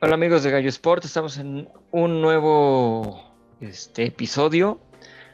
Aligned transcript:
Hola 0.00 0.14
amigos 0.14 0.44
de 0.44 0.52
Gallo 0.52 0.68
Sport, 0.68 1.04
estamos 1.04 1.38
en 1.38 1.68
un 1.90 2.22
nuevo 2.22 3.20
este, 3.60 4.04
episodio. 4.04 4.80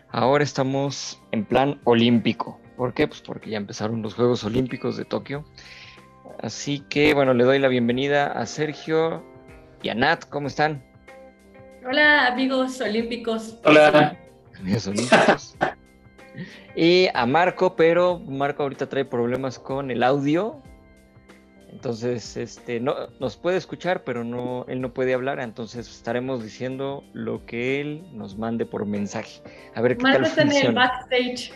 Ahora 0.08 0.42
estamos 0.42 1.20
en 1.32 1.44
plan 1.44 1.82
olímpico. 1.84 2.58
¿Por 2.78 2.94
qué? 2.94 3.06
Pues 3.06 3.20
porque 3.20 3.50
ya 3.50 3.58
empezaron 3.58 4.00
los 4.00 4.14
Juegos 4.14 4.42
Olímpicos 4.42 4.96
de 4.96 5.04
Tokio. 5.04 5.44
Así 6.40 6.80
que 6.88 7.12
bueno, 7.12 7.34
le 7.34 7.44
doy 7.44 7.58
la 7.58 7.68
bienvenida 7.68 8.28
a 8.28 8.46
Sergio 8.46 9.22
y 9.82 9.90
a 9.90 9.94
Nat. 9.94 10.24
¿Cómo 10.30 10.46
están? 10.46 10.82
Hola 11.86 12.28
amigos 12.28 12.80
olímpicos. 12.80 13.58
Hola. 13.66 14.18
Amigos 14.58 14.86
olímpicos. 14.86 15.56
y 16.74 17.08
a 17.12 17.26
Marco, 17.26 17.76
pero 17.76 18.18
Marco 18.18 18.62
ahorita 18.62 18.88
trae 18.88 19.04
problemas 19.04 19.58
con 19.58 19.90
el 19.90 20.02
audio. 20.02 20.62
Entonces, 21.74 22.36
este, 22.36 22.78
no, 22.78 22.94
nos 23.18 23.36
puede 23.36 23.56
escuchar, 23.56 24.04
pero 24.04 24.22
no, 24.22 24.64
él 24.68 24.80
no 24.80 24.94
puede 24.94 25.12
hablar, 25.12 25.40
entonces 25.40 25.90
estaremos 25.90 26.42
diciendo 26.42 27.02
lo 27.12 27.44
que 27.46 27.80
él 27.80 28.06
nos 28.12 28.38
mande 28.38 28.64
por 28.64 28.86
mensaje. 28.86 29.42
A 29.74 29.82
ver 29.82 29.96
qué 29.96 30.04
Marco 30.04 30.18
tal 30.18 30.26
está 30.26 30.42
en 30.42 30.48
el 30.48 30.54
funciona. 30.54 30.86
backstage. 30.86 31.52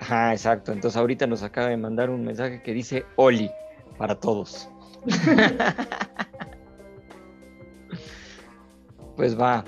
Ajá, 0.00 0.32
exacto. 0.32 0.72
Entonces 0.72 0.98
ahorita 0.98 1.26
nos 1.26 1.42
acaba 1.42 1.68
de 1.68 1.76
mandar 1.76 2.08
un 2.08 2.24
mensaje 2.24 2.62
que 2.62 2.72
dice 2.72 3.04
Oli 3.16 3.50
para 3.98 4.18
todos. 4.18 4.70
pues 9.16 9.38
va. 9.38 9.66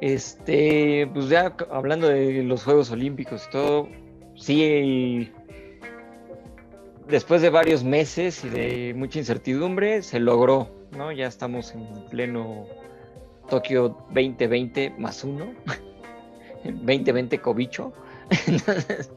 Este, 0.00 1.08
pues 1.14 1.28
ya 1.28 1.54
hablando 1.70 2.08
de 2.08 2.42
los 2.42 2.64
Juegos 2.64 2.90
Olímpicos 2.90 3.46
y 3.46 3.50
todo, 3.50 3.88
sí, 4.34 5.30
después 7.08 7.42
de 7.42 7.50
varios 7.50 7.84
meses 7.84 8.44
y 8.44 8.48
de 8.48 8.94
mucha 8.94 9.18
incertidumbre, 9.18 10.02
se 10.02 10.20
logró, 10.20 10.68
¿no? 10.96 11.12
Ya 11.12 11.26
estamos 11.26 11.72
en 11.72 11.86
pleno 12.10 12.66
Tokio 13.48 13.96
2020 14.10 14.94
más 14.98 15.24
uno, 15.24 15.52
2020 16.64 17.38
cobicho. 17.40 17.92
Entonces, 18.46 19.10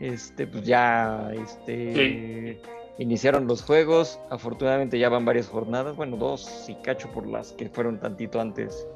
este, 0.00 0.46
pues 0.46 0.64
ya, 0.64 1.30
este, 1.32 2.60
iniciaron 2.98 3.46
los 3.46 3.62
juegos. 3.62 4.20
Afortunadamente 4.30 4.98
ya 4.98 5.08
van 5.08 5.24
varias 5.24 5.48
jornadas, 5.48 5.96
bueno, 5.96 6.16
dos 6.16 6.66
y 6.68 6.74
cacho 6.76 7.10
por 7.12 7.26
las 7.26 7.52
que 7.52 7.68
fueron 7.68 8.00
tantito 8.00 8.40
antes, 8.40 8.86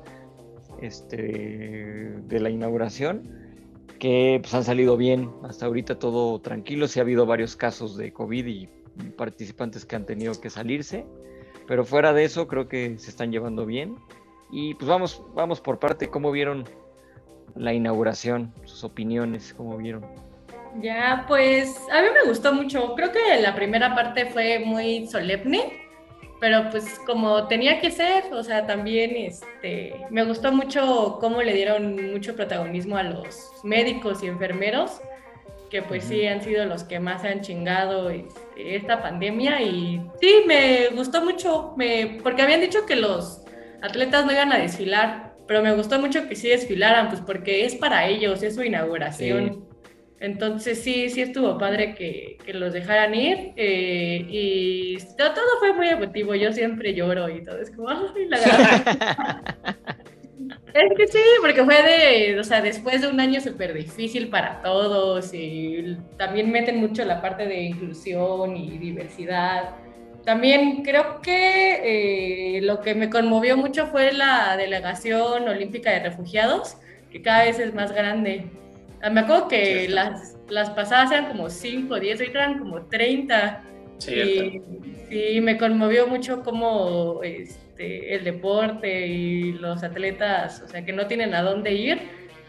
este, 0.80 1.16
de 1.16 2.40
la 2.40 2.50
inauguración, 2.50 3.41
que 4.02 4.40
pues 4.42 4.52
han 4.52 4.64
salido 4.64 4.96
bien. 4.96 5.30
Hasta 5.44 5.66
ahorita 5.66 6.00
todo 6.00 6.40
tranquilo. 6.40 6.88
Sí 6.88 6.98
ha 6.98 7.02
habido 7.04 7.24
varios 7.24 7.54
casos 7.54 7.96
de 7.96 8.12
COVID 8.12 8.46
y 8.46 8.68
participantes 9.16 9.86
que 9.86 9.94
han 9.94 10.04
tenido 10.06 10.40
que 10.40 10.50
salirse, 10.50 11.06
pero 11.68 11.84
fuera 11.84 12.12
de 12.12 12.24
eso 12.24 12.48
creo 12.48 12.68
que 12.68 12.98
se 12.98 13.10
están 13.10 13.30
llevando 13.30 13.64
bien. 13.64 13.96
Y 14.50 14.74
pues 14.74 14.88
vamos, 14.88 15.22
vamos 15.36 15.60
por 15.60 15.78
parte. 15.78 16.08
¿Cómo 16.08 16.32
vieron 16.32 16.64
la 17.54 17.72
inauguración? 17.72 18.52
Sus 18.64 18.82
opiniones, 18.82 19.54
¿cómo 19.56 19.76
vieron? 19.76 20.04
Ya, 20.80 21.24
pues 21.28 21.78
a 21.92 22.02
mí 22.02 22.08
me 22.12 22.28
gustó 22.28 22.52
mucho. 22.52 22.96
Creo 22.96 23.12
que 23.12 23.40
la 23.40 23.54
primera 23.54 23.94
parte 23.94 24.26
fue 24.26 24.58
muy 24.58 25.06
solemne, 25.06 25.81
pero 26.42 26.70
pues 26.72 26.98
como 27.06 27.46
tenía 27.46 27.80
que 27.80 27.92
ser, 27.92 28.24
o 28.32 28.42
sea, 28.42 28.66
también 28.66 29.14
este, 29.14 29.94
me 30.10 30.24
gustó 30.24 30.50
mucho 30.50 31.18
cómo 31.20 31.40
le 31.40 31.54
dieron 31.54 32.10
mucho 32.10 32.34
protagonismo 32.34 32.96
a 32.96 33.04
los 33.04 33.52
médicos 33.62 34.24
y 34.24 34.26
enfermeros, 34.26 35.00
que 35.70 35.82
pues 35.82 36.02
sí 36.02 36.26
han 36.26 36.42
sido 36.42 36.64
los 36.64 36.82
que 36.82 36.98
más 36.98 37.22
se 37.22 37.28
han 37.28 37.42
chingado 37.42 38.10
este, 38.10 38.74
esta 38.74 39.00
pandemia. 39.00 39.62
Y 39.62 40.02
sí, 40.20 40.42
me 40.44 40.88
gustó 40.88 41.22
mucho, 41.22 41.74
me, 41.76 42.18
porque 42.24 42.42
habían 42.42 42.60
dicho 42.60 42.86
que 42.86 42.96
los 42.96 43.44
atletas 43.80 44.26
no 44.26 44.32
iban 44.32 44.52
a 44.52 44.58
desfilar, 44.58 45.34
pero 45.46 45.62
me 45.62 45.72
gustó 45.76 46.00
mucho 46.00 46.26
que 46.28 46.34
sí 46.34 46.48
desfilaran, 46.48 47.08
pues 47.08 47.20
porque 47.20 47.66
es 47.66 47.76
para 47.76 48.08
ellos, 48.08 48.42
es 48.42 48.56
su 48.56 48.64
inauguración. 48.64 49.71
Entonces 50.22 50.80
sí, 50.80 51.10
sí 51.10 51.20
estuvo 51.20 51.58
padre 51.58 51.96
que, 51.96 52.38
que 52.46 52.54
los 52.54 52.72
dejaran 52.72 53.12
ir 53.12 53.52
eh, 53.56 54.24
y 54.28 54.96
todo, 55.18 55.34
todo 55.34 55.58
fue 55.58 55.72
muy 55.72 55.88
emotivo, 55.88 56.36
yo 56.36 56.52
siempre 56.52 56.94
lloro 56.94 57.28
y 57.28 57.44
todo, 57.44 57.58
es 57.58 57.72
como, 57.72 57.88
ay, 57.88 58.28
la 58.28 58.38
verdad. 58.38 59.56
Es 60.74 60.96
que 60.96 61.06
sí, 61.06 61.18
porque 61.42 61.62
fue 61.64 61.82
de, 61.82 62.40
o 62.40 62.44
sea, 62.44 62.62
después 62.62 63.02
de 63.02 63.08
un 63.08 63.20
año 63.20 63.42
súper 63.42 63.74
difícil 63.74 64.28
para 64.28 64.62
todos 64.62 65.34
y 65.34 65.98
también 66.16 66.50
meten 66.50 66.80
mucho 66.80 67.04
la 67.04 67.20
parte 67.20 67.44
de 67.44 67.60
inclusión 67.60 68.56
y 68.56 68.78
diversidad. 68.78 69.74
También 70.24 70.82
creo 70.82 71.20
que 71.20 72.56
eh, 72.56 72.62
lo 72.62 72.80
que 72.80 72.94
me 72.94 73.10
conmovió 73.10 73.58
mucho 73.58 73.88
fue 73.88 74.12
la 74.12 74.56
delegación 74.56 75.46
olímpica 75.46 75.90
de 75.90 76.00
refugiados, 76.00 76.78
que 77.10 77.20
cada 77.20 77.44
vez 77.44 77.58
es 77.58 77.74
más 77.74 77.92
grande. 77.92 78.46
Ah, 79.02 79.10
Me 79.10 79.20
acuerdo 79.20 79.48
que 79.48 79.64
Cierto. 79.86 79.94
las, 79.94 80.36
las 80.48 80.70
pasadas 80.70 81.10
eran 81.12 81.26
como 81.28 81.50
5, 81.50 81.98
10, 82.00 82.20
ahorita 82.20 82.38
eran 82.38 82.58
como 82.58 82.82
30. 82.86 83.64
Cierto. 83.98 84.44
Y 84.44 84.62
sí, 85.34 85.40
me 85.40 85.58
conmovió 85.58 86.06
mucho 86.06 86.42
como 86.42 87.20
este, 87.22 88.14
el 88.14 88.24
deporte 88.24 89.06
y 89.06 89.52
los 89.52 89.82
atletas, 89.82 90.62
o 90.64 90.68
sea, 90.68 90.84
que 90.84 90.92
no 90.92 91.06
tienen 91.06 91.34
a 91.34 91.42
dónde 91.42 91.72
ir, 91.72 91.98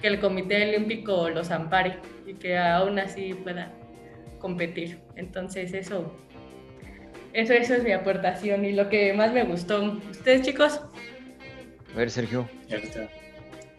que 0.01 0.07
el 0.07 0.19
Comité 0.19 0.69
Olímpico 0.69 1.29
los 1.29 1.51
ampare 1.51 1.97
y 2.25 2.33
que 2.35 2.57
aún 2.57 2.99
así 2.99 3.33
puedan 3.33 3.71
competir. 4.39 4.99
Entonces, 5.15 5.73
eso, 5.73 6.15
eso, 7.33 7.53
eso 7.53 7.75
es 7.75 7.83
mi 7.83 7.91
aportación 7.91 8.65
y 8.65 8.73
lo 8.73 8.89
que 8.89 9.13
más 9.13 9.33
me 9.33 9.43
gustó. 9.43 9.99
¿Ustedes, 10.11 10.41
chicos? 10.43 10.81
A 11.93 11.97
ver, 11.97 12.09
Sergio. 12.09 12.47
Ya 12.67 12.77
está. 12.77 13.07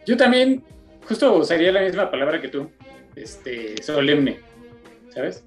Yo 0.05 0.15
también, 0.17 0.63
justo 1.07 1.35
usaría 1.35 1.71
la 1.71 1.81
misma 1.81 2.09
palabra 2.09 2.41
que 2.41 2.47
tú, 2.47 2.69
este, 3.15 3.81
solemne, 3.81 4.39
¿sabes? 5.09 5.43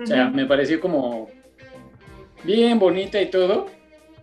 O 0.00 0.06
sea, 0.06 0.28
me 0.28 0.46
pareció 0.46 0.80
como 0.80 1.28
bien 2.44 2.78
bonita 2.78 3.20
y 3.20 3.30
todo, 3.30 3.66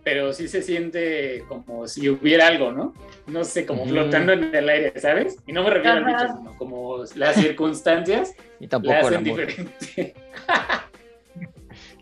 pero 0.04 0.32
sí 0.32 0.48
se 0.48 0.62
siente 0.62 1.44
como 1.48 1.88
si 1.88 2.08
hubiera 2.08 2.46
algo, 2.46 2.70
¿no? 2.70 2.94
No 3.26 3.42
sé, 3.44 3.66
como 3.66 3.86
flotando 3.86 4.34
en 4.34 4.54
el 4.54 4.68
aire, 4.68 4.92
¿sabes? 5.00 5.38
Y 5.46 5.52
no 5.52 5.64
me 5.64 5.70
refiero 5.70 5.96
al 5.96 6.04
Ajá. 6.04 6.22
bicho, 6.22 6.36
sino 6.38 6.58
como 6.58 7.04
las 7.16 7.36
circunstancias 7.36 8.34
Y 8.60 8.64
la 8.64 8.70
tampoco 8.70 8.94
el 8.94 9.04
hacen 9.04 9.24
diferente. 9.24 10.14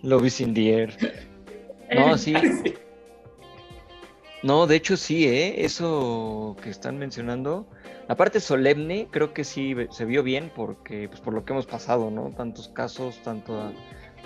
Love 0.02 0.26
is 0.26 0.40
in 0.40 0.52
the 0.52 0.74
air. 0.74 0.96
No, 1.94 2.19
sí. 2.19 2.34
Sí. 2.64 2.74
No, 4.42 4.66
de 4.66 4.74
hecho 4.74 4.96
sí, 4.96 5.28
¿eh? 5.28 5.64
Eso 5.64 6.56
que 6.62 6.70
están 6.70 6.98
mencionando. 6.98 7.69
La 8.08 8.16
parte 8.16 8.40
solemne 8.40 9.08
creo 9.10 9.32
que 9.32 9.44
sí 9.44 9.74
se 9.90 10.04
vio 10.04 10.22
bien 10.22 10.50
porque, 10.54 11.08
pues 11.08 11.20
por 11.20 11.32
lo 11.34 11.44
que 11.44 11.52
hemos 11.52 11.66
pasado, 11.66 12.10
¿no? 12.10 12.30
Tantos 12.30 12.68
casos, 12.68 13.22
tanto, 13.22 13.72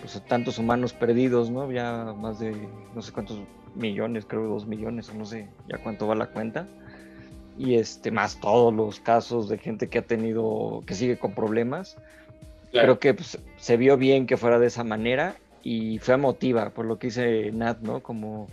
pues, 0.01 0.21
tantos 0.27 0.59
humanos 0.59 0.93
perdidos, 0.93 1.51
¿no? 1.51 1.71
Ya 1.71 2.15
más 2.17 2.39
de 2.39 2.55
no 2.95 3.03
sé 3.03 3.13
cuántos 3.13 3.41
millones, 3.75 4.25
creo 4.27 4.45
dos 4.45 4.67
millones 4.67 5.11
o 5.11 5.15
no 5.15 5.27
sé 5.27 5.49
ya 5.69 5.79
cuánto 5.79 6.07
va 6.07 6.15
la 6.15 6.27
cuenta. 6.27 6.67
Y 7.59 7.77
este, 7.77 8.11
más 8.11 8.41
todos 8.41 8.73
los 8.73 9.01
casos 9.01 9.49
de 9.49 9.59
gente 9.59 9.89
que 9.89 9.99
ha 9.99 10.03
tenido, 10.03 10.83
que 10.87 10.95
sigue 10.95 11.19
con 11.19 11.35
problemas. 11.35 11.97
Claro. 12.71 12.99
Creo 12.99 12.99
que 12.99 13.15
pues, 13.15 13.39
se 13.57 13.77
vio 13.77 13.97
bien 13.97 14.27
que 14.27 14.37
fuera 14.37 14.59
de 14.59 14.67
esa 14.67 14.85
manera 14.85 15.37
y 15.63 15.99
fue 15.99 16.15
emotiva, 16.15 16.71
por 16.71 16.85
lo 16.87 16.99
que 16.99 17.09
dice 17.09 17.51
Nat, 17.53 17.81
¿no? 17.81 18.03
Como 18.03 18.49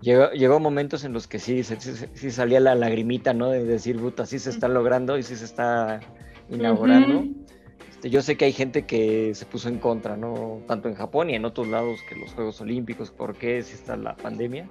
llegó, 0.00 0.30
llegó 0.30 0.60
momentos 0.60 1.04
en 1.04 1.12
los 1.12 1.26
que 1.26 1.38
sí, 1.38 1.62
sí, 1.62 1.76
sí 2.14 2.30
salía 2.30 2.60
la 2.60 2.74
lagrimita, 2.74 3.34
¿no? 3.34 3.50
De 3.50 3.64
decir, 3.64 3.98
puta, 3.98 4.26
sí 4.26 4.38
se 4.38 4.50
está 4.50 4.68
logrando 4.68 5.18
y 5.18 5.22
sí 5.22 5.36
se 5.36 5.44
está 5.44 6.00
inaugurando. 6.50 7.20
Ujú. 7.20 7.34
Este, 7.90 8.10
yo 8.10 8.22
sé 8.22 8.36
que 8.36 8.44
hay 8.44 8.52
gente 8.52 8.86
que 8.86 9.34
se 9.34 9.44
puso 9.44 9.68
en 9.68 9.78
contra, 9.78 10.16
¿no? 10.16 10.62
Tanto 10.66 10.88
en 10.88 10.94
Japón 10.94 11.30
y 11.30 11.34
en 11.34 11.44
otros 11.44 11.68
lados 11.68 11.98
que 12.08 12.14
los 12.14 12.32
Juegos 12.32 12.60
Olímpicos, 12.60 13.10
¿por 13.10 13.36
qué? 13.36 13.62
Si 13.62 13.74
está 13.74 13.96
la 13.96 14.16
pandemia. 14.16 14.68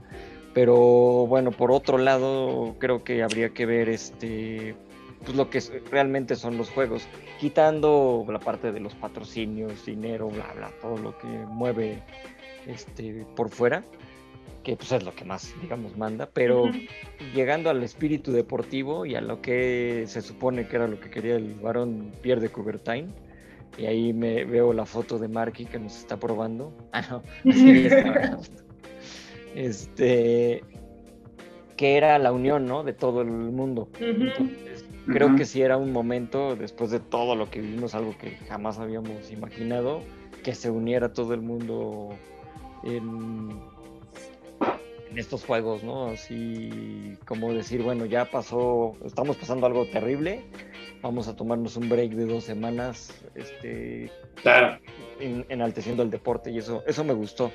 Pero 0.53 1.27
bueno, 1.27 1.51
por 1.51 1.71
otro 1.71 1.97
lado, 1.97 2.75
creo 2.79 3.03
que 3.03 3.21
habría 3.23 3.49
que 3.49 3.65
ver 3.65 3.89
este 3.89 4.75
pues 5.25 5.35
lo 5.35 5.49
que 5.49 5.59
realmente 5.91 6.35
son 6.35 6.57
los 6.57 6.69
juegos, 6.69 7.07
quitando 7.39 8.25
la 8.29 8.39
parte 8.39 8.71
de 8.71 8.79
los 8.79 8.93
patrocinios, 8.95 9.85
dinero, 9.85 10.29
bla 10.29 10.53
bla, 10.55 10.71
todo 10.81 10.97
lo 10.97 11.17
que 11.17 11.27
mueve 11.27 12.01
este 12.65 13.25
por 13.35 13.49
fuera, 13.49 13.83
que 14.67 14.75
pues 14.75 14.91
es 14.91 15.03
lo 15.03 15.15
que 15.15 15.23
más 15.23 15.55
digamos 15.61 15.95
manda, 15.95 16.29
pero 16.33 16.65
llegando 17.33 17.69
al 17.69 17.81
espíritu 17.83 18.33
deportivo 18.33 19.05
y 19.05 19.15
a 19.15 19.21
lo 19.21 19.41
que 19.41 20.03
se 20.07 20.21
supone 20.21 20.67
que 20.67 20.75
era 20.75 20.89
lo 20.89 20.99
que 20.99 21.09
quería 21.09 21.37
el 21.37 21.53
varón 21.53 22.11
Pierre 22.21 22.41
de 22.41 22.49
Coubertin. 22.49 23.07
Y 23.77 23.85
ahí 23.85 24.11
me 24.11 24.43
veo 24.43 24.73
la 24.73 24.85
foto 24.85 25.19
de 25.19 25.29
Marky 25.29 25.63
que 25.67 25.79
nos 25.79 25.97
está 25.97 26.17
probando. 26.17 26.73
Ah, 26.91 27.01
no. 27.09 27.23
así 27.49 27.85
está. 27.85 28.39
Este 29.55 30.63
que 31.77 31.95
era 31.95 32.19
la 32.19 32.33
unión, 32.33 32.65
¿no? 32.65 32.83
De 32.83 32.91
todo 32.91 33.21
el 33.21 33.29
mundo. 33.29 33.87
Entonces, 34.01 34.83
creo 35.05 35.33
que 35.37 35.45
sí 35.45 35.61
era 35.61 35.77
un 35.77 35.93
momento, 35.93 36.57
después 36.57 36.91
de 36.91 36.99
todo 36.99 37.37
lo 37.37 37.49
que 37.49 37.61
vivimos, 37.61 37.95
algo 37.95 38.17
que 38.17 38.31
jamás 38.49 38.79
habíamos 38.79 39.31
imaginado, 39.31 40.01
que 40.43 40.53
se 40.53 40.69
uniera 40.69 41.13
todo 41.13 41.33
el 41.33 41.41
mundo 41.41 42.09
en, 42.83 43.49
en 45.09 45.17
estos 45.17 45.45
juegos, 45.45 45.83
¿no? 45.83 46.07
Así 46.07 47.17
como 47.25 47.53
decir, 47.53 47.81
bueno, 47.81 48.05
ya 48.05 48.25
pasó, 48.25 48.95
estamos 49.05 49.37
pasando 49.37 49.65
algo 49.65 49.85
terrible, 49.87 50.43
vamos 51.01 51.27
a 51.27 51.35
tomarnos 51.35 51.77
un 51.77 51.89
break 51.89 52.11
de 52.11 52.25
dos 52.25 52.43
semanas, 52.43 53.13
este, 53.35 54.11
claro. 54.41 54.79
enalteciendo 55.19 56.03
el 56.03 56.09
deporte 56.09 56.51
y 56.51 56.57
eso, 56.57 56.83
eso 56.87 57.03
me 57.03 57.13
gustó. 57.13 57.51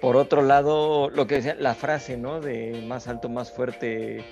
Por 0.00 0.16
otro 0.16 0.42
lado, 0.42 1.08
lo 1.10 1.26
que 1.26 1.36
decía, 1.36 1.56
la 1.58 1.74
frase, 1.74 2.16
¿no? 2.16 2.40
De 2.40 2.84
más 2.86 3.08
alto, 3.08 3.28
más 3.28 3.52
fuerte, 3.52 4.24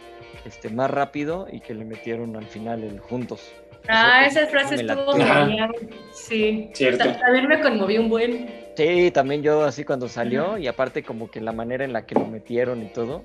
este, 0.44 0.68
más 0.68 0.90
rápido 0.90 1.46
y 1.50 1.60
que 1.60 1.74
le 1.74 1.84
metieron 1.84 2.36
al 2.36 2.44
final 2.44 2.82
el 2.82 3.00
juntos. 3.00 3.52
Ah, 3.88 4.26
esa 4.26 4.46
frase 4.46 4.76
estuvo 4.76 5.12
genial. 5.12 5.74
Sí. 6.12 6.70
Cierto. 6.74 7.04
También 7.18 7.48
me 7.48 7.60
conmovió 7.60 8.00
un 8.00 8.08
buen. 8.08 8.61
Sí, 8.76 9.10
también 9.10 9.42
yo 9.42 9.64
así 9.64 9.84
cuando 9.84 10.08
salió 10.08 10.56
y 10.56 10.66
aparte 10.66 11.02
como 11.02 11.30
que 11.30 11.40
la 11.40 11.52
manera 11.52 11.84
en 11.84 11.92
la 11.92 12.06
que 12.06 12.14
lo 12.14 12.26
metieron 12.26 12.82
y 12.82 12.92
todo 12.92 13.22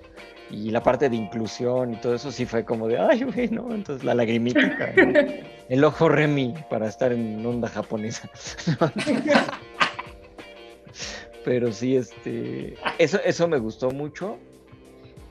y 0.50 0.72
la 0.72 0.82
parte 0.84 1.10
de 1.10 1.16
inclusión 1.16 1.94
y 1.94 1.98
todo 1.98 2.16
eso 2.16 2.32
sí 2.32 2.46
fue 2.46 2.64
como 2.66 2.88
de, 2.88 2.98
ay, 2.98 3.24
güey, 3.24 3.50
¿no? 3.50 3.74
Entonces 3.74 4.04
la 4.04 4.14
lagrimita, 4.14 4.60
el 5.70 5.84
ojo 5.84 6.10
Remy 6.10 6.54
para 6.70 6.88
estar 6.88 7.12
en 7.12 7.46
onda 7.46 7.68
japonesa. 7.70 8.30
Pero 11.46 11.72
sí, 11.72 11.96
este, 11.96 12.76
eso, 12.98 13.20
eso 13.24 13.48
me 13.48 13.58
gustó 13.58 13.92
mucho. 13.92 14.38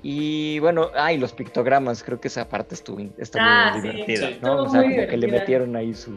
Y 0.03 0.59
bueno, 0.61 0.91
ay, 0.95 1.19
los 1.19 1.33
pictogramas, 1.33 2.03
creo 2.03 2.21
que 2.21 2.29
esa 2.29 2.49
parte 2.49 2.75
estuvo, 2.75 3.01
estuvo 3.19 3.43
ah, 3.45 3.73
divertida, 3.75 4.31
¿no? 4.41 4.63
O 4.63 4.69
sea, 4.71 4.83
como 4.83 4.95
que 4.95 5.17
le 5.17 5.27
metieron 5.29 5.77
ahí 5.77 5.93
su, 5.93 6.17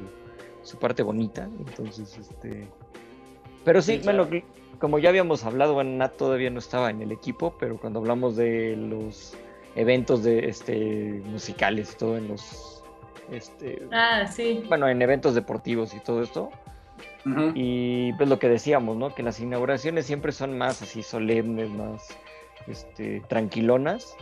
su 0.64 0.78
parte 0.78 1.04
bonita. 1.04 1.50
Entonces, 1.68 2.18
este. 2.18 2.68
Pero 3.64 3.82
sí, 3.82 4.00
bueno, 4.04 4.28
como 4.80 5.00
ya 5.00 5.10
habíamos 5.10 5.44
hablado, 5.44 5.74
bueno, 5.74 5.92
Nat 5.92 6.16
todavía 6.16 6.50
no 6.50 6.60
estaba 6.60 6.90
en 6.90 7.02
el 7.02 7.12
equipo, 7.12 7.56
pero 7.60 7.78
cuando 7.78 8.00
hablamos 8.00 8.36
de 8.36 8.76
los 8.76 9.36
eventos 9.76 10.24
de 10.24 10.48
este 10.48 11.22
musicales 11.26 11.94
y 11.94 11.98
todo 11.98 12.18
en 12.18 12.28
los 12.30 12.84
este 13.32 13.88
ah, 13.92 14.26
sí. 14.28 14.64
bueno, 14.68 14.88
en 14.88 15.02
eventos 15.02 15.36
deportivos 15.36 15.94
y 15.94 16.00
todo 16.00 16.24
esto. 16.24 16.50
Y 17.54 18.12
pues 18.14 18.28
lo 18.28 18.40
que 18.40 18.50
decíamos, 18.50 18.98
¿no? 18.98 19.14
Que 19.14 19.22
las 19.22 19.40
inauguraciones 19.40 20.08
siempre 20.08 20.32
son 20.32 20.58
más 20.58 20.82
así 20.82 21.04
solemnes, 21.04 21.70
más 21.70 22.08
este, 22.66 23.22
tranquilonas. 23.28 24.16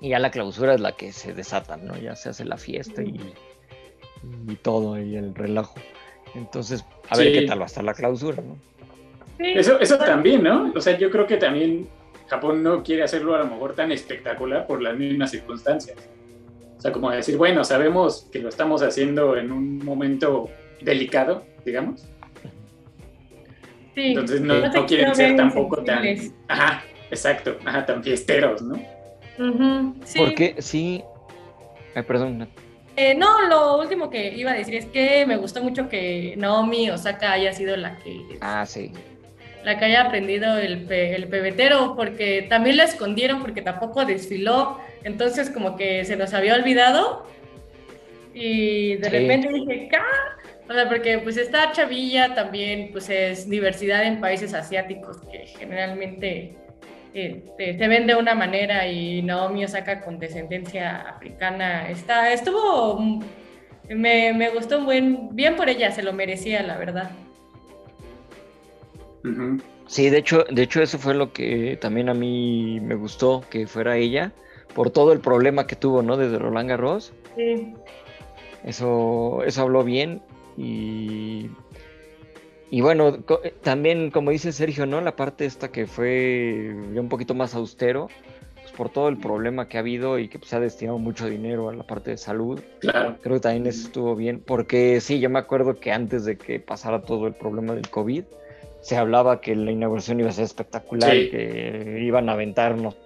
Y 0.00 0.08
ya 0.08 0.18
la 0.18 0.32
clausura 0.32 0.74
es 0.74 0.80
la 0.80 0.92
que 0.92 1.12
se 1.12 1.32
desatan, 1.32 1.86
¿no? 1.86 1.96
Ya 1.96 2.16
se 2.16 2.30
hace 2.30 2.44
la 2.44 2.56
fiesta 2.56 3.02
y, 3.02 3.20
y 4.48 4.56
todo, 4.56 4.98
y 5.00 5.14
el 5.14 5.32
relajo. 5.32 5.74
Entonces, 6.34 6.84
a 7.08 7.16
ver 7.16 7.32
qué 7.32 7.42
tal 7.42 7.58
va 7.58 7.64
a 7.64 7.66
estar 7.66 7.84
la 7.84 7.94
clausura, 7.94 8.42
¿no? 8.42 8.56
Eso, 9.38 9.80
eso 9.80 9.98
también, 9.98 10.42
¿no? 10.42 10.72
O 10.74 10.80
sea, 10.80 10.96
yo 10.96 11.10
creo 11.10 11.26
que 11.26 11.36
también 11.36 11.88
Japón 12.28 12.62
no 12.62 12.82
quiere 12.82 13.02
hacerlo 13.02 13.34
a 13.34 13.38
lo 13.38 13.46
mejor 13.46 13.74
tan 13.74 13.92
espectacular 13.92 14.66
por 14.66 14.80
las 14.80 14.96
mismas 14.96 15.30
circunstancias. 15.30 15.96
O 16.78 16.80
sea, 16.80 16.92
como 16.92 17.10
decir, 17.10 17.36
bueno, 17.36 17.62
sabemos 17.64 18.28
que 18.32 18.38
lo 18.38 18.48
estamos 18.48 18.82
haciendo 18.82 19.36
en 19.36 19.52
un 19.52 19.84
momento 19.84 20.48
delicado, 20.80 21.44
digamos. 21.64 22.08
Sí, 23.94 24.06
Entonces 24.06 24.40
no, 24.40 24.66
no, 24.66 24.86
quieren 24.86 25.14
ser 25.14 25.36
tampoco 25.36 25.84
tan... 25.84 26.02
Ajá, 26.48 26.82
exacto, 27.10 27.58
ajá, 27.64 27.84
tan 27.84 28.02
fiesteros, 28.02 28.62
¿no? 28.62 28.74
sí. 30.04 30.18
Porque 30.18 30.56
sí... 30.58 31.04
Ay, 31.94 32.02
perdón, 32.04 32.48
eh, 32.96 33.14
no, 33.14 33.48
lo 33.48 33.78
último 33.78 34.10
que 34.10 34.34
iba 34.34 34.52
a 34.52 34.54
decir 34.54 34.74
es 34.74 34.86
que 34.86 35.24
me 35.26 35.36
gustó 35.36 35.62
mucho 35.62 35.88
que 35.88 36.34
Naomi 36.36 36.90
Osaka 36.90 37.32
haya 37.32 37.52
sido 37.52 37.76
la 37.76 37.98
que... 37.98 38.20
Ah, 38.40 38.64
sí. 38.66 38.92
La 39.64 39.78
que 39.78 39.84
haya 39.84 40.02
aprendido 40.02 40.58
el, 40.58 40.90
el 40.90 41.28
pebetero, 41.28 41.94
porque 41.96 42.46
también 42.48 42.76
la 42.76 42.84
escondieron 42.84 43.40
porque 43.40 43.62
tampoco 43.62 44.04
desfiló, 44.04 44.78
entonces 45.04 45.50
como 45.50 45.76
que 45.76 46.04
se 46.04 46.16
nos 46.16 46.34
había 46.34 46.56
olvidado 46.56 47.26
y 48.34 48.96
de 48.96 49.08
repente 49.08 49.48
dije, 49.48 49.88
¡cá! 49.88 50.04
O 50.68 50.72
sea, 50.72 50.88
porque 50.88 51.18
pues 51.18 51.36
esta 51.36 51.70
chavilla 51.72 52.34
también 52.34 52.90
pues 52.92 53.08
es 53.10 53.48
diversidad 53.48 54.04
en 54.04 54.20
países 54.20 54.54
asiáticos 54.54 55.18
que 55.30 55.46
generalmente 55.46 56.56
este, 57.14 57.76
se 57.76 57.88
ven 57.88 58.06
de 58.06 58.14
una 58.14 58.34
manera 58.34 58.88
y 58.88 59.22
Naomi 59.22 59.64
Osaka 59.64 60.00
con 60.00 60.18
descendencia 60.18 61.02
africana 61.02 61.88
está, 61.90 62.32
estuvo, 62.32 62.98
me, 63.88 64.32
me 64.32 64.50
gustó 64.50 64.82
buen, 64.84 65.34
bien 65.34 65.56
por 65.56 65.68
ella, 65.68 65.90
se 65.90 66.02
lo 66.02 66.12
merecía, 66.12 66.62
la 66.62 66.78
verdad. 66.78 67.10
Sí, 69.86 70.10
de 70.10 70.18
hecho, 70.18 70.44
de 70.50 70.62
hecho 70.62 70.82
eso 70.82 70.98
fue 70.98 71.14
lo 71.14 71.32
que 71.32 71.78
también 71.80 72.08
a 72.08 72.14
mí 72.14 72.80
me 72.80 72.94
gustó 72.94 73.44
que 73.50 73.66
fuera 73.66 73.96
ella, 73.96 74.32
por 74.74 74.90
todo 74.90 75.12
el 75.12 75.20
problema 75.20 75.66
que 75.66 75.76
tuvo, 75.76 76.02
¿no? 76.02 76.16
Desde 76.16 76.38
Roland 76.38 76.68
Garros. 76.68 77.12
Sí. 77.36 77.74
Eso, 78.64 79.42
eso 79.44 79.62
habló 79.62 79.84
bien 79.84 80.22
y 80.56 81.50
y 82.72 82.80
bueno, 82.80 83.18
eh, 83.44 83.54
también 83.62 84.10
como 84.10 84.30
dice 84.30 84.50
Sergio, 84.50 84.86
¿no? 84.86 85.02
La 85.02 85.14
parte 85.14 85.44
esta 85.44 85.70
que 85.70 85.86
fue 85.86 86.74
un 86.96 87.10
poquito 87.10 87.34
más 87.34 87.54
austero, 87.54 88.08
pues 88.62 88.72
por 88.72 88.88
todo 88.88 89.10
el 89.10 89.18
problema 89.18 89.68
que 89.68 89.76
ha 89.76 89.80
habido 89.80 90.18
y 90.18 90.28
que 90.28 90.38
pues, 90.38 90.48
se 90.48 90.56
ha 90.56 90.60
destinado 90.60 90.96
mucho 90.96 91.26
dinero 91.26 91.68
a 91.68 91.74
la 91.74 91.84
parte 91.84 92.12
de 92.12 92.16
salud. 92.16 92.58
Claro. 92.80 93.18
Creo 93.20 93.36
que 93.36 93.40
también 93.40 93.66
estuvo 93.66 94.16
bien, 94.16 94.42
porque 94.44 95.02
sí, 95.02 95.20
yo 95.20 95.28
me 95.28 95.38
acuerdo 95.38 95.78
que 95.78 95.92
antes 95.92 96.24
de 96.24 96.38
que 96.38 96.60
pasara 96.60 97.02
todo 97.02 97.26
el 97.26 97.34
problema 97.34 97.74
del 97.74 97.90
COVID, 97.90 98.24
se 98.80 98.96
hablaba 98.96 99.42
que 99.42 99.54
la 99.54 99.70
inauguración 99.70 100.20
iba 100.20 100.30
a 100.30 100.32
ser 100.32 100.44
espectacular, 100.44 101.10
que 101.10 101.98
iban 102.00 102.30
a 102.30 102.32
aventarnos 102.32 102.96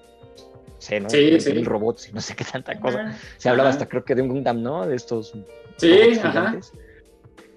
sé, 0.78 1.00
¿no? 1.00 1.10
Sí, 1.10 1.40
sí. 1.40 1.64
robots 1.64 2.08
y 2.08 2.12
no 2.12 2.20
sé 2.20 2.36
qué 2.36 2.44
tanta 2.44 2.78
cosa. 2.78 3.18
Se 3.38 3.48
hablaba 3.48 3.70
hasta 3.70 3.88
creo 3.88 4.04
que 4.04 4.14
de 4.14 4.22
un 4.22 4.28
Gundam, 4.28 4.62
¿no? 4.62 4.86
De 4.86 4.94
estos 4.94 5.34
sí, 5.76 6.12
ajá. 6.22 6.56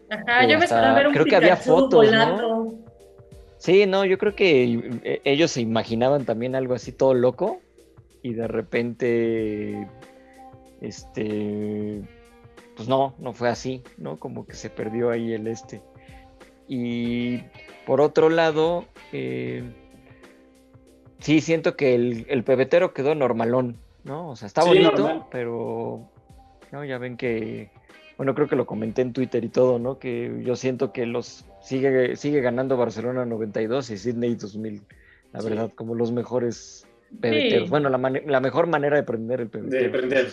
Ajá, 0.10 0.48
yo 0.48 0.58
me 0.58 0.66
esperaba 0.66 0.96
ver 0.96 1.08
un 1.08 1.14
Creo 1.14 1.26
que 1.26 1.36
había 1.36 1.56
fotos, 1.56 2.12
¿no? 2.12 2.74
Sí, 3.58 3.86
no, 3.86 4.06
yo 4.06 4.18
creo 4.18 4.36
que 4.36 5.00
eh, 5.04 5.22
ellos 5.26 5.52
se 5.52 5.62
imaginaban 5.62 6.26
también 6.26 6.56
algo 6.56 6.74
así 6.74 6.94
todo 6.94 7.14
loco 7.14 7.60
y 8.22 8.34
de 8.34 8.48
repente, 8.48 9.88
este, 10.82 12.02
pues 12.76 12.88
no, 12.88 13.16
no 13.20 13.34
fue 13.34 13.50
así, 13.50 13.84
¿no? 13.98 14.18
Como 14.18 14.46
que 14.46 14.54
se 14.54 14.70
perdió 14.70 15.10
ahí 15.10 15.34
el 15.34 15.48
este. 15.48 15.82
Y 16.68 17.40
por 17.86 18.00
otro 18.00 18.30
lado, 18.30 18.86
eh, 19.12 19.64
sí 21.20 21.42
siento 21.42 21.76
que 21.76 21.96
el, 21.96 22.26
el, 22.30 22.44
pebetero 22.44 22.94
quedó 22.94 23.16
normalón, 23.16 23.78
¿no? 24.04 24.30
O 24.30 24.36
sea, 24.36 24.48
está 24.48 24.64
bonito, 24.64 25.28
pero 25.32 26.10
no, 26.72 26.86
ya 26.86 26.98
ven 26.98 27.18
que 27.18 27.72
bueno, 28.20 28.36
creo 28.36 28.50
que 28.50 28.58
lo 28.58 28.66
comenté 28.66 29.02
en 29.02 29.14
Twitter 29.14 29.46
y 29.46 29.48
todo, 29.48 29.80
¿no? 29.80 29.98
Que 29.98 30.42
yo 30.44 30.58
siento 30.58 30.92
que 30.92 31.06
los 31.06 31.46
sigue, 31.62 32.18
sigue 32.18 32.42
ganando 32.42 32.76
Barcelona 32.76 33.24
92 33.24 33.92
y 33.92 33.98
Sydney 33.98 34.36
2000, 34.36 34.82
la 35.32 35.42
verdad, 35.42 35.72
como 35.74 35.96
los 35.96 36.12
mejores 36.12 36.86
pebeteros. 37.22 37.70
Bueno, 37.70 37.88
la, 37.88 37.98
la, 37.98 38.40
mejor 38.42 38.68
manera 38.68 38.98
de 38.98 39.04
prender 39.04 39.40
el 39.40 39.48
pebetero. 39.48 39.84
De 39.84 39.90
prender, 39.90 40.30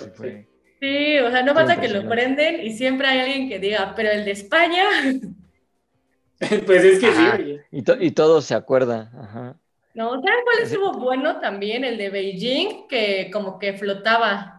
sí. 0.80 1.18
o 1.20 1.30
sea, 1.30 1.44
no 1.44 1.54
pasa 1.54 1.80
que 1.80 1.88
lo 1.88 2.08
prenden 2.08 2.66
y 2.66 2.72
siempre 2.72 3.06
hay 3.06 3.20
alguien 3.20 3.48
que 3.48 3.60
diga, 3.60 3.92
pero 3.94 4.10
el 4.10 4.24
de 4.24 4.32
España. 4.32 4.82
pues 6.66 6.82
es 6.82 6.98
que 6.98 7.12
sí. 7.12 7.60
Y, 7.70 7.84
y 8.04 8.10
todo 8.10 8.40
se 8.40 8.56
acuerda, 8.56 9.12
ajá. 9.16 9.56
No, 9.94 10.10
¿saben 10.10 10.40
cuál 10.42 10.64
estuvo 10.64 10.92
bueno 10.94 11.38
también? 11.38 11.84
El 11.84 11.98
de 11.98 12.10
Beijing, 12.10 12.88
que 12.88 13.30
como 13.32 13.60
que 13.60 13.74
flotaba. 13.74 14.55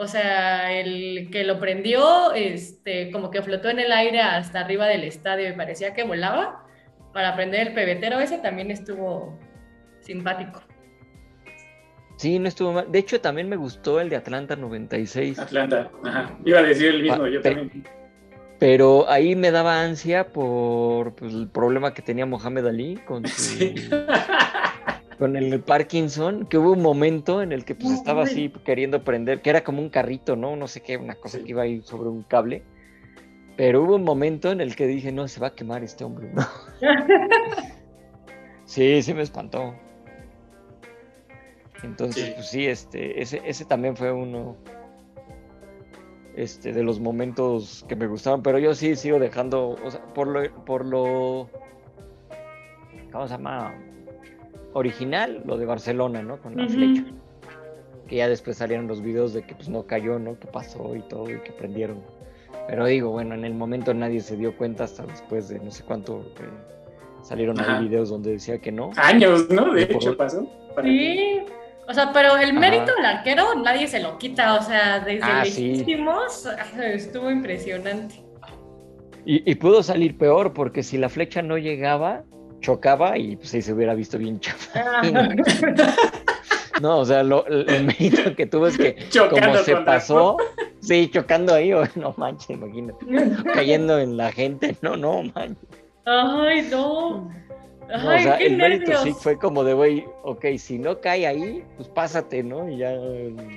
O 0.00 0.06
sea, 0.06 0.78
el 0.78 1.28
que 1.32 1.42
lo 1.42 1.58
prendió, 1.58 2.32
este, 2.32 3.10
como 3.10 3.32
que 3.32 3.42
flotó 3.42 3.68
en 3.68 3.80
el 3.80 3.90
aire 3.90 4.20
hasta 4.20 4.60
arriba 4.60 4.86
del 4.86 5.02
estadio 5.02 5.48
y 5.48 5.52
parecía 5.54 5.92
que 5.92 6.04
volaba 6.04 6.64
para 7.12 7.34
prender 7.34 7.66
el 7.66 7.74
pebetero. 7.74 8.20
Ese 8.20 8.38
también 8.38 8.70
estuvo 8.70 9.36
simpático. 9.98 10.62
Sí, 12.14 12.38
no 12.38 12.46
estuvo 12.46 12.74
mal. 12.74 12.92
De 12.92 13.00
hecho, 13.00 13.20
también 13.20 13.48
me 13.48 13.56
gustó 13.56 14.00
el 14.00 14.08
de 14.08 14.14
Atlanta 14.14 14.54
96. 14.54 15.36
Atlanta, 15.36 15.90
ajá. 16.04 16.38
Iba 16.44 16.60
a 16.60 16.62
decir 16.62 16.94
el 16.94 17.02
mismo, 17.02 17.26
yo 17.26 17.40
también. 17.40 17.84
Pero 18.60 19.08
ahí 19.08 19.34
me 19.34 19.50
daba 19.50 19.82
ansia 19.82 20.28
por 20.28 21.16
pues, 21.16 21.34
el 21.34 21.48
problema 21.48 21.92
que 21.92 22.02
tenía 22.02 22.24
Mohamed 22.24 22.66
Ali 22.66 22.96
con 23.04 23.26
su, 23.26 23.58
con 25.18 25.36
el 25.36 25.60
Parkinson, 25.60 26.46
que 26.46 26.58
hubo 26.58 26.72
un 26.72 26.82
momento 26.82 27.42
en 27.42 27.52
el 27.52 27.64
que 27.64 27.74
pues 27.74 27.92
estaba 27.92 28.22
así 28.22 28.52
queriendo 28.64 29.02
prender, 29.02 29.42
que 29.42 29.50
era 29.50 29.64
como 29.64 29.82
un 29.82 29.90
carrito, 29.90 30.36
¿no? 30.36 30.54
No 30.54 30.68
sé 30.68 30.80
qué, 30.80 30.96
una 30.96 31.16
cosa 31.16 31.38
que 31.38 31.50
iba 31.50 31.62
ahí 31.62 31.82
sobre 31.82 32.08
un 32.08 32.22
cable. 32.22 32.62
Pero 33.56 33.82
hubo 33.82 33.96
un 33.96 34.04
momento 34.04 34.52
en 34.52 34.60
el 34.60 34.76
que 34.76 34.86
dije, 34.86 35.10
no, 35.10 35.26
se 35.26 35.40
va 35.40 35.48
a 35.48 35.54
quemar 35.54 35.82
este 35.82 36.04
hombre, 36.04 36.30
¿no? 36.32 36.46
sí, 38.64 39.02
sí 39.02 39.12
me 39.12 39.22
espantó. 39.22 39.74
Entonces, 41.82 42.34
pues 42.34 42.48
sí, 42.48 42.66
este, 42.66 43.20
ese, 43.20 43.42
ese 43.44 43.64
también 43.64 43.96
fue 43.96 44.12
uno 44.12 44.56
este, 46.36 46.72
de 46.72 46.84
los 46.84 47.00
momentos 47.00 47.84
que 47.88 47.96
me 47.96 48.06
gustaban, 48.06 48.42
pero 48.42 48.60
yo 48.60 48.74
sí 48.74 48.94
sigo 48.94 49.18
dejando, 49.18 49.70
o 49.70 49.90
sea, 49.90 50.00
por 50.14 50.28
lo, 50.28 50.64
por 50.64 50.84
lo, 50.84 51.50
¿cómo 53.10 53.26
se 53.26 53.34
llama? 53.34 53.74
Original, 54.72 55.42
lo 55.44 55.56
de 55.56 55.66
Barcelona, 55.66 56.22
¿no? 56.22 56.40
Con 56.40 56.56
la 56.56 56.68
flecha. 56.68 57.04
Que 58.06 58.16
ya 58.16 58.28
después 58.28 58.56
salieron 58.56 58.86
los 58.86 59.02
videos 59.02 59.34
de 59.34 59.42
que 59.42 59.54
pues 59.54 59.68
no 59.68 59.86
cayó, 59.86 60.18
¿no? 60.18 60.38
Que 60.38 60.46
pasó 60.46 60.96
y 60.96 61.02
todo 61.02 61.30
y 61.30 61.40
que 61.40 61.52
prendieron. 61.52 62.02
Pero 62.66 62.86
digo, 62.86 63.10
bueno, 63.10 63.34
en 63.34 63.44
el 63.44 63.54
momento 63.54 63.92
nadie 63.94 64.20
se 64.20 64.36
dio 64.36 64.56
cuenta 64.56 64.84
hasta 64.84 65.04
después 65.04 65.48
de 65.48 65.58
no 65.58 65.70
sé 65.70 65.84
cuánto 65.84 66.20
eh, 66.40 66.48
salieron 67.22 67.60
ahí 67.60 67.88
videos 67.88 68.10
donde 68.10 68.32
decía 68.32 68.58
que 68.58 68.72
no. 68.72 68.90
Años, 68.96 69.48
¿no? 69.50 69.72
De 69.72 69.82
hecho 69.82 70.16
pasó. 70.16 70.46
Sí. 70.82 71.40
O 71.88 71.94
sea, 71.94 72.12
pero 72.12 72.36
el 72.36 72.52
mérito 72.52 72.94
del 72.94 73.06
arquero 73.06 73.54
nadie 73.62 73.88
se 73.88 74.00
lo 74.00 74.18
quita, 74.18 74.56
o 74.56 74.62
sea, 74.62 75.00
desde 75.00 75.22
ah, 75.22 75.42
lejísimos 75.42 76.46
estuvo 76.82 77.30
impresionante. 77.30 78.22
Y, 79.24 79.54
pudo 79.56 79.82
salir 79.82 80.16
peor, 80.16 80.54
porque 80.54 80.82
si 80.82 80.96
la 80.96 81.10
flecha 81.10 81.42
no 81.42 81.58
llegaba, 81.58 82.24
chocaba 82.60 83.16
y 83.16 83.36
pues 83.36 83.54
ahí 83.54 83.62
se 83.62 83.72
hubiera 83.72 83.94
visto 83.94 84.18
bien 84.18 84.40
chafa. 84.40 84.82
No, 86.80 86.98
o 86.98 87.04
sea, 87.04 87.20
el 87.20 87.84
mérito 87.84 88.36
que 88.36 88.46
tuvo 88.46 88.68
es 88.68 88.78
que 88.78 88.96
como 89.30 89.56
se 89.56 89.76
pasó, 89.76 90.36
sí, 90.80 91.10
chocando 91.12 91.54
ahí, 91.54 91.72
no 91.96 92.14
manches, 92.16 92.50
imagínate, 92.50 93.04
cayendo 93.52 93.98
en 93.98 94.16
la 94.16 94.30
gente, 94.30 94.76
no, 94.82 94.96
no 94.96 95.22
manches. 95.34 95.66
Ay, 96.04 96.62
no 96.70 97.28
o 97.94 98.18
sea, 98.18 98.36
el 98.36 98.56
mérito 98.56 98.96
sí 98.98 99.12
fue 99.12 99.38
como 99.38 99.64
de, 99.64 99.72
güey, 99.72 100.04
ok, 100.22 100.44
si 100.58 100.78
no 100.78 101.00
cae 101.00 101.26
ahí, 101.26 101.64
pues 101.76 101.88
pásate, 101.88 102.42
¿no? 102.42 102.68
Y 102.68 102.78
ya 102.78 102.92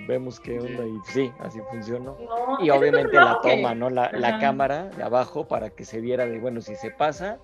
vemos 0.07 0.39
qué 0.39 0.59
onda. 0.59 0.85
Y 0.85 1.11
sí, 1.11 1.31
así 1.39 1.59
funcionó. 1.69 2.17
y 2.61 2.69
obviamente 2.69 3.13
la 3.13 3.39
toma, 3.41 3.75
¿no? 3.75 3.89
La, 3.89 4.09
la, 4.13 4.39
cámara 4.39 4.85
de 4.85 5.03
abajo 5.03 5.47
para 5.47 5.69
que 5.69 5.83
se 5.83 5.99
viera 5.99 6.25
de, 6.25 6.39
bueno, 6.39 6.61
si 6.61 6.75
se 6.75 6.91
pasa, 6.91 7.39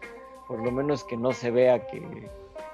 por 0.47 0.63
lo 0.63 0.71
menos 0.71 1.03
que 1.03 1.17
no 1.17 1.33
se 1.33 1.51
vea 1.51 1.85
que, 1.87 2.29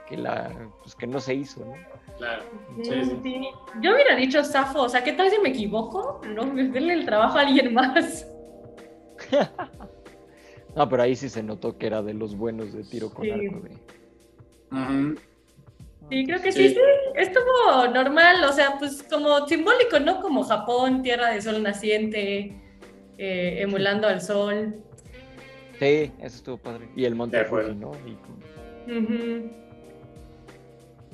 que 0.08 0.18
la, 0.18 0.52
pues 0.82 0.96
que 0.96 1.08
no 1.08 1.20
se 1.20 1.34
hizo, 1.34 1.66
¿no? 1.66 1.74
Claro. 2.18 2.44
Sí, 2.84 3.50
Yo 3.82 3.94
hubiera 3.94 4.16
dicho 4.16 4.44
Safo, 4.44 4.84
o 4.84 4.90
sea, 4.90 5.04
¿qué 5.04 5.14
tal 5.14 5.30
si 5.30 5.40
me 5.40 5.50
equivoco? 5.50 6.22
No, 6.28 6.46
denle 6.46 6.94
el 6.94 7.06
trabajo 7.06 7.38
a 7.38 7.42
alguien 7.42 7.74
más. 7.74 8.28
no, 10.76 10.90
pero 10.90 11.04
ahí 11.04 11.16
sí 11.16 11.30
se 11.30 11.42
notó 11.42 11.78
que 11.78 11.88
era 11.88 12.04
de 12.04 12.14
los 12.14 12.36
buenos 12.38 12.74
de 12.74 12.84
tiro 12.84 13.10
con 13.10 13.30
arco 13.30 13.60
de 13.62 15.18
Sí, 16.10 16.26
creo 16.26 16.42
que 16.42 16.52
sí. 16.52 16.70
sí, 16.70 16.78
estuvo 17.16 17.88
normal, 17.88 18.44
o 18.44 18.52
sea, 18.52 18.78
pues 18.78 19.02
como 19.04 19.48
simbólico, 19.48 20.00
¿no? 20.00 20.22
Como 20.22 20.44
Japón, 20.44 21.02
tierra 21.02 21.30
de 21.32 21.42
sol 21.42 21.64
naciente, 21.64 22.62
eh, 23.18 23.58
emulando 23.62 24.08
al 24.08 24.22
sol. 24.22 24.84
Sí, 25.80 26.12
eso 26.20 26.38
estuvo 26.38 26.58
padre. 26.58 26.88
Y 26.96 27.06
el 27.06 27.16
Monte 27.16 27.44
Fuji, 27.46 27.76
¿no? 27.76 27.92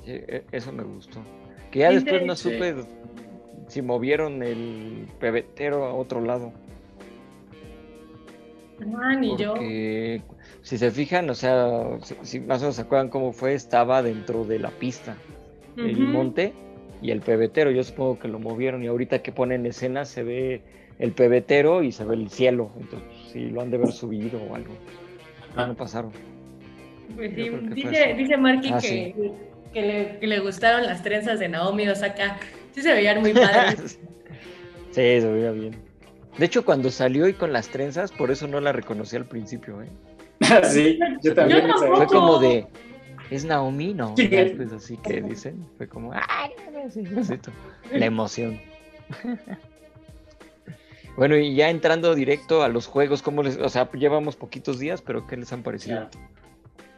E, 0.05 0.43
eso 0.51 0.71
me 0.71 0.83
gustó. 0.83 1.21
Que 1.71 1.79
ya 1.79 1.91
después 1.91 2.25
no 2.25 2.35
supe 2.35 2.75
si 3.67 3.81
movieron 3.81 4.41
el 4.43 5.07
pebetero 5.19 5.85
a 5.85 5.93
otro 5.93 6.21
lado. 6.21 6.51
Ah, 8.97 9.15
ni 9.15 9.37
yo 9.37 9.55
si 10.61 10.77
se 10.77 10.91
fijan, 10.91 11.29
o 11.29 11.35
sea, 11.35 11.97
si, 12.21 12.39
más 12.41 12.59
o 12.59 12.65
menos 12.65 12.75
se 12.75 12.81
acuerdan 12.81 13.09
cómo 13.09 13.31
fue, 13.31 13.53
estaba 13.53 14.03
dentro 14.03 14.45
de 14.45 14.59
la 14.59 14.69
pista, 14.69 15.17
el 15.77 15.99
monte 15.99 16.53
y 17.01 17.11
el 17.11 17.21
pebetero. 17.21 17.71
Yo 17.71 17.83
supongo 17.83 18.19
que 18.19 18.27
lo 18.27 18.39
movieron 18.39 18.83
y 18.83 18.87
ahorita 18.87 19.21
que 19.21 19.31
ponen 19.31 19.65
escena 19.65 20.05
se 20.05 20.23
ve 20.23 20.61
el 20.99 21.13
pebetero 21.13 21.83
y 21.83 21.91
se 21.91 22.03
ve 22.03 22.15
el 22.15 22.29
cielo. 22.29 22.71
Entonces, 22.79 23.09
si 23.31 23.49
lo 23.49 23.61
han 23.61 23.71
de 23.71 23.77
haber 23.77 23.91
subido 23.91 24.41
o 24.41 24.55
algo. 24.55 24.73
Ah, 25.55 25.67
no 25.67 25.75
pasaron. 25.75 26.11
Pues 27.15 27.33
sí, 27.33 27.49
dice, 27.73 28.13
dice 28.15 28.37
Marky 28.37 28.69
ah, 28.71 28.79
que, 28.79 29.33
que, 29.73 30.27
le, 30.27 30.39
gustaron 30.39 30.85
las 30.85 31.01
trenzas 31.01 31.39
de 31.39 31.49
Naomi 31.49 31.87
Osaka. 31.87 32.37
Sí 32.71 32.81
se 32.81 32.93
veían 32.93 33.21
muy 33.21 33.33
padres. 33.33 33.99
sí, 34.91 35.21
se 35.21 35.31
veía 35.31 35.51
bien. 35.51 35.75
De 36.37 36.45
hecho, 36.45 36.63
cuando 36.63 36.89
salió 36.89 37.27
y 37.27 37.33
con 37.33 37.51
las 37.51 37.69
trenzas, 37.69 38.11
por 38.11 38.31
eso 38.31 38.47
no 38.47 38.59
la 38.61 38.71
reconocí 38.71 39.15
al 39.15 39.25
principio, 39.25 39.81
¿eh? 39.81 39.89
sí, 40.63 40.99
yo 41.21 41.33
también. 41.33 41.69
fue 41.77 42.07
como 42.07 42.39
de, 42.39 42.65
¿es 43.29 43.43
Naomi? 43.43 43.93
No, 43.93 44.15
pues 44.15 44.71
así 44.71 44.97
que 44.97 45.21
dicen, 45.21 45.65
fue 45.77 45.87
como, 45.87 46.13
¡ay! 46.13 46.51
La 47.91 48.05
emoción. 48.05 48.59
bueno, 51.19 51.35
y 51.35 51.53
ya 51.53 51.69
entrando 51.69 52.15
directo 52.15 52.63
a 52.63 52.69
los 52.69 52.87
juegos, 52.87 53.21
¿cómo 53.21 53.43
les, 53.43 53.57
o 53.57 53.67
sea, 53.67 53.91
llevamos 53.91 54.37
poquitos 54.37 54.79
días, 54.79 55.01
pero 55.01 55.27
¿qué 55.27 55.35
les 55.35 55.51
han 55.51 55.63
parecido? 55.63 56.07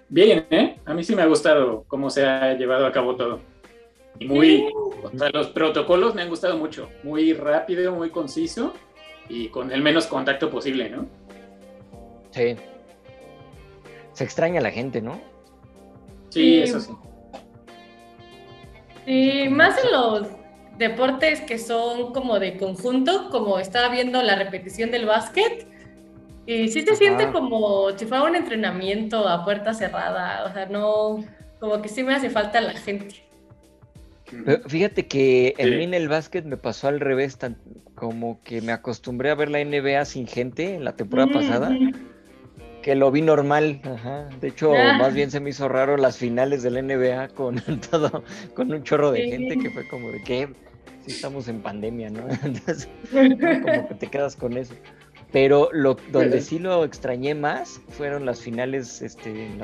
Bien, 0.10 0.46
¿eh? 0.52 0.78
A 0.86 0.94
mí 0.94 1.04
sí 1.04 1.16
me 1.16 1.24
ha 1.24 1.26
gustado 1.26 1.86
cómo 1.88 2.12
se 2.12 2.24
ha 2.24 2.54
llevado 2.54 2.86
a 2.86 2.92
cabo 2.92 3.16
todo. 3.16 3.40
Y 4.20 4.28
muy, 4.28 4.72
o 5.02 5.10
sea, 5.18 5.32
los 5.32 5.48
protocolos 5.48 6.14
me 6.14 6.22
han 6.22 6.30
gustado 6.30 6.56
mucho. 6.56 6.88
Muy 7.02 7.34
rápido, 7.34 7.96
muy 7.96 8.12
conciso 8.12 8.76
y 9.28 9.48
con 9.48 9.72
el 9.72 9.82
menos 9.82 10.06
contacto 10.06 10.52
posible, 10.52 10.92
¿no? 10.92 11.08
Sí, 12.30 12.56
se 14.14 14.24
extraña 14.24 14.60
a 14.60 14.64
la 14.64 14.70
gente, 14.70 15.02
¿no? 15.02 15.20
Sí, 16.30 16.60
eso 16.62 16.80
sí. 16.80 16.92
Sí, 19.08 19.50
más 19.50 19.84
en 19.84 19.92
los 19.92 20.41
deportes 20.82 21.40
que 21.42 21.58
son 21.58 22.12
como 22.12 22.40
de 22.40 22.58
conjunto, 22.58 23.30
como 23.30 23.60
estaba 23.60 23.88
viendo 23.88 24.22
la 24.22 24.36
repetición 24.36 24.92
del 24.92 25.06
básquet, 25.06 25.66
y 26.46 26.68
sí 26.68 26.82
se 26.82 26.96
siente 26.96 27.32
como 27.32 27.98
si 27.98 28.06
fuera 28.06 28.24
un 28.24 28.36
entrenamiento 28.36 29.28
a 29.30 29.46
puerta 29.46 29.74
cerrada, 29.74 30.44
o 30.46 30.52
sea, 30.52 30.66
no, 30.66 31.24
como 31.60 31.82
que 31.82 31.88
sí 31.88 32.04
me 32.04 32.16
hace 32.16 32.30
falta 32.30 32.60
la 32.60 32.74
gente. 32.74 33.24
fíjate 34.68 35.08
que 35.08 35.54
en 35.58 35.78
mí 35.78 35.84
en 35.84 35.94
el 35.94 36.10
básquet 36.10 36.44
me 36.44 36.58
pasó 36.58 36.88
al 36.88 37.00
revés, 37.00 37.38
tan, 37.38 37.58
como 37.96 38.42
que 38.44 38.62
me 38.62 38.72
acostumbré 38.72 39.30
a 39.30 39.36
ver 39.36 39.50
la 39.50 39.64
NBA 39.64 40.04
sin 40.06 40.28
gente 40.28 40.76
en 40.76 40.84
la 40.84 40.96
temporada 40.96 41.32
pasada 41.32 41.78
que 42.82 42.96
lo 42.96 43.12
vi 43.12 43.22
normal, 43.22 43.80
ajá. 43.84 44.28
De 44.40 44.50
hecho, 44.50 44.74
ah. 44.76 44.98
más 44.98 45.14
bien 45.14 45.32
se 45.32 45.40
me 45.40 45.52
hizo 45.52 45.68
raro 45.68 45.98
las 45.98 46.18
finales 46.18 46.64
del 46.64 46.86
NBA 46.86 47.30
con 47.30 47.62
todo, 47.92 48.24
con 48.56 48.72
un 48.74 48.84
chorro 48.84 49.12
de 49.12 49.30
gente 49.30 49.58
que 49.58 49.70
fue 49.70 49.88
como 49.88 50.10
de 50.10 50.24
que 50.24 50.50
si 51.06 51.12
estamos 51.12 51.48
en 51.48 51.62
pandemia, 51.62 52.10
¿no? 52.10 52.28
Entonces, 52.44 52.90
como 53.12 53.88
que 53.88 53.96
te 54.00 54.08
quedas 54.08 54.36
con 54.36 54.58
eso. 54.58 54.74
Pero 55.32 55.70
lo, 55.72 55.96
donde 56.12 56.42
sí 56.42 56.60
lo 56.60 56.84
extrañé 56.84 57.36
más 57.36 57.80
fueron 57.90 58.26
las 58.26 58.42
finales 58.42 59.02
este, 59.02 59.46
en, 59.46 59.60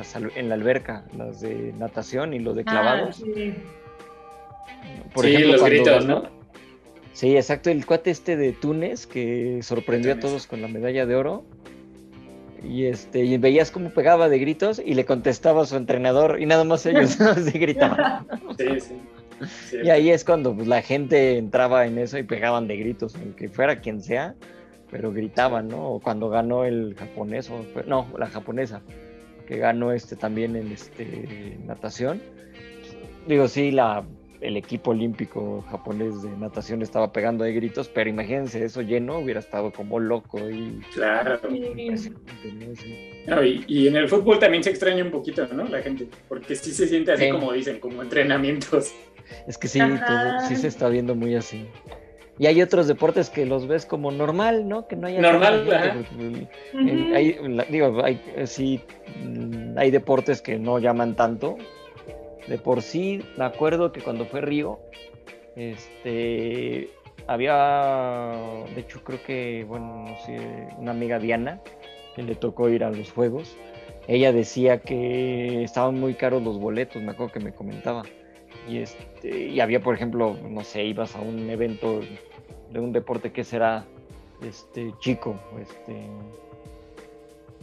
la, 0.49 0.55
alberca, 0.55 1.03
las 1.17 1.41
de 1.41 1.73
natación 1.77 2.33
y 2.33 2.39
lo 2.39 2.53
de 2.53 2.61
ah, 2.61 2.71
clavados. 2.71 3.17
sí. 3.17 3.53
Por 5.13 5.25
ejemplo, 5.25 5.53
los 5.53 5.63
gritos, 5.63 6.05
¿no? 6.05 6.37
Sí, 7.13 7.35
exacto, 7.35 7.69
el 7.71 7.85
cuate 7.85 8.11
este 8.11 8.37
de 8.37 8.53
Túnez 8.53 9.07
que 9.07 9.59
sorprendió 9.63 10.13
a 10.13 10.19
todos 10.19 10.45
con 10.45 10.61
la 10.61 10.67
medalla 10.67 11.05
de 11.05 11.15
oro 11.15 11.43
y 12.63 12.85
este 12.85 13.23
y 13.23 13.37
veías 13.37 13.71
cómo 13.71 13.89
pegaba 13.89 14.29
de 14.29 14.37
gritos 14.37 14.81
y 14.83 14.93
le 14.93 15.05
contestaba 15.05 15.63
a 15.63 15.65
su 15.65 15.75
entrenador 15.75 16.39
y 16.39 16.45
nada 16.45 16.63
más 16.63 16.85
ellos 16.85 17.11
se 17.43 17.57
gritaban. 17.57 18.27
Sí, 18.57 18.79
sí. 18.79 18.95
Y 19.83 19.89
ahí 19.89 20.09
es 20.09 20.23
cuando 20.23 20.55
pues, 20.55 20.67
la 20.67 20.81
gente 20.81 21.37
entraba 21.37 21.85
en 21.85 21.97
eso 21.97 22.17
y 22.17 22.23
pegaban 22.23 22.67
de 22.67 22.77
gritos, 22.77 23.15
aunque 23.15 23.49
fuera 23.49 23.79
quien 23.79 24.01
sea, 24.01 24.35
pero 24.91 25.11
gritaban, 25.11 25.67
¿no? 25.67 25.91
O 25.91 25.99
cuando 25.99 26.29
ganó 26.29 26.65
el 26.65 26.95
japonés, 26.95 27.49
o, 27.49 27.65
no, 27.85 28.07
la 28.17 28.27
japonesa, 28.27 28.81
que 29.47 29.57
ganó 29.57 29.91
este 29.91 30.15
también 30.15 30.55
en 30.55 30.71
este 30.71 31.57
natación. 31.65 32.21
Digo, 33.27 33.47
sí, 33.47 33.71
la 33.71 34.05
el 34.41 34.57
equipo 34.57 34.91
olímpico 34.91 35.63
japonés 35.69 36.21
de 36.21 36.29
natación 36.29 36.81
estaba 36.81 37.11
pegando 37.11 37.43
de 37.43 37.53
gritos, 37.53 37.87
pero 37.87 38.09
imagínense 38.09 38.63
eso 38.63 38.81
lleno, 38.81 39.19
hubiera 39.19 39.39
estado 39.39 39.71
como 39.71 39.99
loco 39.99 40.37
y... 40.49 40.79
Claro. 40.93 41.39
y, 43.43 43.87
en 43.87 43.95
el 43.95 44.07
fútbol 44.07 44.39
también 44.39 44.63
se 44.63 44.69
extraña 44.69 45.03
un 45.03 45.11
poquito, 45.11 45.47
¿no? 45.47 45.67
La 45.67 45.81
gente, 45.81 46.07
porque 46.27 46.55
sí 46.55 46.71
se 46.71 46.87
siente 46.87 47.11
así 47.11 47.29
como 47.29 47.51
dicen, 47.51 47.79
como 47.79 48.01
entrenamientos. 48.01 48.93
Es 49.47 49.57
que 49.57 49.67
sí, 49.67 49.79
sí 50.47 50.55
se 50.55 50.67
está 50.67 50.89
viendo 50.89 51.15
muy 51.15 51.35
así. 51.35 51.67
Y 52.39 52.45
hay 52.45 52.61
otros 52.61 52.87
deportes 52.87 53.29
que 53.29 53.45
los 53.45 53.67
ves 53.67 53.85
como 53.85 54.11
normal, 54.11 54.67
¿no? 54.67 54.87
Que 54.87 54.95
no 54.95 55.07
haya 55.07 55.21
normal. 55.21 55.67
hay, 57.15 57.39
digo, 57.69 58.03
hay, 58.03 58.21
sí, 58.45 58.81
mm, 59.23 59.77
hay 59.77 59.89
deportes 59.89 60.41
que 60.41 60.59
no 60.59 60.77
llaman 60.77 61.15
tanto, 61.15 61.57
de 62.47 62.57
por 62.57 62.81
sí, 62.81 63.23
me 63.37 63.45
acuerdo 63.45 63.91
que 63.91 64.01
cuando 64.01 64.25
fue 64.25 64.41
Río, 64.41 64.79
este, 65.55 66.89
había, 67.25 68.33
de 68.73 68.81
hecho 68.81 69.03
creo 69.03 69.21
que, 69.23 69.65
bueno, 69.67 70.05
no 70.07 70.17
sé, 70.25 70.69
una 70.77 70.91
amiga 70.91 71.17
Diana, 71.19 71.59
que 72.15 72.21
le 72.21 72.35
tocó 72.35 72.69
ir 72.69 72.83
a 72.83 72.91
los 72.91 73.11
juegos, 73.11 73.57
ella 74.07 74.31
decía 74.31 74.79
que 74.79 75.63
estaban 75.63 75.99
muy 75.99 76.13
caros 76.13 76.41
los 76.43 76.59
boletos, 76.59 77.01
me 77.01 77.11
acuerdo 77.11 77.33
que 77.33 77.39
me 77.39 77.51
comentaba. 77.53 78.03
Y, 78.67 78.79
este, 78.79 79.47
y 79.47 79.59
había, 79.59 79.81
por 79.81 79.95
ejemplo, 79.95 80.37
no 80.49 80.63
sé, 80.63 80.83
ibas 80.83 81.15
a 81.15 81.21
un 81.21 81.49
evento 81.49 82.01
de 82.71 82.79
un 82.79 82.91
deporte 82.91 83.31
que 83.31 83.43
será 83.43 83.85
este, 84.41 84.93
chico, 84.99 85.35
este, 85.59 86.05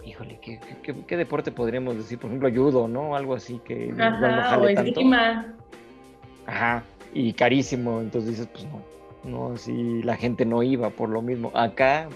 híjole, 0.04 0.38
¿qué, 0.40 1.16
deporte 1.16 1.52
podríamos 1.52 1.96
decir? 1.96 2.18
Por 2.18 2.30
ejemplo, 2.30 2.50
judo, 2.50 2.88
¿no? 2.88 3.16
Algo 3.16 3.34
así 3.34 3.60
que 3.64 3.92
Ajá, 3.98 4.58
o 4.58 4.68
esgrima. 4.68 5.54
Ajá, 6.46 6.84
y 7.12 7.32
carísimo, 7.32 8.00
entonces 8.00 8.30
dices, 8.30 8.48
pues 8.52 8.66
no, 8.66 9.50
no, 9.50 9.56
si 9.56 10.02
la 10.02 10.16
gente 10.16 10.44
no 10.44 10.62
iba 10.62 10.90
por 10.90 11.08
lo 11.08 11.22
mismo. 11.22 11.50
Acá, 11.54 12.08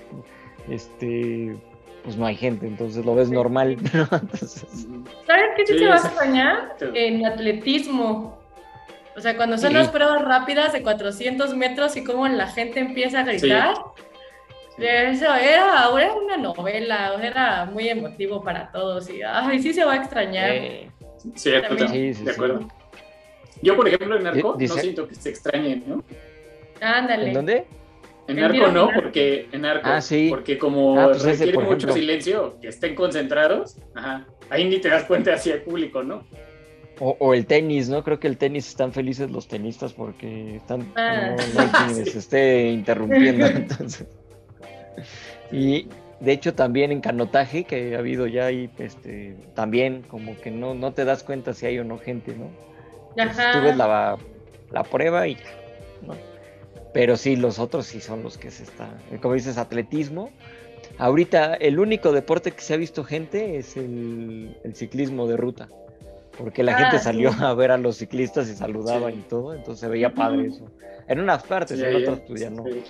este, 0.69 1.57
pues 2.05 2.17
no 2.17 2.27
hay 2.27 2.37
gente, 2.37 2.67
entonces 2.67 3.05
lo 3.05 3.15
ves 3.15 3.31
normal, 3.31 3.77
¿Sabes 4.33 5.51
qué 5.57 5.67
sí, 5.67 5.79
se 5.79 5.87
va 5.87 5.95
a 5.95 5.99
extrañar? 5.99 6.77
En 6.95 7.25
atletismo. 7.25 8.38
O 9.19 9.21
sea, 9.21 9.37
cuando 9.37 9.59
son 9.59 9.73
las 9.75 9.89
pruebas 9.89 10.23
rápidas 10.23 10.73
de 10.73 10.81
400 10.81 11.57
metros 11.57 11.97
y 11.97 12.05
cómo 12.05 12.29
la 12.29 12.47
gente 12.47 12.79
empieza 12.79 13.21
a 13.21 13.25
gritar. 13.25 13.75
Eso 14.79 15.35
era, 15.35 15.81
ahora 15.83 16.13
una 16.13 16.37
novela, 16.37 17.19
era 17.21 17.65
muy 17.65 17.89
emotivo 17.89 18.45
para 18.45 18.71
todos 18.71 19.11
y 19.11 19.23
ay, 19.23 19.61
sí 19.61 19.75
se 19.75 19.85
va 19.85 19.95
a 19.95 19.97
extrañar. 19.97 20.53
sí, 21.35 21.51
de 21.51 22.31
acuerdo. 22.31 22.69
Yo, 23.61 23.75
por 23.75 23.89
ejemplo, 23.89 24.17
en 24.17 24.23
Narco 24.23 24.57
no 24.57 24.69
siento 24.69 25.09
que 25.09 25.17
se 25.17 25.31
extrañe, 25.31 25.83
¿no? 25.85 26.05
Ándale. 26.81 27.27
¿En 27.27 27.35
dónde? 27.35 27.67
En 28.29 28.39
Arco 28.39 28.69
no, 28.69 28.91
porque 28.95 29.49
en 29.51 29.65
Arco, 29.65 29.89
ah, 29.89 30.01
porque 30.29 30.59
como 30.59 31.01
ah, 31.01 31.09
pues 31.09 31.25
requiere 31.25 31.59
mucho 31.59 31.93
silencio, 31.93 32.57
que 32.61 32.69
estén 32.69 32.95
concentrados, 32.95 33.79
ajá, 33.97 34.29
ahí 34.49 34.69
ni 34.69 34.79
te 34.79 34.89
das 34.89 35.03
cuenta 35.05 35.35
hacia 35.35 35.55
el 35.55 35.63
público, 35.63 36.05
¿no? 36.05 36.25
O, 37.01 37.35
el 37.35 37.47
tenis, 37.47 37.89
¿no? 37.89 38.03
Creo 38.03 38.19
que 38.19 38.27
el 38.27 38.37
tenis 38.37 38.69
están 38.69 38.93
felices 38.93 39.31
los 39.31 39.47
tenistas 39.47 39.93
porque 39.93 40.57
están 40.57 40.93
ah. 40.97 41.37
no, 41.55 41.61
hay 41.61 41.95
les 41.95 42.15
esté 42.17 42.71
interrumpiendo. 42.71 43.47
entonces. 43.47 44.07
Y 45.53 45.89
de 46.21 46.33
hecho 46.33 46.55
también 46.55 46.91
en 46.91 47.01
canotaje, 47.01 47.65
que 47.65 47.95
ha 47.95 47.99
habido 47.99 48.27
ya 48.27 48.47
ahí, 48.47 48.69
este, 48.79 49.37
también 49.55 50.03
como 50.03 50.37
que 50.41 50.51
no, 50.51 50.75
no 50.75 50.93
te 50.93 51.05
das 51.05 51.23
cuenta 51.23 51.55
si 51.55 51.67
hay 51.67 51.79
o 51.79 51.85
no 51.85 51.99
gente, 51.99 52.35
¿no? 52.35 52.51
Ajá. 53.23 53.53
tú 53.53 53.63
ves 53.63 53.77
la, 53.77 54.17
la 54.71 54.83
prueba 54.85 55.27
y 55.27 55.37
¿no? 56.07 56.15
Pero 56.93 57.17
sí, 57.17 57.37
los 57.37 57.59
otros 57.59 57.87
sí 57.87 58.01
son 58.01 58.23
los 58.23 58.39
que 58.39 58.51
se 58.51 58.63
está, 58.65 58.89
como 59.21 59.35
dices, 59.35 59.59
atletismo. 59.59 60.31
Ahorita 60.97 61.55
el 61.55 61.79
único 61.79 62.13
deporte 62.13 62.51
que 62.51 62.61
se 62.61 62.75
ha 62.75 62.77
visto 62.77 63.05
gente 63.05 63.59
es 63.59 63.77
el, 63.77 64.57
ciclismo 64.75 65.27
de 65.27 65.37
ruta, 65.37 65.69
porque 66.39 66.63
la 66.63 66.75
gente 66.75 66.97
ah, 66.97 67.01
salió 67.01 67.33
a 67.41 67.53
ver 67.55 67.71
a 67.71 67.79
los 67.79 67.97
ciclistas 67.97 68.49
y 68.49 68.55
saludaban 68.55 69.15
y 69.15 69.23
todo, 69.23 69.55
entonces 69.55 69.81
se 69.81 69.89
veía 69.89 70.15
padre 70.15 70.49
eso. 70.49 70.71
En 71.09 71.21
unas 71.21 71.43
partes, 71.43 71.81
en 71.81 71.97
otras 71.97 72.21
pues 72.21 72.41
ya 72.41 72.51
no. 72.51 72.65
Claro, 72.65 72.83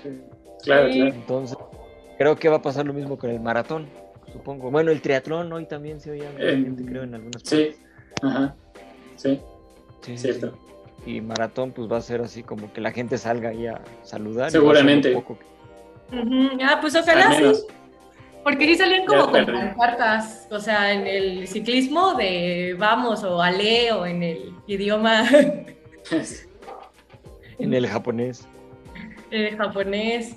claro. 0.62 0.88
Entonces, 0.88 1.57
creo 2.19 2.37
que 2.37 2.49
va 2.49 2.57
a 2.57 2.62
pasar 2.62 2.87
lo 2.87 2.93
mismo 2.93 3.17
con 3.17 3.31
el 3.31 3.40
maratón, 3.40 3.87
supongo. 4.33 4.71
Bueno, 4.71 4.90
el 4.90 5.00
triatlón 5.00 5.52
hoy 5.52 5.67
también 5.67 6.00
se 6.00 6.11
oía 6.11 6.31
gente, 6.37 6.85
creo, 6.85 7.05
en 7.05 7.14
algunas 7.14 7.43
partes. 7.43 7.76
Sí, 7.76 7.83
ajá, 8.23 8.55
sí, 9.17 9.40
sí 10.02 10.19
cierto 10.19 10.52
y 11.07 11.21
maratón 11.21 11.73
pues 11.73 11.90
va 11.90 11.97
a 11.97 12.02
ser 12.02 12.21
así 12.21 12.43
como 12.43 12.73
que 12.73 12.81
la 12.81 12.93
gente 12.93 13.19
salga 13.19 13.50
ahí 13.50 13.67
a 13.67 13.81
saludar. 14.02 14.50
Seguramente. 14.50 15.17
Ah, 16.62 16.78
pues 16.81 16.95
ojalá 16.95 17.33
sí. 17.35 17.67
Porque 18.49 18.64
sí 18.64 18.76
salían 18.76 19.05
como 19.05 19.31
con 19.31 19.45
cartas, 19.78 20.49
o 20.50 20.59
sea, 20.59 20.95
en 20.95 21.07
el 21.07 21.47
ciclismo 21.47 22.14
de 22.14 22.75
vamos 22.78 23.23
o 23.23 23.43
ale 23.43 23.93
o 23.93 24.07
en 24.07 24.23
el 24.23 24.55
idioma. 24.67 25.28
en 27.59 27.75
el 27.75 27.87
japonés. 27.87 28.49
En 29.31 29.43
el 29.49 29.57
japonés, 29.59 30.35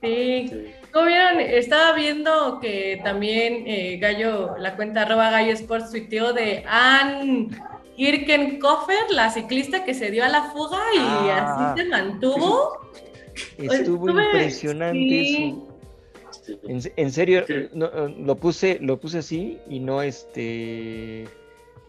sí. 0.00 0.72
¿Cómo 0.92 1.06
vieron? 1.06 1.40
Estaba 1.40 1.96
viendo 1.96 2.60
que 2.60 3.00
también 3.02 3.64
eh, 3.66 3.98
Gallo, 4.00 4.56
la 4.56 4.76
cuenta 4.76 5.02
arroba 5.02 5.30
Gallo 5.30 5.52
Sports 5.54 5.90
tuiteó 5.90 6.32
de 6.32 6.62
Ann 6.64 7.50
Kirken 7.96 8.60
Koffer, 8.60 9.10
la 9.10 9.30
ciclista 9.30 9.84
que 9.84 9.94
se 9.94 10.12
dio 10.12 10.24
a 10.24 10.28
la 10.28 10.52
fuga 10.52 10.78
y 10.94 10.98
ah. 11.00 11.72
así 11.72 11.82
se 11.82 11.88
mantuvo. 11.88 12.88
Estuvo 13.58 14.10
impresionante 14.10 15.48
eso. 15.48 15.67
En, 16.96 17.12
serio, 17.12 17.44
lo 17.74 18.36
puse, 18.36 18.78
lo 18.80 18.98
puse 18.98 19.18
así 19.18 19.58
y 19.68 19.80
no 19.80 20.02
este 20.02 21.26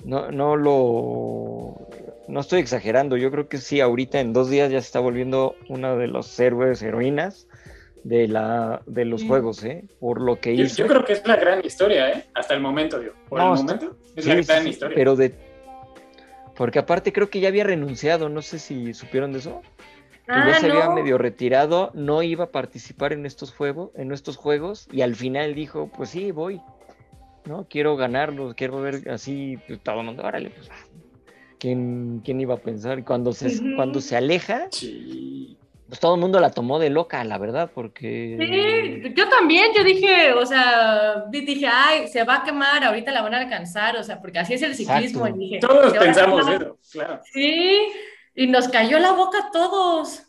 no, 0.04 0.32
no 0.32 0.56
lo 0.56 1.88
no 2.28 2.40
estoy 2.40 2.60
exagerando. 2.60 3.18
Yo 3.18 3.32
creo 3.32 3.50
que 3.50 3.58
sí, 3.58 3.82
ahorita 3.82 4.20
en 4.20 4.34
dos 4.34 4.50
días 4.50 4.72
ya 4.72 4.80
se 4.82 4.88
está 4.88 5.00
volviendo 5.00 5.56
una 5.68 5.96
de 5.96 6.08
los 6.08 6.40
héroes, 6.40 6.82
heroínas 6.82 7.48
de 8.04 8.28
la 8.28 8.82
de 8.86 9.06
los 9.06 9.24
juegos, 9.24 9.64
¿eh? 9.64 9.84
Por 10.00 10.22
lo 10.22 10.40
que 10.40 10.54
hizo. 10.54 10.78
Yo 10.78 10.88
creo 10.88 11.04
que 11.04 11.14
es 11.14 11.28
la 11.28 11.36
gran 11.36 11.66
historia, 11.66 12.12
¿eh? 12.12 12.26
Hasta 12.34 12.54
el 12.54 12.62
momento, 12.62 13.00
digo. 13.00 13.14
Por 13.28 13.42
el 13.42 13.48
momento 13.48 13.98
es 14.16 14.26
la 14.26 14.36
gran 14.36 14.68
historia. 14.68 14.96
Pero 14.96 15.16
de 15.16 15.34
porque 16.60 16.78
aparte 16.78 17.14
creo 17.14 17.30
que 17.30 17.40
ya 17.40 17.48
había 17.48 17.64
renunciado, 17.64 18.28
no 18.28 18.42
sé 18.42 18.60
si 18.60 18.94
supieron 18.94 19.32
de 19.32 19.40
eso. 19.40 19.62
Que 20.30 20.36
ya 20.36 20.58
ah, 20.58 20.60
se 20.60 20.72
había 20.72 20.90
medio 20.92 21.18
retirado, 21.18 21.92
no 21.94 22.22
iba 22.22 22.46
a 22.46 22.52
participar 22.52 23.14
en 23.14 23.26
estos 23.26 23.52
juegos, 23.52 23.92
en 23.96 24.12
estos 24.12 24.38
juegos, 24.38 24.88
y 24.92 25.02
al 25.02 25.16
final 25.16 25.56
dijo, 25.56 25.92
pues 25.96 26.12
sí, 26.12 26.32
voy. 26.32 26.62
¿No? 27.46 27.66
Quiero 27.70 27.96
ganarlos, 27.96 28.54
quiero 28.54 28.80
ver 28.80 29.10
así, 29.10 29.58
pues, 29.68 29.80
todo 29.82 30.02
el 30.02 30.06
mundo, 30.06 30.24
órale, 30.24 30.52
pues 30.52 30.70
¿quién, 31.58 32.22
quién 32.24 32.40
iba 32.40 32.54
a 32.54 32.58
pensar? 32.58 33.00
Y 33.00 33.04
cuando 33.04 33.34
se, 33.34 33.76
cuando 33.76 34.02
se 34.02 34.16
aleja, 34.16 34.68
sí 34.72 35.58
pues 35.90 36.00
todo 36.00 36.14
el 36.14 36.22
mundo 36.22 36.40
la 36.40 36.52
tomó 36.52 36.78
de 36.78 36.92
loca, 36.92 37.24
la 37.24 37.40
verdad, 37.40 37.72
porque... 37.74 38.38
Sí, 38.40 39.14
yo 39.16 39.28
también, 39.28 39.72
yo 39.76 39.84
dije, 39.84 40.34
o 40.34 40.46
sea, 40.46 41.26
dije, 41.32 41.68
ay, 41.68 42.08
se 42.08 42.24
va 42.24 42.36
a 42.36 42.44
quemar, 42.44 42.84
ahorita 42.84 43.12
la 43.12 43.24
van 43.24 43.34
a 43.34 43.40
alcanzar, 43.40 43.98
o 43.98 44.04
sea, 44.04 44.22
porque 44.22 44.38
así 44.38 44.54
es 44.54 44.62
el 44.62 44.76
ciclismo. 44.76 45.28
Y 45.28 45.34
dije, 45.34 45.60
todos 45.60 45.92
pensamos 45.98 46.48
eso, 46.48 46.78
claro. 46.92 47.22
Sí, 47.34 47.88
y 48.40 48.48
nos 48.48 48.70
cayó 48.70 49.00
la 49.00 49.12
boca 49.12 49.38
a 49.38 49.52
todos. 49.52 50.24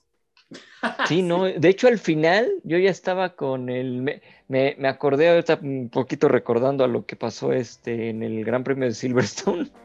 Sí, 1.07 1.23
no, 1.23 1.44
de 1.57 1.68
hecho 1.68 1.87
al 1.87 2.01
final 2.01 2.51
yo 2.64 2.77
ya 2.77 2.90
estaba 2.90 3.37
con 3.37 3.68
el, 3.68 4.03
me, 4.03 4.20
me, 4.49 4.88
acordé 4.88 5.29
ahorita 5.29 5.61
un 5.62 5.90
poquito 5.90 6.27
recordando 6.27 6.83
a 6.83 6.88
lo 6.88 7.07
que 7.07 7.14
pasó 7.14 7.53
este 7.53 8.11
en 8.11 8.25
el 8.25 8.44
Gran 8.44 8.64
Premio 8.64 8.88
de 8.88 8.94
Silverstone. 8.94 9.70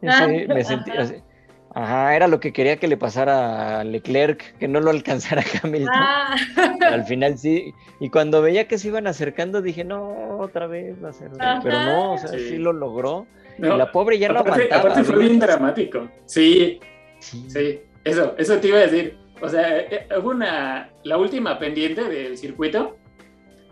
Ah, 0.00 0.28
me 0.28 0.62
sentí, 0.62 0.92
así, 0.92 1.16
Ajá, 1.74 2.14
era 2.14 2.28
lo 2.28 2.38
que 2.38 2.52
quería 2.52 2.76
que 2.76 2.86
le 2.86 2.96
pasara 2.96 3.80
a 3.80 3.84
Leclerc, 3.84 4.56
que 4.58 4.68
no 4.68 4.78
lo 4.78 4.90
alcanzara 4.90 5.42
Hamilton. 5.62 5.92
Ah. 5.92 6.36
Al 6.92 7.02
final 7.02 7.36
sí. 7.36 7.74
Y 7.98 8.08
cuando 8.08 8.40
veía 8.40 8.68
que 8.68 8.78
se 8.78 8.86
iban 8.86 9.08
acercando, 9.08 9.60
dije, 9.60 9.82
no, 9.82 10.38
otra 10.38 10.68
vez 10.68 11.02
va 11.02 11.08
a 11.08 11.12
ser. 11.12 11.32
Pero 11.64 11.82
no, 11.82 12.12
o 12.12 12.18
sea, 12.18 12.28
sí, 12.28 12.58
lo 12.58 12.72
logró. 12.72 13.26
y 13.58 13.62
la 13.62 13.90
pobre 13.90 14.20
ya 14.20 14.30
lo 14.30 14.38
aguantaba. 14.38 14.82
Aparte 14.82 15.02
fue 15.02 15.18
bien 15.18 15.40
dramático. 15.40 16.08
Sí, 16.26 16.78
sí, 17.20 17.80
Eso, 18.04 18.34
eso 18.38 18.58
te 18.58 18.68
iba 18.68 18.78
a 18.78 18.86
decir. 18.86 19.16
O 19.40 19.48
sea, 19.48 19.78
eh, 19.78 19.88
eh, 19.90 20.18
hubo 20.18 20.30
una. 20.30 20.90
La 21.04 21.16
última 21.16 21.58
pendiente 21.58 22.04
del 22.04 22.36
circuito, 22.36 22.96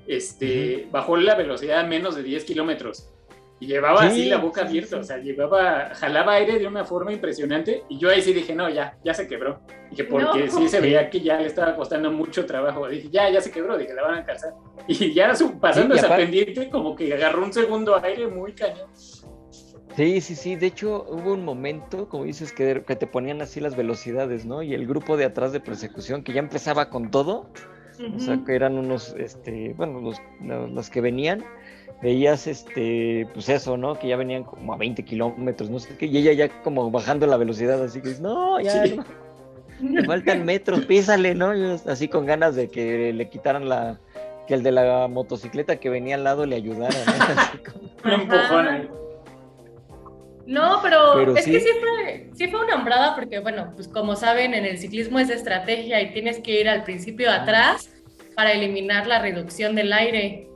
este, 0.07 0.89
bajó 0.91 1.17
la 1.17 1.35
velocidad 1.35 1.81
a 1.81 1.85
menos 1.85 2.15
de 2.15 2.23
10 2.23 2.45
kilómetros. 2.45 3.11
Y 3.59 3.69
llevaba 3.69 4.03
así 4.03 4.27
la 4.27 4.37
boca 4.37 4.63
abierta, 4.63 4.99
o 4.99 5.03
sea, 5.03 5.17
llevaba, 5.17 5.95
jalaba 5.95 6.35
aire 6.35 6.59
de 6.59 6.67
una 6.67 6.85
forma 6.85 7.11
impresionante. 7.11 7.85
Y 7.89 7.99
yo 7.99 8.11
ahí 8.11 8.21
sí 8.21 8.35
dije, 8.35 8.55
no, 8.55 8.69
ya, 8.69 8.99
ya 9.03 9.15
se 9.15 9.27
quebró. 9.27 9.61
Dije, 9.91 10.05
porque 10.05 10.51
sí 10.51 10.69
se 10.69 10.79
veía 10.83 11.09
que 11.09 11.21
ya 11.21 11.39
le 11.41 11.47
estaba 11.47 11.75
costando 11.75 12.13
mucho 12.13 12.45
trabajo. 12.45 12.87
Dije, 12.87 13.09
ya, 13.11 13.31
ya 13.31 13.41
se 13.41 13.51
quebró, 13.51 13.79
dije, 13.79 13.95
la 13.95 14.03
van 14.03 14.15
a 14.15 14.19
alcanzar. 14.19 14.53
Y 14.87 15.15
ya 15.15 15.33
pasando 15.59 15.95
esa 15.95 16.15
pendiente, 16.15 16.69
como 16.69 16.95
que 16.95 17.15
agarró 17.15 17.45
un 17.45 17.53
segundo 17.53 17.99
aire 18.05 18.27
muy 18.27 18.53
cañón. 18.53 18.91
Sí, 19.97 20.21
sí, 20.21 20.35
sí. 20.35 20.57
De 20.57 20.67
hecho, 20.67 21.07
hubo 21.09 21.33
un 21.33 21.45
momento, 21.45 22.09
como 22.09 22.25
dices, 22.25 22.53
que, 22.53 22.85
que 22.87 22.97
te 22.97 23.07
ponían 23.07 23.41
así 23.41 23.61
las 23.61 23.77
velocidades, 23.77 24.45
¿no? 24.45 24.63
Y 24.63 24.75
el 24.75 24.87
grupo 24.87 25.17
de 25.17 25.25
atrás 25.25 25.53
de 25.53 25.61
persecución, 25.61 26.23
que 26.23 26.33
ya 26.33 26.41
empezaba 26.41 26.91
con 26.91 27.11
todo. 27.11 27.49
O 28.15 28.21
sea, 28.21 28.39
que 28.45 28.55
eran 28.55 28.77
unos, 28.77 29.15
este, 29.19 29.73
bueno, 29.73 30.03
los, 30.03 30.21
los 30.43 30.91
que 30.91 31.01
venían 31.01 31.43
veías 32.03 32.47
este, 32.47 33.27
pues 33.33 33.49
eso, 33.49 33.77
¿no? 33.77 33.99
Que 33.99 34.09
ya 34.09 34.17
venían 34.17 34.45
como 34.45 34.75
a 34.75 34.77
20 34.77 35.03
kilómetros, 35.05 35.71
no 35.71 35.79
sé 35.79 35.97
qué, 35.97 36.07
y 36.07 36.19
ella 36.19 36.33
ya 36.33 36.63
como 36.63 36.91
bajando 36.91 37.27
la 37.27 37.37
velocidad, 37.37 37.83
así 37.83 38.01
que 38.01 38.09
dices, 38.09 38.23
no, 38.23 38.61
ya, 38.61 38.85
me 39.81 40.05
faltan 40.05 40.45
metros, 40.45 40.85
písale, 40.85 41.35
¿no? 41.35 41.53
así 41.87 42.09
con 42.09 42.27
ganas 42.27 42.55
de 42.55 42.69
que 42.69 43.13
le 43.13 43.29
quitaran 43.29 43.69
la, 43.69 43.99
que 44.47 44.55
el 44.55 44.63
de 44.63 44.73
la 44.73 45.09
motocicleta 45.09 45.77
que 45.77 45.89
venía 45.89 46.17
al 46.17 46.25
lado 46.25 46.47
le 46.47 46.57
ayudara, 46.57 46.95
¿no? 47.07 48.13
No, 50.47 50.79
pero, 50.81 51.37
es 51.37 51.45
que 51.45 51.61
sí 51.61 51.69
fue, 51.81 52.31
sí 52.35 52.49
fue 52.49 52.65
una 52.65 52.77
hombrada 52.77 53.17
porque, 53.17 53.41
bueno, 53.41 53.73
pues 53.75 53.89
como 53.89 54.15
saben, 54.15 54.55
en 54.55 54.65
el 54.65 54.79
ciclismo 54.79 55.19
es 55.19 55.29
estrategia 55.29 56.01
y 56.01 56.13
tienes 56.13 56.39
que 56.39 56.61
ir 56.61 56.69
al 56.69 56.85
principio 56.85 57.31
atrás 57.31 57.91
para 58.37 58.53
eliminar 58.53 59.09
la 59.09 59.19
reducción 59.19 59.75
del 59.75 59.93
aire 59.93 60.49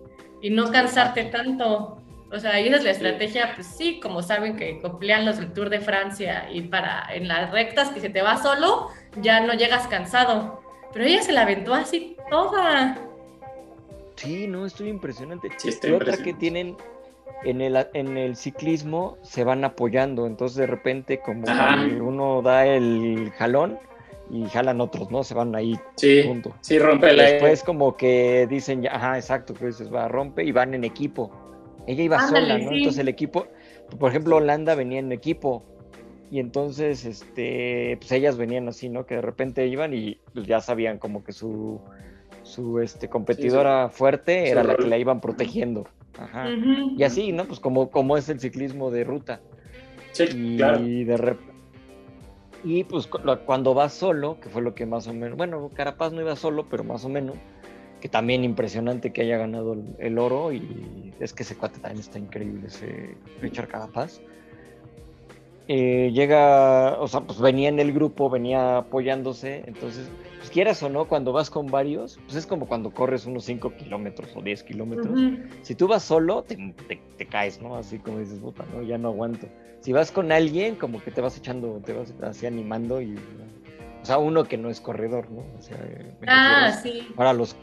y 0.42 0.50
no 0.50 0.70
cansarte 0.70 1.24
tanto. 1.24 2.00
O 2.32 2.38
sea, 2.38 2.60
esa 2.60 2.76
es 2.76 2.84
la 2.84 2.90
estrategia, 2.90 3.52
pues 3.56 3.66
sí, 3.66 3.98
como 4.00 4.22
saben 4.22 4.56
que 4.56 4.80
emplean 4.80 5.26
los 5.26 5.38
del 5.38 5.52
Tour 5.52 5.68
de 5.68 5.80
Francia 5.80 6.48
y 6.52 6.62
para 6.62 7.08
en 7.12 7.26
las 7.26 7.50
rectas 7.50 7.88
que 7.88 7.98
se 7.98 8.08
te 8.08 8.22
va 8.22 8.40
solo, 8.40 8.90
ya 9.20 9.40
no 9.40 9.54
llegas 9.54 9.88
cansado. 9.88 10.62
Pero 10.92 11.04
ella 11.04 11.22
se 11.22 11.32
la 11.32 11.42
aventó 11.42 11.74
así 11.74 12.16
toda. 12.30 12.96
Sí, 14.14 14.46
no, 14.46 14.66
estoy 14.66 14.88
impresionante. 14.88 15.48
Sí, 15.56 15.70
está 15.70 15.88
y 15.88 15.92
otra 15.92 16.16
que 16.16 16.32
tienen 16.34 16.76
en 17.44 17.60
el, 17.60 17.86
en 17.94 18.16
el 18.16 18.36
ciclismo 18.36 19.16
se 19.22 19.44
van 19.44 19.64
apoyando, 19.64 20.26
entonces 20.26 20.56
de 20.58 20.66
repente 20.66 21.20
como 21.20 21.44
uno 22.00 22.42
da 22.42 22.66
el 22.66 23.30
jalón 23.36 23.78
y 24.30 24.44
jalan 24.46 24.80
otros, 24.80 25.10
¿no? 25.10 25.24
Se 25.24 25.34
van 25.34 25.54
ahí 25.56 25.78
Sí, 25.96 26.22
junto. 26.24 26.54
sí, 26.60 26.78
rompe 26.78 27.12
la 27.12 27.24
Después 27.24 27.62
como 27.64 27.96
que 27.96 28.46
dicen, 28.48 28.82
ya, 28.82 28.94
ajá, 28.94 29.16
exacto, 29.16 29.54
que 29.54 29.66
dices, 29.66 29.92
va, 29.92 30.06
rompe 30.08 30.44
y 30.44 30.52
van 30.52 30.74
en 30.74 30.84
equipo. 30.84 31.30
Ella 31.86 32.02
iba 32.04 32.18
Ándale, 32.18 32.46
sola, 32.46 32.58
¿no? 32.58 32.70
sí. 32.70 32.76
Entonces 32.76 33.00
el 33.00 33.08
equipo, 33.08 33.46
por 33.98 34.10
ejemplo, 34.10 34.36
Holanda 34.36 34.74
venía 34.74 35.00
en 35.00 35.10
equipo 35.10 35.64
y 36.30 36.38
entonces, 36.38 37.04
este, 37.06 37.96
pues 37.98 38.12
ellas 38.12 38.36
venían 38.36 38.68
así, 38.68 38.88
¿no? 38.88 39.04
Que 39.04 39.16
de 39.16 39.22
repente 39.22 39.66
iban 39.66 39.92
y 39.94 40.20
pues, 40.32 40.46
ya 40.46 40.60
sabían 40.60 40.98
como 40.98 41.24
que 41.24 41.32
su, 41.32 41.80
su 42.44 42.78
este, 42.78 43.08
competidora 43.08 43.88
fuerte 43.88 44.48
era 44.48 44.62
la 44.62 44.76
que 44.76 44.86
la 44.86 44.96
iban 44.96 45.20
protegiendo. 45.20 45.88
Ajá. 46.20 46.50
Y 46.96 47.02
así, 47.02 47.32
¿no? 47.32 47.46
Pues 47.46 47.60
como, 47.60 47.90
como 47.90 48.16
es 48.16 48.28
el 48.28 48.38
ciclismo 48.40 48.90
de 48.90 49.04
ruta. 49.04 49.40
Sí, 50.12 50.24
Y 50.24 50.56
claro. 50.58 50.78
de 50.80 51.16
rep- 51.16 51.38
Y 52.62 52.84
pues 52.84 53.06
cuando 53.06 53.72
vas 53.74 53.94
solo, 53.94 54.38
que 54.40 54.48
fue 54.50 54.60
lo 54.60 54.74
que 54.74 54.84
más 54.86 55.06
o 55.06 55.14
menos, 55.14 55.36
bueno, 55.38 55.70
Carapaz 55.72 56.12
no 56.12 56.20
iba 56.20 56.36
solo, 56.36 56.66
pero 56.68 56.84
más 56.84 57.04
o 57.04 57.08
menos, 57.08 57.36
que 58.00 58.08
también 58.08 58.44
impresionante 58.44 59.12
que 59.12 59.22
haya 59.22 59.38
ganado 59.38 59.72
el, 59.74 59.84
el 59.98 60.18
oro 60.18 60.52
y 60.52 61.14
es 61.20 61.32
que 61.32 61.42
ese 61.42 61.56
cuate 61.56 61.80
también 61.80 62.00
está 62.00 62.18
increíble, 62.18 62.66
ese 62.66 63.16
Richard 63.40 63.68
Carapaz. 63.68 64.20
Eh, 65.68 66.10
llega, 66.12 66.98
o 67.00 67.06
sea, 67.06 67.20
pues 67.20 67.40
venía 67.40 67.68
en 67.68 67.78
el 67.78 67.92
grupo, 67.92 68.28
venía 68.28 68.78
apoyándose, 68.78 69.62
entonces, 69.66 70.10
pues 70.50 70.54
quieras 70.54 70.82
o 70.82 70.88
no, 70.88 71.06
cuando 71.06 71.32
vas 71.32 71.48
con 71.50 71.66
varios, 71.66 72.18
pues 72.26 72.36
es 72.36 72.46
como 72.46 72.66
cuando 72.66 72.90
corres 72.90 73.24
unos 73.26 73.44
5 73.44 73.72
kilómetros 73.76 74.30
o 74.34 74.42
10 74.42 74.62
kilómetros. 74.64 75.18
Si 75.62 75.74
tú 75.74 75.86
vas 75.88 76.02
solo, 76.02 76.42
te, 76.42 76.56
te- 76.88 77.00
te 77.16 77.26
caes, 77.26 77.60
¿no? 77.62 77.76
Así 77.76 77.98
como 77.98 78.18
dices, 78.18 78.38
puta, 78.38 78.64
¿no? 78.74 78.82
Ya 78.82 78.98
no 78.98 79.08
aguanto. 79.08 79.46
Si 79.80 79.92
vas 79.92 80.10
con 80.12 80.32
alguien, 80.32 80.74
como 80.74 81.02
que 81.02 81.10
te 81.10 81.20
vas 81.20 81.36
echando, 81.38 81.80
te 81.84 81.92
vas 81.92 82.12
así 82.22 82.46
animando 82.46 83.00
y... 83.00 83.16
O 84.02 84.04
sea, 84.04 84.18
uno 84.18 84.44
que 84.44 84.56
no 84.56 84.70
es 84.70 84.80
corredor, 84.80 85.30
¿no? 85.30 85.42
O 85.58 85.62
sea, 85.62 85.76
eh, 85.82 86.12
Ah, 86.26 86.72
sí. 86.82 87.06
Ahora 87.16 87.32
los, 87.34 87.54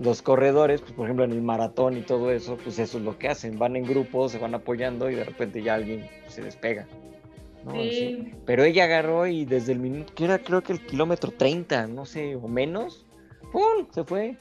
los 0.00 0.22
corredores, 0.22 0.80
pues 0.80 0.92
por 0.94 1.04
ejemplo 1.04 1.24
en 1.24 1.32
el 1.32 1.42
maratón 1.42 1.96
y 1.96 2.00
todo 2.02 2.30
eso, 2.32 2.56
pues 2.62 2.78
eso 2.78 2.98
es 2.98 3.04
lo 3.04 3.18
que 3.18 3.28
hacen. 3.28 3.58
Van 3.58 3.76
en 3.76 3.84
grupos, 3.84 4.32
se 4.32 4.38
van 4.38 4.54
apoyando 4.54 5.10
y 5.10 5.14
de 5.14 5.24
repente 5.24 5.62
ya 5.62 5.74
alguien 5.74 6.06
se 6.28 6.42
despega. 6.42 6.86
¿No? 7.66 7.72
Así. 7.80 7.90
Sí. 7.90 8.32
Pero 8.46 8.64
ella 8.64 8.84
agarró 8.84 9.26
y 9.26 9.44
desde 9.44 9.72
el 9.72 9.78
minuto, 9.80 10.14
que 10.14 10.24
era 10.24 10.38
creo 10.38 10.62
que 10.62 10.72
el 10.72 10.84
kilómetro 10.86 11.30
30, 11.32 11.86
no 11.88 12.04
sé, 12.06 12.36
o 12.36 12.48
menos, 12.48 13.04
¡pum! 13.52 13.86
Se 13.90 14.04
fue. 14.04 14.36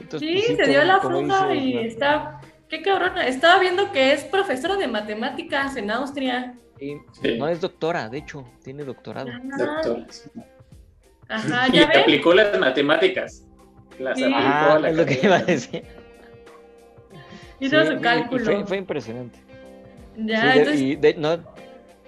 Entonces, 0.00 0.20
Sí, 0.28 0.34
pues, 0.34 0.46
se 0.46 0.56
como- 0.56 0.68
dio 0.68 0.84
la 0.84 1.48
dices, 1.48 1.64
y 1.64 1.74
¿no? 1.74 1.80
está. 1.80 2.40
Qué 2.68 2.82
cabrona. 2.82 3.26
Estaba 3.26 3.58
viendo 3.60 3.90
que 3.92 4.12
es 4.12 4.24
profesora 4.24 4.76
de 4.76 4.86
matemáticas 4.88 5.76
en 5.76 5.90
Austria. 5.90 6.54
Sí, 6.78 6.96
Sí. 7.22 7.38
No 7.38 7.48
es 7.48 7.60
doctora, 7.60 8.08
de 8.08 8.18
hecho, 8.18 8.44
tiene 8.62 8.84
doctorado. 8.84 9.30
Ajá, 9.30 9.82
Doctoras. 9.82 10.30
Ajá, 11.28 11.68
y 11.68 11.72
ya 11.78 11.86
ves. 11.88 11.96
aplicó 11.98 12.34
las 12.34 12.58
matemáticas. 12.58 13.44
Las 13.98 14.16
Sí. 14.18 14.24
aplicó 14.24 14.38
Ah, 14.42 14.74
a 14.74 14.78
la 14.78 14.90
es 14.90 14.96
lo 14.96 15.06
que 15.06 15.20
iba 15.22 15.36
a 15.36 15.42
decir. 15.42 15.82
Hizo 17.60 17.82
Sí, 17.84 17.88
su 17.94 18.00
cálculo. 18.00 18.44
Fue, 18.44 18.66
fue 18.66 18.76
impresionante. 18.76 19.38
Ya, 20.16 20.40
Sí, 20.40 20.46
de- 20.46 20.52
entonces. 20.58 20.80
y 20.80 20.96
de- 20.96 21.14
no, 21.14 21.38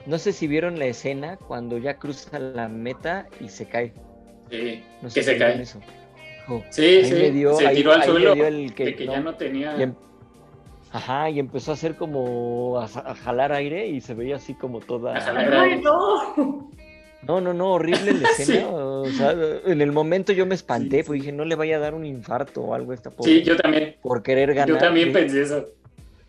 no 0.07 0.19
sé 0.19 0.33
si 0.33 0.47
vieron 0.47 0.79
la 0.79 0.87
escena 0.87 1.37
cuando 1.37 1.79
ya 1.79 1.95
cruza 1.99 2.39
la 2.39 2.69
meta 2.69 3.27
y 3.41 3.49
se 3.49 3.67
cae. 3.67 3.93
Sí, 4.51 4.83
No 5.03 5.11
sé 5.11 5.21
que 5.21 5.25
si 5.25 5.31
se 5.33 5.39
cae. 5.39 5.63
eso. 5.63 5.81
Sí, 6.71 7.05
sí. 7.05 7.13
le 7.15 7.31
dio- 7.31 7.55
se 7.55 7.67
ahí- 7.67 7.77
tiró 7.77 7.93
al 7.93 8.03
suelo 8.03 8.35
dio 8.35 8.47
el 8.47 8.75
que 8.75 8.85
de 8.87 8.97
que 8.97 9.07
ya 9.07 9.21
no- 9.21 9.35
tenía. 9.37 9.77
y 9.79 9.83
em- 9.85 9.95
Ajá, 10.93 11.31
y 11.31 11.39
empezó 11.39 11.71
a 11.71 11.75
hacer 11.75 11.95
como 11.95 12.81
a, 12.81 12.85
a 12.87 13.15
jalar 13.15 13.53
aire 13.53 13.87
y 13.87 14.01
se 14.01 14.13
veía 14.15 14.35
así 14.37 14.55
como 14.55 14.81
toda. 14.81 15.17
A 15.17 15.21
jalar. 15.21 15.55
¡Ay, 15.55 15.81
no! 15.81 16.69
No, 17.23 17.41
no, 17.41 17.53
no, 17.55 17.75
horrible 17.75 18.13
la 18.15 18.29
escena. 18.37 18.61
Sí. 18.63 18.65
O 18.73 19.07
sea, 19.07 19.33
en 19.67 19.81
el 19.83 19.93
momento 19.93 20.33
yo 20.33 20.47
me 20.47 20.57
espanté, 20.57 20.97
Sí, 20.97 21.03
sí. 21.03 21.07
porque 21.07 21.21
dije, 21.21 21.33
no 21.33 21.45
le 21.45 21.55
vaya 21.55 21.77
a 21.77 21.79
dar 21.79 21.95
un 21.95 22.05
infarto 22.05 22.63
o 22.63 22.75
algo 22.75 22.91
a 22.91 22.95
esta 22.97 23.11
pobre 23.11 23.31
Sí, 23.31 23.43
yo 23.45 23.57
también. 23.57 23.95
por 24.03 24.23
querer 24.25 24.53
ganar. 24.55 24.69
Yo 24.71 24.79
también 24.79 25.09
¿sí? 25.09 25.13
pensé 25.15 25.43
eso. 25.43 25.69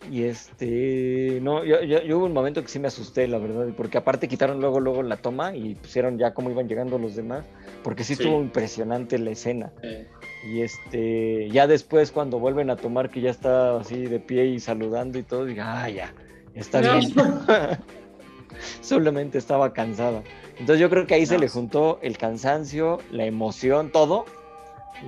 Y 0.10 0.24
este, 0.24 1.40
no, 1.42 1.64
yo, 1.64 1.82
yo, 1.84 2.02
yo 2.02 2.18
hubo 2.18 2.26
un 2.26 2.34
momento 2.34 2.62
que 2.64 2.68
sí 2.70 2.80
me 2.80 2.88
asusté, 2.88 3.28
la 3.28 3.38
verdad, 3.38 3.68
porque 3.78 3.98
aparte 4.00 4.28
quitaron 4.28 4.60
luego, 4.60 4.80
luego 4.80 5.04
la 5.04 5.18
toma 5.18 5.56
y 5.56 5.76
pusieron 5.76 6.18
ya 6.18 6.34
cómo 6.34 6.50
iban 6.50 6.68
llegando 6.68 6.98
los 6.98 7.16
demás, 7.16 7.46
porque 7.84 8.04
sí 8.04 8.16
Sí. 8.16 8.24
estuvo 8.24 8.42
impresionante 8.42 9.20
la 9.20 9.32
escena. 9.32 9.72
Y 10.52 10.62
este, 10.62 11.50
ya 11.52 11.68
después 11.68 12.12
cuando 12.12 12.40
vuelven 12.40 12.72
a 12.72 12.76
tomar, 12.78 13.12
que 13.12 13.22
ya 13.22 13.30
está 13.30 13.78
así 13.78 14.02
de 14.08 14.20
pie 14.20 14.48
y 14.48 14.60
saludando 14.60 15.20
y 15.20 15.24
todo, 15.24 15.46
digo, 15.46 15.62
ah, 15.64 15.88
ya, 15.88 16.14
está 16.56 16.82
No. 16.82 16.94
bien. 17.00 17.14
Solamente 18.82 19.38
estaba 19.38 19.72
cansada. 19.74 20.24
Entonces 20.60 20.80
yo 20.80 20.90
creo 20.90 21.08
que 21.08 21.14
ahí 21.16 21.26
se 21.26 21.38
le 21.40 21.48
juntó 21.48 22.00
el 22.02 22.18
cansancio, 22.18 23.00
la 23.12 23.26
emoción, 23.26 23.92
todo, 23.92 24.26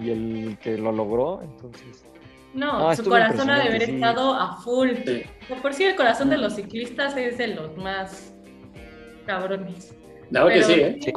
y 0.01 0.10
el 0.12 0.58
que 0.62 0.77
lo 0.77 0.91
logró, 0.91 1.41
entonces. 1.43 2.06
No, 2.54 2.80
No, 2.89 2.96
su 2.96 3.04
corazón 3.04 3.50
ha 3.50 3.60
de 3.60 3.68
haber 3.70 3.86
sí. 3.86 3.92
estado 3.96 4.34
a 4.34 4.58
full. 4.58 4.89
sí. 5.06 5.24
Por 5.62 5.74
sí, 5.74 5.86
el 5.86 5.96
corazón 5.96 6.30
de 6.30 6.38
los 6.38 6.56
ciclistas 6.56 7.18
es 7.18 7.38
de 7.38 7.48
los 7.48 7.76
más 7.78 8.34
cabrones. 9.26 9.96
No, 10.30 10.48
que 10.48 10.63
sí, 10.63 10.74
¿eh? 10.74 11.00
Sí. 11.02 11.13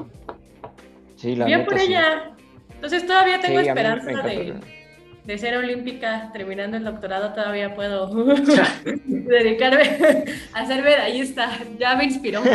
Sí, 1.17 1.37
la 1.37 1.45
Bien 1.47 1.61
neta, 1.61 1.71
por 1.71 1.79
sí. 1.81 1.87
ella. 1.89 2.31
Entonces 2.75 3.07
todavía 3.07 3.41
tengo 3.41 3.61
esperanza 3.61 4.11
de, 4.23 5.39
ser 5.39 5.57
olímpica. 5.57 6.31
Terminando 6.33 6.77
el 6.77 6.85
doctorado 6.85 7.33
todavía 7.33 7.75
puedo 7.75 8.07
dedicarme 9.07 10.25
a 10.53 10.67
ser 10.67 10.83
medallista. 10.83 11.51
Ya 11.79 11.97
me 11.97 12.05
inspiró. 12.05 12.43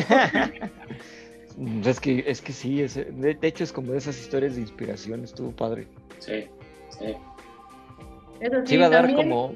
Es 1.85 1.99
que, 1.99 2.23
es 2.25 2.41
que 2.41 2.53
sí, 2.53 2.81
es- 2.81 2.95
de, 2.95 3.35
de 3.35 3.47
hecho 3.47 3.63
es 3.63 3.71
como 3.71 3.91
de 3.91 3.97
esas 3.99 4.17
historias 4.19 4.55
de 4.55 4.61
inspiración, 4.61 5.23
estuvo 5.23 5.51
padre. 5.51 5.85
Sí, 6.17 6.45
sí. 6.97 7.13
Eso 8.41 8.65
Sí, 8.65 8.77
va 8.77 8.87
a 8.87 8.89
dar 8.89 9.05
también. 9.07 9.29
como-. 9.29 9.55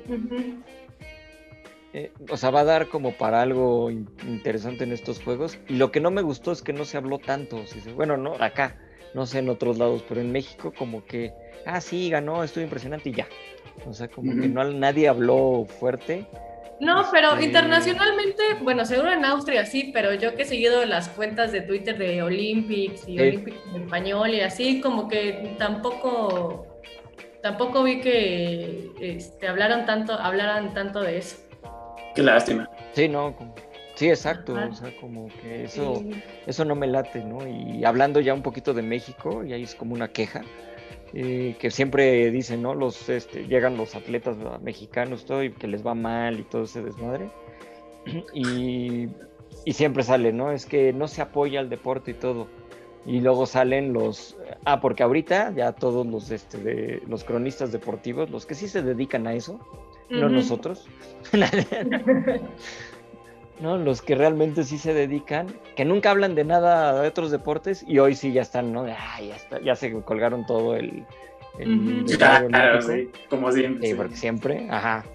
Eh, 1.93 2.11
o 2.29 2.35
sea, 2.37 2.49
va 2.49 2.61
a 2.61 2.65
dar 2.65 2.87
como 2.87 3.13
para 3.13 3.41
algo 3.41 3.89
in- 3.89 4.09
interesante 4.27 4.83
en 4.83 4.91
estos 4.91 5.21
juegos. 5.23 5.57
Y 5.69 5.75
lo 5.75 5.91
que 5.91 6.01
no 6.01 6.11
me 6.11 6.21
gustó 6.21 6.51
es 6.51 6.61
que 6.61 6.73
no 6.73 6.83
se 6.85 6.97
habló 6.97 7.19
tanto. 7.19 7.61
Bueno, 7.95 8.17
no, 8.17 8.33
acá, 8.39 8.75
no 9.13 9.25
sé 9.25 9.39
en 9.39 9.47
otros 9.49 9.77
lados, 9.77 10.03
pero 10.07 10.19
en 10.19 10.31
México 10.31 10.73
como 10.77 11.05
que, 11.05 11.31
ah, 11.65 11.79
sí, 11.79 12.09
ganó, 12.09 12.43
estuvo 12.43 12.63
impresionante 12.65 13.09
y 13.09 13.13
ya. 13.13 13.27
O 13.85 13.93
sea, 13.93 14.09
como 14.09 14.31
que 14.39 14.47
no, 14.49 14.63
nadie 14.73 15.07
habló 15.07 15.65
fuerte. 15.79 16.25
No, 16.81 17.05
pero 17.13 17.31
Este- 17.35 17.45
internacionalmente, 17.45 18.43
bueno, 18.61 18.83
seguro 18.83 19.09
en 19.09 19.23
Austria 19.23 19.65
sí, 19.65 19.91
pero 19.93 20.13
yo 20.13 20.35
que 20.35 20.41
he 20.41 20.45
seguido 20.45 20.83
las 20.85 21.07
cuentas 21.07 21.53
de 21.53 21.61
Twitter 21.61 21.97
de 21.97 22.21
Olympics 22.21 23.03
y 23.07 23.13
Sí. 23.17 23.19
Olympics 23.19 23.57
en 23.73 23.83
español 23.83 24.31
y 24.31 24.41
así, 24.41 24.81
como 24.81 25.07
que 25.07 25.55
tampoco, 25.57 26.67
tampoco 27.45 27.83
vi 27.83 28.01
que 28.01 28.89
este, 28.99 29.47
hablaron 29.47 29.85
tanto, 29.85 30.13
hablaran 30.13 30.73
tanto 30.73 31.01
de 31.01 31.19
eso. 31.19 31.37
Qué 32.15 32.23
lástima. 32.23 32.67
Sí, 32.93 33.07
no, 33.07 33.35
como- 33.35 33.53
sí, 33.93 34.09
exacto. 34.09 34.57
Ajá. 34.57 34.69
O 34.71 34.73
sea, 34.73 34.97
como 34.99 35.27
que 35.27 35.65
eso... 35.65 35.97
Sí. 35.97 36.23
eso 36.47 36.65
no 36.65 36.73
me 36.73 36.87
late, 36.87 37.23
¿no? 37.23 37.47
Y 37.47 37.85
hablando 37.85 38.19
ya 38.19 38.33
un 38.33 38.41
poquito 38.41 38.73
de 38.73 38.81
México, 38.81 39.43
y 39.43 39.53
ahí 39.53 39.61
es 39.61 39.75
como 39.75 39.93
una 39.93 40.07
queja, 40.07 40.41
eh, 41.13 41.55
que 41.59 41.69
siempre 41.69 42.31
dicen, 42.31 42.63
¿no? 42.63 42.73
Los, 42.73 43.09
este, 43.09 43.45
llegan 43.45 43.77
los 43.77 43.93
atletas 43.93 44.37
mexicanos, 44.63 45.25
todo, 45.25 45.43
y 45.43 45.51
que 45.51 45.67
les 45.67 45.85
va 45.85 45.93
mal 45.93 46.39
y 46.39 46.43
todo 46.43 46.63
ese 46.63 46.81
desmadre. 46.81 47.29
Y, 48.33 49.07
y 49.65 49.73
siempre 49.73 50.01
sale, 50.01 50.33
¿no? 50.33 50.51
Es 50.51 50.65
que 50.65 50.93
no 50.93 51.07
se 51.07 51.21
apoya 51.21 51.59
al 51.59 51.69
deporte 51.69 52.09
y 52.11 52.13
todo. 52.15 52.47
Y 53.05 53.19
luego 53.21 53.45
salen 53.45 53.93
los... 53.93 54.35
Ah, 54.65 54.81
porque 54.81 55.03
ahorita 55.03 55.53
ya 55.55 55.73
todos 55.73 56.07
los, 56.07 56.31
este, 56.31 56.57
de, 56.57 57.03
los 57.07 57.23
cronistas 57.23 57.71
deportivos, 57.71 58.29
los 58.31 58.45
que 58.47 58.55
sí 58.55 58.67
se 58.67 58.81
dedican 58.81 59.27
a 59.27 59.33
eso, 59.33 59.59
no 60.09 60.25
Ujú. 60.25 60.35
nosotros. 60.35 60.87
¿no? 63.59 63.77
Los 63.77 64.01
que 64.01 64.15
realmente 64.15 64.63
sí 64.63 64.77
se 64.77 64.93
dedican, 64.93 65.47
que 65.75 65.85
nunca 65.85 66.11
hablan 66.11 66.35
de 66.35 66.43
nada 66.43 67.01
de 67.01 67.07
otros 67.07 67.31
deportes 67.31 67.85
y 67.87 67.99
hoy 67.99 68.15
sí 68.15 68.33
ya 68.33 68.41
están, 68.41 68.73
¿no? 68.73 68.81
"Ah, 68.85 69.21
ya, 69.21 69.35
está, 69.35 69.61
ya 69.61 69.75
se 69.75 69.93
colgaron 70.01 70.45
todo 70.45 70.75
el... 70.75 71.05
el 71.59 71.69
Ujú. 71.79 71.83
medallero 72.07 72.47
Claro, 72.49 72.79
olímpico". 72.79 72.91
sí. 72.91 73.09
Como 73.29 73.51
siempre. 73.51 73.87
Sí, 73.87 73.91
sí. 73.93 73.97
porque 73.97 74.15
siempre, 74.15 74.67
ajá. 74.69 75.05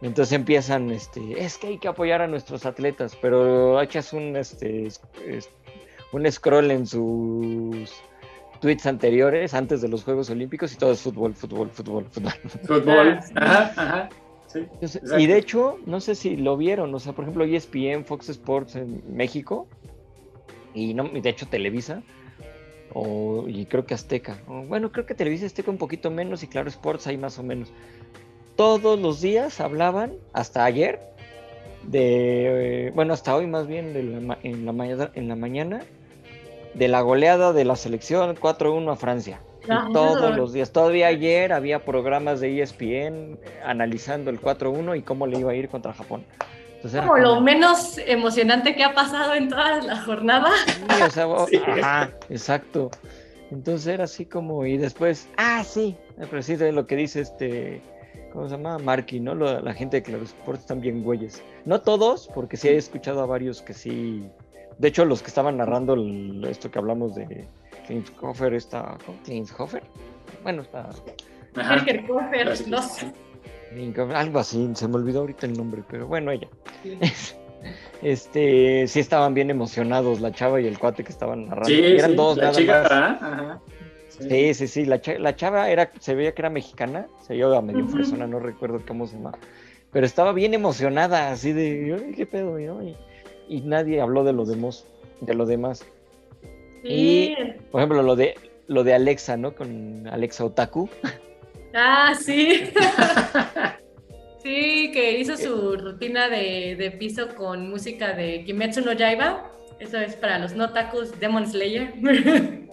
Entonces 0.00 0.32
empiezan, 0.32 0.90
este, 0.90 1.44
es 1.44 1.58
que 1.58 1.68
hay 1.68 1.78
que 1.78 1.86
apoyar 1.88 2.22
a 2.22 2.26
nuestros 2.26 2.66
atletas, 2.66 3.16
pero 3.20 3.80
echas 3.80 4.12
un, 4.12 4.36
este, 4.36 4.86
es- 4.86 5.00
es- 5.26 5.50
un 6.12 6.30
scroll 6.30 6.70
en 6.70 6.86
sus 6.86 7.92
tweets 8.60 8.86
anteriores, 8.86 9.54
antes 9.54 9.80
de 9.82 9.88
los 9.88 10.04
Juegos 10.04 10.30
Olímpicos, 10.30 10.72
y 10.72 10.76
todo 10.76 10.92
es 10.92 11.00
fútbol, 11.00 11.34
fútbol, 11.34 11.68
fútbol, 11.70 12.06
fútbol. 12.10 12.32
Fútbol. 12.64 13.18
Ah. 13.34 13.72
Ajá, 13.72 13.72
ajá. 13.76 14.08
Sí. 14.46 14.58
Entonces, 14.60 15.02
y 15.18 15.26
de 15.26 15.38
hecho, 15.38 15.78
no 15.86 16.00
sé 16.00 16.14
si 16.14 16.36
lo 16.36 16.56
vieron, 16.56 16.94
o 16.94 17.00
sea, 17.00 17.12
por 17.12 17.24
ejemplo, 17.24 17.44
ESPN, 17.44 18.04
Fox 18.04 18.28
Sports 18.28 18.76
en 18.76 19.02
México, 19.08 19.66
y 20.74 20.94
no, 20.94 21.10
y 21.12 21.20
de 21.20 21.30
hecho 21.30 21.48
Televisa, 21.48 22.02
o, 22.92 23.46
y 23.48 23.66
creo 23.66 23.86
que 23.86 23.94
Azteca. 23.94 24.38
bueno, 24.46 24.92
creo 24.92 25.06
que 25.06 25.14
Televisa 25.14 25.46
Azteca 25.46 25.70
un 25.70 25.78
poquito 25.78 26.10
menos 26.10 26.42
y 26.42 26.46
Claro 26.46 26.68
Sports 26.68 27.06
ahí 27.06 27.16
más 27.16 27.38
o 27.38 27.42
menos. 27.42 27.72
Todos 28.54 29.00
los 29.00 29.20
días 29.20 29.60
hablaban, 29.60 30.12
hasta 30.34 30.64
ayer, 30.64 31.00
de, 31.84 32.92
bueno, 32.94 33.14
hasta 33.14 33.34
hoy 33.34 33.46
más 33.46 33.66
bien 33.66 33.96
en, 33.96 34.28
la, 34.28 34.38
en 34.42 35.28
la 35.28 35.36
mañana, 35.36 35.80
de 36.74 36.88
la 36.88 37.00
goleada 37.00 37.52
de 37.52 37.64
la 37.64 37.76
selección 37.76 38.36
4-1 38.36 38.92
a 38.92 38.96
Francia. 38.96 39.40
todos 39.92 40.36
los 40.36 40.52
días. 40.52 40.72
Todavía 40.72 41.06
ayer 41.08 41.52
había 41.52 41.84
programas 41.84 42.40
de 42.40 42.62
ESPN 42.62 43.38
analizando 43.64 44.30
el 44.30 44.40
4-1 44.40 44.98
y 44.98 45.02
cómo 45.02 45.26
le 45.26 45.38
iba 45.38 45.52
a 45.52 45.54
ir 45.54 45.68
contra 45.68 45.92
Japón. 45.92 46.24
como, 46.82 47.16
lo 47.16 47.40
menos 47.40 47.98
emocionante 47.98 48.74
que 48.74 48.82
ha 48.82 48.94
pasado 48.94 49.34
en 49.34 49.48
toda 49.48 49.80
la 49.82 49.96
jornada. 50.02 50.50
Sí, 50.66 51.02
o 51.02 51.10
sea, 51.10 51.26
ajá, 51.80 52.10
exacto. 52.28 52.90
Entonces 53.52 53.86
era 53.86 54.04
así 54.04 54.24
como, 54.24 54.64
y 54.64 54.78
después, 54.78 55.28
ah, 55.36 55.62
sí, 55.62 55.96
el 56.18 56.74
lo 56.74 56.86
que 56.86 56.96
dice 56.96 57.20
este, 57.20 57.82
¿cómo 58.32 58.48
se 58.48 58.56
llama? 58.56 58.78
Marky, 58.78 59.20
¿no? 59.20 59.34
la 59.34 59.74
gente 59.74 59.98
de 59.98 60.02
Claro 60.02 60.24
Sports 60.24 60.62
están 60.62 60.80
bien 60.80 61.02
güeyes. 61.02 61.42
No 61.66 61.82
todos, 61.82 62.28
porque 62.34 62.56
sí 62.56 62.68
he 62.68 62.76
escuchado 62.76 63.22
a 63.22 63.26
varios 63.26 63.60
que 63.60 63.74
sí 63.74 64.28
de 64.82 64.88
hecho, 64.88 65.04
los 65.04 65.22
que 65.22 65.28
estaban 65.28 65.58
narrando 65.58 65.94
esto 66.48 66.68
que 66.68 66.76
hablamos 66.76 67.14
de 67.14 67.46
Klinshofer, 67.86 68.52
está. 68.52 68.98
¿Klinshofer? 69.24 69.84
Bueno, 70.42 70.62
está. 70.62 70.90
Algo 74.12 74.38
así, 74.40 74.68
se 74.74 74.88
me 74.88 74.96
olvidó 74.96 75.20
ahorita 75.20 75.46
el 75.46 75.52
nombre, 75.52 75.84
pero 75.88 76.08
bueno, 76.08 76.32
ella. 76.32 76.48
este, 78.02 78.88
sí 78.88 78.98
estaban 78.98 79.34
bien 79.34 79.50
emocionados 79.50 80.20
la 80.20 80.32
chava 80.32 80.60
y 80.60 80.66
el 80.66 80.80
cuate 80.80 81.04
que 81.04 81.12
estaban 81.12 81.46
narrando. 81.46 81.68
Sí, 81.68 81.80
Eran 81.80 82.16
dos 82.16 82.36
la 82.38 82.50
chica, 82.50 83.60
Sí. 84.08 84.52
sí, 84.52 84.66
sí, 84.66 84.84
la, 84.84 85.00
chava 85.36 85.70
era, 85.70 85.92
se 86.00 86.16
veía 86.16 86.34
que 86.34 86.42
era 86.42 86.50
mexicana, 86.50 87.06
se 87.20 87.34
veía 87.34 87.60
medio 87.60 87.84
uh 87.84 88.26
no 88.26 88.40
recuerdo 88.40 88.82
cómo 88.86 89.06
se 89.06 89.16
llama, 89.16 89.32
pero 89.92 90.04
estaba 90.06 90.32
bien 90.32 90.54
emocionada, 90.54 91.30
así 91.30 91.52
de, 91.52 92.12
¿qué 92.14 92.26
pedo? 92.26 92.60
Y, 92.60 92.94
y 93.52 93.60
nadie 93.60 94.00
habló 94.00 94.24
de 94.24 94.32
lo 94.32 94.46
demás. 94.46 94.86
De 95.20 95.34
lo 95.34 95.44
demás. 95.44 95.84
Y, 96.82 97.36
por 97.70 97.82
ejemplo, 97.82 98.02
lo 98.02 98.16
de, 98.16 98.34
lo 98.66 98.82
de 98.82 98.94
Alexa, 98.94 99.36
¿no? 99.36 99.54
Con 99.54 100.08
Alexa 100.08 100.46
Otaku. 100.46 100.88
Ah, 101.74 102.14
sí. 102.18 102.64
sí, 104.42 104.90
que 104.92 105.18
hizo 105.18 105.36
su 105.36 105.76
rutina 105.76 106.30
de, 106.30 106.96
piso 106.98 107.34
con 107.34 107.68
música 107.68 108.14
de 108.14 108.42
Kimetsu 108.44 108.80
no 108.80 108.94
Yaiba. 108.94 109.50
Eso 109.78 109.98
es 109.98 110.16
para 110.16 110.38
los 110.38 110.54
no 110.54 110.64
otakus, 110.64 111.20
Demon 111.20 111.46
Slayer. 111.46 111.92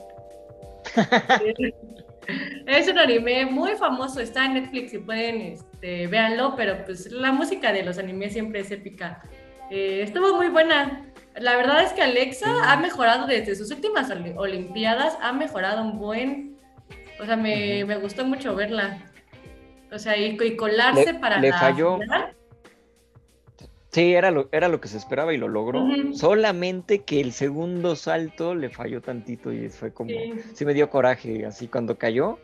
es 2.67 2.87
un 2.87 2.99
anime 2.99 3.45
muy 3.47 3.71
famoso, 3.75 4.21
está 4.21 4.45
en 4.45 4.53
Netflix 4.53 4.93
y 4.93 4.99
pueden, 4.99 5.41
este, 5.41 6.07
véanlo, 6.07 6.55
pero 6.55 6.85
pues 6.85 7.11
la 7.11 7.33
música 7.33 7.73
de 7.73 7.83
los 7.83 7.97
animes 7.97 8.31
siempre 8.33 8.61
es 8.61 8.71
épica. 8.71 9.21
Eh, 9.69 10.01
estuvo 10.03 10.36
muy 10.36 10.49
buena. 10.49 11.05
La 11.36 11.55
verdad 11.55 11.84
es 11.84 11.93
que 11.93 12.01
Alexa 12.01 12.71
ha 12.71 12.77
mejorado 12.77 13.27
desde 13.27 13.55
sus 13.55 13.71
últimas 13.71 14.12
Olimpiadas, 14.36 15.17
ha 15.21 15.32
mejorado 15.32 15.84
un 15.84 15.97
buen. 15.97 16.58
O 17.21 17.25
sea, 17.25 17.36
me, 17.36 17.84
gustó 17.97 18.25
mucho 18.25 18.55
verla. 18.55 19.03
O 19.91 19.99
sea, 19.99 20.17
y, 20.17 20.38
colarse 20.55 21.13
para 21.15 21.39
le 21.39 21.51
falló. 21.51 21.99
Sí, 23.91 24.13
era 24.13 24.29
lo, 24.29 24.49
era 24.51 24.67
lo 24.67 24.79
que 24.79 24.88
se 24.88 24.97
esperaba 24.97 25.34
y 25.34 25.38
lo 25.38 25.47
logró. 25.47 25.84
Solamente 26.13 26.99
que 26.99 27.21
el 27.21 27.32
segundo 27.32 27.95
salto 27.95 28.53
le 28.53 28.69
falló 28.69 29.01
tantito 29.01 29.51
y 29.51 29.69
fue 29.69 29.93
como. 29.93 30.12
Sí. 30.53 30.65
me 30.65 30.73
dio 30.73 30.89
coraje, 30.89 31.45
así 31.45 31.67
cuando 31.67 31.97
cayó, 31.97 32.38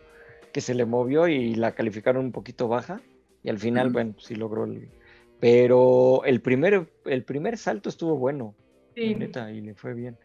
que 0.53 0.61
se 0.61 0.73
le 0.73 0.85
movió 0.85 1.27
y 1.27 1.53
la 1.55 1.73
calificaron 1.73 2.25
un 2.25 2.31
poquito 2.31 2.67
baja. 2.67 3.01
Y 3.43 3.49
al 3.49 3.59
final, 3.59 3.91
bueno, 3.91 4.15
sí 4.17 4.33
logró 4.33 4.65
el, 4.65 4.89
pero 5.39 6.23
el 6.25 6.41
primer, 6.41 6.89
el 7.05 7.23
primer 7.23 7.57
salto 7.57 7.89
estuvo 7.89 8.17
bueno. 8.17 8.55
Sí. 8.95 9.15
Neta, 9.15 9.51
y 9.51 9.61
le 9.61 9.75
fue 9.75 9.93
bien. 9.93 10.17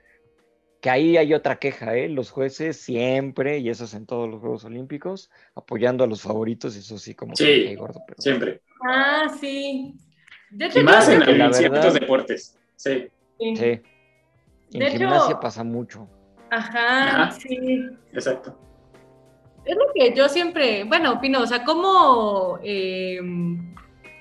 Que 0.80 0.90
ahí 0.90 1.16
hay 1.16 1.34
otra 1.34 1.58
queja, 1.58 1.96
¿eh? 1.96 2.08
Los 2.08 2.30
jueces 2.30 2.76
siempre, 2.76 3.58
y 3.58 3.68
eso 3.68 3.84
es 3.84 3.94
en 3.94 4.06
todos 4.06 4.30
los 4.30 4.40
Juegos 4.40 4.64
Olímpicos, 4.64 5.30
apoyando 5.54 6.04
a 6.04 6.06
los 6.06 6.22
favoritos, 6.22 6.74
eso 6.76 6.98
sí, 6.98 7.14
como 7.14 7.36
sí, 7.36 7.74
gordo. 7.74 8.00
Siempre. 8.16 8.62
Ah, 8.88 9.26
sí. 9.40 9.94
y 10.50 10.82
más 10.82 11.08
en, 11.08 11.52
ciertos 11.52 11.94
deportes. 11.94 12.58
Sí. 12.76 13.08
Sí. 13.38 13.80
En 14.72 14.86
gimnasia 14.90 15.38
pasa 15.38 15.64
mucho. 15.64 16.08
Ajá, 16.50 17.30
sí. 17.32 17.58
Exacto. 18.12 18.58
Es 19.64 19.76
lo 19.76 19.92
que 19.94 20.14
yo 20.14 20.28
siempre, 20.28 20.84
bueno, 20.84 21.12
opino, 21.12 21.42
o 21.42 21.46
sea, 21.46 21.64
cómo 21.64 22.58
eh, 22.62 23.20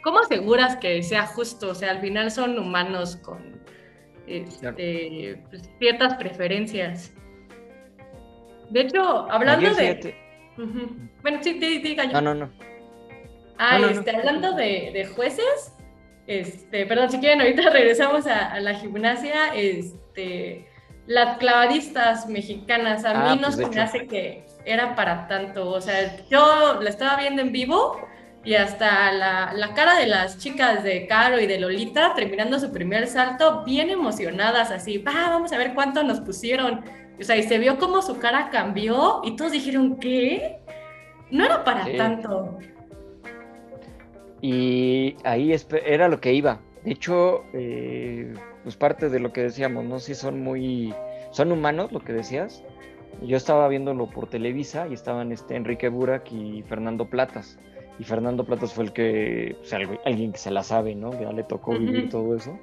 ¿Cómo 0.04 0.20
aseguras 0.20 0.78
que 0.78 1.02
sea 1.04 1.26
justo? 1.28 1.70
O 1.70 1.76
sea, 1.76 1.92
al 1.92 2.00
final 2.00 2.32
son 2.32 2.58
humanos 2.58 3.18
con 3.18 3.60
este, 4.28 5.44
pues, 5.50 5.70
ciertas 5.80 6.16
preferencias. 6.16 7.14
De 8.70 8.82
hecho, 8.82 9.30
hablando 9.32 9.74
de... 9.74 10.16
Bueno, 11.22 11.40
sí, 11.42 11.54
diga 11.54 12.06
yo. 12.06 12.22
No, 12.22 12.34
no, 12.34 12.46
no. 12.46 12.52
Ah, 13.58 13.78
este, 13.92 14.16
hablando 14.16 14.54
de, 14.54 15.10
jueces, 15.16 15.76
este, 16.28 16.86
perdón, 16.86 17.12
si 17.12 17.20
quieren, 17.20 17.42
ahorita 17.42 17.70
regresamos 17.72 18.26
a, 18.28 18.60
la 18.60 18.74
gimnasia. 18.76 19.54
Este, 19.54 20.66
las 21.08 21.40
clavadistas 21.40 22.28
mexicanas, 22.28 23.04
a 23.04 23.14
mí 23.16 23.30
ah, 23.32 23.36
no 23.36 23.48
pues, 23.48 23.56
se 23.56 23.68
me 23.68 23.82
hace 23.82 24.08
que 24.08 24.46
era 24.64 24.96
para 24.96 25.28
tanto. 25.28 25.70
O 25.70 25.82
sea, 25.82 26.18
yo 26.30 26.80
la 26.82 26.90
estaba 26.90 27.18
viendo 27.18 27.42
en 27.42 27.52
vivo 27.52 28.00
y 28.50 28.56
hasta 28.56 29.12
la, 29.12 29.74
cara 29.76 30.00
de 30.00 30.08
las 30.08 30.40
chicas 30.40 30.84
de 30.84 31.06
Caro 31.06 31.40
y 31.40 31.46
de 31.46 31.60
Lolita 31.60 32.16
terminando 32.16 32.60
su 32.60 32.72
primer 32.72 33.06
salto, 33.06 33.64
bien 33.64 33.92
emocionadas, 33.92 34.72
así, 34.72 34.98
va, 34.98 35.30
vamos 35.30 35.54
a 35.54 35.58
ver 35.60 35.76
cuánto 35.76 36.02
nos 36.02 36.20
pusieron. 36.20 36.84
O 37.20 37.24
sea, 37.24 37.38
y 37.38 37.44
se 37.44 37.60
vio 37.60 37.78
como 37.78 38.02
su 38.02 38.18
cara 38.18 38.50
cambió 38.50 39.22
y 39.24 39.36
todos 39.36 39.52
dijeron, 39.52 39.98
¿qué? 40.00 40.62
No 41.30 41.46
era 41.46 41.64
para 41.64 41.96
tanto. 41.96 42.58
Y 44.42 45.16
ahí 45.24 45.56
era 45.86 46.08
lo 46.08 46.20
que 46.20 46.34
iba. 46.34 46.60
De 46.84 46.94
hecho, 46.94 47.44
eh, 47.54 48.34
pues 48.64 48.76
parte 48.76 49.10
de 49.10 49.20
lo 49.20 49.32
que 49.32 49.44
decíamos, 49.44 49.86
¿no? 49.86 50.00
Si 50.00 50.16
son 50.16 50.42
muy, 50.42 50.92
son 51.30 51.52
humanos, 51.52 51.92
lo 51.92 52.00
que 52.00 52.14
decías. 52.14 52.64
Yo 53.22 53.38
estaba 53.38 53.68
viéndolo 53.68 54.10
por 54.10 54.28
Televisa 54.28 54.88
y 54.88 54.96
estaban 54.96 55.32
este 55.32 55.56
Enrique 55.56 55.88
Burak 55.90 56.32
y 56.32 56.64
Fernando 56.64 57.06
Platas 57.06 57.60
y 58.00 58.06
Fernando 58.06 58.46
Platas 58.46 58.74
fue 58.74 58.86
el 58.86 58.94
que, 58.94 59.58
o 59.62 59.66
sea, 59.66 59.80
alguien 60.06 60.32
que 60.32 60.38
se 60.38 60.52
la 60.52 60.64
sabe, 60.64 60.96
¿no? 60.96 61.12
Que 61.12 61.26
ya 61.26 61.34
le 61.34 61.44
tocó 61.44 61.78
vivir 61.78 62.10
todo 62.10 62.34
eso. 62.34 62.58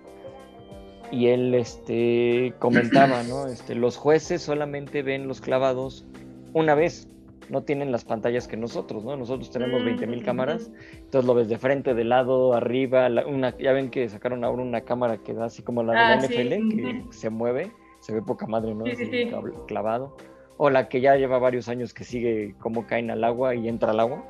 Y 1.13 1.27
él 1.27 1.55
este, 1.55 2.55
comentaba, 2.59 3.23
¿no? 3.23 3.47
Este, 3.47 3.75
los 3.75 3.99
jueces 3.99 4.41
solamente 4.41 5.03
ven 5.03 5.29
los 5.29 5.43
clavados 5.43 6.07
una 6.55 6.75
vez, 6.75 7.07
no 7.51 7.63
tienen 7.63 7.93
las 7.93 8.07
pantallas 8.07 8.49
que 8.49 8.57
nosotros, 8.57 9.05
¿no? 9.05 9.15
Nosotros 9.15 9.51
tenemos 9.51 9.83
20.000 9.83 10.25
cámaras, 10.25 10.71
entonces 10.95 11.27
lo 11.27 11.35
ves 11.35 11.49
de 11.49 11.59
frente, 11.59 11.93
de 11.93 12.05
lado, 12.05 12.55
arriba, 12.55 13.09
una, 13.27 13.57
ya 13.59 13.73
ven 13.73 13.91
que 13.91 14.09
sacaron 14.09 14.43
ahora 14.43 14.63
una 14.63 14.81
cámara 14.81 15.19
que 15.19 15.35
da 15.35 15.45
así 15.45 15.63
como 15.63 15.83
la 15.83 15.93
de 15.93 15.99
la 15.99 16.13
ah, 16.13 16.17
NFL, 16.17 16.49
que 16.75 17.05
se 17.11 17.29
mueve, 17.29 17.71
se 18.01 18.15
ve 18.15 18.23
poca 18.23 18.47
madre, 18.47 18.75
¿no? 18.75 18.87
Sí, 18.87 19.31
clavado. 19.69 20.17
O 20.57 20.71
la 20.71 20.89
que 20.89 21.03
ya 21.03 21.15
lleva 21.17 21.39
varios 21.39 21.69
años 21.69 21.93
que 21.93 22.05
sigue 22.05 22.55
cómo 22.59 22.87
caen 22.87 23.11
al 23.11 23.23
agua 23.23 23.55
y 23.55 23.69
entra 23.69 23.91
al 23.91 24.01
agua 24.01 24.25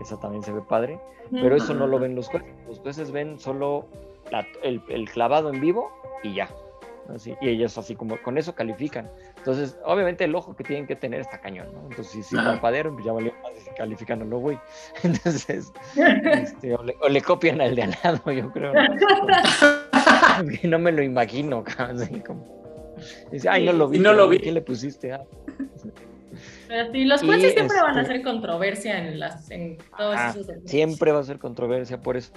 esa 0.00 0.18
también 0.18 0.42
se 0.42 0.52
ve 0.52 0.62
padre, 0.62 0.98
pero 1.30 1.56
eso 1.56 1.74
no 1.74 1.86
lo 1.86 1.98
ven 1.98 2.14
los 2.14 2.28
jueces, 2.28 2.48
los 2.66 2.78
jueces 2.80 3.12
ven 3.12 3.38
solo 3.38 3.86
el, 4.62 5.10
clavado 5.10 5.52
en 5.52 5.60
vivo 5.60 5.90
y 6.22 6.34
ya, 6.34 6.48
así, 7.14 7.34
y 7.40 7.48
ellos 7.48 7.76
así 7.78 7.94
como 7.94 8.20
con 8.22 8.38
eso 8.38 8.54
califican. 8.54 9.10
Entonces, 9.36 9.78
obviamente 9.84 10.24
el 10.24 10.34
ojo 10.34 10.54
que 10.54 10.64
tienen 10.64 10.86
que 10.86 10.96
tener 10.96 11.20
está 11.20 11.40
cañón, 11.40 11.68
¿no? 11.72 11.80
Entonces, 11.88 12.12
si, 12.12 12.22
si 12.22 12.36
padero, 12.60 12.92
pues 12.92 13.04
ya 13.04 13.12
valió 13.12 13.32
más 13.42 13.58
si 13.58 13.70
califican 13.70 14.22
o 14.22 14.24
no, 14.24 14.38
güey. 14.38 14.58
Entonces, 15.02 15.72
este, 15.96 16.74
o, 16.74 16.82
le, 16.82 17.22
copian 17.22 17.60
al 17.60 17.74
de 17.74 17.84
al 17.84 17.96
lado, 18.04 18.32
yo 18.32 18.50
creo. 18.52 18.72
¿no? 20.64 20.78
me 20.78 20.92
lo 20.92 21.02
imagino, 21.02 21.64
así 21.78 22.20
como. 22.20 22.60
Dice, 23.32 23.48
ay, 23.48 23.64
no 23.64 23.72
lo 23.72 23.88
vi. 23.88 23.98
no 23.98 24.12
lo 24.12 24.28
vi. 24.28 24.38
¿Qué 24.38 24.52
le 24.52 24.60
pusiste? 24.60 25.12
Ah. 25.12 25.24
Sí, 26.92 27.04
los 27.04 27.22
jueces 27.22 27.54
siempre 27.54 27.80
van 27.82 27.98
a 27.98 28.02
hacer 28.02 28.22
controversia 28.22 28.98
en, 28.98 29.18
las, 29.18 29.50
en 29.50 29.78
todos 29.96 30.16
esos 30.36 30.46
Siempre 30.66 31.10
va 31.10 31.18
a 31.18 31.24
ser 31.24 31.38
controversia 31.38 32.00
por 32.00 32.16
eso. 32.16 32.32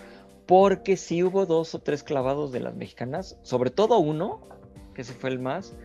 Porque 0.47 0.97
sí 0.97 1.23
hubo 1.23 1.45
dos 1.45 1.75
o 1.75 1.79
tres 1.79 2.03
clavados 2.03 2.51
de 2.51 2.59
las 2.59 2.75
mexicanas, 2.75 3.37
sobre 3.43 3.69
todo 3.69 3.99
uno, 3.99 4.47
que 4.95 5.03
ese 5.03 5.13
fue 5.13 5.29
el 5.29 5.39
más, 5.39 5.77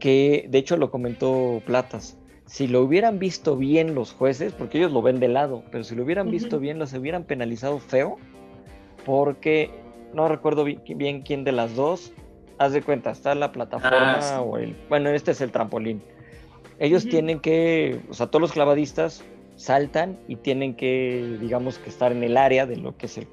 que 0.00 0.46
de 0.48 0.58
hecho 0.58 0.76
lo 0.76 0.90
comentó 0.90 1.62
Platas. 1.64 2.18
Si 2.46 2.66
lo 2.66 2.82
hubieran 2.82 3.18
visto 3.18 3.56
bien 3.56 3.94
los 3.94 4.12
jueces, 4.12 4.52
porque 4.52 4.78
ellos 4.78 4.92
lo 4.92 5.00
ven 5.00 5.20
de 5.20 5.28
lado, 5.28 5.62
pero 5.70 5.84
si 5.84 5.94
lo 5.94 6.02
hubieran 6.02 6.30
visto 6.30 6.58
bien, 6.58 6.78
los 6.78 6.92
hubieran 6.92 7.24
penalizado 7.24 7.78
feo, 7.78 8.18
porque 9.06 9.70
no 10.12 10.28
recuerdo 10.28 10.64
bien, 10.64 11.22
quién 11.22 11.44
de 11.44 11.52
las 11.52 11.76
dos. 11.76 12.12
Haz 12.58 12.72
de 12.72 12.82
cuenta, 12.82 13.12
está 13.12 13.34
la 13.34 13.52
plataforma 13.52 14.18
ah, 14.20 14.42
o 14.42 14.58
el. 14.58 14.76
Bueno, 14.88 15.08
este 15.10 15.30
es 15.30 15.40
el 15.40 15.50
trampolín 15.50 16.02
Ellos 16.78 17.08
tienen 17.08 17.40
que, 17.40 18.00
o 18.08 18.14
sea, 18.14 18.26
todos 18.26 18.40
los 18.40 18.52
clavadistas 18.52 19.24
saltan 19.56 20.18
y 20.28 20.36
tienen 20.36 20.74
que, 20.74 21.38
digamos, 21.40 21.78
que 21.78 21.88
estar 21.88 22.12
en 22.12 22.22
el 22.22 22.36
área 22.36 22.66
de 22.66 22.76
lo 22.76 22.96
que 22.96 23.06
es 23.06 23.18
el, 23.18 23.26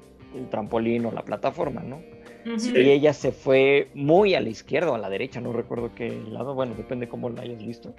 trampolín 0.48 1.06
o 1.06 1.10
la 1.10 1.22
plataforma, 1.22 1.82
¿no? 1.82 2.00
Y 2.44 2.88
ella 2.88 3.12
se 3.12 3.32
fue 3.32 3.88
muy 3.94 4.34
a 4.34 4.40
la 4.40 4.48
izquierda 4.48 4.92
o 4.92 4.94
a 4.94 4.98
la 4.98 5.10
derecha, 5.10 5.40
no 5.40 5.52
recuerdo 5.52 5.90
qué 5.94 6.10
lado, 6.30 6.54
bueno, 6.54 6.74
depende 6.76 7.08
cómo 7.08 7.28
la 7.30 7.42
hayas 7.42 7.66
visto. 7.66 7.94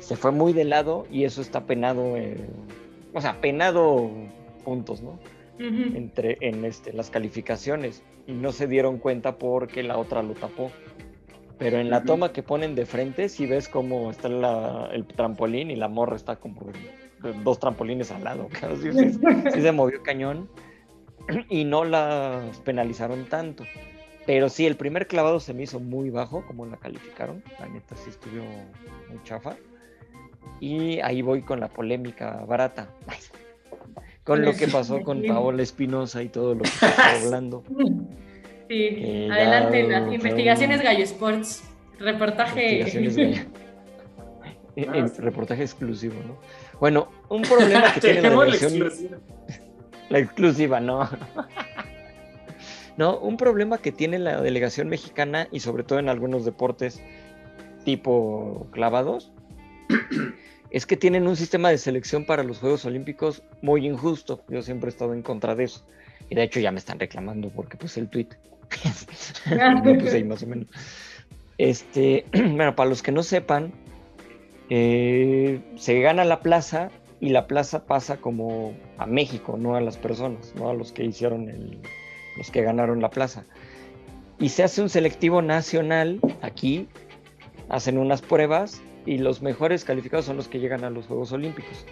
Se 0.00 0.14
fue 0.14 0.30
muy 0.30 0.52
de 0.52 0.64
lado 0.64 1.06
y 1.10 1.24
eso 1.24 1.40
está 1.40 1.64
penado, 1.64 2.14
o 3.14 3.20
sea, 3.20 3.40
penado 3.40 4.10
puntos, 4.64 5.02
¿no? 5.02 5.18
Entre, 5.58 6.38
en 6.40 6.64
este, 6.64 6.92
las 6.92 7.10
calificaciones 7.10 8.02
y 8.26 8.32
no 8.32 8.52
se 8.52 8.66
dieron 8.66 8.98
cuenta 8.98 9.36
porque 9.36 9.82
la 9.82 9.98
otra 9.98 10.22
lo 10.22 10.34
tapó. 10.34 10.70
Pero 11.60 11.78
en 11.78 11.90
la 11.90 12.02
toma 12.02 12.32
que 12.32 12.42
ponen 12.42 12.74
de 12.74 12.86
frente, 12.86 13.28
si 13.28 13.44
ves 13.44 13.68
cómo 13.68 14.10
está 14.10 14.28
el 14.92 15.04
trampolín 15.04 15.70
y 15.70 15.76
la 15.76 15.88
morra 15.88 16.16
está 16.16 16.36
como 16.36 16.62
dos 17.44 17.60
trampolines 17.60 18.10
al 18.10 18.24
lado. 18.24 18.48
Claro, 18.58 18.76
sí, 18.76 18.90
se 19.60 19.72
movió 19.72 20.02
cañón 20.02 20.48
y 21.50 21.64
no 21.64 21.84
la 21.84 22.42
penalizaron 22.64 23.26
tanto. 23.26 23.64
Pero 24.24 24.48
sí, 24.48 24.66
el 24.66 24.76
primer 24.76 25.06
clavado 25.06 25.38
se 25.38 25.52
me 25.52 25.64
hizo 25.64 25.80
muy 25.80 26.08
bajo, 26.08 26.46
como 26.46 26.64
la 26.64 26.78
calificaron. 26.78 27.44
La 27.58 27.68
neta 27.68 27.94
sí 27.94 28.08
estuvo 28.08 28.42
muy 29.10 29.22
chafa. 29.24 29.54
Y 30.60 30.98
ahí 31.00 31.20
voy 31.20 31.42
con 31.42 31.60
la 31.60 31.68
polémica 31.68 32.42
barata. 32.46 32.88
Con 34.24 34.44
lo 34.44 34.54
que 34.54 34.68
pasó 34.68 35.02
con 35.02 35.22
Paola 35.26 35.62
Espinosa 35.62 36.22
y 36.22 36.28
todo 36.28 36.54
lo 36.54 36.60
que 36.60 36.68
está 36.68 37.20
hablando. 37.22 37.64
Sí, 38.70 39.28
adelante, 39.28 39.82
las 39.82 40.12
investigaciones 40.12 40.80
Gallo 40.80 41.02
Sports. 41.02 41.64
Reportaje. 41.98 43.44
Ah, 44.88 45.04
reportaje 45.18 45.62
exclusivo, 45.62 46.14
¿no? 46.26 46.38
Bueno, 46.78 47.08
un 47.28 47.42
problema 47.42 47.92
que 47.92 48.00
tiene 48.00 48.22
la 48.22 48.30
delegación. 48.30 48.88
La 50.08 50.18
exclusiva, 50.20 50.80
no. 50.80 51.10
no, 52.96 53.18
un 53.18 53.36
problema 53.36 53.78
que 53.78 53.92
tiene 53.92 54.18
la 54.18 54.40
delegación 54.40 54.88
mexicana 54.88 55.48
y 55.50 55.60
sobre 55.60 55.82
todo 55.82 55.98
en 55.98 56.08
algunos 56.08 56.44
deportes 56.44 57.02
tipo 57.84 58.68
clavados 58.70 59.32
es 60.70 60.86
que 60.86 60.96
tienen 60.96 61.26
un 61.26 61.36
sistema 61.36 61.68
de 61.68 61.78
selección 61.78 62.24
para 62.24 62.42
los 62.42 62.58
Juegos 62.58 62.84
Olímpicos 62.86 63.42
muy 63.60 63.86
injusto. 63.86 64.42
Yo 64.48 64.62
siempre 64.62 64.88
he 64.88 64.92
estado 64.92 65.12
en 65.12 65.22
contra 65.22 65.54
de 65.54 65.64
eso. 65.64 65.84
Y 66.30 66.36
de 66.36 66.44
hecho 66.44 66.60
ya 66.60 66.70
me 66.70 66.78
están 66.78 66.98
reclamando 66.98 67.50
porque 67.50 67.76
puse 67.76 68.00
el 68.00 68.08
tweet. 68.08 68.28
puse 70.00 70.16
ahí 70.16 70.24
más 70.24 70.42
o 70.42 70.46
menos. 70.46 70.68
Este, 71.58 72.24
bueno, 72.32 72.74
para 72.74 72.88
los 72.88 73.02
que 73.02 73.12
no 73.12 73.22
sepan, 73.22 73.72
eh, 74.70 75.60
se 75.76 76.00
gana 76.00 76.24
la 76.24 76.40
plaza 76.40 76.90
y 77.20 77.30
la 77.30 77.46
plaza 77.46 77.86
pasa 77.86 78.16
como 78.16 78.74
a 78.98 79.06
México, 79.06 79.56
no 79.58 79.76
a 79.76 79.80
las 79.80 79.98
personas, 79.98 80.54
no 80.56 80.70
a 80.70 80.74
los 80.74 80.92
que 80.92 81.04
hicieron 81.04 81.50
el, 81.50 81.78
los 82.38 82.50
que 82.50 82.62
ganaron 82.62 83.02
la 83.02 83.10
plaza. 83.10 83.44
Y 84.38 84.48
se 84.48 84.62
hace 84.62 84.80
un 84.80 84.88
selectivo 84.88 85.42
nacional 85.42 86.20
aquí, 86.40 86.88
hacen 87.68 87.98
unas 87.98 88.22
pruebas 88.22 88.82
y 89.04 89.18
los 89.18 89.42
mejores 89.42 89.84
calificados 89.84 90.24
son 90.24 90.38
los 90.38 90.48
que 90.48 90.60
llegan 90.60 90.84
a 90.84 90.90
los 90.90 91.06
Juegos 91.06 91.32
Olímpicos. 91.32 91.84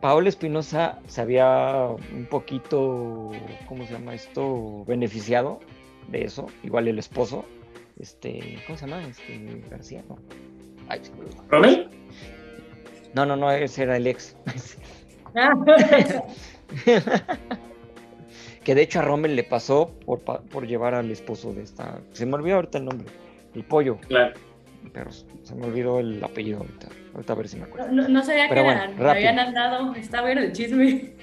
Paola 0.00 0.28
Espinosa 0.28 0.98
se 1.06 1.20
había 1.20 1.88
un 2.12 2.26
poquito, 2.26 3.30
¿cómo 3.68 3.86
se 3.86 3.94
llama 3.94 4.14
esto? 4.14 4.84
Beneficiado 4.86 5.60
de 6.08 6.24
eso, 6.24 6.46
igual 6.62 6.88
el 6.88 6.98
esposo, 6.98 7.44
este, 7.98 8.58
¿cómo 8.66 8.78
se 8.78 8.86
llama? 8.86 9.02
Este, 9.08 9.62
García, 9.70 10.04
¿no? 10.08 10.18
¿Romel? 11.48 11.88
No, 13.14 13.24
no, 13.24 13.36
no, 13.36 13.50
ese 13.50 13.84
era 13.84 13.96
el 13.96 14.06
ex. 14.06 14.36
que 18.64 18.74
de 18.74 18.82
hecho 18.82 19.00
a 19.00 19.02
Rommel 19.02 19.36
le 19.36 19.44
pasó 19.44 19.94
por, 20.04 20.20
por 20.20 20.66
llevar 20.66 20.94
al 20.94 21.10
esposo 21.10 21.52
de 21.52 21.62
esta. 21.62 22.00
Se 22.12 22.26
me 22.26 22.34
olvidó 22.34 22.56
ahorita 22.56 22.78
el 22.78 22.84
nombre. 22.84 23.06
El 23.54 23.64
pollo. 23.64 23.98
Claro. 24.08 24.34
Pero 24.92 25.10
se 25.10 25.54
me 25.54 25.66
olvidó 25.66 26.00
el 26.00 26.22
apellido 26.22 26.58
ahorita. 26.58 26.88
Ahorita 27.16 27.32
a 27.32 27.36
ver 27.36 27.48
si 27.48 27.56
me 27.56 27.64
acuerdo. 27.64 27.90
No, 27.92 28.08
no 28.08 28.22
sabía 28.22 28.46
que 28.46 28.60
eran. 28.60 29.02
habían 29.02 29.38
andado. 29.38 29.94
Está 29.94 30.20
bueno 30.20 30.42
el 30.42 30.52
chisme. 30.52 31.14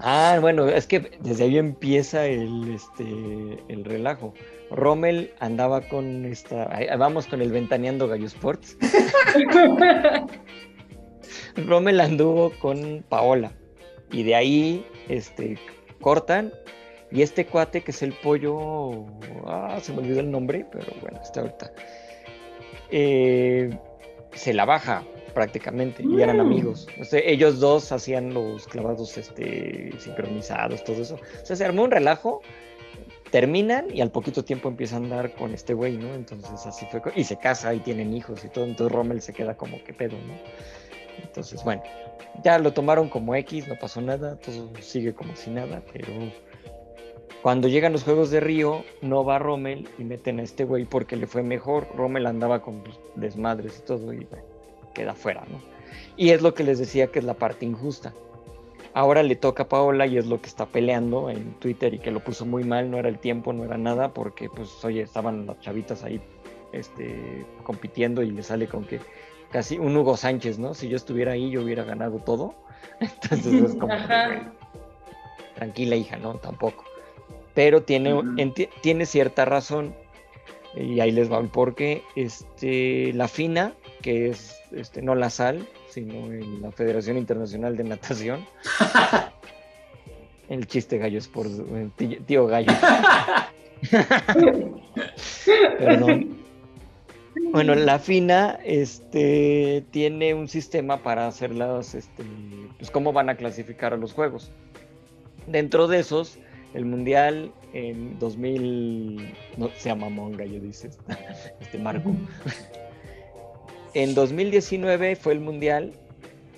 Ah, 0.00 0.38
bueno, 0.40 0.68
es 0.68 0.88
que 0.88 1.12
desde 1.20 1.44
ahí 1.44 1.58
empieza 1.58 2.26
el, 2.26 2.74
este, 2.74 3.62
el 3.68 3.84
relajo. 3.84 4.34
Rommel 4.72 5.32
andaba 5.38 5.82
con 5.82 6.24
esta. 6.24 6.68
Vamos 6.98 7.28
con 7.28 7.40
el 7.40 7.52
Ventaneando 7.52 8.08
Gallo 8.08 8.26
Sports. 8.26 8.76
Rommel 11.56 12.00
anduvo 12.00 12.50
con 12.58 13.04
Paola. 13.08 13.52
Y 14.10 14.24
de 14.24 14.34
ahí 14.34 14.84
este, 15.08 15.56
cortan. 16.00 16.52
Y 17.12 17.22
este 17.22 17.46
cuate 17.46 17.82
que 17.82 17.92
es 17.92 18.02
el 18.02 18.12
pollo. 18.12 19.06
Ah, 19.46 19.78
se 19.80 19.92
me 19.92 19.98
olvidó 19.98 20.18
el 20.18 20.32
nombre, 20.32 20.66
pero 20.72 20.86
bueno, 21.00 21.20
está 21.22 21.42
ahorita. 21.42 21.72
Eh, 22.90 23.70
se 24.34 24.52
la 24.52 24.64
baja 24.64 25.04
prácticamente 25.34 26.02
y 26.02 26.20
eran 26.20 26.38
mm. 26.38 26.40
amigos. 26.40 26.86
ellos 27.12 27.58
dos 27.58 27.90
hacían 27.92 28.34
los 28.34 28.66
clavados 28.68 29.16
este, 29.16 29.92
sincronizados, 29.98 30.84
todo 30.84 31.02
eso. 31.02 31.14
O 31.42 31.46
sea, 31.46 31.56
se 31.56 31.64
armó 31.64 31.84
un 31.84 31.90
relajo 31.90 32.42
terminan 33.32 33.86
y 33.90 34.02
al 34.02 34.10
poquito 34.10 34.44
tiempo 34.44 34.68
empieza 34.68 34.96
a 34.96 34.98
andar 34.98 35.34
con 35.34 35.54
este 35.54 35.72
güey, 35.72 35.96
¿no? 35.96 36.14
Entonces 36.14 36.66
así 36.66 36.86
fue. 36.90 37.00
Y 37.16 37.24
se 37.24 37.38
casa 37.38 37.72
y 37.74 37.80
tienen 37.80 38.12
hijos 38.12 38.44
y 38.44 38.48
todo. 38.48 38.66
Entonces 38.66 38.94
Rommel 38.94 39.22
se 39.22 39.32
queda 39.32 39.56
como 39.56 39.82
que 39.82 39.94
pedo, 39.94 40.18
¿no? 40.18 40.34
Entonces, 41.22 41.64
bueno, 41.64 41.82
ya 42.44 42.58
lo 42.58 42.72
tomaron 42.72 43.08
como 43.08 43.34
X, 43.34 43.68
no 43.68 43.78
pasó 43.78 44.00
nada, 44.00 44.36
todo 44.36 44.70
sigue 44.80 45.14
como 45.14 45.34
si 45.34 45.50
nada, 45.50 45.82
pero 45.92 46.08
cuando 47.42 47.68
llegan 47.68 47.92
los 47.92 48.04
Juegos 48.04 48.30
de 48.30 48.40
Río, 48.40 48.84
no 49.00 49.24
va 49.24 49.38
Rommel 49.38 49.88
y 49.98 50.04
meten 50.04 50.38
a 50.40 50.42
este 50.42 50.64
güey 50.64 50.84
porque 50.84 51.16
le 51.16 51.26
fue 51.26 51.42
mejor. 51.42 51.88
Rommel 51.96 52.26
andaba 52.26 52.62
con 52.62 52.82
desmadres 53.16 53.78
y 53.78 53.86
todo 53.86 54.12
y 54.14 54.26
queda 54.94 55.14
fuera, 55.14 55.44
¿no? 55.50 55.60
Y 56.16 56.30
es 56.30 56.40
lo 56.42 56.54
que 56.54 56.64
les 56.64 56.78
decía 56.78 57.08
que 57.08 57.18
es 57.18 57.24
la 57.24 57.34
parte 57.34 57.66
injusta 57.66 58.12
Ahora 58.94 59.22
le 59.22 59.36
toca 59.36 59.62
a 59.62 59.68
Paola 59.68 60.06
y 60.06 60.18
es 60.18 60.26
lo 60.26 60.42
que 60.42 60.48
está 60.48 60.66
peleando 60.66 61.30
en 61.30 61.54
Twitter 61.54 61.94
y 61.94 61.98
que 61.98 62.10
lo 62.10 62.20
puso 62.20 62.44
muy 62.44 62.62
mal, 62.62 62.90
no 62.90 62.98
era 62.98 63.08
el 63.08 63.18
tiempo, 63.18 63.52
no 63.54 63.64
era 63.64 63.78
nada, 63.78 64.12
porque 64.12 64.50
pues 64.50 64.84
oye, 64.84 65.00
estaban 65.00 65.46
las 65.46 65.58
chavitas 65.60 66.04
ahí 66.04 66.20
este, 66.72 67.46
compitiendo 67.62 68.22
y 68.22 68.30
le 68.30 68.42
sale 68.42 68.68
con 68.68 68.84
que 68.84 69.00
casi 69.50 69.78
un 69.78 69.96
Hugo 69.96 70.18
Sánchez, 70.18 70.58
¿no? 70.58 70.74
Si 70.74 70.88
yo 70.88 70.96
estuviera 70.96 71.32
ahí 71.32 71.50
yo 71.50 71.62
hubiera 71.62 71.84
ganado 71.84 72.18
todo. 72.18 72.54
Entonces 73.00 73.70
es 73.70 73.76
como, 73.76 73.94
tranquila 75.54 75.96
hija, 75.96 76.18
¿no? 76.18 76.34
Tampoco. 76.34 76.84
Pero 77.54 77.82
tiene, 77.82 78.14
tiene 78.80 79.06
cierta 79.06 79.44
razón 79.44 79.94
y 80.74 81.00
ahí 81.00 81.10
les 81.10 81.30
va 81.30 81.38
el 81.38 81.48
porqué. 81.48 82.02
Este, 82.16 83.12
la 83.12 83.28
FINA, 83.28 83.74
que 84.00 84.30
es 84.30 84.60
este, 84.72 85.02
no 85.02 85.14
la 85.14 85.30
sal, 85.30 85.66
sino 85.88 86.32
en 86.32 86.62
la 86.62 86.72
Federación 86.72 87.18
Internacional 87.18 87.76
de 87.76 87.84
Natación. 87.84 88.46
El 90.48 90.66
chiste 90.66 90.98
gallo 90.98 91.18
es 91.18 91.28
por 91.28 91.46
tío 92.26 92.46
gallo. 92.46 92.72
Perdón. 95.78 96.42
Bueno, 97.52 97.74
la 97.74 97.98
FINA 97.98 98.58
este, 98.64 99.84
tiene 99.90 100.34
un 100.34 100.48
sistema 100.48 101.02
para 101.02 101.26
hacer 101.26 101.54
las, 101.54 101.94
este, 101.94 102.24
pues 102.78 102.90
cómo 102.90 103.12
van 103.12 103.30
a 103.30 103.36
clasificar 103.36 103.94
a 103.94 103.96
los 103.96 104.12
juegos. 104.12 104.50
Dentro 105.46 105.88
de 105.88 106.00
esos, 106.00 106.38
el 106.74 106.84
Mundial 106.84 107.52
en 107.72 108.18
2000, 108.18 109.34
no 109.56 109.68
se 109.76 109.88
llama 109.88 110.08
Monga, 110.08 110.44
yo 110.44 110.60
dice 110.60 110.90
este 111.60 111.78
Marco. 111.78 112.12
En 113.94 114.14
2019 114.14 115.16
fue 115.16 115.34
el 115.34 115.40
mundial, 115.40 115.92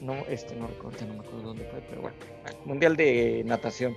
no, 0.01 0.15
este 0.29 0.55
no 0.55 0.69
recuerdo, 0.69 1.05
no 1.05 1.15
me 1.15 1.21
acuerdo 1.21 1.43
dónde 1.49 1.65
fue, 1.65 1.81
pero 1.91 2.03
bueno, 2.03 2.17
mundial 2.65 2.97
de 2.97 3.43
natación. 3.45 3.97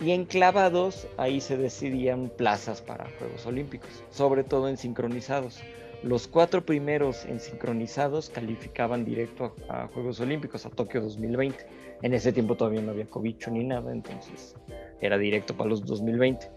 Y 0.00 0.10
en 0.10 0.24
clavados, 0.24 1.06
ahí 1.18 1.40
se 1.40 1.56
decidían 1.56 2.30
plazas 2.30 2.82
para 2.82 3.08
Juegos 3.18 3.46
Olímpicos, 3.46 4.02
sobre 4.10 4.42
todo 4.42 4.68
en 4.68 4.76
sincronizados. 4.76 5.60
Los 6.02 6.28
cuatro 6.28 6.64
primeros 6.64 7.24
en 7.24 7.40
sincronizados 7.40 8.30
calificaban 8.30 9.04
directo 9.04 9.54
a, 9.68 9.84
a, 9.84 9.88
Juegos 9.88 10.20
Olímpicos, 10.20 10.64
a 10.64 10.70
Tokio 10.70 11.00
2020. 11.00 11.66
En 12.02 12.14
ese 12.14 12.32
tiempo 12.32 12.56
todavía 12.56 12.82
no 12.82 12.92
había 12.92 13.06
COVID 13.06 13.36
ni 13.50 13.64
nada, 13.64 13.92
entonces 13.92 14.54
era 15.00 15.18
directo 15.18 15.56
para 15.56 15.70
los 15.70 15.84
2020 15.84 16.48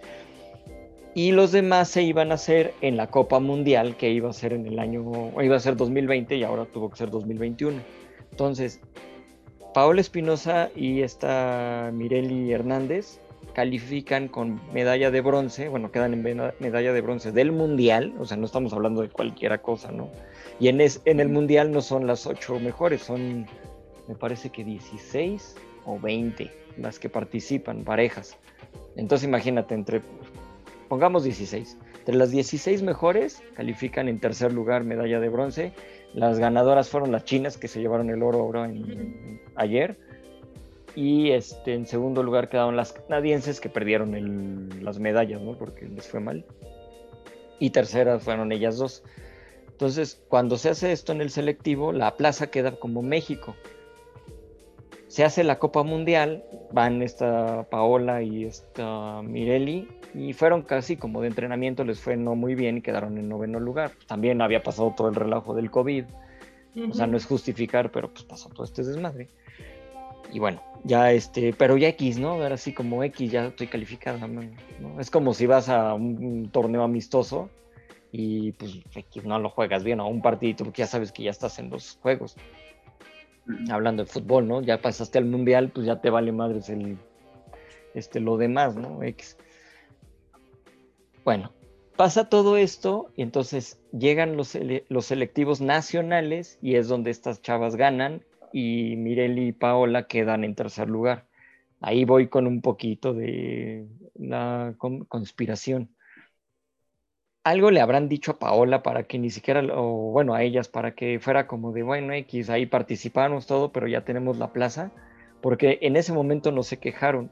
y 1.14 1.32
los 1.32 1.52
demás 1.52 1.89
se 1.89 2.04
iban 2.04 2.32
a 2.32 2.36
hacer 2.36 2.74
en 2.82 2.98
la 2.98 3.08
Copa 3.08 3.39
Mundial 3.39 3.98
que 3.98 4.12
iba 4.12 4.30
a 4.30 4.34
ser 4.34 4.54
en 4.54 4.66
el 4.66 4.80
año, 4.80 5.32
iba 5.42 5.56
a 5.56 5.60
ser 5.60 5.76
2020 5.76 6.38
y 6.38 6.44
ahora 6.44 6.66
tuvo 6.66 6.89
que 6.89 6.98
ser 6.98 7.10
2021. 7.10 7.82
Entonces, 8.32 8.80
Paola 9.74 10.02
Espinosa 10.02 10.70
y 10.76 11.02
esta 11.02 11.92
Mireli 11.94 12.52
Hernández 12.52 13.20
califican 13.54 14.28
con 14.28 14.62
medalla 14.74 15.12
de 15.12 15.22
bronce, 15.22 15.68
bueno, 15.68 15.91
quedan 15.91 16.14
en 16.14 16.54
medalla 16.60 16.93
de 16.93 17.02
bronce 17.02 17.32
del 17.32 17.52
mundial, 17.52 18.14
o 18.20 18.26
sea, 18.26 18.38
no 18.38 18.45
estamos 18.45 18.74
hablando 18.74 19.02
de 19.02 19.10
cualquiera 19.10 19.62
cosa, 19.62 19.91
¿no? 19.91 20.10
Y 20.60 20.68
en, 20.68 20.80
en 20.82 21.20
el 21.20 21.30
mundial 21.30 21.72
no 21.72 21.82
son 21.82 22.08
las 22.08 22.28
ocho 22.28 22.60
mejores, 22.60 23.02
son, 23.02 23.45
me 24.08 24.16
parece 24.16 24.49
que 24.49 24.64
16 24.64 25.56
o 25.86 25.99
20 25.99 26.52
las 26.78 26.99
que 26.99 27.10
participan, 27.10 27.84
parejas. 27.84 28.38
Entonces 28.95 29.28
imagínate, 29.28 29.74
entre, 29.76 30.02
pongamos 30.88 31.24
16, 31.24 31.78
entre 31.99 32.16
las 32.16 32.32
16 32.32 32.82
mejores 32.84 33.43
califican 33.54 34.08
en 34.08 34.20
tercer 34.20 34.54
lugar 34.54 34.84
medalla 34.84 35.20
de 35.20 35.30
bronce. 35.30 35.74
Las 36.14 36.39
ganadoras 36.39 36.89
fueron 36.89 37.12
las 37.12 37.26
chinas 37.26 37.58
que 37.58 37.68
se 37.68 37.80
llevaron 37.80 38.10
el 38.10 38.24
oro, 38.24 38.43
oro 38.45 38.68
ayer 39.56 39.97
y 40.96 41.32
este, 41.32 41.74
en 41.74 41.86
segundo 41.86 42.24
lugar 42.24 42.50
quedaron 42.50 42.76
las 42.76 42.94
canadienses 42.94 43.60
que 43.60 43.70
perdieron 43.70 44.70
las 44.82 45.00
medallas, 45.00 45.42
¿no? 45.42 45.58
Porque 45.58 45.88
les 45.88 46.08
fue 46.08 46.20
mal. 46.20 46.46
Y 47.60 47.70
terceras 47.70 48.24
fueron 48.24 48.52
ellas 48.52 48.78
dos. 48.78 49.04
Entonces, 49.68 50.22
cuando 50.28 50.58
se 50.58 50.70
hace 50.70 50.92
esto 50.92 51.12
en 51.12 51.22
el 51.22 51.30
selectivo, 51.30 51.92
la 51.92 52.16
plaza 52.16 52.52
queda 52.52 52.72
como 52.80 53.02
México. 53.02 53.56
Se 55.08 55.24
hace 55.24 55.44
la 55.44 55.60
Copa 55.60 55.84
Mundial, 55.84 56.44
van 56.72 57.02
esta 57.02 57.64
Paola 57.70 58.22
y 58.22 58.46
esta 58.46 59.22
Mireli, 59.22 59.88
y 60.14 60.34
fueron 60.34 60.62
casi 60.62 60.98
como 60.98 61.22
de 61.22 61.28
entrenamiento, 61.28 61.84
les 61.84 62.00
fue 62.00 62.16
no 62.16 62.36
muy 62.36 62.56
bien 62.56 62.78
y 62.78 62.82
quedaron 62.82 63.18
en 63.18 63.28
noveno 63.28 63.60
lugar. 63.60 63.92
También 64.08 64.42
había 64.42 64.64
pasado 64.64 64.94
todo 64.96 65.10
el 65.10 65.16
relajo 65.16 65.54
del 65.54 65.72
COVID. 65.72 66.06
O 66.89 66.94
sea, 66.94 67.08
no 67.08 67.18
es 67.18 67.26
justificar, 67.26 67.92
pero 67.92 68.10
pues 68.10 68.24
pasó 68.24 68.50
todo 68.50 68.64
este 68.64 68.84
desmadre. 68.84 69.30
Y 70.32 70.39
bueno, 70.39 70.62
ya 70.84 71.12
este, 71.12 71.54
pero 71.54 71.78
ya 71.78 71.90
X, 71.90 72.18
¿no? 72.18 72.32
Ahora 72.32 72.58
sí 72.58 72.74
como 72.74 73.04
X 73.04 73.32
ya 73.32 73.48
estoy 73.48 73.68
calificada, 73.68 74.28
¿no? 74.28 74.42
Es 75.00 75.12
como 75.12 75.34
si 75.34 75.46
vas 75.46 75.70
a 75.70 75.94
un, 75.94 76.50
torneo 76.52 76.84
amistoso 76.84 77.50
y 78.12 78.52
pues 78.54 78.80
X 78.94 79.24
no 79.24 79.40
lo 79.40 79.50
juegas 79.50 79.84
bien 79.84 80.00
o 80.00 80.08
un 80.08 80.22
partidito 80.22 80.64
porque 80.64 80.82
ya 80.82 80.88
sabes 80.88 81.12
que 81.12 81.24
ya 81.24 81.32
estás 81.32 81.60
en 81.60 81.70
los 81.70 81.98
juegos. 82.02 82.36
Hablando 83.70 84.04
de 84.04 84.10
fútbol, 84.10 84.48
¿no? 84.48 84.62
Ya 84.62 84.82
pasaste 84.82 85.18
al 85.18 85.26
mundial, 85.26 85.72
pues 85.74 85.86
ya 85.86 86.02
te 86.02 86.10
vale 86.10 86.32
madres 86.32 86.70
el 86.70 86.98
este 87.94 88.20
lo 88.20 88.38
demás, 88.38 88.76
¿no? 88.76 89.04
X. 89.04 89.38
Bueno, 91.24 91.52
pasa 91.96 92.30
todo 92.30 92.58
esto 92.58 93.12
y 93.16 93.22
entonces 93.22 93.80
llegan 93.92 94.38
los, 94.38 94.58
los 94.90 95.06
selectivos 95.06 95.62
nacionales 95.62 96.58
y 96.62 96.76
es 96.76 96.88
donde 96.88 97.12
estas 97.12 97.42
chavas 97.42 97.76
ganan 97.76 98.24
y 98.54 98.95
Mireli 98.97 99.47
y 99.47 99.52
Paola 99.52 100.08
quedan 100.08 100.43
en 100.43 100.56
tercer 100.56 100.89
lugar. 100.89 101.26
Ahí 101.80 102.06
voy 102.06 102.28
con 102.28 102.47
un 102.47 102.62
poquito 102.62 103.14
de 103.14 103.88
la 104.16 104.76
conspiración. 104.78 105.89
Algo 107.43 107.72
le 107.72 107.82
habrán 107.82 108.08
dicho 108.08 108.34
a 108.34 108.39
Paola 108.39 108.84
para 108.84 109.04
que 109.04 109.18
ni 109.18 109.32
siquiera, 109.32 109.64
o 109.74 110.12
bueno, 110.12 110.36
a 110.36 110.43
ellas, 110.43 110.68
para 110.68 110.93
que 110.93 111.20
fuera 111.20 111.47
como 111.47 111.72
de, 111.72 111.82
bueno, 111.82 112.14
X, 112.14 112.52
ahí 112.52 112.68
participamos 112.68 113.47
todo, 113.47 113.72
pero 113.72 113.88
ya 113.88 114.06
tenemos 114.06 114.38
la 114.38 114.54
plaza, 114.54 114.91
porque 115.41 115.80
en 115.82 115.95
ese 115.95 116.14
momento 116.14 116.52
no 116.52 116.62
se 116.62 116.78
quejaron. 116.78 117.32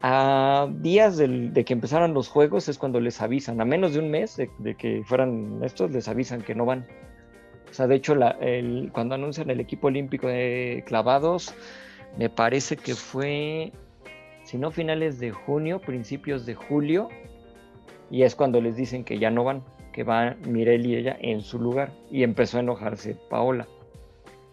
A 0.00 0.68
días 0.70 1.16
de 1.16 1.64
que 1.64 1.72
empezaran 1.72 2.14
los 2.14 2.28
juegos 2.28 2.68
es 2.68 2.78
cuando 2.78 3.00
les 3.00 3.20
avisan, 3.20 3.60
a 3.60 3.64
menos 3.64 3.94
de 3.94 3.98
un 3.98 4.10
mes 4.10 4.36
de 4.36 4.76
que 4.76 5.02
fueran 5.04 5.58
estos, 5.64 5.90
les 5.90 6.06
avisan 6.06 6.42
que 6.42 6.54
no 6.54 6.64
van. 6.66 6.86
O 7.70 7.72
sea, 7.72 7.86
de 7.86 7.96
hecho, 7.96 8.14
cuando 8.92 9.14
anuncian 9.14 9.50
el 9.50 9.60
equipo 9.60 9.88
olímpico 9.88 10.28
de 10.28 10.82
clavados, 10.86 11.54
me 12.16 12.30
parece 12.30 12.76
que 12.76 12.94
fue, 12.94 13.72
si 14.44 14.56
no 14.56 14.70
finales 14.70 15.18
de 15.18 15.32
junio, 15.32 15.80
principios 15.80 16.46
de 16.46 16.54
julio, 16.54 17.08
y 18.10 18.22
es 18.22 18.34
cuando 18.34 18.60
les 18.60 18.76
dicen 18.76 19.04
que 19.04 19.18
ya 19.18 19.30
no 19.30 19.44
van, 19.44 19.62
que 19.92 20.04
va 20.04 20.36
Mirel 20.46 20.86
y 20.86 20.96
ella 20.96 21.16
en 21.20 21.40
su 21.40 21.58
lugar. 21.58 21.90
Y 22.10 22.22
empezó 22.22 22.58
a 22.58 22.60
enojarse 22.60 23.16
Paola. 23.28 23.66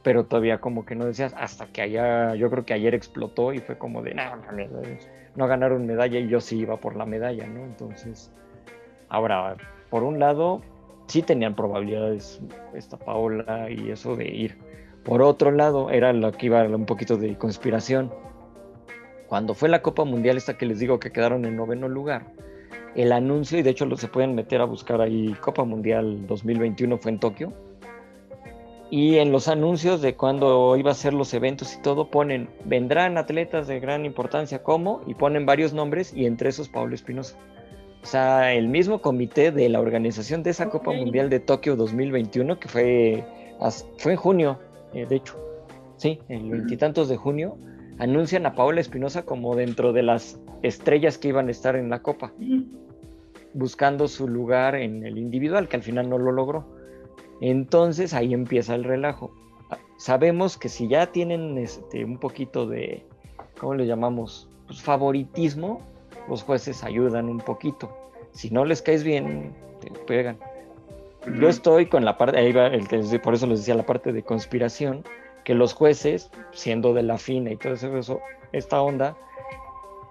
Pero 0.01 0.25
todavía 0.25 0.59
como 0.59 0.85
que 0.85 0.95
no 0.95 1.05
decías, 1.05 1.33
hasta 1.37 1.67
que 1.67 1.81
allá, 1.81 2.35
yo 2.35 2.49
creo 2.49 2.65
que 2.65 2.73
ayer 2.73 2.93
explotó 2.93 3.53
y 3.53 3.59
fue 3.59 3.77
como 3.77 4.01
de, 4.01 4.13
no, 4.13 4.35
no, 4.35 4.43
no 5.35 5.47
ganaron 5.47 5.85
medalla 5.85 6.19
y 6.19 6.27
yo 6.27 6.41
sí 6.41 6.59
iba 6.59 6.77
por 6.77 6.95
la 6.95 7.05
medalla, 7.05 7.47
¿no? 7.47 7.63
Entonces, 7.63 8.31
ahora, 9.07 9.55
por 9.89 10.03
un 10.03 10.19
lado, 10.19 10.61
sí 11.13 11.21
tenían 11.21 11.55
probabilidades 11.55 12.41
esta 12.73 12.97
Paola 12.97 13.69
y 13.69 13.91
eso 13.91 14.15
de 14.15 14.25
ir. 14.25 14.57
Por 15.03 15.21
otro 15.21 15.51
lado, 15.51 15.91
era 15.91 16.11
lo 16.11 16.31
que 16.31 16.47
iba 16.47 16.63
un 16.63 16.87
poquito 16.87 17.17
de 17.17 17.37
conspiración. 17.37 18.11
Cuando 19.27 19.53
fue 19.53 19.69
la 19.69 19.83
Copa 19.83 20.05
Mundial, 20.05 20.37
esta 20.37 20.57
que 20.57 20.65
les 20.65 20.79
digo 20.79 20.99
que 20.99 21.11
quedaron 21.11 21.45
en 21.45 21.55
noveno 21.55 21.87
lugar, 21.87 22.33
el 22.95 23.11
anuncio, 23.11 23.59
y 23.59 23.61
de 23.61 23.69
hecho 23.69 23.85
lo 23.85 23.95
se 23.95 24.07
pueden 24.07 24.33
meter 24.33 24.59
a 24.61 24.65
buscar 24.65 25.01
ahí, 25.01 25.35
Copa 25.39 25.63
Mundial 25.63 26.25
2021 26.25 26.97
fue 26.97 27.11
en 27.11 27.19
Tokio. 27.19 27.53
Y 28.89 29.17
en 29.17 29.31
los 29.31 29.47
anuncios 29.47 30.01
de 30.01 30.15
cuando 30.15 30.75
iba 30.77 30.89
a 30.89 30.95
ser 30.95 31.13
los 31.13 31.31
eventos 31.35 31.75
y 31.75 31.81
todo, 31.83 32.09
ponen, 32.09 32.49
vendrán 32.65 33.19
atletas 33.19 33.67
de 33.67 33.79
gran 33.79 34.05
importancia 34.05 34.63
como, 34.63 35.01
y 35.05 35.13
ponen 35.13 35.45
varios 35.45 35.73
nombres, 35.73 36.11
y 36.11 36.25
entre 36.25 36.49
esos 36.49 36.69
Pablo 36.69 36.95
Espinosa. 36.95 37.37
O 38.03 38.05
sea, 38.05 38.53
el 38.53 38.67
mismo 38.67 38.99
comité 39.01 39.51
de 39.53 39.69
la 39.69 39.79
organización 39.79 40.43
de 40.43 40.49
esa 40.49 40.69
Copa 40.69 40.91
Mundial 40.91 41.29
de 41.29 41.39
Tokio 41.39 41.77
2021, 41.77 42.59
que 42.59 42.67
fue, 42.67 43.23
fue 43.97 44.11
en 44.11 44.17
junio, 44.17 44.59
eh, 44.93 45.05
de 45.05 45.15
hecho, 45.15 45.39
sí, 45.95 46.19
el 46.27 46.51
veintitantos 46.51 47.07
de 47.07 47.15
junio, 47.15 47.57
anuncian 47.99 48.45
a 48.45 48.55
Paola 48.55 48.81
Espinosa 48.81 49.23
como 49.23 49.55
dentro 49.55 49.93
de 49.93 50.03
las 50.03 50.37
estrellas 50.63 51.17
que 51.17 51.29
iban 51.29 51.47
a 51.47 51.51
estar 51.51 51.77
en 51.77 51.89
la 51.89 52.01
Copa, 52.01 52.33
buscando 53.53 54.09
su 54.09 54.27
lugar 54.27 54.75
en 54.75 55.05
el 55.05 55.17
individual, 55.17 55.69
que 55.69 55.77
al 55.77 55.83
final 55.83 56.09
no 56.09 56.17
lo 56.17 56.33
logró. 56.33 56.65
Entonces 57.39 58.13
ahí 58.13 58.33
empieza 58.33 58.75
el 58.75 58.83
relajo. 58.83 59.31
Sabemos 59.97 60.57
que 60.57 60.67
si 60.67 60.89
ya 60.89 61.11
tienen 61.13 61.57
este, 61.57 62.03
un 62.03 62.17
poquito 62.17 62.67
de, 62.67 63.05
¿cómo 63.57 63.75
le 63.75 63.87
llamamos? 63.87 64.49
Pues 64.67 64.81
favoritismo, 64.81 65.81
los 66.27 66.43
jueces 66.43 66.83
ayudan 66.83 67.29
un 67.29 67.39
poquito. 67.39 67.95
Si 68.31 68.49
no 68.49 68.65
les 68.65 68.81
caes 68.81 69.03
bien, 69.03 69.53
te 69.79 69.91
pegan. 70.05 70.37
Yo 71.39 71.47
estoy 71.47 71.85
con 71.85 72.03
la 72.03 72.17
parte, 72.17 72.37
ahí 72.37 72.51
va 72.51 72.67
el 72.67 72.87
que 72.87 73.19
por 73.19 73.33
eso 73.33 73.47
les 73.47 73.59
decía 73.59 73.75
la 73.75 73.85
parte 73.85 74.11
de 74.11 74.23
conspiración, 74.23 75.03
que 75.45 75.53
los 75.53 75.73
jueces, 75.73 76.29
siendo 76.51 76.93
de 76.93 77.03
la 77.03 77.17
FINA 77.17 77.51
y 77.51 77.57
todo 77.57 77.73
eso, 77.73 78.19
esta 78.51 78.81
onda, 78.81 79.15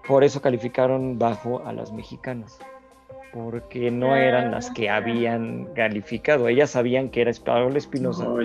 por 0.07 0.25
eso 0.25 0.41
calificaron 0.41 1.19
bajo 1.19 1.63
a 1.67 1.73
las 1.73 1.93
mexicanas, 1.93 2.59
porque 3.33 3.91
no 3.91 4.17
eran 4.17 4.53
las 4.53 4.71
que 4.71 4.89
habían 4.89 5.67
calificado. 5.75 6.49
Ellas 6.49 6.71
sabían 6.71 7.11
que 7.11 7.23
era 7.23 7.33
Paola 7.45 7.79
Espinosa. 7.79 8.27
Oh, 8.27 8.39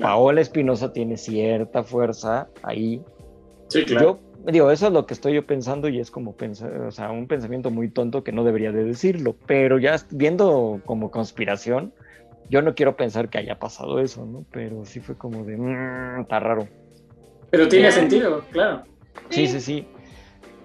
Paola 0.00 0.40
Espinosa 0.40 0.92
tiene 0.92 1.16
cierta 1.16 1.82
fuerza 1.82 2.48
ahí. 2.62 3.02
Sí, 3.68 3.84
claro 3.84 4.20
digo, 4.52 4.70
eso 4.70 4.88
es 4.88 4.92
lo 4.92 5.06
que 5.06 5.14
estoy 5.14 5.34
yo 5.34 5.46
pensando 5.46 5.88
y 5.88 6.00
es 6.00 6.10
como 6.10 6.34
pensar, 6.34 6.72
o 6.82 6.90
sea, 6.90 7.10
un 7.10 7.26
pensamiento 7.26 7.70
muy 7.70 7.88
tonto 7.88 8.22
que 8.22 8.32
no 8.32 8.44
debería 8.44 8.72
de 8.72 8.84
decirlo, 8.84 9.36
pero 9.46 9.78
ya 9.78 9.96
viendo 10.10 10.80
como 10.84 11.10
conspiración, 11.10 11.92
yo 12.50 12.60
no 12.60 12.74
quiero 12.74 12.96
pensar 12.96 13.30
que 13.30 13.38
haya 13.38 13.58
pasado 13.58 14.00
eso, 14.00 14.26
¿no? 14.26 14.44
Pero 14.52 14.84
sí 14.84 15.00
fue 15.00 15.16
como 15.16 15.44
de, 15.44 15.56
mmm, 15.56 16.20
está 16.20 16.40
raro. 16.40 16.68
Pero 17.50 17.68
tiene 17.68 17.90
sentido, 17.90 18.44
claro. 18.50 18.84
Sí, 19.30 19.46
sí, 19.46 19.60
sí. 19.60 19.86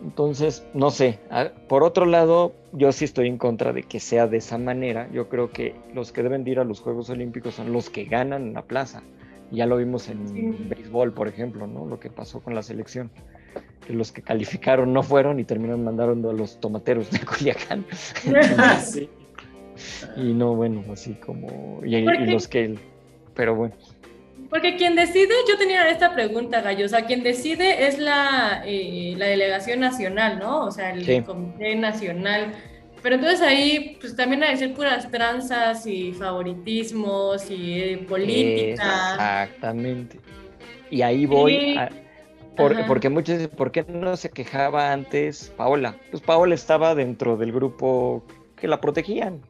Entonces, 0.04 0.66
no 0.74 0.92
sé. 0.92 1.20
Por 1.68 1.84
otro 1.84 2.06
lado, 2.06 2.54
yo 2.74 2.92
sí 2.92 3.06
estoy 3.06 3.28
en 3.28 3.38
contra 3.38 3.74
de 3.74 3.84
que 3.84 4.00
sea 4.00 4.28
de 4.28 4.38
esa 4.38 4.58
manera. 4.58 5.10
Yo 5.12 5.30
creo 5.30 5.52
que 5.52 5.76
los 5.94 6.12
que 6.12 6.24
deben 6.24 6.44
de 6.44 6.52
ir 6.52 6.60
a 6.60 6.64
los 6.64 6.80
Juegos 6.80 7.10
Olímpicos 7.10 7.56
son 7.56 7.74
los 7.74 7.90
que 7.90 8.06
ganan 8.06 8.48
en 8.48 8.54
la 8.54 8.64
plaza. 8.64 9.04
Ya 9.52 9.66
lo 9.66 9.78
vimos 9.78 10.10
en 10.10 10.70
béisbol, 10.70 11.14
por 11.14 11.28
ejemplo, 11.28 11.68
¿no? 11.68 11.86
Lo 11.86 12.00
que 12.00 12.10
pasó 12.10 12.42
con 12.42 12.56
la 12.56 12.64
selección 12.64 13.12
los 13.88 14.12
que 14.12 14.22
calificaron 14.22 14.94
no 14.94 15.04
fueron 15.04 15.40
y 15.40 15.44
terminaron 15.44 15.84
mandando 15.84 16.30
a 16.30 16.34
los 16.34 16.60
tomateros 16.60 17.10
de 17.12 17.20
Culiacán. 17.20 17.86
sí. 18.84 19.10
Y 20.16 20.34
no, 20.34 20.56
bueno, 20.56 20.84
así 20.92 21.14
como. 21.16 21.82
Y, 21.84 22.02
los 22.02 22.48
que. 22.48 22.76
Pero 23.34 23.56
bueno. 23.56 23.76
Porque 24.50 24.76
quien 24.78 24.96
decide, 24.96 25.34
yo 25.48 25.58
tenía 25.58 25.90
esta 25.90 26.14
pregunta, 26.14 26.62
Gallo, 26.62 26.86
o 26.86 26.90
sea, 26.90 27.06
quien 27.06 27.22
decide 27.22 27.88
es 27.88 28.00
la, 28.00 28.64
eh, 28.66 29.14
la 29.16 29.28
delegación 29.28 29.80
nacional, 29.80 30.40
¿no? 30.40 30.66
O 30.66 30.72
sea, 30.72 30.92
el 30.92 31.24
comité 31.24 31.76
nacional. 31.76 32.54
Pero 33.02 33.16
entonces 33.16 33.42
ahí, 33.42 33.98
pues 34.02 34.16
también 34.16 34.44
hay 34.44 34.52
que 34.52 34.58
ser 34.58 34.74
puras 34.74 35.10
tranzas 35.10 35.86
y 35.86 36.14
favoritismos 36.14 37.50
y 37.50 37.80
eh, 37.80 37.98
política. 38.10 39.12
Exactamente. 39.14 40.20
Y 40.90 41.02
ahí 41.04 41.26
voy 41.26 41.78
a, 41.78 41.90
porque 42.88 43.10
muchos 43.10 43.38
dicen, 43.38 43.56
¿por 43.56 43.72
qué 43.72 43.86
no 43.88 44.18
se 44.18 44.30
quejaba 44.30 44.92
antes 44.92 45.54
Paola? 45.56 45.96
Pues 46.12 46.22
Paola 46.22 46.56
estaba 46.56 46.96
dentro 46.96 47.38
del 47.38 47.52
grupo 47.52 48.24
que 48.56 48.68
la 48.68 48.82
protegían. 48.82 49.42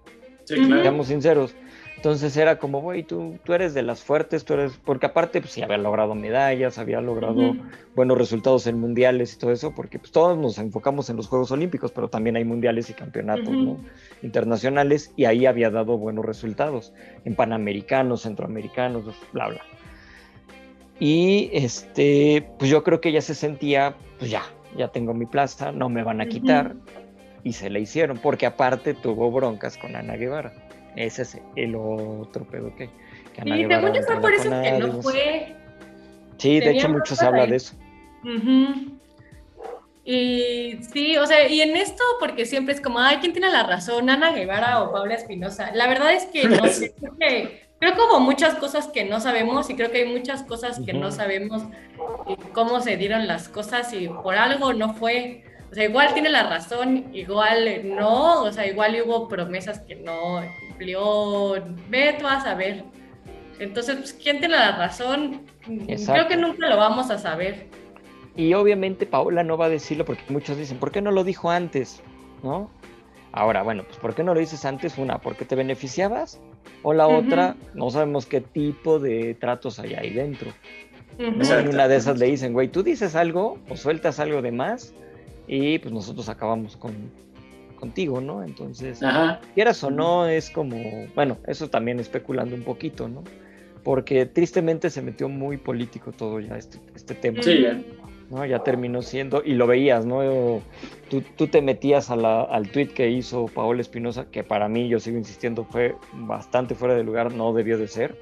Sí, 0.45 0.55
claro. 0.55 0.82
Seamos 0.82 1.07
sinceros. 1.07 1.55
Entonces 1.99 2.38
era 2.38 2.60
como, 2.60 2.80
güey, 2.80 3.03
tú, 3.03 3.38
tú 3.43 3.53
eres 3.53 3.74
de 3.74 3.82
las 3.82 4.01
fuertes, 4.01 4.45
tú 4.45 4.53
eres, 4.53 4.80
porque 4.86 5.07
aparte, 5.07 5.41
pues 5.41 5.51
sí, 5.51 5.62
había 5.62 5.78
logrado 5.78 6.16
medallas, 6.16 6.78
había 6.78 7.01
logrado 7.01 7.57
buenos 7.93 8.18
resultados 8.18 8.68
en 8.68 8.80
mundiales 8.80 9.34
y 9.34 9.38
todo 9.38 9.51
eso, 9.51 9.76
porque 9.76 9.99
pues 9.99 10.14
todos 10.14 10.38
nos 10.38 10.60
enfocamos 10.60 11.10
en 11.10 11.18
los 11.18 11.28
Juegos 11.28 11.51
Olímpicos, 11.51 11.91
pero 11.91 12.07
también 12.07 12.38
hay 12.38 12.45
mundiales 12.45 12.89
y 12.89 12.93
campeonatos 12.93 13.53
internacionales 14.22 15.12
y 15.18 15.26
ahí 15.26 15.45
había 15.45 15.72
dado 15.72 15.97
buenos 15.97 16.24
resultados 16.24 16.93
en 17.26 17.36
panamericanos, 17.36 18.22
centroamericanos, 18.22 19.03
bla, 19.34 19.49
bla. 19.49 19.62
Y 21.00 21.50
este, 21.54 22.50
pues 22.58 22.70
yo 22.70 22.84
creo 22.84 23.00
que 23.00 23.10
ella 23.10 23.22
se 23.22 23.34
sentía, 23.34 23.95
pues 24.18 24.30
ya, 24.30 24.43
ya 24.78 24.89
tengo 24.89 25.14
mi 25.14 25.26
plaza, 25.26 25.72
no 25.72 25.89
me 25.89 26.04
van 26.04 26.22
a 26.22 26.28
quitar. 26.28 26.76
Y 27.43 27.54
se 27.54 27.70
le 27.70 27.80
hicieron, 27.80 28.18
porque 28.18 28.45
aparte 28.45 28.93
tuvo 28.93 29.32
broncas 29.32 29.78
con 29.78 29.95
Ana 29.95 30.18
Guevara. 30.18 30.54
Ese 30.95 31.22
es 31.22 31.38
el 31.56 31.76
otro 31.76 32.45
pedo 32.45 32.76
que, 32.76 32.89
que 33.34 33.41
Ana 33.41 33.58
y 33.58 33.66
según 33.66 33.93
yo 33.93 34.02
fue 34.04 34.20
por 34.20 34.34
eso 34.34 34.50
que 34.50 34.72
no 34.80 35.02
fue. 35.02 35.56
Sí, 36.38 36.60
de 36.60 36.72
hecho 36.72 36.89
muchos 36.89 37.22
hablan 37.22 37.50
de 37.50 37.56
eso. 37.56 37.76
Y 40.04 40.80
sí, 40.91 41.18
o 41.18 41.26
sea, 41.26 41.47
y 41.47 41.62
en 41.62 41.76
esto, 41.78 42.04
porque 42.20 42.45
siempre 42.45 42.74
es 42.74 42.82
como, 42.82 43.00
ay, 43.00 43.18
¿quién 43.18 43.32
tiene 43.32 43.52
la 43.52 43.64
razón? 43.64 44.10
¿Ana 44.10 44.32
Guevara 44.32 44.82
o 44.82 44.91
Paula 44.91 45.14
Espinosa? 45.14 45.72
La 45.76 45.88
verdad 45.88 46.14
es 46.14 46.26
que 46.26 46.47
no 46.50 46.66
sé, 46.68 46.95
que, 47.20 47.68
creo 47.80 47.95
como 47.95 48.19
muchas 48.19 48.55
cosas 48.55 48.88
que 48.88 49.05
no 49.05 49.19
sabemos 49.19 49.69
y 49.69 49.75
creo 49.75 49.91
que 49.91 49.99
hay 49.99 50.11
muchas 50.11 50.43
cosas 50.43 50.80
que 50.86 50.93
no 50.93 51.11
sabemos 51.11 51.63
cómo 52.53 52.82
se 52.82 52.97
dieron 52.97 53.27
las 53.27 53.49
cosas 53.49 53.93
y 53.93 54.07
por 54.07 54.36
algo 54.36 54.73
no 54.73 54.93
fue. 54.93 55.43
O 55.71 55.75
sea, 55.75 55.86
igual 55.86 56.13
tiene 56.13 56.30
la 56.30 56.49
razón, 56.49 57.05
igual 57.13 57.95
no, 57.95 58.41
o 58.41 58.51
sea, 58.51 58.65
igual 58.65 58.99
hubo 59.05 59.27
promesas 59.27 59.80
que 59.82 59.95
no 59.95 60.41
cumplió, 60.67 61.63
ve 61.89 62.15
tú 62.19 62.27
a 62.27 62.41
saber. 62.41 62.84
Entonces, 63.59 63.97
pues, 63.97 64.13
¿quién 64.13 64.39
tiene 64.39 64.55
la 64.55 64.77
razón? 64.77 65.41
Creo 65.65 66.27
que 66.27 66.38
nunca 66.38 66.67
lo 66.69 66.77
vamos 66.77 67.11
a 67.11 67.19
saber. 67.19 67.67
Y 68.36 68.53
obviamente 68.53 69.05
Paola 69.05 69.43
no 69.43 69.57
va 69.57 69.65
a 69.65 69.69
decirlo 69.69 70.05
porque 70.05 70.23
muchos 70.30 70.57
dicen, 70.57 70.77
¿por 70.80 70.91
qué 70.91 71.01
no 71.01 71.11
lo 71.11 71.23
dijo 71.23 71.51
antes? 71.51 72.01
¿No? 72.41 72.71
Ahora, 73.32 73.61
bueno, 73.63 73.84
pues 73.84 73.97
¿por 73.97 74.15
qué 74.15 74.23
no 74.23 74.34
lo 74.34 74.39
dices 74.39 74.65
antes? 74.65 74.97
Una, 74.97 75.19
porque 75.19 75.45
te 75.45 75.55
beneficiabas. 75.55 76.39
O 76.82 76.93
la 76.93 77.07
otra, 77.07 77.55
no 77.73 77.89
sabemos 77.89 78.25
qué 78.25 78.41
tipo 78.41 78.99
de 78.99 79.36
tratos 79.36 79.80
hay 79.80 79.93
ahí 79.93 80.13
dentro. 80.13 80.51
En 81.17 81.67
una 81.67 81.88
de 81.88 81.97
esas 81.97 82.17
le 82.17 82.27
dicen, 82.27 82.53
güey, 82.53 82.69
tú 82.69 82.82
dices 82.82 83.15
algo 83.15 83.59
o 83.69 83.75
sueltas 83.75 84.19
algo 84.19 84.41
de 84.41 84.51
más 84.51 84.93
y 85.47 85.80
pues 85.80 85.93
nosotros 85.93 86.30
acabamos 86.30 86.77
con, 86.77 86.93
contigo, 87.75 88.21
¿no? 88.21 88.43
Entonces, 88.43 89.01
quieras 89.53 89.84
o 89.84 89.91
no, 89.91 90.27
es 90.27 90.49
como, 90.49 90.77
bueno, 91.15 91.38
eso 91.45 91.69
también 91.69 91.99
especulando 91.99 92.55
un 92.55 92.63
poquito, 92.63 93.09
¿no? 93.09 93.23
Porque 93.84 94.25
tristemente 94.25 94.89
se 94.89 95.01
metió 95.01 95.27
muy 95.27 95.57
político 95.57 96.13
todo 96.13 96.39
ya 96.39 96.57
este, 96.57 96.80
este 96.95 97.15
tema. 97.15 97.43
Sí, 97.43 97.63
ya. 97.63 97.82
¿no? 98.30 98.45
Ya 98.45 98.59
terminó 98.59 99.01
siendo, 99.01 99.41
y 99.43 99.53
lo 99.53 99.67
veías, 99.67 100.05
¿no? 100.05 100.61
Tú, 101.10 101.22
tú 101.36 101.47
te 101.47 101.62
metías 101.62 102.10
a 102.10 102.16
la, 102.16 102.41
al 102.43 102.70
tweet 102.70 102.89
que 102.89 103.10
hizo 103.10 103.45
Paola 103.47 103.82
Espinosa, 103.82 104.26
que 104.32 104.43
para 104.43 104.68
mí, 104.70 104.88
yo 104.88 104.99
sigo 104.99 105.18
insistiendo, 105.18 105.66
fue 105.66 105.95
bastante 106.14 106.76
fuera 106.76 106.95
de 106.95 107.03
lugar, 107.03 107.34
no 107.34 107.53
debió 107.53 107.78
de 107.78 107.88
ser. 107.88 108.16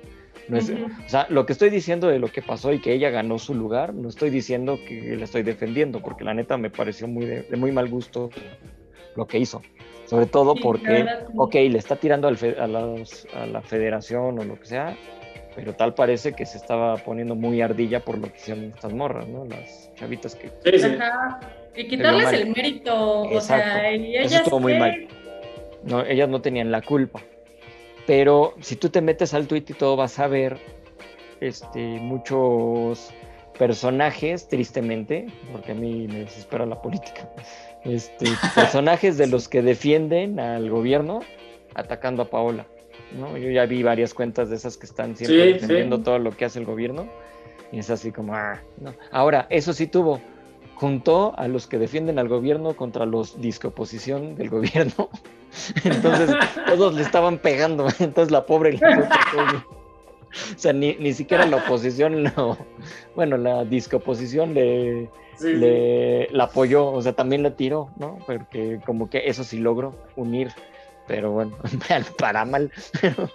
No 0.47 0.57
es, 0.57 0.69
O 0.69 1.09
sea, 1.09 1.27
lo 1.29 1.45
que 1.45 1.53
estoy 1.53 1.69
diciendo 1.69 2.07
de 2.07 2.19
lo 2.19 2.29
que 2.29 2.41
pasó 2.41 2.71
y 2.71 2.79
que 2.79 2.93
ella 2.93 3.09
ganó 3.09 3.37
su 3.37 3.53
lugar, 3.53 3.93
no 3.93 4.07
estoy 4.07 4.29
diciendo 4.29 4.79
que 4.87 5.15
la 5.17 5.25
estoy 5.25 5.43
defendiendo, 5.43 6.01
porque 6.01 6.23
la 6.23 6.33
neta 6.33 6.57
me 6.57 6.69
pareció 6.69 7.07
muy 7.07 7.25
de, 7.25 7.45
muy 7.57 7.71
mal 7.71 7.89
gusto 7.89 8.29
lo 9.15 9.27
que 9.27 9.39
hizo. 9.39 9.61
Sobre 10.05 10.25
todo 10.25 10.55
porque, 10.55 11.05
ok, 11.35 11.53
le 11.55 11.77
está 11.77 11.97
tirando 11.97 12.29
al 12.29 12.37
a, 12.57 13.41
a, 13.41 13.45
la 13.45 13.61
federación 13.61 14.39
o 14.39 14.43
lo 14.45 14.57
que 14.57 14.65
sea, 14.65 14.95
pero 15.53 15.73
tal 15.73 15.95
parece 15.95 16.33
que 16.33 16.45
se 16.45 16.57
estaba 16.57 16.95
poniendo 16.97 17.35
muy 17.35 17.61
ardilla 17.61 17.99
por 18.05 18.17
lo 18.17 18.31
que 18.31 18.37
hicieron 18.37 18.65
estas 18.65 18.93
morras, 18.93 19.27
¿no? 19.27 19.43
Las 19.43 19.91
chavitas 19.95 20.35
que... 20.35 20.51
Y 21.77 21.87
quitarles 21.87 22.33
el 22.33 22.49
mérito, 22.49 23.21
o 23.21 23.41
sea, 23.41 23.93
y 23.93 24.15
ellas... 24.17 24.31
Eso 24.31 24.43
estuvo 24.43 24.59
muy 24.59 24.77
mal. 24.77 25.07
No, 25.83 26.03
ellas 26.03 26.27
no 26.27 26.41
tenían 26.41 26.71
la 26.71 26.81
culpa. 26.81 27.21
Pero 28.05 28.55
si 28.61 28.75
tú 28.75 28.89
te 28.89 29.01
metes 29.01 29.33
al 29.33 29.47
tweet 29.47 29.65
y 29.67 29.73
todo 29.73 29.95
vas 29.95 30.17
a 30.17 30.27
ver 30.27 30.57
este, 31.39 31.79
muchos 31.79 33.13
personajes, 33.57 34.47
tristemente, 34.47 35.27
porque 35.51 35.73
a 35.73 35.75
mí 35.75 36.07
me 36.07 36.19
desespera 36.19 36.65
la 36.65 36.81
política, 36.81 37.29
este, 37.83 38.25
personajes 38.55 39.17
de 39.17 39.27
los 39.27 39.47
que 39.47 39.61
defienden 39.61 40.39
al 40.39 40.69
gobierno 40.69 41.19
atacando 41.75 42.23
a 42.23 42.29
Paola. 42.29 42.65
¿no? 43.17 43.37
Yo 43.37 43.49
ya 43.49 43.65
vi 43.65 43.83
varias 43.83 44.13
cuentas 44.13 44.49
de 44.49 44.55
esas 44.55 44.77
que 44.77 44.85
están 44.85 45.15
siempre 45.15 45.53
defendiendo 45.53 46.01
todo 46.01 46.19
lo 46.19 46.31
que 46.31 46.45
hace 46.45 46.59
el 46.59 46.65
gobierno. 46.65 47.07
Y 47.71 47.79
es 47.79 47.89
así 47.89 48.11
como, 48.11 48.33
ah, 48.33 48.61
no. 48.79 48.93
Ahora, 49.11 49.47
eso 49.49 49.73
sí 49.73 49.87
tuvo, 49.87 50.21
juntó 50.79 51.33
a 51.37 51.47
los 51.47 51.67
que 51.67 51.77
defienden 51.77 52.19
al 52.19 52.27
gobierno 52.27 52.75
contra 52.75 53.05
los 53.05 53.41
disque 53.41 53.67
oposición 53.67 54.35
del 54.35 54.49
gobierno. 54.49 55.09
Entonces 55.83 56.35
todos 56.67 56.93
le 56.93 57.01
estaban 57.01 57.39
pegando, 57.39 57.87
entonces 57.99 58.31
la 58.31 58.45
pobre 58.45 58.79
O 60.55 60.59
sea, 60.59 60.73
ni, 60.73 60.95
ni, 60.95 61.13
siquiera 61.13 61.45
la 61.45 61.57
oposición, 61.57 62.23
no, 62.23 62.57
bueno, 63.15 63.37
la 63.37 63.63
discoposición 63.63 64.53
le, 64.53 65.09
le 65.41 66.27
la 66.29 66.43
apoyó, 66.43 66.91
o 66.91 67.01
sea, 67.01 67.13
también 67.13 67.43
la 67.43 67.55
tiró, 67.55 67.89
¿no? 67.97 68.19
Porque 68.27 68.79
como 68.85 69.09
que 69.09 69.23
eso 69.25 69.43
sí 69.43 69.57
logró 69.57 69.95
unir, 70.15 70.51
pero 71.07 71.31
bueno, 71.31 71.57
para 72.19 72.45
mal, 72.45 72.71
pero 73.01 73.29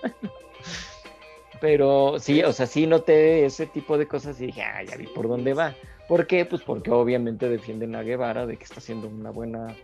Pero 1.63 2.19
sí, 2.19 2.43
o 2.43 2.53
sea, 2.53 2.67
sí 2.67 2.89
noté 2.89 3.45
ese 3.47 3.67
tipo 3.67 3.97
de 3.97 4.09
cosas 4.09 4.41
y 4.41 4.47
dije, 4.47 4.63
ah, 4.63 4.83
ya 4.83 4.97
vi 4.97 5.07
por 5.07 5.29
dónde 5.29 5.55
va. 5.55 5.77
¿Por 6.13 6.27
qué? 6.27 6.45
Pues 6.45 6.61
porque 6.61 6.91
obviamente 6.91 7.49
defienden 7.49 7.95
a 7.95 8.03
Guevara 8.03 8.45
de 8.45 8.59
que 8.59 8.65
está 8.65 8.81
haciendo 8.81 9.09
una 9.09 9.31
buena 9.31 9.75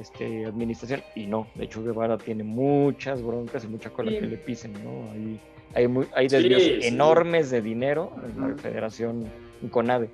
este, 0.00 0.44
administración. 0.44 1.04
Y 1.14 1.28
no, 1.28 1.46
de 1.54 1.66
hecho 1.66 1.84
Guevara 1.84 2.18
tiene 2.18 2.42
muchas 2.42 3.22
broncas 3.22 3.62
y 3.62 3.68
mucha 3.68 3.88
cola 3.90 4.10
que 4.10 4.22
le 4.22 4.38
pisen, 4.38 4.72
¿no? 4.82 5.08
Hay, 5.12 5.40
hay, 5.74 5.86
hay 6.16 6.26
desvíos 6.26 6.84
enormes 6.84 7.50
de 7.50 7.62
dinero 7.62 8.12
en 8.24 8.40
la 8.40 8.56
Federación 8.56 9.26
CONADE. 9.70 10.10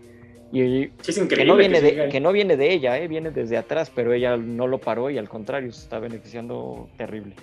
Y 0.52 0.88
que, 0.88 1.46
no 1.46 1.56
viene 1.56 1.80
de, 1.80 2.10
que 2.10 2.20
no 2.20 2.30
viene 2.30 2.58
de 2.58 2.70
ella, 2.70 2.98
¿eh? 2.98 3.08
viene 3.08 3.30
desde 3.30 3.56
atrás, 3.56 3.90
pero 3.94 4.12
ella 4.12 4.36
no 4.36 4.66
lo 4.66 4.76
paró 4.76 5.08
y 5.08 5.16
al 5.16 5.30
contrario, 5.30 5.72
se 5.72 5.80
está 5.80 5.98
beneficiando 5.98 6.90
terrible. 6.98 7.36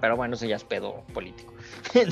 Pero 0.00 0.16
bueno, 0.16 0.34
eso 0.36 0.46
ya 0.46 0.56
es 0.56 0.64
pedo 0.64 1.04
político. 1.12 1.52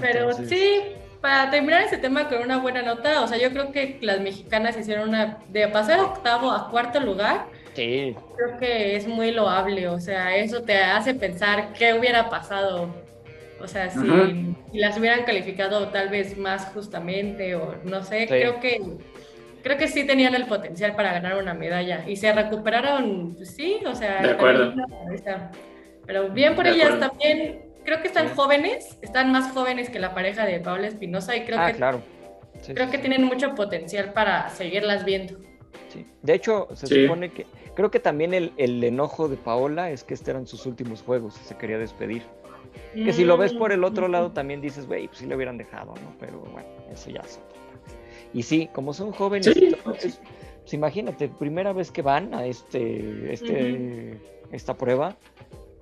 Pero 0.00 0.32
sí, 0.32 0.80
para 1.26 1.50
terminar 1.50 1.82
ese 1.82 1.98
tema 1.98 2.28
con 2.28 2.38
una 2.38 2.58
buena 2.58 2.82
nota, 2.82 3.20
o 3.20 3.26
sea, 3.26 3.36
yo 3.36 3.50
creo 3.50 3.72
que 3.72 3.98
las 4.00 4.20
mexicanas 4.20 4.78
hicieron 4.78 5.08
una, 5.08 5.38
de 5.48 5.66
pasar 5.66 5.98
octavo 5.98 6.52
a 6.52 6.70
cuarto 6.70 7.00
lugar, 7.00 7.46
sí. 7.74 8.14
creo 8.36 8.58
que 8.60 8.94
es 8.94 9.08
muy 9.08 9.32
loable, 9.32 9.88
o 9.88 9.98
sea, 9.98 10.36
eso 10.36 10.62
te 10.62 10.76
hace 10.76 11.14
pensar 11.14 11.72
qué 11.72 11.94
hubiera 11.94 12.30
pasado, 12.30 12.94
o 13.60 13.66
sea, 13.66 13.90
si, 13.90 13.98
las 14.72 14.96
hubieran 14.98 15.24
calificado 15.24 15.88
tal 15.88 16.10
vez 16.10 16.38
más 16.38 16.66
justamente, 16.66 17.56
o 17.56 17.74
no 17.82 18.04
sé, 18.04 18.28
creo 18.28 18.60
que 18.60 18.80
creo 19.64 19.76
que 19.76 19.88
sí 19.88 20.06
tenían 20.06 20.32
el 20.36 20.46
potencial 20.46 20.94
para 20.94 21.12
ganar 21.12 21.38
una 21.38 21.54
medalla 21.54 22.04
y 22.06 22.14
se 22.14 22.32
recuperaron, 22.32 23.34
pues 23.34 23.50
sí, 23.50 23.80
o 23.84 23.96
sea, 23.96 24.22
de 24.22 24.30
acuerdo. 24.30 24.74
Pero 26.06 26.28
bien 26.28 26.54
por 26.54 26.68
ellas 26.68 27.00
también 27.00 27.65
creo 27.86 28.02
que 28.02 28.08
están 28.08 28.34
jóvenes, 28.34 28.98
están 29.00 29.32
más 29.32 29.52
jóvenes 29.52 29.88
que 29.88 29.98
la 29.98 30.12
pareja 30.12 30.44
de 30.44 30.58
Paula 30.58 30.88
Espinosa 30.88 31.36
y 31.36 31.44
creo 31.44 31.58
ah, 31.60 31.68
que 31.68 31.76
claro. 31.78 32.02
creo 32.66 32.90
que 32.90 32.98
tienen 32.98 33.24
mucho 33.24 33.54
potencial 33.54 34.12
para 34.12 34.50
seguirlas 34.50 35.04
viendo. 35.04 35.38
Sí. 35.88 36.04
De 36.22 36.34
hecho, 36.34 36.68
se 36.74 36.86
supone 36.86 37.30
que 37.30 37.46
creo 37.74 37.90
que 37.90 38.00
también 38.00 38.34
el, 38.34 38.52
el, 38.56 38.82
enojo 38.82 39.28
de 39.28 39.36
Paola 39.36 39.90
es 39.90 40.02
que 40.02 40.14
este 40.14 40.32
eran 40.32 40.46
sus 40.46 40.66
últimos 40.66 41.02
juegos 41.02 41.40
y 41.40 41.44
se 41.44 41.56
quería 41.56 41.78
despedir. 41.78 42.24
Que 42.94 43.12
si 43.12 43.24
lo 43.24 43.38
ves 43.38 43.52
por 43.54 43.72
el 43.72 43.84
otro 43.84 44.08
lado 44.08 44.32
también 44.32 44.60
dices, 44.60 44.86
güey, 44.86 45.06
pues 45.06 45.18
sí 45.18 45.26
le 45.26 45.36
hubieran 45.36 45.56
dejado, 45.56 45.94
¿no? 45.94 46.14
Pero 46.18 46.40
bueno, 46.40 46.68
eso 46.92 47.10
ya 47.10 47.20
es 47.20 47.38
otra 47.38 47.58
Y 48.34 48.42
sí, 48.42 48.68
como 48.72 48.92
son 48.92 49.12
jóvenes, 49.12 49.54
pues, 49.84 50.20
imagínate, 50.72 51.28
primera 51.28 51.72
vez 51.72 51.90
que 51.90 52.02
van 52.02 52.34
a 52.34 52.46
este, 52.46 53.32
este, 53.32 54.20
esta 54.50 54.74
prueba, 54.74 55.16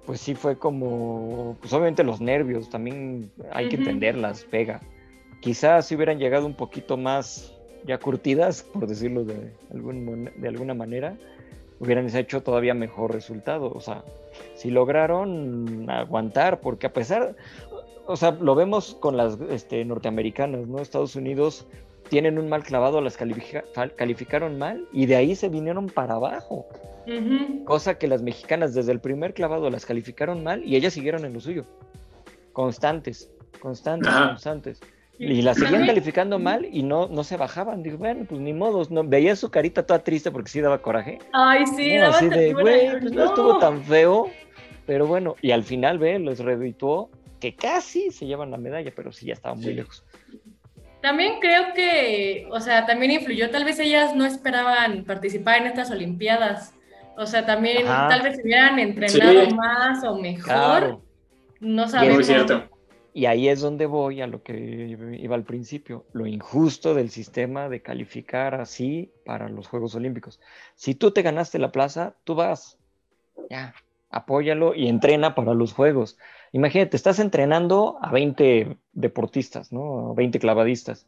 pues 0.06 0.20
sí 0.20 0.34
fue 0.34 0.58
como, 0.58 1.56
pues 1.60 1.72
obviamente 1.72 2.04
los 2.04 2.20
nervios, 2.20 2.68
también 2.68 3.30
hay 3.52 3.68
que 3.68 3.76
entenderlas, 3.76 4.44
pega. 4.44 4.80
Quizás 5.40 5.86
si 5.86 5.94
hubieran 5.94 6.18
llegado 6.18 6.46
un 6.46 6.54
poquito 6.54 6.96
más 6.96 7.54
ya 7.86 7.98
curtidas, 7.98 8.62
por 8.62 8.86
decirlo 8.86 9.24
de, 9.24 9.52
algún, 9.72 10.30
de 10.36 10.48
alguna 10.48 10.74
manera, 10.74 11.16
hubieran 11.80 12.14
hecho 12.14 12.42
todavía 12.42 12.74
mejor 12.74 13.12
resultado. 13.12 13.70
O 13.72 13.80
sea, 13.80 14.04
si 14.54 14.70
lograron 14.70 15.88
aguantar, 15.88 16.60
porque 16.60 16.86
a 16.86 16.92
pesar, 16.92 17.36
o 18.06 18.16
sea, 18.16 18.32
lo 18.32 18.54
vemos 18.54 18.96
con 19.00 19.16
las 19.16 19.38
este, 19.50 19.84
norteamericanas, 19.84 20.66
¿no? 20.66 20.80
Estados 20.80 21.16
Unidos 21.16 21.66
tienen 22.08 22.38
un 22.38 22.48
mal 22.48 22.62
clavado, 22.62 23.00
las 23.00 23.16
calificaron 23.16 24.58
mal 24.58 24.86
y 24.92 25.06
de 25.06 25.16
ahí 25.16 25.34
se 25.34 25.48
vinieron 25.48 25.86
para 25.86 26.14
abajo. 26.14 26.66
Cosa 27.64 27.98
que 27.98 28.08
las 28.08 28.22
mexicanas 28.22 28.74
desde 28.74 28.92
el 28.92 29.00
primer 29.00 29.34
clavado 29.34 29.68
las 29.70 29.84
calificaron 29.84 30.42
mal 30.42 30.64
y 30.64 30.76
ellas 30.76 30.94
siguieron 30.94 31.24
en 31.24 31.34
lo 31.34 31.40
suyo. 31.40 31.64
Constantes, 32.52 33.30
constantes, 33.60 34.12
constantes. 34.12 34.80
Y 35.18 35.42
las 35.42 35.58
seguían 35.58 35.86
calificando 35.86 36.38
mal 36.38 36.66
y 36.70 36.82
no, 36.82 37.06
no 37.08 37.22
se 37.22 37.36
bajaban. 37.36 37.82
Digo, 37.82 37.98
bueno, 37.98 38.24
pues 38.28 38.40
ni 38.40 38.52
modos. 38.52 38.90
No, 38.90 39.04
veía 39.04 39.36
su 39.36 39.50
carita 39.50 39.86
toda 39.86 40.02
triste 40.02 40.30
porque 40.30 40.50
sí 40.50 40.60
daba 40.60 40.82
coraje. 40.82 41.18
Ay, 41.32 41.66
sí, 41.66 41.96
daba 41.96 42.16
así 42.16 42.28
de, 42.28 42.52
güey, 42.52 42.98
pues 43.00 43.12
no. 43.12 43.24
estuvo 43.26 43.58
tan 43.58 43.82
feo. 43.84 44.28
Pero 44.86 45.06
bueno, 45.06 45.36
y 45.40 45.52
al 45.52 45.62
final, 45.62 45.98
ve, 45.98 46.18
los 46.18 46.40
redituó 46.40 47.10
que 47.38 47.54
casi 47.54 48.10
se 48.10 48.26
llevan 48.26 48.50
la 48.50 48.56
medalla, 48.56 48.92
pero 48.94 49.12
sí 49.12 49.26
ya 49.26 49.34
estaba 49.34 49.54
muy 49.54 49.72
lejos. 49.72 50.04
También 51.04 51.34
creo 51.38 51.74
que, 51.74 52.48
o 52.50 52.60
sea, 52.60 52.86
también 52.86 53.10
influyó, 53.10 53.50
tal 53.50 53.66
vez 53.66 53.78
ellas 53.78 54.16
no 54.16 54.24
esperaban 54.24 55.04
participar 55.04 55.60
en 55.60 55.66
estas 55.66 55.90
Olimpiadas. 55.90 56.72
O 57.18 57.26
sea, 57.26 57.44
también 57.44 57.84
tal 57.84 58.22
vez 58.22 58.36
se 58.36 58.42
hubieran 58.42 58.78
entrenado 58.78 59.50
más 59.50 60.02
o 60.02 60.16
mejor. 60.16 61.02
No 61.60 61.88
sabemos. 61.88 62.14
Muy 62.14 62.24
cierto. 62.24 62.70
Y 63.12 63.26
ahí 63.26 63.50
es 63.50 63.60
donde 63.60 63.84
voy 63.84 64.22
a 64.22 64.26
lo 64.26 64.42
que 64.42 64.96
iba 65.20 65.34
al 65.34 65.44
principio, 65.44 66.06
lo 66.14 66.26
injusto 66.26 66.94
del 66.94 67.10
sistema 67.10 67.68
de 67.68 67.82
calificar 67.82 68.54
así 68.54 69.12
para 69.26 69.50
los 69.50 69.68
Juegos 69.68 69.94
Olímpicos. 69.96 70.40
Si 70.74 70.94
tú 70.94 71.10
te 71.10 71.20
ganaste 71.20 71.58
la 71.58 71.70
plaza, 71.70 72.14
tú 72.24 72.34
vas, 72.34 72.78
ya, 73.50 73.74
apóyalo 74.08 74.74
y 74.74 74.88
entrena 74.88 75.34
para 75.34 75.52
los 75.52 75.74
Juegos. 75.74 76.16
Imagínate, 76.54 76.96
estás 76.96 77.18
entrenando 77.18 77.98
a 78.00 78.12
20 78.12 78.76
deportistas, 78.92 79.72
¿no? 79.72 80.12
A 80.12 80.14
20 80.14 80.38
clavadistas. 80.38 81.04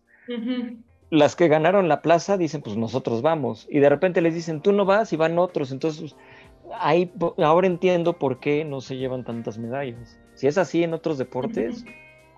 Las 1.09 1.37
que 1.37 1.47
ganaron 1.47 1.87
la 1.87 2.03
plaza 2.03 2.37
dicen, 2.37 2.63
pues 2.63 2.77
nosotros 2.77 3.23
vamos. 3.23 3.69
Y 3.71 3.79
de 3.79 3.89
repente 3.89 4.21
les 4.21 4.35
dicen, 4.35 4.61
tú 4.61 4.73
no 4.73 4.85
vas 4.85 5.13
y 5.13 5.17
van 5.17 5.39
otros. 5.39 5.71
Entonces, 5.71 6.17
ahí, 6.81 7.13
ahora 7.39 7.69
entiendo 7.69 8.19
por 8.19 8.41
qué 8.41 8.65
no 8.65 8.81
se 8.81 8.97
llevan 8.97 9.23
tantas 9.23 9.57
medallas. 9.57 10.19
Si 10.35 10.49
es 10.49 10.59
así 10.59 10.83
en 10.83 10.95
otros 10.95 11.17
deportes, 11.17 11.85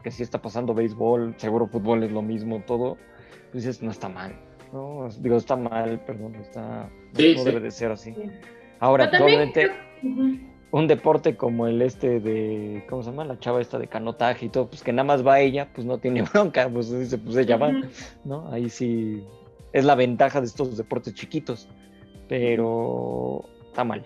que 0.03 0.11
sí 0.11 0.23
está 0.23 0.43
pasando 0.43 0.75
béisbol, 0.75 1.35
seguro 1.39 1.67
fútbol 1.67 2.03
es 2.03 2.13
lo 2.13 2.21
mismo, 2.21 2.63
todo, 2.67 2.99
pues 3.53 3.65
dices, 3.65 3.83
no 3.83 3.91
está 3.91 4.11
mal. 4.11 4.39
No, 4.71 5.09
digo, 5.21 5.39
está 5.39 5.57
mal, 5.57 5.99
perdón, 6.05 6.35
está, 6.35 6.91
no, 7.15 7.45
debe 7.45 7.61
de 7.61 7.71
ser 7.71 7.91
así. 7.91 8.15
Ahora, 8.81 9.11
probablemente 9.11 9.71
un 10.71 10.87
deporte 10.87 11.37
como 11.37 11.67
el 11.67 11.81
este 11.81 12.21
de, 12.21 12.85
¿cómo 12.89 13.03
se 13.03 13.11
llama? 13.11 13.25
La 13.25 13.39
chava 13.39 13.61
esta 13.61 13.79
de 13.79 13.87
canotaje 13.87 14.47
y 14.47 14.49
todo, 14.49 14.67
pues 14.69 14.83
que 14.83 14.93
nada 14.93 15.05
más 15.05 15.27
va 15.27 15.41
ella, 15.41 15.69
pues 15.75 15.87
no 15.87 15.99
tiene 15.99 16.23
bronca, 16.33 16.69
pues 16.69 16.91
dice, 16.91 17.19
pues 17.19 17.37
ella 17.37 17.57
va, 17.57 17.73
¿no? 18.25 18.51
Ahí 18.53 18.69
sí 18.69 19.25
es 19.73 19.85
la 19.85 19.95
ventaja 19.95 20.41
de 20.41 20.47
estos 20.47 20.77
deportes 20.77 21.15
chiquitos, 21.15 21.69
pero 22.29 23.45
está 23.67 23.85
mal. 23.85 24.05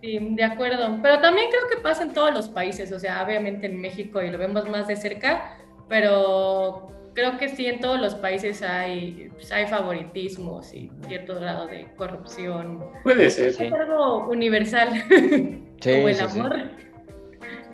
Sí, 0.00 0.18
de 0.18 0.44
acuerdo. 0.44 0.98
Pero 1.02 1.20
también 1.20 1.50
creo 1.50 1.68
que 1.68 1.82
pasa 1.82 2.02
en 2.04 2.14
todos 2.14 2.32
los 2.32 2.48
países, 2.48 2.90
o 2.92 2.98
sea, 2.98 3.22
obviamente 3.22 3.66
en 3.66 3.80
México 3.80 4.22
y 4.22 4.30
lo 4.30 4.38
vemos 4.38 4.66
más 4.68 4.88
de 4.88 4.96
cerca, 4.96 5.58
pero 5.88 6.88
creo 7.14 7.38
que 7.38 7.48
sí 7.48 7.66
en 7.66 7.80
todos 7.80 8.00
los 8.00 8.14
países 8.14 8.62
hay, 8.62 9.30
pues, 9.32 9.50
hay 9.52 9.66
favoritismos 9.66 10.72
y 10.74 10.90
cierto 11.06 11.34
grado 11.36 11.66
de 11.66 11.88
corrupción. 11.96 12.84
Puede 13.02 13.30
ser. 13.30 13.48
Es 13.48 13.60
algo 13.60 14.28
universal, 14.28 14.90
sí, 15.08 15.90
como 15.90 16.08
el 16.08 16.20
amor. 16.20 16.56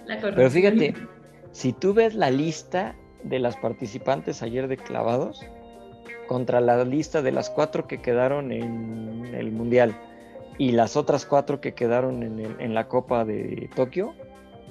La 0.07 0.21
corrupción. 0.21 0.35
Pero 0.35 0.51
fíjate, 0.51 0.95
si 1.53 1.73
tú 1.73 1.95
ves 1.95 2.15
la 2.15 2.31
lista 2.31 2.95
de 3.23 3.39
las 3.39 3.57
participantes 3.57 4.43
ayer 4.43 4.69
de 4.69 4.77
clavados 4.77 5.45
contra 6.29 6.61
la 6.61 6.85
lista 6.85 7.23
de 7.23 7.33
las 7.33 7.51
cuatro 7.51 7.87
que 7.87 8.01
quedaron 8.01 8.53
en 8.53 9.35
el 9.35 9.53
Mundial, 9.53 9.95
y 10.59 10.73
las 10.73 10.97
otras 10.97 11.27
cuatro 11.27 11.61
que 11.61 11.75
quedaron 11.75 12.23
en, 12.23 12.75
la 12.75 12.89
Copa 12.89 13.25
de 13.25 13.69
Tokio 13.75 14.15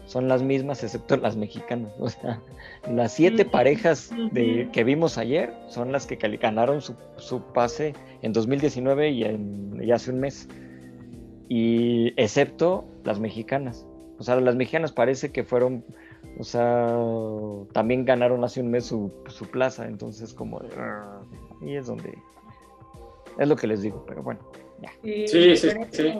son 0.05 0.27
las 0.27 0.41
mismas 0.41 0.83
excepto 0.83 1.17
las 1.17 1.35
mexicanas. 1.35 1.91
O 1.99 2.09
sea, 2.09 2.41
las 2.89 3.13
siete 3.13 3.45
parejas 3.45 4.11
de, 4.31 4.69
que 4.71 4.83
vimos 4.83 5.17
ayer 5.17 5.53
son 5.67 5.91
las 5.91 6.05
que 6.05 6.15
ganaron 6.15 6.81
su, 6.81 7.41
pase 7.53 7.93
en 8.21 8.33
2019 8.33 9.09
y, 9.09 9.91
hace 9.91 10.11
un 10.11 10.19
mes. 10.19 10.47
Y 11.47 12.13
excepto 12.19 12.85
las 13.03 13.19
mexicanas. 13.19 13.85
O 14.17 14.23
sea, 14.23 14.39
las 14.39 14.55
mexicanas 14.55 14.91
parece 14.91 15.31
que 15.31 15.43
fueron, 15.43 15.83
o 16.39 16.43
sea, 16.43 16.97
también 17.73 18.05
ganaron 18.05 18.43
hace 18.43 18.61
un 18.61 18.71
mes 18.71 18.85
su, 18.85 19.11
plaza. 19.51 19.85
Entonces, 19.85 20.33
como, 20.33 20.61
y 21.61 21.75
es 21.75 21.87
donde, 21.87 22.17
es 23.37 23.47
lo 23.47 23.55
que 23.55 23.67
les 23.67 23.81
digo, 23.81 24.03
pero 24.07 24.23
bueno. 24.23 24.39
Sí, 25.03 25.27
sí, 25.27 25.55
sí, 25.55 26.13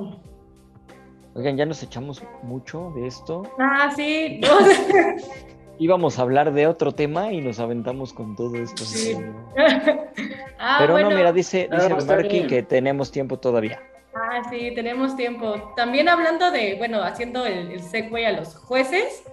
Oigan, 1.36 1.58
ya 1.58 1.66
nos 1.66 1.84
echamos 1.84 2.24
mucho 2.44 2.94
de 2.96 3.08
esto. 3.08 3.44
Ah, 3.60 3.92
sí. 3.94 4.40
Íbamos 5.80 6.20
a 6.20 6.22
hablar 6.22 6.54
de 6.54 6.68
otro 6.68 6.94
tema 6.94 7.32
y 7.32 7.42
nos 7.42 7.60
aventamos 7.60 8.14
con 8.14 8.36
todo 8.36 8.56
esto. 8.56 8.84
Ah, 10.58 10.78
Pero 10.80 10.98
no, 10.98 11.12
mira, 11.12 11.34
dice, 11.34 11.68
dice 11.70 11.94
Marky 12.08 12.48
que 12.48 12.64
tenemos 12.64 13.12
tiempo 13.12 13.38
todavía. 13.38 13.84
Ah, 14.16 14.42
sí, 14.50 14.72
tenemos 14.74 15.16
tiempo. 15.18 15.74
También 15.76 16.08
hablando 16.08 16.50
de, 16.50 16.76
bueno, 16.78 17.04
haciendo 17.04 17.46
el, 17.46 17.72
el 17.72 17.82
segue 17.82 18.26
a 18.26 18.32
los 18.32 18.56
jueces. 18.56 19.26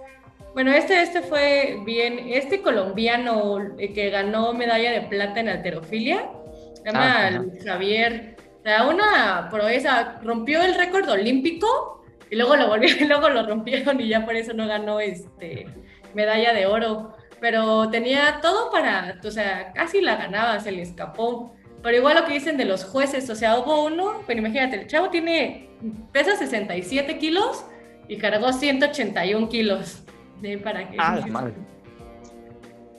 Bueno, 0.53 0.71
este, 0.71 1.01
este 1.01 1.21
fue 1.21 1.79
bien, 1.85 2.19
este 2.27 2.61
colombiano 2.61 3.57
que 3.77 4.09
ganó 4.09 4.53
medalla 4.53 4.91
de 4.91 5.01
plata 5.01 5.39
en 5.39 5.47
alterofilia, 5.47 6.29
se 6.73 6.83
llama 6.83 7.27
ah, 7.27 7.41
Javier 7.65 8.33
o 8.59 8.65
sea, 8.65 8.87
una 8.87 9.49
proeza, 9.51 10.19
rompió 10.23 10.61
el 10.61 10.75
récord 10.75 11.09
olímpico 11.09 12.01
y 12.29 12.37
luego 12.37 12.55
lo 12.55 12.69
volvieron, 12.69 13.07
luego 13.09 13.27
lo 13.27 13.45
rompieron 13.45 13.99
y 13.99 14.07
ya 14.07 14.23
por 14.23 14.37
eso 14.37 14.53
no 14.53 14.65
ganó 14.67 15.01
este 15.01 15.67
medalla 16.15 16.53
de 16.53 16.65
oro. 16.65 17.15
Pero 17.39 17.89
tenía 17.89 18.39
todo 18.41 18.71
para, 18.71 19.19
o 19.23 19.31
sea, 19.31 19.73
casi 19.73 20.01
la 20.01 20.15
ganaba, 20.15 20.59
se 20.59 20.71
le 20.71 20.81
escapó. 20.81 21.53
Pero 21.81 21.97
igual 21.97 22.15
lo 22.15 22.25
que 22.25 22.33
dicen 22.33 22.55
de 22.55 22.65
los 22.65 22.85
jueces, 22.85 23.29
o 23.29 23.35
sea, 23.35 23.59
hubo 23.59 23.83
uno, 23.83 24.21
pero 24.25 24.39
imagínate, 24.39 24.79
el 24.79 24.87
chavo 24.87 25.09
tiene, 25.09 25.69
pesa 26.13 26.37
67 26.37 27.17
kilos 27.17 27.65
y 28.07 28.17
cargó 28.17 28.53
181 28.53 29.49
kilos. 29.49 30.03
¿De 30.41 30.57
para 30.57 30.89
qué? 30.89 30.97
Ah, 30.99 31.19
madre. 31.29 31.53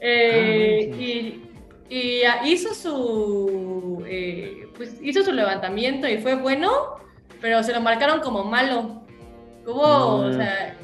Eh, 0.01 0.91
ah, 0.93 0.97
y 0.97 1.45
y 1.89 2.23
hizo 2.45 2.75
su, 2.75 4.03
eh, 4.07 4.69
pues 4.77 4.99
hizo 5.03 5.23
su 5.23 5.33
levantamiento 5.33 6.09
y 6.09 6.19
fue 6.19 6.35
bueno, 6.35 6.97
pero 7.41 7.63
se 7.63 7.73
lo 7.73 7.81
marcaron 7.81 8.21
como 8.21 8.45
malo. 8.45 9.03
Hubo, 9.67 10.17
o 10.17 10.33
sea, 10.33 10.77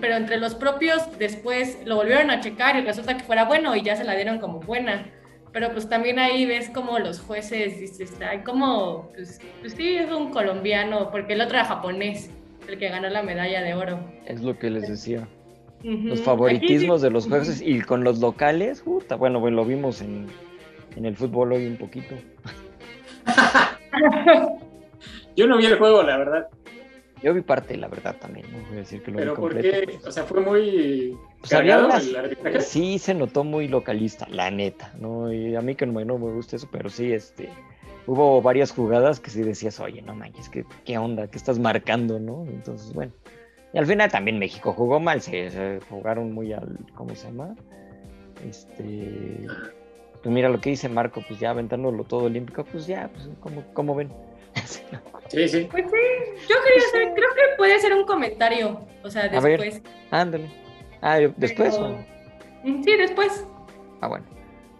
pero 0.00 0.16
entre 0.16 0.38
los 0.38 0.54
propios 0.54 1.02
después 1.18 1.78
lo 1.84 1.96
volvieron 1.96 2.30
a 2.30 2.40
checar 2.40 2.76
y 2.76 2.82
resulta 2.82 3.16
que 3.16 3.24
fuera 3.24 3.44
bueno 3.44 3.76
y 3.76 3.82
ya 3.82 3.96
se 3.96 4.04
la 4.04 4.14
dieron 4.14 4.38
como 4.38 4.60
buena. 4.60 5.06
Pero 5.52 5.72
pues 5.72 5.88
también 5.88 6.18
ahí 6.18 6.44
ves 6.44 6.70
como 6.70 6.98
los 6.98 7.20
jueces, 7.20 7.80
dices, 7.80 8.14
hay 8.20 8.40
como, 8.40 9.10
pues, 9.14 9.40
pues 9.60 9.72
sí, 9.72 9.96
es 9.96 10.10
un 10.10 10.30
colombiano, 10.30 11.10
porque 11.10 11.32
el 11.32 11.40
otro 11.40 11.56
era 11.56 11.64
japonés, 11.64 12.30
el 12.68 12.78
que 12.78 12.88
ganó 12.88 13.08
la 13.08 13.22
medalla 13.22 13.62
de 13.62 13.74
oro. 13.74 14.00
Es 14.26 14.42
lo 14.42 14.58
que 14.58 14.70
les 14.70 14.88
decía. 14.88 15.26
Los 15.82 16.20
favoritismos 16.20 17.00
de 17.00 17.10
los 17.10 17.28
jueces 17.28 17.62
y 17.62 17.80
con 17.80 18.02
los 18.02 18.18
locales, 18.18 18.80
puta, 18.80 19.14
bueno, 19.14 19.40
bueno, 19.40 19.58
lo 19.58 19.64
vimos 19.64 20.02
en, 20.02 20.26
en 20.96 21.06
el 21.06 21.16
fútbol 21.16 21.52
hoy 21.52 21.66
un 21.66 21.76
poquito. 21.76 22.16
Yo 25.36 25.46
no 25.46 25.58
vi 25.58 25.66
el 25.66 25.78
juego, 25.78 26.02
la 26.02 26.16
verdad. 26.16 26.48
Yo 27.22 27.32
vi 27.32 27.40
parte, 27.40 27.76
la 27.76 27.88
verdad, 27.88 28.16
también. 28.20 28.46
No 28.52 28.58
voy 28.68 28.76
a 28.76 28.80
decir 28.80 29.02
que 29.02 29.10
lo 29.10 29.18
Pero 29.18 29.30
vi 29.32 29.40
completo. 29.40 29.98
¿por 30.00 30.08
O 30.08 30.12
sea, 30.12 30.24
fue 30.24 30.40
muy. 30.40 31.16
Pues 31.40 32.66
sí, 32.66 32.98
se 32.98 33.14
notó 33.14 33.44
muy 33.44 33.68
localista, 33.68 34.26
la 34.30 34.50
neta. 34.50 34.92
¿no? 34.98 35.32
Y 35.32 35.54
a 35.56 35.60
mí 35.60 35.74
que 35.74 35.86
no, 35.86 35.92
me 35.92 36.32
gusta 36.32 36.56
eso, 36.56 36.68
pero 36.70 36.88
sí, 36.88 37.12
este. 37.12 37.48
Hubo 38.06 38.40
varias 38.40 38.70
jugadas 38.70 39.18
que 39.18 39.30
sí 39.30 39.42
decías, 39.42 39.80
oye, 39.80 40.00
no 40.00 40.14
manches, 40.14 40.48
¿qué, 40.48 40.64
qué 40.84 40.96
onda? 40.96 41.26
¿Qué 41.26 41.38
estás 41.38 41.58
marcando? 41.58 42.20
¿no? 42.20 42.44
Entonces, 42.46 42.92
bueno. 42.92 43.12
Y 43.72 43.78
al 43.78 43.86
final 43.86 44.10
también 44.10 44.38
México 44.38 44.72
jugó 44.72 45.00
mal, 45.00 45.20
se 45.20 45.80
jugaron 45.88 46.32
muy 46.32 46.52
al. 46.52 46.78
¿Cómo 46.94 47.14
se 47.14 47.26
llama? 47.26 47.56
Este 48.48 49.46
pues 50.26 50.34
mira 50.34 50.48
lo 50.48 50.60
que 50.60 50.70
dice 50.70 50.88
Marco, 50.88 51.22
pues 51.28 51.38
ya 51.38 51.50
aventándolo 51.50 52.02
todo 52.02 52.24
olímpico, 52.24 52.64
pues 52.64 52.88
ya, 52.88 53.08
pues 53.14 53.28
¿cómo, 53.72 53.94
ven? 53.94 54.10
Sí, 55.28 55.48
sí. 55.48 55.68
Pues 55.70 55.84
sí, 55.84 56.46
yo 56.48 56.56
quería 56.64 56.88
saber, 56.92 57.14
creo 57.14 57.28
que 57.34 57.56
puede 57.56 57.80
ser 57.80 57.92
un 57.94 58.04
comentario, 58.04 58.80
o 59.02 59.10
sea, 59.10 59.28
después. 59.28 59.42
A 59.42 59.48
ver, 59.48 59.82
ándale. 60.10 60.50
Ah, 61.02 61.18
¿después 61.36 61.74
o? 61.74 61.96
Mm, 62.64 62.82
sí, 62.82 62.96
después. 62.96 63.46
Ah, 64.00 64.08
bueno. 64.08 64.36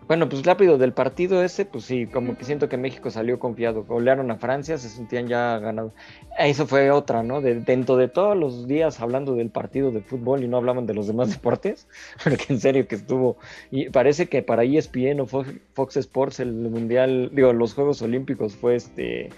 Bueno, 0.09 0.29
pues 0.29 0.45
rápido 0.45 0.79
del 0.79 0.93
partido 0.93 1.43
ese, 1.43 1.65
pues 1.65 1.85
sí, 1.85 2.07
como 2.07 2.37
que 2.37 2.45
siento 2.45 2.69
que 2.69 2.77
México 2.77 3.11
salió 3.11 3.41
confiado. 3.41 3.83
Golearon 3.83 4.31
a 4.31 4.37
Francia, 4.37 4.79
se 4.79 4.89
sentían 4.89 5.27
ya 5.27 5.59
ganados. 5.59 5.93
Eso 6.39 6.65
fue 6.69 6.93
otra, 6.93 7.25
¿no? 7.25 7.41
De, 7.41 7.57
dentro 7.57 7.97
de 7.97 8.07
todos 8.07 8.37
los 8.37 8.69
días 8.69 9.01
hablando 9.01 9.35
del 9.35 9.51
partido 9.51 9.91
de 9.91 10.03
fútbol 10.03 10.45
y 10.45 10.49
no 10.49 10.59
hablaban 10.59 10.87
de 10.87 10.95
los 10.95 11.09
demás 11.09 11.31
deportes, 11.33 11.89
porque 12.23 12.45
en 12.51 12.61
serio 12.61 12.87
que 12.87 12.95
estuvo. 12.95 13.37
Y 13.73 13.91
parece 13.91 14.29
que 14.29 14.43
para 14.43 14.63
ESPN 14.63 15.21
o 15.21 15.27
Fox, 15.27 15.97
Sports 15.97 16.39
el 16.39 16.53
mundial, 16.53 17.31
digo, 17.33 17.53
los 17.53 17.75
Juegos 17.75 18.01
Olímpicos 18.01 18.55
fue 18.55 18.77
este 18.77 19.31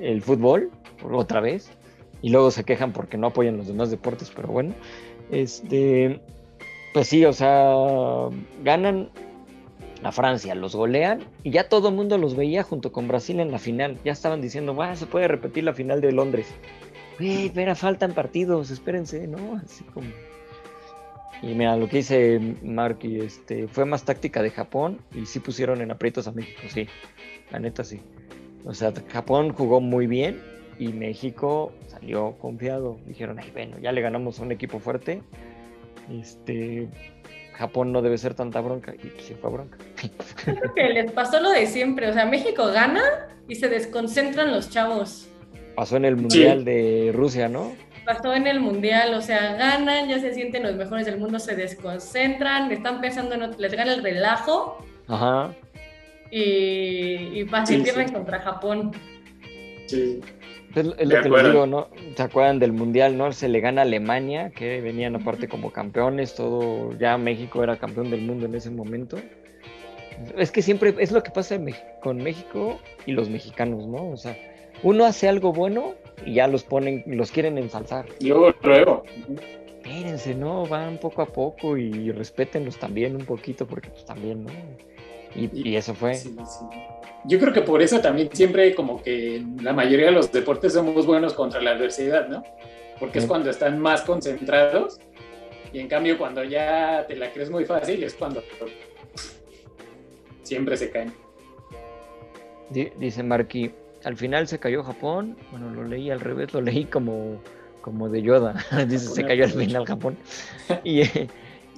el 0.00 0.22
fútbol, 0.22 0.70
otra 1.10 1.40
vez. 1.40 1.70
Y 2.22 2.30
luego 2.30 2.50
se 2.50 2.64
quejan 2.64 2.92
porque 2.92 3.16
no 3.16 3.28
apoyan 3.28 3.56
los 3.56 3.66
demás 3.66 3.90
deportes, 3.90 4.30
pero 4.34 4.48
bueno. 4.48 4.74
Este. 5.30 6.20
Pues 6.92 7.06
sí, 7.06 7.24
o 7.24 7.32
sea, 7.32 7.72
ganan 8.64 9.10
a 10.02 10.12
Francia, 10.12 10.54
los 10.54 10.74
golean 10.74 11.20
y 11.42 11.50
ya 11.50 11.68
todo 11.68 11.90
el 11.90 11.94
mundo 11.94 12.18
los 12.18 12.34
veía 12.34 12.62
junto 12.62 12.90
con 12.90 13.06
Brasil 13.06 13.38
en 13.40 13.52
la 13.52 13.58
final. 13.58 13.98
Ya 14.04 14.12
estaban 14.12 14.40
diciendo, 14.40 14.74
va, 14.74 14.96
se 14.96 15.06
puede 15.06 15.28
repetir 15.28 15.64
la 15.64 15.72
final 15.72 16.00
de 16.00 16.12
Londres. 16.12 16.52
Espera, 17.20 17.74
faltan 17.74 18.12
partidos, 18.12 18.70
espérense, 18.70 19.26
¿no? 19.26 19.60
Así 19.62 19.84
como. 19.84 20.08
Y 21.42 21.54
mira, 21.54 21.76
lo 21.76 21.88
que 21.88 21.98
dice 21.98 22.56
Marky, 22.62 23.20
este, 23.20 23.68
fue 23.68 23.84
más 23.84 24.04
táctica 24.04 24.42
de 24.42 24.50
Japón 24.50 25.00
y 25.14 25.26
sí 25.26 25.40
pusieron 25.40 25.80
en 25.80 25.90
aprietos 25.90 26.26
a 26.28 26.32
México, 26.32 26.62
sí. 26.68 26.86
La 27.50 27.58
neta 27.58 27.84
sí. 27.84 28.00
O 28.64 28.74
sea, 28.74 28.92
Japón 29.08 29.52
jugó 29.52 29.80
muy 29.80 30.06
bien 30.06 30.40
y 30.78 30.88
México 30.88 31.72
salió 31.86 32.36
confiado. 32.38 32.98
Dijeron, 33.06 33.38
ay, 33.38 33.50
bueno, 33.52 33.78
ya 33.78 33.92
le 33.92 34.00
ganamos 34.00 34.40
a 34.40 34.42
un 34.42 34.52
equipo 34.52 34.78
fuerte. 34.78 35.22
Este, 36.10 36.88
Japón 37.54 37.92
no 37.92 38.02
debe 38.02 38.18
ser 38.18 38.34
tanta 38.34 38.60
bronca. 38.60 38.94
Y 38.94 39.06
pues 39.08 39.24
sí 39.24 39.34
fue 39.34 39.50
bronca. 39.50 39.78
Creo 40.44 40.74
que 40.74 40.88
les 40.88 41.12
pasó 41.12 41.40
lo 41.40 41.50
de 41.50 41.66
siempre. 41.66 42.08
O 42.08 42.12
sea, 42.12 42.26
México 42.26 42.66
gana 42.68 43.02
y 43.48 43.56
se 43.56 43.68
desconcentran 43.68 44.50
los 44.52 44.70
chavos. 44.70 45.28
Pasó 45.76 45.96
en 45.96 46.04
el 46.04 46.16
Mundial 46.16 46.64
de 46.64 47.10
Rusia, 47.14 47.48
¿no? 47.48 47.72
Pasó 48.04 48.34
en 48.34 48.46
el 48.46 48.60
Mundial, 48.60 49.14
o 49.14 49.20
sea, 49.20 49.54
ganan, 49.54 50.08
ya 50.08 50.18
se 50.18 50.34
sienten 50.34 50.62
los 50.62 50.74
mejores 50.74 51.06
del 51.06 51.18
mundo, 51.18 51.38
se 51.38 51.54
desconcentran, 51.54 52.72
están 52.72 53.00
pensando 53.00 53.34
en 53.34 53.54
les 53.58 53.74
gana 53.74 53.92
el 53.92 54.02
relajo. 54.02 54.84
Ajá. 55.06 55.54
Y, 56.30 57.40
y 57.40 57.44
fácil 57.46 57.82
pierden 57.82 58.12
contra 58.12 58.40
Japón. 58.40 58.92
Sí. 59.86 60.20
Es, 60.74 60.84
lo 60.86 60.94
que 60.94 61.28
les 61.28 61.44
digo, 61.44 61.66
¿no? 61.66 61.88
¿Se 62.16 62.22
acuerdan 62.22 62.60
del 62.60 62.72
Mundial, 62.72 63.18
no? 63.18 63.32
Se 63.32 63.48
le 63.48 63.60
gana 63.60 63.80
a 63.80 63.84
Alemania, 63.84 64.50
que 64.50 64.80
venían 64.80 65.16
aparte 65.16 65.48
como 65.48 65.72
campeones, 65.72 66.34
todo, 66.34 66.96
ya 66.96 67.18
México 67.18 67.64
era 67.64 67.76
campeón 67.76 68.10
del 68.10 68.20
mundo 68.20 68.46
en 68.46 68.54
ese 68.54 68.70
momento. 68.70 69.18
Es 70.36 70.52
que 70.52 70.62
siempre 70.62 70.94
es 70.98 71.10
lo 71.10 71.22
que 71.22 71.30
pasa 71.30 71.58
con 72.00 72.18
México 72.18 72.78
y 73.04 73.12
los 73.12 73.28
mexicanos, 73.28 73.86
¿no? 73.88 74.10
O 74.10 74.16
sea, 74.16 74.36
uno 74.82 75.06
hace 75.06 75.28
algo 75.28 75.52
bueno 75.52 75.94
y 76.24 76.34
ya 76.34 76.46
los 76.46 76.62
ponen, 76.62 77.02
los 77.06 77.32
quieren 77.32 77.58
ensalzar. 77.58 78.06
Yo 78.20 78.54
luego. 78.62 79.02
Espérense, 79.82 80.36
¿no? 80.36 80.66
Van 80.66 80.98
poco 80.98 81.22
a 81.22 81.26
poco 81.26 81.76
y 81.76 82.12
respétenlos 82.12 82.78
también 82.78 83.16
un 83.16 83.24
poquito, 83.24 83.66
porque 83.66 83.88
pues 83.88 84.04
también, 84.04 84.44
¿no? 84.44 84.50
Y, 85.34 85.76
eso 85.76 85.94
fue. 85.94 86.18
Yo 87.24 87.38
creo 87.38 87.52
que 87.52 87.60
por 87.62 87.82
eso 87.82 88.00
también 88.00 88.30
siempre 88.32 88.74
como 88.74 89.02
que 89.02 89.44
la 89.62 89.72
mayoría 89.72 90.06
de 90.06 90.12
los 90.12 90.32
deportes 90.32 90.72
somos 90.72 91.06
buenos 91.06 91.34
contra 91.34 91.60
la 91.60 91.72
adversidad, 91.72 92.28
¿no? 92.28 92.42
Porque 92.98 93.18
es 93.18 93.26
cuando 93.26 93.50
están 93.50 93.78
más 93.78 94.02
concentrados 94.02 94.98
y 95.72 95.78
en 95.78 95.88
cambio 95.88 96.18
cuando 96.18 96.42
ya 96.44 97.04
te 97.06 97.16
la 97.16 97.32
crees 97.32 97.50
muy 97.50 97.64
fácil 97.64 98.02
es 98.02 98.14
cuando 98.14 98.42
siempre 100.42 100.76
se 100.76 100.90
caen. 100.90 101.12
Dice 102.70 103.22
Marky, 103.22 103.72
al 104.04 104.16
final 104.16 104.48
se 104.48 104.58
cayó 104.58 104.82
Japón, 104.82 105.36
bueno, 105.50 105.70
lo 105.70 105.84
leí 105.84 106.10
al 106.10 106.20
revés, 106.20 106.52
lo 106.52 106.60
leí 106.60 106.84
como, 106.84 107.40
como 107.80 108.08
de 108.08 108.22
Yoda, 108.22 108.64
dice 108.88 109.08
se 109.08 109.24
cayó 109.24 109.44
al 109.44 109.52
final 109.52 109.86
Japón. 109.86 110.16
Y, 110.84 111.02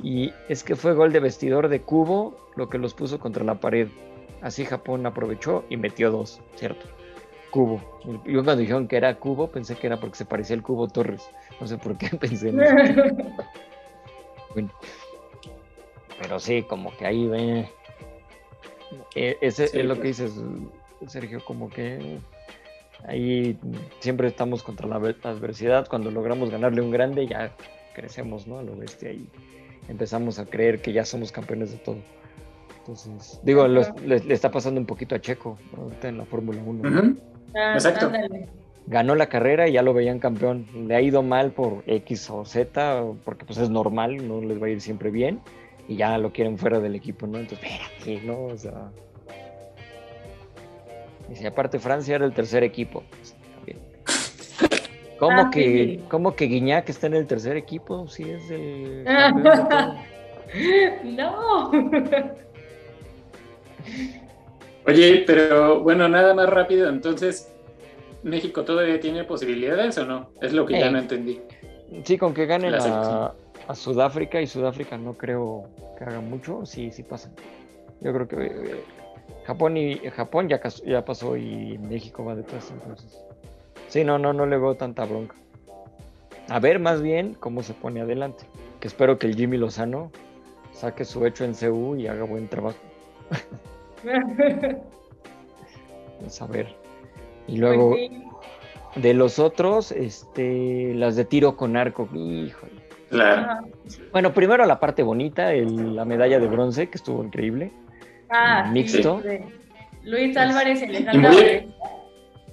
y 0.03 0.33
es 0.49 0.65
que 0.65 0.75
fue 0.75 0.95
gol 0.95 1.13
de 1.13 1.21
vestidor 1.21 1.69
de 1.69 1.81
Cubo 1.81 2.37
lo 2.57 2.69
que 2.69 2.79
los 2.79 2.93
puso 2.93 3.19
contra 3.21 3.45
la 3.45 3.55
pared. 3.55 3.89
Así 4.41 4.65
Japón 4.65 5.07
aprovechó 5.07 5.65
y 5.71 5.77
metió 5.77 6.11
dos, 6.11 6.41
¿cierto? 6.57 6.87
Cubo. 7.51 7.81
Y 8.25 8.33
cuando 8.33 8.57
dijeron 8.57 8.89
que 8.89 8.97
era 8.97 9.15
Cubo, 9.19 9.49
pensé 9.49 9.77
que 9.77 9.87
era 9.87 10.01
porque 10.01 10.17
se 10.17 10.25
parecía 10.25 10.57
al 10.57 10.63
Cubo 10.63 10.89
Torres. 10.89 11.31
No 11.61 11.67
sé 11.67 11.79
por 11.79 11.97
qué 11.97 12.09
pensé 12.21 12.49
en 12.49 12.61
eso. 12.61 12.75
bueno. 14.55 14.71
Pero 16.21 16.41
sí, 16.41 16.63
como 16.63 16.97
que 16.97 17.07
ahí 17.07 17.27
ve. 17.27 17.69
E, 19.15 19.39
ese 19.41 19.65
es 19.65 19.85
lo 19.85 20.01
que 20.01 20.09
dices, 20.09 20.35
Sergio, 21.07 21.45
como 21.45 21.69
que 21.69 22.19
ahí 23.07 23.59
siempre 24.01 24.29
estamos 24.29 24.65
contra 24.65 24.89
la 24.89 24.97
adversidad. 24.97 25.87
Cuando 25.89 26.11
logramos 26.11 26.51
ganarle 26.51 26.81
un 26.81 26.91
grande, 26.91 27.27
ya 27.27 27.55
crecemos, 27.95 28.47
¿no? 28.47 28.59
A 28.59 28.63
lo 28.63 28.75
bestia 28.77 29.13
y 29.13 29.29
empezamos 29.89 30.39
a 30.39 30.47
creer 30.47 30.81
que 30.81 30.93
ya 30.93 31.05
somos 31.05 31.33
campeones 31.33 31.73
de 31.73 31.79
todo. 31.79 31.99
Entonces, 32.79 33.41
digo, 33.45 33.67
le, 33.69 33.85
está 34.29 34.51
pasando 34.51 34.81
un 34.81 34.87
poquito 34.87 35.15
a 35.15 35.21
Checo 35.21 35.57
en 36.03 36.19
la 36.19 36.25
Fórmula 36.25 36.61
1. 36.65 37.17
Ah, 37.55 37.75
Exacto. 37.75 38.11
Ganó 38.87 39.15
la 39.15 39.29
carrera 39.29 39.69
y 39.69 39.73
ya 39.73 39.83
lo 39.83 39.95
veían 39.95 40.19
campeón. 40.19 40.67
Le 40.89 40.97
ha 40.97 41.01
ido 41.01 41.23
mal 41.23 41.53
por 41.53 41.85
X 41.87 42.29
o 42.31 42.45
Z, 42.45 43.05
porque 43.25 43.45
pues 43.45 43.59
es 43.59 43.71
normal, 43.71 44.27
no 44.27 44.41
les 44.41 44.61
va 44.61 44.67
a 44.67 44.71
ir 44.71 44.81
siempre 44.81 45.11
bien. 45.11 45.41
Y 45.87 45.97
ya 45.97 46.19
lo 46.19 46.33
quieren 46.33 46.59
fuera 46.59 46.81
del 46.81 46.97
equipo, 46.97 47.27
¿no? 47.27 47.39
Entonces, 47.39 47.69
espérate, 47.71 48.27
¿no? 48.27 48.45
O 48.47 48.57
sea. 48.57 48.91
Y 51.31 51.37
si 51.37 51.47
aparte 51.47 51.79
Francia 51.79 52.17
era 52.17 52.25
el 52.25 52.33
tercer 52.33 52.65
equipo. 52.65 53.05
Pues, 53.11 53.37
¿Cómo, 55.23 55.43
ah, 55.43 55.51
que, 55.53 56.01
¿Cómo 56.09 56.35
que 56.35 56.47
Guiñac 56.47 56.89
está 56.89 57.07
en 57.07 57.15
el 57.15 57.29
tercer 57.29 57.57
equipo? 57.57 58.09
Si 58.09 58.25
es 58.25 58.51
el. 58.51 59.05
no. 61.17 61.71
Oye, 64.85 65.23
pero 65.25 65.81
bueno, 65.81 66.09
nada 66.09 66.35
más 66.35 66.51
rápido, 66.51 66.89
entonces, 66.89 67.55
¿México 68.25 68.65
todavía 68.65 68.99
tiene 68.99 69.23
posibilidades 69.23 69.97
o 69.99 70.05
no? 70.05 70.31
Es 70.41 70.53
lo 70.53 70.67
que 70.67 70.81
ya 70.81 70.91
no 70.91 70.99
entendí. 70.99 71.41
Sí, 72.03 72.19
con 72.19 72.35
que 72.35 72.47
ganen 72.47 72.75
a, 72.75 73.33
Sudáfrica 73.75 74.41
y 74.41 74.49
Sudáfrica 74.49 74.99
no 74.99 75.17
creo 75.17 75.69
que 75.97 76.03
haga 76.03 76.21
mucho, 76.21 76.67
sí, 76.67 76.91
sí 76.91 77.05
pasa. 77.05 77.31
Yo 78.01 78.13
creo 78.13 78.27
que 78.27 78.47
eh, 78.47 78.85
Japón 79.45 79.77
y 79.77 79.99
Japón 79.99 80.49
ya, 80.49 80.61
ya 80.85 81.05
pasó 81.05 81.37
y 81.37 81.79
México 81.79 82.25
va 82.25 82.35
detrás, 82.35 82.73
entonces. 82.73 83.23
Sí, 83.93 84.05
no, 84.05 84.19
no, 84.19 84.33
no 84.33 84.47
le 84.47 84.57
veo 84.57 84.75
tanta 84.75 85.05
bronca. 85.05 85.35
A 86.49 86.59
ver 86.61 86.79
más 86.79 87.03
bien 87.03 87.37
cómo 87.39 87.63
se 87.63 87.75
pone 87.75 88.01
adelante. 88.01 88.47
Que 88.81 88.89
espero 88.89 89.19
que 89.19 89.27
el 89.27 89.37
Jimmy 89.37 89.59
Lozano 89.59 90.11
saque 90.73 91.05
su 91.05 91.27
hecho 91.27 91.45
en 91.45 91.53
CU 91.53 91.97
y 91.97 92.07
haga 92.07 92.25
buen 92.25 92.49
trabajo. 92.49 92.79
Vamos 96.17 96.41
a 96.41 96.47
ver. 96.47 96.75
Y 97.47 97.59
luego, 97.59 97.91
pues 97.91 98.11
de 98.97 99.13
los 99.13 99.39
otros, 99.39 99.93
este, 99.93 100.95
las 100.95 101.15
de 101.15 101.27
tiro 101.27 101.59
con 101.59 101.77
arco, 101.77 102.09
híjole. 102.15 102.73
Bueno, 104.11 104.33
primero 104.33 104.65
la 104.65 104.81
parte 104.81 105.03
bonita, 105.03 105.53
la 105.53 106.07
medalla 106.07 106.41
de 106.41 106.47
bronce, 106.47 106.89
que 106.89 106.97
estuvo 106.97 107.23
increíble. 107.23 107.71
Ah, 108.31 108.71
mixto. 108.73 109.21
Luis 110.03 110.35
Álvarez 110.35 110.81
y 110.81 110.85
Alejandro 110.87 111.31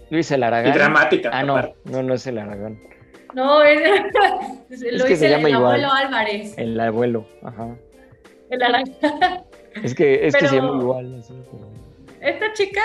Luis 0.10 0.32
el 0.32 0.43
Aragán. 0.43 0.74
dramática. 0.74 1.30
Ah, 1.32 1.43
no, 1.43 1.62
no, 1.86 2.03
no 2.03 2.14
es 2.14 2.26
el 2.28 2.38
Aragán. 2.38 2.80
No, 3.34 3.62
es, 3.62 3.80
Luis 4.70 5.22
el, 5.22 5.34
abuelo 5.34 5.91
Álvarez. 5.91 6.57
El 6.57 6.80
abuelo, 6.80 7.28
ajá. 7.43 7.76
El 8.49 8.64
Aragán. 8.64 8.95
Es 9.84 9.93
que, 9.93 10.26
es 10.26 10.36
que 10.36 10.47
se 10.47 10.55
llama 10.55 10.82
igual. 10.82 11.24
Esta 12.22 12.51
chica, 12.53 12.82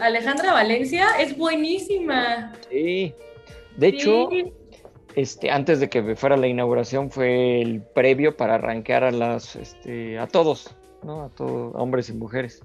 Alejandra 0.00 0.54
Valencia, 0.54 1.08
es 1.20 1.36
buenísima. 1.36 2.52
Sí. 2.70 3.14
De 3.76 3.88
hecho, 3.88 4.30
este, 5.14 5.50
antes 5.50 5.78
de 5.80 5.88
que 5.88 6.16
fuera 6.16 6.36
la 6.36 6.48
inauguración, 6.48 7.10
fue 7.10 7.60
el 7.60 7.82
previo 7.82 8.36
para 8.36 8.54
arranquear 8.54 9.04
a 9.04 9.10
las, 9.10 9.56
este, 9.56 10.18
a 10.18 10.26
todos, 10.26 10.74
¿no? 11.02 11.24
A 11.24 11.28
todos, 11.28 11.74
hombres 11.76 12.08
y 12.08 12.14
mujeres. 12.14 12.62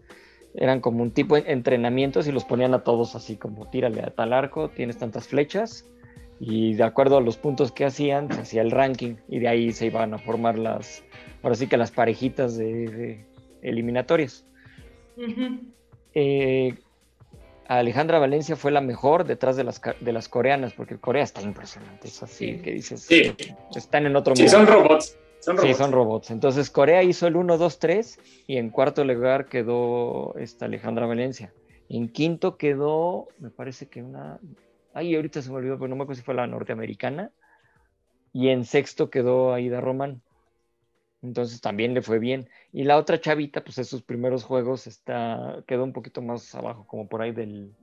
Eran 0.58 0.82
como 0.82 1.04
un 1.04 1.12
tipo 1.12 1.36
de 1.36 1.52
entrenamientos 1.52 2.28
y 2.28 2.32
los 2.32 2.44
ponían 2.44 2.74
a 2.74 2.84
todos 2.84 3.16
así 3.16 3.38
como 3.38 3.70
tírale 3.70 4.02
a 4.02 4.10
tal 4.10 4.34
arco, 4.34 4.70
tienes 4.70 4.98
tantas 4.98 5.28
flechas 5.28 5.86
y 6.40 6.74
de 6.74 6.84
acuerdo 6.84 7.18
a 7.18 7.22
los 7.22 7.38
puntos 7.38 7.72
que 7.72 7.86
hacían 7.86 8.32
se 8.32 8.42
hacía 8.42 8.62
el 8.62 8.72
ranking 8.72 9.16
y 9.28 9.40
de 9.40 9.48
ahí 9.48 9.72
se 9.72 9.88
iban 9.88 10.14
a 10.14 10.18
formar 10.18 10.58
las, 10.58 11.04
ahora 11.42 11.56
sí 11.56 11.68
que 11.68 11.78
las 11.78 11.92
parejitas 11.92 12.58
de 12.58 13.26
eliminatorias. 13.62 14.46
Eh, 16.14 16.76
Alejandra 17.68 18.20
Valencia 18.20 18.56
fue 18.56 18.72
la 18.72 18.82
mejor 18.82 19.26
detrás 19.26 19.58
de 19.58 19.64
las, 19.64 19.82
de 20.00 20.14
las 20.14 20.30
coreanas, 20.30 20.74
porque 20.74 20.98
Corea 20.98 21.24
está 21.24 21.42
impresionante, 21.42 22.08
es 22.08 22.24
así 22.24 22.60
que 22.60 22.72
dices, 22.72 23.08
están 23.76 24.06
en 24.06 24.16
otro 24.16 24.36
sí, 24.36 24.48
son 24.48 24.68
robots. 24.68 25.18
Sí, 25.40 25.74
son 25.74 25.92
robots. 25.92 26.32
Entonces 26.32 26.70
Corea 26.70 27.04
hizo 27.04 27.28
el 27.28 27.36
1, 27.36 27.58
2, 27.58 27.80
3 27.80 28.20
y 28.48 28.58
en 28.58 28.70
cuarto 28.70 29.06
lugar 29.06 29.48
quedó 29.48 30.36
esta 30.38 30.66
Alejandra 30.66 31.06
Valencia. 31.06 31.54
En 31.90 32.10
quinto 32.10 32.58
quedó, 32.58 33.30
me 33.40 33.50
parece 33.50 33.88
que 33.88 34.04
una... 34.04 34.40
Ay, 34.94 35.16
ahorita 35.16 35.42
se 35.42 35.50
me 35.50 35.58
olvidó, 35.58 35.78
pero 35.78 35.88
no 35.88 35.96
me 35.96 36.04
acuerdo 36.04 36.20
si 36.20 36.26
fue 36.26 36.34
la 36.34 36.48
norteamericana. 36.48 37.32
Y 38.34 38.50
en 38.50 38.66
sexto 38.66 39.10
quedó 39.10 39.54
Aida 39.54 39.80
Román. 39.80 40.22
Entonces 41.22 41.62
también 41.62 41.94
le 41.94 42.02
fue 42.02 42.20
bien. 42.20 42.50
Y 42.74 42.84
la 42.84 42.98
otra 42.98 43.20
chavita, 43.20 43.64
pues 43.64 43.78
en 43.78 43.86
sus 43.86 44.02
primeros 44.02 44.44
juegos 44.44 44.86
está, 44.86 45.64
quedó 45.66 45.84
un 45.84 45.94
poquito 45.94 46.22
más 46.22 46.54
abajo, 46.56 46.86
como 46.88 47.08
por 47.08 47.22
ahí 47.22 47.32
del 47.32 47.74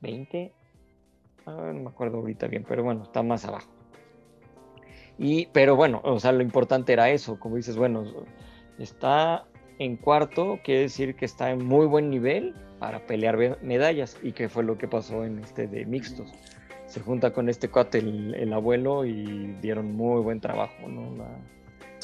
20. 0.00 0.52
Ah, 1.46 1.72
no 1.74 1.80
me 1.80 1.88
acuerdo 1.88 2.18
ahorita 2.18 2.46
bien, 2.46 2.64
pero 2.68 2.84
bueno, 2.84 3.04
está 3.04 3.22
más 3.22 3.44
abajo. 3.44 3.77
Y, 5.18 5.46
pero 5.52 5.74
bueno, 5.74 6.00
o 6.04 6.20
sea, 6.20 6.32
lo 6.32 6.42
importante 6.42 6.92
era 6.92 7.10
eso, 7.10 7.38
como 7.40 7.56
dices, 7.56 7.76
bueno, 7.76 8.04
está 8.78 9.44
en 9.78 9.96
cuarto, 9.96 10.60
quiere 10.64 10.82
decir 10.82 11.16
que 11.16 11.24
está 11.24 11.50
en 11.50 11.64
muy 11.64 11.86
buen 11.86 12.10
nivel 12.10 12.54
para 12.78 13.04
pelear 13.06 13.58
medallas, 13.60 14.16
y 14.22 14.32
que 14.32 14.48
fue 14.48 14.62
lo 14.62 14.78
que 14.78 14.86
pasó 14.86 15.24
en 15.24 15.40
este 15.40 15.66
de 15.66 15.84
mixtos. 15.84 16.32
Se 16.86 17.00
junta 17.00 17.32
con 17.32 17.48
este 17.48 17.68
cuate 17.68 17.98
el, 17.98 18.52
abuelo 18.52 19.04
y 19.04 19.56
dieron 19.60 19.94
muy 19.94 20.22
buen 20.22 20.40
trabajo, 20.40 20.88
¿no? 20.88 21.26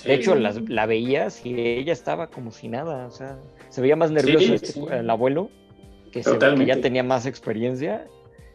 De 0.04 0.14
hecho, 0.14 0.34
la, 0.34 0.86
veías 0.86 1.46
y 1.46 1.58
ella 1.58 1.92
estaba 1.92 2.26
como 2.26 2.50
si 2.50 2.68
nada, 2.68 3.06
o 3.06 3.10
sea, 3.10 3.38
se 3.68 3.80
veía 3.80 3.96
más 3.96 4.10
nervioso 4.10 4.52
este, 4.52 4.80
el 4.98 5.08
abuelo, 5.08 5.50
que, 6.12 6.22
se, 6.22 6.36
que 6.38 6.66
ya 6.66 6.80
tenía 6.80 7.02
más 7.02 7.24
experiencia, 7.26 8.06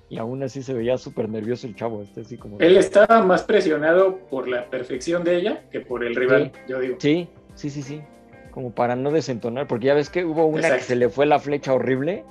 y 0.09 0.17
aún 0.17 0.43
así 0.43 0.63
se 0.63 0.73
veía 0.73 0.97
súper 0.97 1.29
nervioso 1.29 1.67
el 1.67 1.75
chavo. 1.75 2.01
Este, 2.01 2.21
así 2.21 2.37
como... 2.37 2.59
Él 2.59 2.77
estaba 2.77 3.21
más 3.23 3.43
presionado 3.43 4.17
por 4.29 4.47
la 4.47 4.69
perfección 4.69 5.23
de 5.23 5.37
ella 5.37 5.63
que 5.71 5.81
por 5.81 6.03
el 6.03 6.15
rival, 6.15 6.51
yo 6.67 6.79
digo. 6.79 6.97
Sí, 6.99 7.29
sí, 7.55 7.69
sí, 7.69 7.83
sí. 7.83 8.01
Como 8.51 8.71
para 8.71 8.95
no 8.95 9.11
desentonar, 9.11 9.67
porque 9.67 9.87
ya 9.87 9.93
ves 9.93 10.09
que 10.09 10.25
hubo 10.25 10.45
una 10.45 10.75
que 10.75 10.81
se 10.81 10.95
le 10.95 11.09
fue 11.09 11.25
la 11.25 11.39
flecha 11.39 11.73
horrible. 11.73 12.23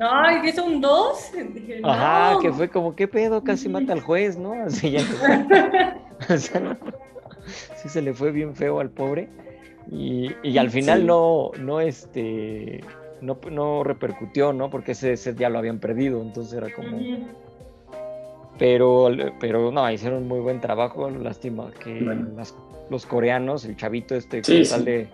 Ay, 0.00 0.48
hizo 0.48 0.64
un 0.64 0.80
2. 0.80 1.30
Ajá, 1.84 2.38
que 2.40 2.52
fue 2.52 2.68
como, 2.68 2.96
¿qué 2.96 3.06
pedo? 3.06 3.44
Casi 3.44 3.68
mata 3.68 3.92
al 3.92 4.00
juez, 4.00 4.36
¿no? 4.36 4.52
Así 4.66 4.90
ya. 4.90 5.00
o 6.28 6.36
sea, 6.36 6.60
no 6.60 6.76
sí 7.82 7.88
se 7.88 8.02
le 8.02 8.14
fue 8.14 8.30
bien 8.30 8.54
feo 8.54 8.80
al 8.80 8.90
pobre. 8.90 9.28
Y, 9.90 10.56
al 10.58 10.70
final 10.70 11.06
no, 11.06 11.50
no, 11.58 11.80
este, 11.80 12.82
no, 13.22 13.38
no, 13.50 13.84
repercutió, 13.84 14.52
¿no? 14.52 14.70
Porque 14.70 14.92
ese 14.92 15.16
set 15.16 15.38
ya 15.38 15.48
lo 15.48 15.58
habían 15.58 15.78
perdido, 15.78 16.20
entonces 16.20 16.52
era 16.54 16.72
como... 16.72 16.98
Pero, 18.58 19.08
pero 19.40 19.72
no, 19.72 19.90
hicieron 19.90 20.28
muy 20.28 20.40
buen 20.40 20.60
trabajo, 20.60 21.08
lástima 21.10 21.70
que 21.82 22.16
los 22.90 23.06
coreanos, 23.06 23.64
el 23.64 23.76
chavito 23.76 24.14
este, 24.14 24.42
con 24.42 24.62
tal 24.68 24.84
de... 24.84 25.08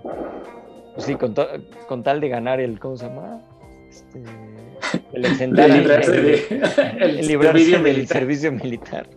Pues 0.95 1.07
sí, 1.07 1.15
con, 1.15 1.35
con, 1.87 2.03
tal 2.03 2.21
de 2.21 2.29
ganar 2.29 2.61
el, 2.61 2.81
¿cómo 2.81 2.97
se 2.97 3.07
llama? 3.07 3.41
Este, 3.89 4.21
el 5.13 5.25
exentar 5.25 5.71
el, 5.71 7.27
librarse, 7.27 7.79
del 7.79 8.07
servicio 8.09 8.53
militar. 8.53 9.09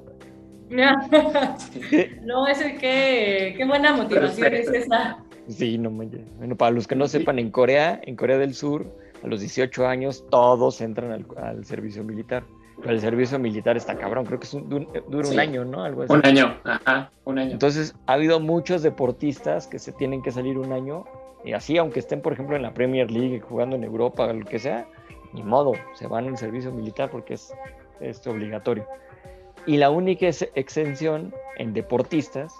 no, 0.71 2.47
es 2.47 2.59
que 2.79 3.53
qué 3.57 3.65
buena 3.67 3.93
motivación 3.93 4.53
es 4.53 4.69
esa. 4.69 5.17
Sí, 5.47 5.77
no 5.77 5.89
Bueno, 5.89 6.55
para 6.55 6.71
los 6.71 6.87
que 6.87 6.95
no 6.95 7.07
sepan, 7.07 7.39
en 7.39 7.51
Corea, 7.51 7.99
en 8.03 8.15
Corea 8.15 8.37
del 8.37 8.53
Sur, 8.53 8.85
a 9.23 9.27
los 9.27 9.39
18 9.41 9.87
años, 9.87 10.25
todos 10.29 10.81
entran 10.81 11.25
al, 11.37 11.65
servicio 11.65 12.03
militar. 12.03 12.43
Pero 12.77 12.93
el 12.93 13.01
servicio 13.01 13.37
militar 13.37 13.77
está 13.77 13.95
cabrón, 13.95 14.25
creo 14.25 14.39
que 14.39 14.45
es 14.45 14.53
un, 14.53 14.67
dura 14.69 15.27
un 15.27 15.39
año, 15.39 15.65
¿no? 15.65 15.83
Algo 15.83 16.03
así. 16.03 16.13
Un 16.13 16.25
año, 16.25 16.57
ajá, 16.63 17.11
un 17.25 17.37
año. 17.37 17.51
Entonces, 17.51 17.93
ha 18.07 18.13
habido 18.13 18.39
muchos 18.39 18.81
deportistas 18.81 19.67
que 19.67 19.77
se 19.77 19.91
tienen 19.91 20.23
que 20.23 20.31
salir 20.31 20.57
un 20.57 20.71
año, 20.71 21.05
y 21.43 21.53
así, 21.53 21.77
aunque 21.77 21.99
estén, 21.99 22.21
por 22.21 22.33
ejemplo, 22.33 22.55
en 22.55 22.63
la 22.63 22.73
Premier 22.73 23.11
League, 23.11 23.39
jugando 23.39 23.75
en 23.75 23.83
Europa, 23.83 24.25
o 24.25 24.33
lo 24.33 24.45
que 24.45 24.57
sea, 24.57 24.87
ni 25.33 25.43
modo, 25.43 25.73
se 25.93 26.07
van 26.07 26.27
al 26.27 26.37
servicio 26.37 26.71
militar 26.71 27.09
porque 27.11 27.35
es, 27.35 27.53
es 27.99 28.25
obligatorio. 28.25 28.85
Y 29.67 29.77
la 29.77 29.91
única 29.91 30.27
exención 30.55 31.33
en 31.57 31.73
deportistas 31.73 32.53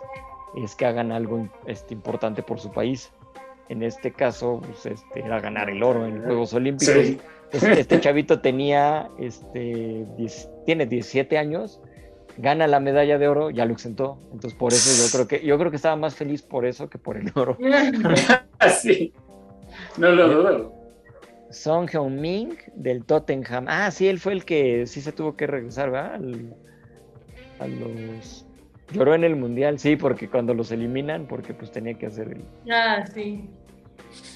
es 0.56 0.76
que 0.76 0.86
hagan 0.86 1.12
algo 1.12 1.50
este, 1.66 1.94
importante 1.94 2.44
por 2.44 2.60
su 2.60 2.72
país. 2.72 3.12
En 3.70 3.84
este 3.84 4.12
caso, 4.12 4.62
pues, 4.66 4.86
este, 4.86 5.22
era 5.22 5.40
ganar 5.40 5.70
el 5.70 5.82
oro 5.82 6.06
en 6.06 6.18
los 6.18 6.26
Juegos 6.26 6.54
Olímpicos. 6.54 6.96
este 7.52 8.00
chavito 8.00 8.42
tenía, 8.42 9.10
este, 9.18 10.06
tiene 10.66 10.86
17 10.86 11.38
años, 11.38 11.82
gana 12.38 12.68
la 12.68 12.80
medalla 12.80 13.18
de 13.18 13.28
oro, 13.28 13.50
ya 13.50 13.66
lo 13.66 13.74
exentó. 13.74 14.20
Entonces, 14.34 14.58
por 14.58 14.74
eso 14.74 15.06
yo 15.06 15.12
creo 15.12 15.28
que, 15.28 15.46
yo 15.46 15.58
creo 15.58 15.72
que 15.72 15.78
estaba 15.78 15.96
más 15.96 16.16
feliz 16.16 16.42
por 16.42 16.66
eso 16.66 16.90
que 16.90 16.98
por 16.98 17.18
el 17.18 17.32
oro. 17.36 17.58
sí, 18.82 19.14
no 19.98 20.12
lo 20.12 20.28
dudo. 20.28 20.74
Song 21.50 21.90
Heung-min 21.90 22.58
del 22.76 23.04
Tottenham. 23.06 23.66
Ah, 23.68 23.92
sí, 23.92 24.08
él 24.08 24.20
fue 24.20 24.34
el 24.34 24.46
que 24.46 24.88
sí 24.88 25.02
se 25.02 25.12
tuvo 25.12 25.36
que 25.36 25.48
regresar, 25.48 25.92
¿verdad? 25.92 26.20
a 27.60 27.68
los... 27.68 28.46
Lloró 28.92 29.16
en 29.16 29.24
el 29.24 29.36
Mundial, 29.36 29.80
sí, 29.80 29.96
porque 29.96 30.30
cuando 30.30 30.54
los 30.54 30.72
eliminan, 30.72 31.26
porque 31.26 31.54
pues 31.54 31.72
tenía 31.72 31.94
que 31.94 32.08
hacer 32.08 32.28
el... 32.30 32.72
Ah, 32.72 33.06
sí. 33.14 33.50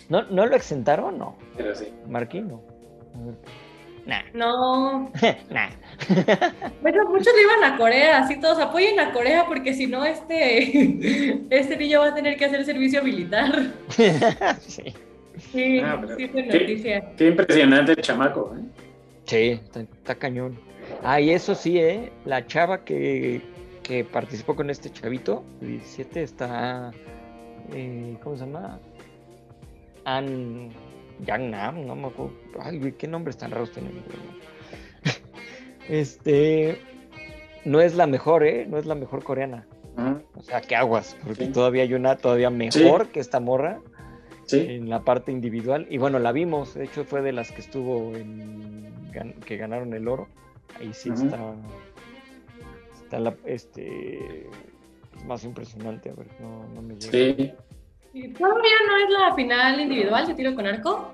¿No, 0.10 0.24
¿no 0.24 0.46
lo 0.46 0.56
exentaron? 0.56 1.18
No. 1.18 1.36
Pero 1.58 1.76
sí. 1.76 1.94
Marquín, 2.08 2.48
no. 2.50 2.62
Nah. 4.06 4.22
No. 4.34 5.12
nah. 5.50 5.70
bueno, 6.82 7.10
muchos 7.10 7.34
le 7.34 7.42
iban 7.42 7.74
a 7.74 7.78
Corea, 7.78 8.20
así 8.20 8.40
todos 8.40 8.60
apoyen 8.60 9.00
a 9.00 9.12
Corea 9.12 9.46
porque 9.48 9.74
si 9.74 9.88
no, 9.88 10.06
este, 10.06 11.48
este 11.50 11.78
niño 11.78 12.02
va 12.02 12.08
a 12.08 12.16
tener 12.16 12.38
que 12.38 12.46
hacer 12.46 12.64
servicio 12.66 13.04
militar. 13.04 13.74
sí. 14.60 14.94
Sí, 15.52 15.80
ah, 15.80 16.02
sí 16.18 16.28
fue 16.30 16.44
noticia. 16.44 17.12
Qué, 17.18 17.28
impresionante 17.28 17.92
el 17.92 18.02
chamaco, 18.02 18.56
¿eh? 18.58 18.62
Sí, 19.26 19.60
está 19.74 20.16
cañón. 20.16 20.58
Ah, 21.04 21.20
y 21.20 21.32
eso 21.32 21.56
sí, 21.56 21.78
¿eh? 21.78 22.12
La 22.26 22.46
chava 22.46 22.86
que, 22.86 23.42
participó 24.12 24.56
con 24.56 24.70
este 24.70 24.90
chavito, 24.90 25.44
17, 25.62 26.24
está. 26.24 26.92
Eh, 27.74 28.18
¿Cómo 28.24 28.36
se 28.36 28.46
llama? 28.46 28.80
An. 30.06 30.70
Yang 31.26 31.52
Nam, 31.52 31.86
no 31.86 31.96
me 31.96 32.08
acuerdo. 32.08 32.34
Ay, 32.60 32.94
qué 32.98 33.08
nombres 33.08 33.38
tan 33.38 33.52
raros 33.52 33.72
tienen. 33.72 34.04
este. 35.90 36.82
No 37.64 37.82
es 37.82 37.96
la 37.96 38.06
mejor, 38.06 38.44
¿eh? 38.44 38.66
No 38.68 38.78
es 38.78 38.86
la 38.86 38.96
mejor 38.96 39.24
coreana. 39.24 39.66
O 40.36 40.42
sea, 40.42 40.62
¿qué 40.62 40.76
aguas? 40.76 41.16
Porque 41.24 41.48
todavía 41.48 41.84
hay 41.84 41.94
una 41.94 42.18
todavía 42.18 42.50
mejor 42.50 43.08
que 43.08 43.20
esta 43.20 43.40
morra. 43.40 43.80
en 44.52 44.90
la 44.90 45.04
parte 45.04 45.32
individual. 45.32 45.88
Y 45.90 45.98
bueno, 45.98 46.20
la 46.20 46.32
vimos, 46.32 46.76
de 46.76 46.86
hecho 46.86 47.06
fue 47.06 47.22
de 47.22 47.32
las 47.32 47.52
que 47.52 47.62
estuvo 47.62 48.16
en 48.16 48.94
que 49.46 49.58
ganaron 49.58 49.94
el 49.94 50.08
oro. 50.08 50.28
Ahí 50.80 50.94
sí 50.94 51.10
está. 51.10 51.40
Está 53.16 53.20
la, 53.20 53.38
este. 53.46 54.48
Es 55.16 55.26
más 55.26 55.46
impresionante. 55.46 56.10
A 56.10 56.14
ver, 56.14 56.28
no, 56.42 56.68
no 56.74 56.82
me 56.82 56.96
llega. 56.96 57.12
Sí. 57.12 57.54
¿Y 58.14 58.34
¿Todavía 58.34 58.76
no 58.88 58.98
es 58.98 59.10
la 59.10 59.36
final 59.36 59.80
individual 59.80 60.28
de 60.28 60.34
tiro 60.34 60.56
con 60.56 60.68
arco? 60.68 61.14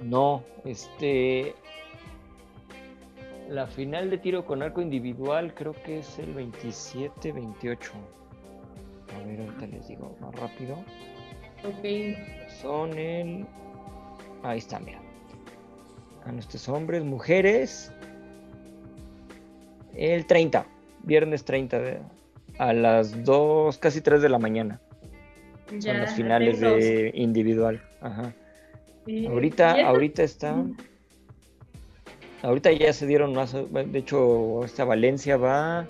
No, 0.00 0.42
este. 0.64 1.54
La 3.50 3.66
final 3.66 4.08
de 4.08 4.16
tiro 4.16 4.46
con 4.46 4.62
arco 4.62 4.80
individual 4.80 5.52
creo 5.52 5.74
que 5.84 5.98
es 5.98 6.18
el 6.18 6.34
27-28. 6.34 7.90
A 9.14 9.26
ver, 9.26 9.40
ahorita 9.40 9.66
les 9.66 9.88
digo 9.88 10.16
más 10.20 10.34
rápido. 10.36 10.76
Ok. 11.62 12.16
Son 12.62 12.96
el. 12.96 13.46
Ahí 14.42 14.58
está, 14.58 14.80
mira 14.80 15.04
a 16.26 16.32
nuestros 16.32 16.68
hombres, 16.68 17.04
mujeres. 17.04 17.92
El 19.94 20.26
30, 20.26 20.66
viernes 21.02 21.44
30 21.44 22.00
a 22.58 22.72
las 22.72 23.24
2, 23.24 23.78
casi 23.78 24.00
3 24.00 24.22
de 24.22 24.28
la 24.28 24.38
mañana. 24.38 24.80
Son 25.78 25.98
las 25.98 26.14
finales 26.14 26.60
de 26.60 27.10
individual. 27.14 27.80
Ajá. 28.00 28.34
ahorita, 29.28 29.86
ahorita 29.86 30.22
está. 30.22 30.56
Ahorita 32.42 32.72
ya 32.72 32.92
se 32.92 33.06
dieron 33.06 33.34
más. 33.34 33.54
De 33.54 33.98
hecho, 33.98 34.64
esta 34.64 34.84
Valencia 34.84 35.36
va 35.36 35.86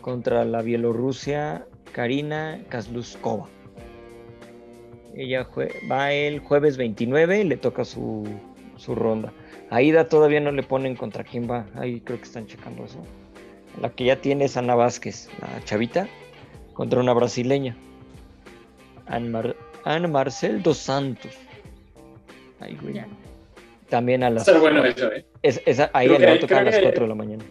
contra 0.00 0.44
la 0.44 0.62
Bielorrusia 0.62 1.66
Karina 1.92 2.60
Kazluskova. 2.68 3.48
Ella 5.14 5.48
va 5.90 6.12
el 6.12 6.40
jueves 6.40 6.76
29 6.76 7.40
y 7.40 7.44
le 7.44 7.56
toca 7.56 7.84
su, 7.84 8.28
su 8.76 8.94
ronda. 8.94 9.32
Aida 9.70 10.08
todavía 10.08 10.40
no 10.40 10.52
le 10.52 10.62
ponen 10.62 10.94
contra 10.94 11.24
quién 11.24 11.50
va. 11.50 11.66
Ahí 11.74 12.00
creo 12.00 12.18
que 12.18 12.24
están 12.24 12.46
checando 12.46 12.84
eso. 12.84 13.02
La 13.80 13.90
que 13.90 14.04
ya 14.04 14.16
tiene 14.16 14.46
es 14.46 14.56
Ana 14.56 14.74
Vázquez, 14.74 15.28
la 15.40 15.62
chavita, 15.64 16.08
contra 16.72 17.00
una 17.00 17.12
brasileña. 17.12 17.76
Ana 19.06 20.08
Marcel 20.08 20.62
dos 20.62 20.78
Santos. 20.78 21.32
Ahí, 22.60 22.76
güey. 22.80 23.02
También 23.88 24.22
a 24.22 24.30
las. 24.30 24.46
bueno 24.60 24.84
eso, 24.84 25.12
¿eh? 25.12 25.24
ahí 25.92 26.08
le 26.08 26.26
va 26.26 26.32
a 26.32 26.40
tocar 26.40 26.58
a 26.58 26.64
las 26.64 26.78
4 26.78 27.02
de 27.04 27.08
la 27.08 27.14
mañana. 27.14 27.44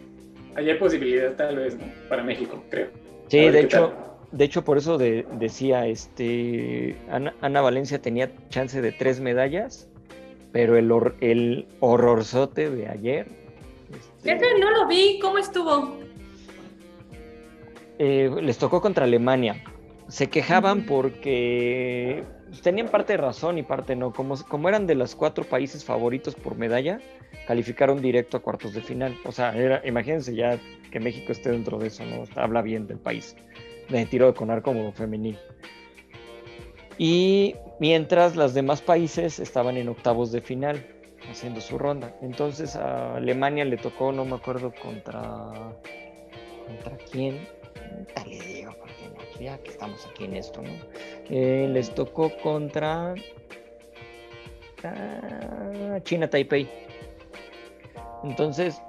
Ahí 0.55 0.69
hay 0.69 0.77
posibilidad, 0.77 1.33
tal 1.33 1.57
vez, 1.57 1.77
¿no? 1.77 1.85
Para 2.09 2.23
México, 2.23 2.63
creo. 2.69 2.87
Sí, 3.27 3.49
de 3.49 3.59
hecho, 3.61 3.93
de 4.31 4.45
hecho 4.45 4.63
por 4.63 4.77
eso 4.77 4.97
decía, 4.97 5.87
este, 5.87 6.95
Ana, 7.09 7.61
Valencia 7.61 8.01
tenía 8.01 8.29
chance 8.49 8.81
de 8.81 8.91
tres 8.91 9.19
medallas, 9.19 9.87
pero 10.51 10.77
el, 10.77 10.91
el 11.21 11.67
horrorzote 11.79 12.69
de 12.69 12.87
ayer. 12.87 13.27
Este, 14.23 14.59
no 14.59 14.71
lo 14.71 14.87
vi, 14.87 15.19
¿cómo 15.19 15.37
estuvo? 15.37 15.97
Eh, 17.99 18.29
les 18.41 18.57
tocó 18.57 18.81
contra 18.81 19.05
Alemania. 19.05 19.63
Se 20.07 20.27
quejaban 20.29 20.85
porque 20.85 22.23
tenían 22.61 22.89
parte 22.89 23.13
de 23.13 23.17
razón 23.17 23.57
y 23.57 23.63
parte 23.63 23.95
no. 23.95 24.13
Como, 24.13 24.35
como 24.43 24.69
eran 24.69 24.85
de 24.85 24.95
los 24.95 25.15
cuatro 25.15 25.43
países 25.43 25.83
favoritos 25.83 26.35
por 26.35 26.55
medalla, 26.55 26.99
calificaron 27.47 28.01
directo 28.01 28.37
a 28.37 28.41
cuartos 28.41 28.73
de 28.73 28.81
final. 28.81 29.15
O 29.25 29.31
sea, 29.31 29.81
imagínense 29.85 30.35
ya 30.35 30.59
que 30.91 30.99
México 30.99 31.31
esté 31.31 31.51
dentro 31.51 31.77
de 31.79 31.87
eso, 31.87 32.03
¿no? 32.05 32.23
Habla 32.35 32.61
bien 32.61 32.87
del 32.87 32.99
país, 32.99 33.35
de 33.89 34.05
tiro 34.05 34.33
con 34.33 34.51
arco 34.51 34.71
como 34.71 34.91
femenil. 34.91 35.37
Y 36.97 37.55
mientras 37.79 38.35
los 38.35 38.53
demás 38.53 38.81
países 38.81 39.39
estaban 39.39 39.75
en 39.77 39.89
octavos 39.89 40.31
de 40.31 40.41
final, 40.41 40.85
haciendo 41.29 41.61
su 41.61 41.77
ronda. 41.77 42.15
Entonces 42.21 42.75
a 42.75 43.15
Alemania 43.15 43.65
le 43.65 43.77
tocó, 43.77 44.11
no 44.11 44.25
me 44.25 44.35
acuerdo 44.35 44.73
contra. 44.81 45.51
¿Contra 46.67 46.97
quién? 47.11 47.47
Le 48.25 48.39
digo, 48.39 48.73
porque 48.79 49.43
ya 49.43 49.57
que 49.59 49.71
estamos 49.71 50.05
aquí 50.07 50.25
en 50.25 50.35
esto, 50.35 50.61
¿no? 50.61 50.71
Eh, 51.29 51.67
les 51.71 51.93
tocó 51.93 52.31
contra. 52.37 53.15
Ah, 54.83 55.99
China 56.03 56.29
Taipei. 56.29 56.69
Entonces, 58.23 58.81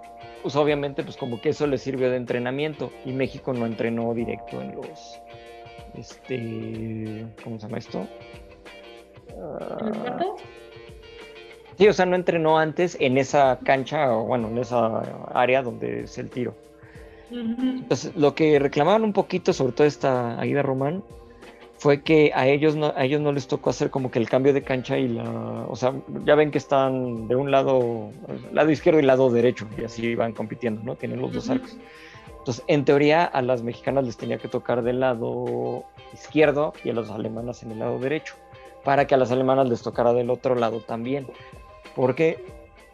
pues 0.42 0.56
obviamente, 0.56 1.02
pues 1.02 1.16
como 1.16 1.40
que 1.40 1.50
eso 1.50 1.66
le 1.66 1.78
sirvió 1.78 2.10
de 2.10 2.16
entrenamiento 2.16 2.92
y 3.04 3.12
México 3.12 3.52
no 3.52 3.66
entrenó 3.66 4.14
directo 4.14 4.60
en 4.60 4.76
los, 4.76 5.20
este, 5.94 7.26
¿cómo 7.42 7.58
se 7.58 7.66
llama 7.66 7.78
esto? 7.78 8.06
Uh, 9.34 10.36
sí, 11.76 11.88
o 11.88 11.92
sea, 11.92 12.06
no 12.06 12.16
entrenó 12.16 12.58
antes 12.58 12.96
en 13.00 13.18
esa 13.18 13.58
cancha 13.64 14.16
o 14.16 14.24
bueno, 14.24 14.48
en 14.48 14.58
esa 14.58 15.02
área 15.34 15.62
donde 15.62 16.04
es 16.04 16.16
el 16.16 16.30
tiro. 16.30 16.54
Entonces, 17.30 18.14
lo 18.16 18.34
que 18.34 18.58
reclamaban 18.58 19.04
un 19.04 19.12
poquito, 19.12 19.52
sobre 19.52 19.72
todo 19.72 19.86
esta 19.86 20.38
Aida 20.40 20.62
Román, 20.62 21.02
fue 21.78 22.02
que 22.02 22.32
a 22.34 22.46
ellos 22.46 22.74
no, 22.74 22.92
a 22.96 23.04
ellos 23.04 23.20
no 23.20 23.32
les 23.32 23.48
tocó 23.48 23.70
hacer 23.70 23.90
como 23.90 24.10
que 24.10 24.18
el 24.18 24.28
cambio 24.28 24.52
de 24.52 24.62
cancha 24.62 24.96
y 24.96 25.08
la, 25.08 25.66
o 25.68 25.76
sea, 25.76 25.92
ya 26.24 26.34
ven 26.34 26.50
que 26.50 26.58
están 26.58 27.28
de 27.28 27.36
un 27.36 27.50
lado, 27.50 28.10
lado 28.52 28.70
izquierdo 28.70 28.98
y 28.98 29.02
lado 29.02 29.30
derecho, 29.30 29.68
y 29.76 29.84
así 29.84 30.14
van 30.14 30.32
compitiendo, 30.32 30.82
¿no? 30.82 30.96
Tienen 30.96 31.20
los 31.20 31.32
dos 31.32 31.50
arcos. 31.50 31.76
Entonces, 32.38 32.64
en 32.68 32.84
teoría, 32.84 33.24
a 33.24 33.42
las 33.42 33.62
mexicanas 33.62 34.04
les 34.04 34.16
tenía 34.16 34.38
que 34.38 34.48
tocar 34.48 34.82
del 34.82 35.00
lado 35.00 35.84
izquierdo 36.14 36.72
y 36.84 36.90
a 36.90 36.94
las 36.94 37.10
alemanas 37.10 37.62
en 37.62 37.72
el 37.72 37.80
lado 37.80 37.98
derecho, 37.98 38.34
para 38.84 39.06
que 39.06 39.14
a 39.14 39.18
las 39.18 39.32
alemanas 39.32 39.68
les 39.68 39.82
tocara 39.82 40.12
del 40.12 40.30
otro 40.30 40.54
lado 40.54 40.80
también, 40.80 41.26
porque 41.94 42.42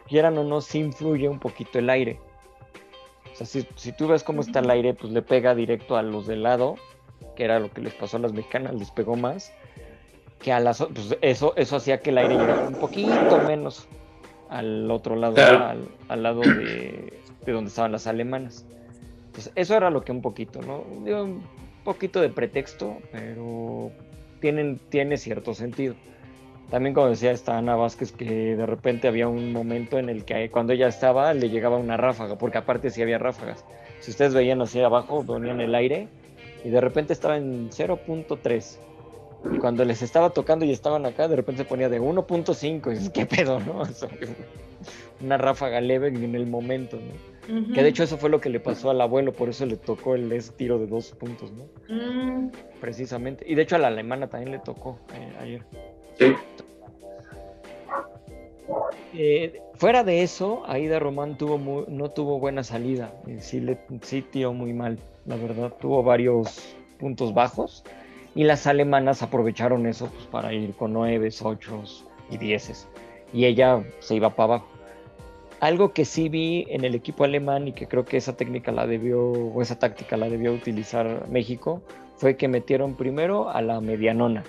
quieran 0.07 0.37
o 0.37 0.43
no, 0.43 0.59
sí 0.59 0.79
influye 0.79 1.29
un 1.29 1.39
poquito 1.39 1.79
el 1.79 1.89
aire. 1.89 2.19
O 3.33 3.35
sea, 3.35 3.47
si, 3.47 3.67
si 3.75 3.91
tú 3.91 4.07
ves 4.07 4.23
cómo 4.23 4.41
está 4.41 4.59
el 4.59 4.69
aire, 4.69 4.93
pues 4.93 5.11
le 5.11 5.21
pega 5.21 5.55
directo 5.55 5.97
a 5.97 6.03
los 6.03 6.27
del 6.27 6.43
lado 6.43 6.75
que 7.35 7.43
era 7.43 7.59
lo 7.59 7.71
que 7.71 7.81
les 7.81 7.93
pasó 7.93 8.17
a 8.17 8.19
las 8.19 8.33
mexicanas, 8.33 8.75
les 8.75 8.91
pegó 8.91 9.15
más, 9.15 9.51
que 10.39 10.51
a 10.51 10.59
las 10.59 10.79
pues 10.79 11.17
eso, 11.21 11.53
eso 11.55 11.75
hacía 11.75 12.01
que 12.01 12.11
el 12.11 12.17
aire 12.17 12.35
llegara 12.35 12.67
un 12.67 12.75
poquito 12.75 13.39
menos 13.45 13.87
al 14.49 14.89
otro 14.91 15.15
lado, 15.15 15.35
al, 16.09 16.23
lado 16.23 16.41
de, 16.41 17.21
donde 17.45 17.69
estaban 17.69 17.91
las 17.91 18.05
alemanas. 18.05 18.65
Entonces, 19.27 19.51
eso 19.55 19.75
era 19.75 19.89
lo 19.89 20.03
que 20.03 20.11
un 20.11 20.21
poquito, 20.21 20.61
¿no? 20.61 20.81
un 20.81 21.43
poquito 21.83 22.21
de 22.21 22.29
pretexto, 22.29 22.99
pero 23.11 23.91
tienen, 24.41 24.79
tiene 24.89 25.17
cierto 25.17 25.55
sentido. 25.55 25.95
También 26.69 26.95
como 26.95 27.07
decía 27.07 27.31
esta 27.31 27.57
Ana 27.57 27.75
Vázquez 27.75 28.11
que 28.11 28.55
de 28.55 28.65
repente 28.65 29.07
había 29.07 29.27
un 29.27 29.51
momento 29.51 29.99
en 29.99 30.09
el 30.09 30.25
que 30.25 30.49
cuando 30.49 30.73
ella 30.73 30.87
estaba 30.87 31.33
le 31.33 31.49
llegaba 31.49 31.77
una 31.77 31.97
ráfaga, 31.97 32.37
porque 32.37 32.57
aparte 32.57 32.89
sí 32.89 33.01
había 33.01 33.19
ráfagas. 33.19 33.63
Si 33.99 34.11
ustedes 34.11 34.33
veían 34.33 34.61
hacia 34.61 34.85
abajo, 34.85 35.23
venían 35.23 35.61
el 35.61 35.75
aire, 35.75 36.07
y 36.63 36.69
de 36.69 36.81
repente 36.81 37.13
estaba 37.13 37.37
en 37.37 37.69
0.3. 37.69 38.77
Y 39.53 39.57
cuando 39.57 39.83
les 39.83 40.01
estaba 40.01 40.29
tocando 40.29 40.63
y 40.65 40.71
estaban 40.71 41.05
acá, 41.05 41.27
de 41.27 41.35
repente 41.35 41.63
se 41.63 41.69
ponía 41.69 41.89
de 41.89 42.01
1.5. 42.01 42.87
Y 42.87 42.89
dices, 42.91 43.09
¿qué 43.09 43.25
pedo, 43.25 43.59
no? 43.59 43.83
una 45.21 45.37
ráfaga 45.37 45.81
leve 45.81 46.07
en 46.07 46.35
el 46.35 46.47
momento, 46.47 46.97
¿no? 46.97 47.33
Que 47.73 47.83
de 47.83 47.89
hecho 47.89 48.03
eso 48.03 48.17
fue 48.17 48.29
lo 48.29 48.39
que 48.39 48.49
le 48.49 48.61
pasó 48.61 48.89
al 48.89 49.01
abuelo, 49.01 49.33
por 49.33 49.49
eso 49.49 49.65
le 49.65 49.75
tocó 49.75 50.15
el 50.15 50.41
tiro 50.55 50.79
de 50.79 50.87
dos 50.87 51.11
puntos, 51.11 51.51
¿no? 51.51 51.65
Mm. 51.89 52.51
Precisamente. 52.79 53.43
Y 53.45 53.55
de 53.55 53.63
hecho 53.63 53.75
a 53.75 53.79
la 53.79 53.87
alemana 53.87 54.29
también 54.29 54.53
le 54.53 54.59
tocó 54.59 54.99
eh, 55.13 55.33
ayer. 55.41 55.65
Eh, 59.15 59.61
fuera 59.75 60.03
de 60.03 60.23
eso, 60.23 60.63
Aida 60.65 60.99
Román 60.99 61.37
no 61.39 62.09
tuvo 62.11 62.39
buena 62.39 62.63
salida. 62.63 63.13
Sí, 63.39 63.59
le, 63.59 63.75
tiró 64.31 64.53
muy 64.53 64.73
mal 64.73 64.97
la 65.25 65.35
verdad, 65.35 65.73
tuvo 65.79 66.03
varios 66.03 66.75
puntos 66.99 67.33
bajos 67.33 67.83
y 68.35 68.43
las 68.43 68.67
alemanas 68.67 69.21
aprovecharon 69.21 69.85
eso 69.85 70.07
pues, 70.07 70.25
para 70.27 70.53
ir 70.53 70.73
con 70.73 70.93
9, 70.93 71.29
8 71.41 71.83
y 72.31 72.37
10 72.37 72.87
y 73.33 73.45
ella 73.45 73.83
se 73.99 74.15
iba 74.15 74.29
para 74.31 74.55
abajo. 74.55 74.67
Algo 75.59 75.93
que 75.93 76.03
sí 76.03 76.27
vi 76.27 76.65
en 76.69 76.83
el 76.83 76.93
equipo 76.93 77.23
alemán 77.23 77.69
y 77.69 77.71
que 77.71 77.87
creo 77.87 78.03
que 78.03 78.17
esa 78.17 78.35
técnica 78.35 78.71
la 78.71 78.85
debió, 78.85 79.21
o 79.21 79.61
esa 79.61 79.79
táctica 79.79 80.17
la 80.17 80.27
debió 80.27 80.51
utilizar 80.51 81.25
México, 81.29 81.81
fue 82.17 82.35
que 82.35 82.49
metieron 82.49 82.95
primero 82.95 83.49
a 83.49 83.61
la 83.61 83.79
medianona, 83.79 84.43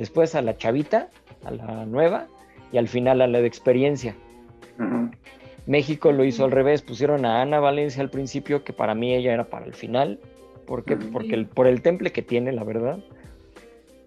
después 0.00 0.34
a 0.34 0.40
la 0.40 0.56
chavita, 0.56 1.10
a 1.44 1.50
la 1.50 1.84
nueva, 1.84 2.26
y 2.72 2.78
al 2.78 2.88
final 2.88 3.20
a 3.20 3.26
la 3.26 3.42
de 3.42 3.46
experiencia. 3.46 4.16
México 5.66 6.10
lo 6.10 6.24
hizo 6.24 6.46
al 6.46 6.52
revés, 6.52 6.80
pusieron 6.80 7.26
a 7.26 7.42
Ana 7.42 7.60
Valencia 7.60 8.02
al 8.02 8.08
principio, 8.08 8.64
que 8.64 8.72
para 8.72 8.94
mí 8.94 9.14
ella 9.14 9.34
era 9.34 9.44
para 9.44 9.66
el 9.66 9.74
final, 9.74 10.18
porque, 10.66 10.96
porque 10.96 11.34
el, 11.34 11.44
por 11.44 11.66
el 11.66 11.82
temple 11.82 12.12
que 12.12 12.22
tiene, 12.22 12.50
la 12.52 12.64
verdad. 12.64 12.98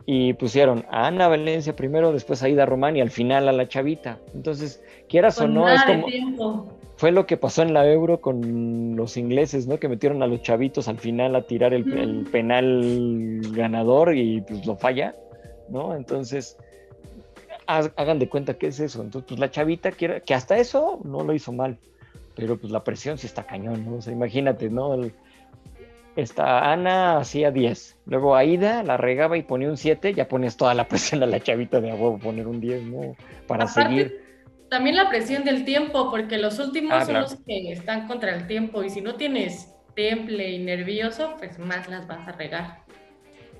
Y 0.08 0.34
pusieron 0.34 0.84
a 0.89 1.06
Ana 1.06 1.28
Valencia 1.28 1.76
primero, 1.76 2.12
después 2.12 2.41
a 2.41 2.50
Ida 2.50 2.66
Román 2.66 2.98
y 2.98 3.02
al 3.02 3.12
final 3.12 3.48
a 3.48 3.52
la 3.52 3.68
chavita. 3.68 4.18
Entonces, 4.34 4.84
quieras 5.08 5.39
o 5.39 5.48
no, 5.48 5.70
es 5.70 5.84
como... 5.84 6.74
Fue 6.96 7.12
lo 7.12 7.26
que 7.26 7.38
pasó 7.38 7.62
en 7.64 7.74
la 7.74 7.86
Euro 7.91 8.22
con 8.22 8.96
los 8.96 9.18
ingleses, 9.18 9.68
¿no? 9.68 9.78
Que 9.78 9.89
metieron 9.89 10.24
a 10.24 10.28
los 10.28 10.41
chavitos 10.41 10.88
al 10.88 10.98
final 10.98 11.36
a 11.36 11.41
tirar 11.41 11.74
el, 11.74 11.91
el 11.98 12.26
penal 12.32 13.41
ganador 13.52 14.16
y 14.16 14.41
pues 14.41 14.66
lo 14.66 14.76
falla, 14.76 15.16
¿no? 15.70 15.95
Entonces, 15.95 16.57
hagan 17.66 18.20
de 18.20 18.30
cuenta 18.30 18.55
que 18.55 18.68
es 18.68 18.80
eso. 18.80 19.01
Entonces, 19.01 19.28
pues 19.28 19.39
la 19.39 19.51
chavita 19.51 19.91
quiere, 19.91 20.22
que 20.22 20.34
hasta 20.34 20.57
eso 20.57 20.99
no 21.03 21.24
lo 21.24 21.34
hizo 21.34 21.51
mal, 21.51 21.78
pero 22.36 22.57
pues 22.57 22.72
la 22.72 22.84
presión 22.84 23.18
sí 23.18 23.28
está 23.28 23.43
cañón, 23.43 23.86
¿no? 23.86 23.95
O 23.97 24.01
sea, 24.01 24.14
imagínate, 24.14 24.70
¿no? 24.70 24.97
esta 26.16 26.72
Ana 26.72 27.18
hacía 27.18 27.49
10, 27.49 27.97
luego 28.05 28.36
Aida 28.36 28.84
la 28.84 28.97
regaba 28.97 29.36
y 29.36 29.41
ponía 29.41 29.68
un 29.68 29.78
7, 29.78 30.14
ya 30.14 30.28
pones 30.28 30.57
toda 30.57 30.74
la 30.74 30.88
presión 30.89 31.24
a 31.24 31.26
la 31.26 31.39
chavita 31.39 31.82
de 31.82 31.91
a 31.91 31.95
poner 31.95 32.47
un 32.47 32.61
10, 32.61 32.84
¿no? 32.84 33.16
Para 33.47 33.68
seguir. 33.68 34.22
También 34.70 34.95
la 34.95 35.09
presión 35.09 35.43
del 35.43 35.66
tiempo, 35.66 36.09
porque 36.09 36.38
los 36.38 36.57
últimos 36.59 36.93
ah, 36.93 37.05
son 37.05 37.16
los 37.16 37.36
que 37.45 37.72
están 37.72 38.07
contra 38.07 38.36
el 38.36 38.47
tiempo, 38.47 38.84
y 38.84 38.89
si 38.89 39.01
no 39.01 39.16
tienes 39.16 39.72
temple 39.95 40.49
y 40.49 40.64
nervioso, 40.64 41.36
pues 41.38 41.59
más 41.59 41.88
las 41.88 42.07
vas 42.07 42.28
a 42.28 42.32
regar. 42.32 42.83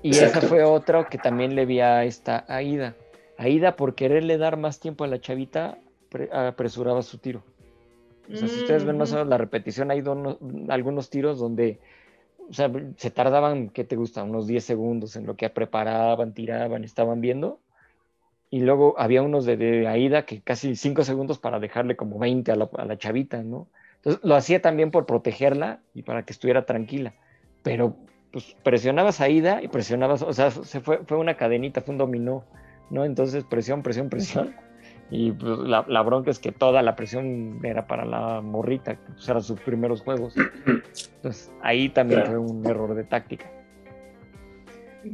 Y 0.04 0.10
esa 0.10 0.40
fue 0.42 0.62
otra 0.62 1.08
que 1.08 1.18
también 1.18 1.54
le 1.54 1.66
vi 1.66 1.80
a 1.80 2.04
esta 2.04 2.44
Aida 2.46 2.94
Aida, 3.36 3.76
por 3.76 3.94
quererle 3.94 4.38
dar 4.38 4.56
más 4.56 4.80
tiempo 4.80 5.04
a 5.04 5.06
la 5.06 5.20
chavita, 5.20 5.78
apresuraba 6.32 7.02
su 7.02 7.18
tiro. 7.18 7.42
O 8.32 8.36
sea, 8.36 8.48
si 8.48 8.60
ustedes 8.60 8.84
ven 8.84 8.96
más 8.96 9.12
o 9.12 9.16
menos 9.16 9.28
la 9.28 9.38
repetición, 9.38 9.90
hay 9.90 10.02
algunos 10.68 11.10
tiros 11.10 11.38
donde 11.38 11.78
o 12.48 12.52
sea, 12.52 12.70
se 12.96 13.10
tardaban, 13.10 13.70
¿qué 13.70 13.84
te 13.84 13.96
gusta? 13.96 14.22
Unos 14.22 14.46
10 14.46 14.62
segundos 14.62 15.16
en 15.16 15.26
lo 15.26 15.36
que 15.36 15.48
preparaban, 15.50 16.32
tiraban, 16.32 16.84
estaban 16.84 17.20
viendo. 17.20 17.58
Y 18.50 18.60
luego 18.60 18.94
había 18.98 19.22
unos 19.22 19.46
de, 19.46 19.88
Aida 19.88 20.24
que 20.26 20.40
casi 20.40 20.76
5 20.76 21.04
segundos 21.04 21.38
para 21.38 21.58
dejarle 21.58 21.96
como 21.96 22.18
20 22.18 22.52
a 22.52 22.56
la, 22.56 22.68
a 22.76 22.84
la, 22.84 22.96
chavita, 22.96 23.42
¿no? 23.42 23.66
Entonces 23.96 24.22
lo 24.22 24.36
hacía 24.36 24.62
también 24.62 24.90
por 24.90 25.06
protegerla 25.06 25.80
y 25.94 26.02
para 26.02 26.24
que 26.24 26.32
estuviera 26.32 26.66
tranquila. 26.66 27.14
Pero 27.62 27.96
pues 28.34 28.56
presionabas 28.64 29.20
a 29.20 29.24
Aida 29.24 29.62
y 29.62 29.68
presionabas, 29.68 30.22
o 30.22 30.32
sea, 30.32 30.50
se 30.50 30.80
fue, 30.80 30.98
fue 31.06 31.18
una 31.18 31.36
cadenita, 31.36 31.80
fue 31.80 31.92
un 31.92 31.98
dominó 31.98 32.44
¿no? 32.90 33.04
Entonces 33.04 33.44
presión, 33.44 33.82
presión, 33.82 34.08
presión. 34.10 34.54
Y 35.08 35.30
pues, 35.30 35.58
la, 35.60 36.02
bronca 36.02 36.32
es 36.32 36.40
que 36.40 36.50
toda 36.50 36.82
la 36.82 36.96
presión 36.96 37.60
era 37.62 37.86
para 37.86 38.04
la 38.04 38.40
morrita, 38.40 38.96
que 38.96 39.12
pues, 39.12 39.28
eran 39.28 39.42
sus 39.42 39.60
primeros 39.60 40.02
juegos. 40.02 40.34
Entonces 41.16 41.52
ahí 41.62 41.88
también 41.90 42.26
fue 42.26 42.38
un 42.38 42.66
error 42.66 42.94
de 42.96 43.04
táctica. 43.04 43.48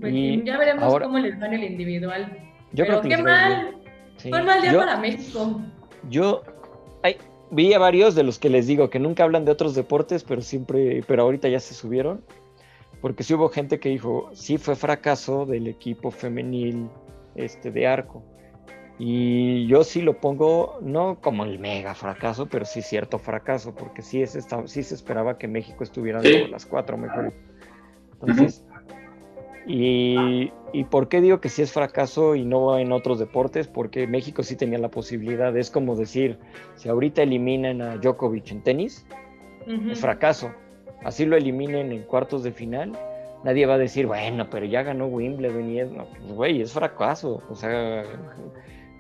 Pues, 0.00 0.14
ya 0.44 0.56
veremos 0.56 0.98
cómo 0.98 1.18
les 1.18 1.40
va 1.40 1.46
en 1.46 1.52
el 1.52 1.64
individual. 1.64 2.38
Yo 2.72 2.86
Pero 2.86 3.02
qué 3.02 3.18
mal. 3.18 3.76
Fue 4.16 4.40
un 4.40 4.46
mal 4.46 4.62
día 4.62 4.76
para 4.78 4.96
México. 4.96 5.60
Yo 6.08 6.42
vi 7.50 7.74
a 7.74 7.78
varios 7.78 8.14
de 8.14 8.22
los 8.22 8.38
que 8.38 8.48
les 8.48 8.66
digo 8.66 8.90
que 8.90 8.98
nunca 8.98 9.24
hablan 9.24 9.44
de 9.44 9.52
otros 9.52 9.74
deportes, 9.74 10.24
pero 10.24 10.40
siempre, 10.40 11.02
pero 11.06 11.22
ahorita 11.22 11.48
ya 11.48 11.60
se 11.60 11.74
subieron. 11.74 12.22
Porque 13.00 13.22
sí 13.22 13.34
hubo 13.34 13.48
gente 13.48 13.80
que 13.80 13.88
dijo, 13.88 14.30
sí 14.32 14.58
fue 14.58 14.76
fracaso 14.76 15.46
del 15.46 15.66
equipo 15.66 16.10
femenil 16.10 16.88
este, 17.34 17.70
de 17.70 17.86
arco. 17.86 18.22
Y 18.98 19.66
yo 19.66 19.82
sí 19.82 20.02
lo 20.02 20.20
pongo, 20.20 20.78
no 20.82 21.20
como 21.22 21.44
el 21.44 21.58
mega 21.58 21.94
fracaso, 21.94 22.46
pero 22.46 22.66
sí 22.66 22.82
cierto 22.82 23.18
fracaso, 23.18 23.74
porque 23.74 24.02
sí, 24.02 24.20
es, 24.20 24.38
sí 24.66 24.82
se 24.82 24.94
esperaba 24.94 25.38
que 25.38 25.48
México 25.48 25.82
estuviera 25.82 26.20
de 26.20 26.48
las 26.48 26.66
cuatro 26.66 26.98
mejores. 26.98 27.32
Entonces, 28.12 28.62
y, 29.66 30.52
y, 30.74 30.84
por 30.84 31.08
qué 31.08 31.22
digo 31.22 31.40
que 31.40 31.48
sí 31.48 31.62
es 31.62 31.72
fracaso 31.72 32.34
y 32.34 32.44
no 32.44 32.78
en 32.78 32.92
otros 32.92 33.18
deportes? 33.18 33.68
Porque 33.68 34.06
México 34.06 34.42
sí 34.42 34.54
tenía 34.56 34.78
la 34.78 34.90
posibilidad. 34.90 35.56
Es 35.56 35.70
como 35.70 35.96
decir, 35.96 36.38
si 36.74 36.90
ahorita 36.90 37.22
eliminan 37.22 37.80
a 37.80 37.96
Djokovic 37.96 38.50
en 38.50 38.62
tenis, 38.62 39.06
es 39.66 40.00
fracaso. 40.00 40.52
Así 41.04 41.24
lo 41.24 41.36
eliminen 41.36 41.92
en 41.92 42.02
cuartos 42.02 42.42
de 42.42 42.52
final, 42.52 42.92
nadie 43.44 43.66
va 43.66 43.74
a 43.74 43.78
decir, 43.78 44.06
bueno, 44.06 44.48
pero 44.50 44.66
ya 44.66 44.82
ganó 44.82 45.06
Wimbledon 45.06 45.70
y 45.70 45.80
es, 45.80 45.90
no, 45.90 46.06
pues, 46.06 46.32
güey, 46.32 46.60
es 46.60 46.72
fracaso. 46.72 47.42
O 47.48 47.54
sea, 47.54 48.04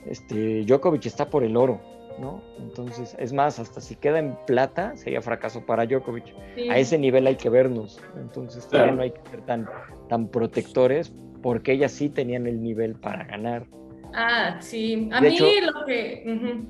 este, 0.06 0.64
Djokovic 0.64 1.06
está 1.06 1.28
por 1.28 1.44
el 1.44 1.56
oro, 1.56 1.80
¿no? 2.18 2.42
Entonces, 2.58 3.16
es 3.18 3.32
más, 3.32 3.58
hasta 3.58 3.80
si 3.80 3.96
queda 3.96 4.18
en 4.18 4.36
plata, 4.46 4.96
sería 4.96 5.20
fracaso 5.20 5.64
para 5.66 5.86
Djokovic. 5.86 6.34
A 6.70 6.78
ese 6.78 6.98
nivel 6.98 7.26
hay 7.26 7.36
que 7.36 7.50
vernos. 7.50 8.00
Entonces, 8.16 8.66
todavía 8.68 8.92
no 8.92 9.02
hay 9.02 9.10
que 9.10 9.20
ser 9.30 9.42
tan, 9.42 9.68
tan 10.08 10.28
protectores 10.28 11.12
porque 11.42 11.72
ellas 11.72 11.92
sí 11.92 12.08
tenían 12.08 12.46
el 12.46 12.62
nivel 12.62 12.94
para 12.94 13.24
ganar. 13.24 13.66
Ah, 14.14 14.58
sí. 14.60 15.08
A 15.12 15.20
mí 15.20 15.38
lo 15.38 15.84
que... 15.86 16.64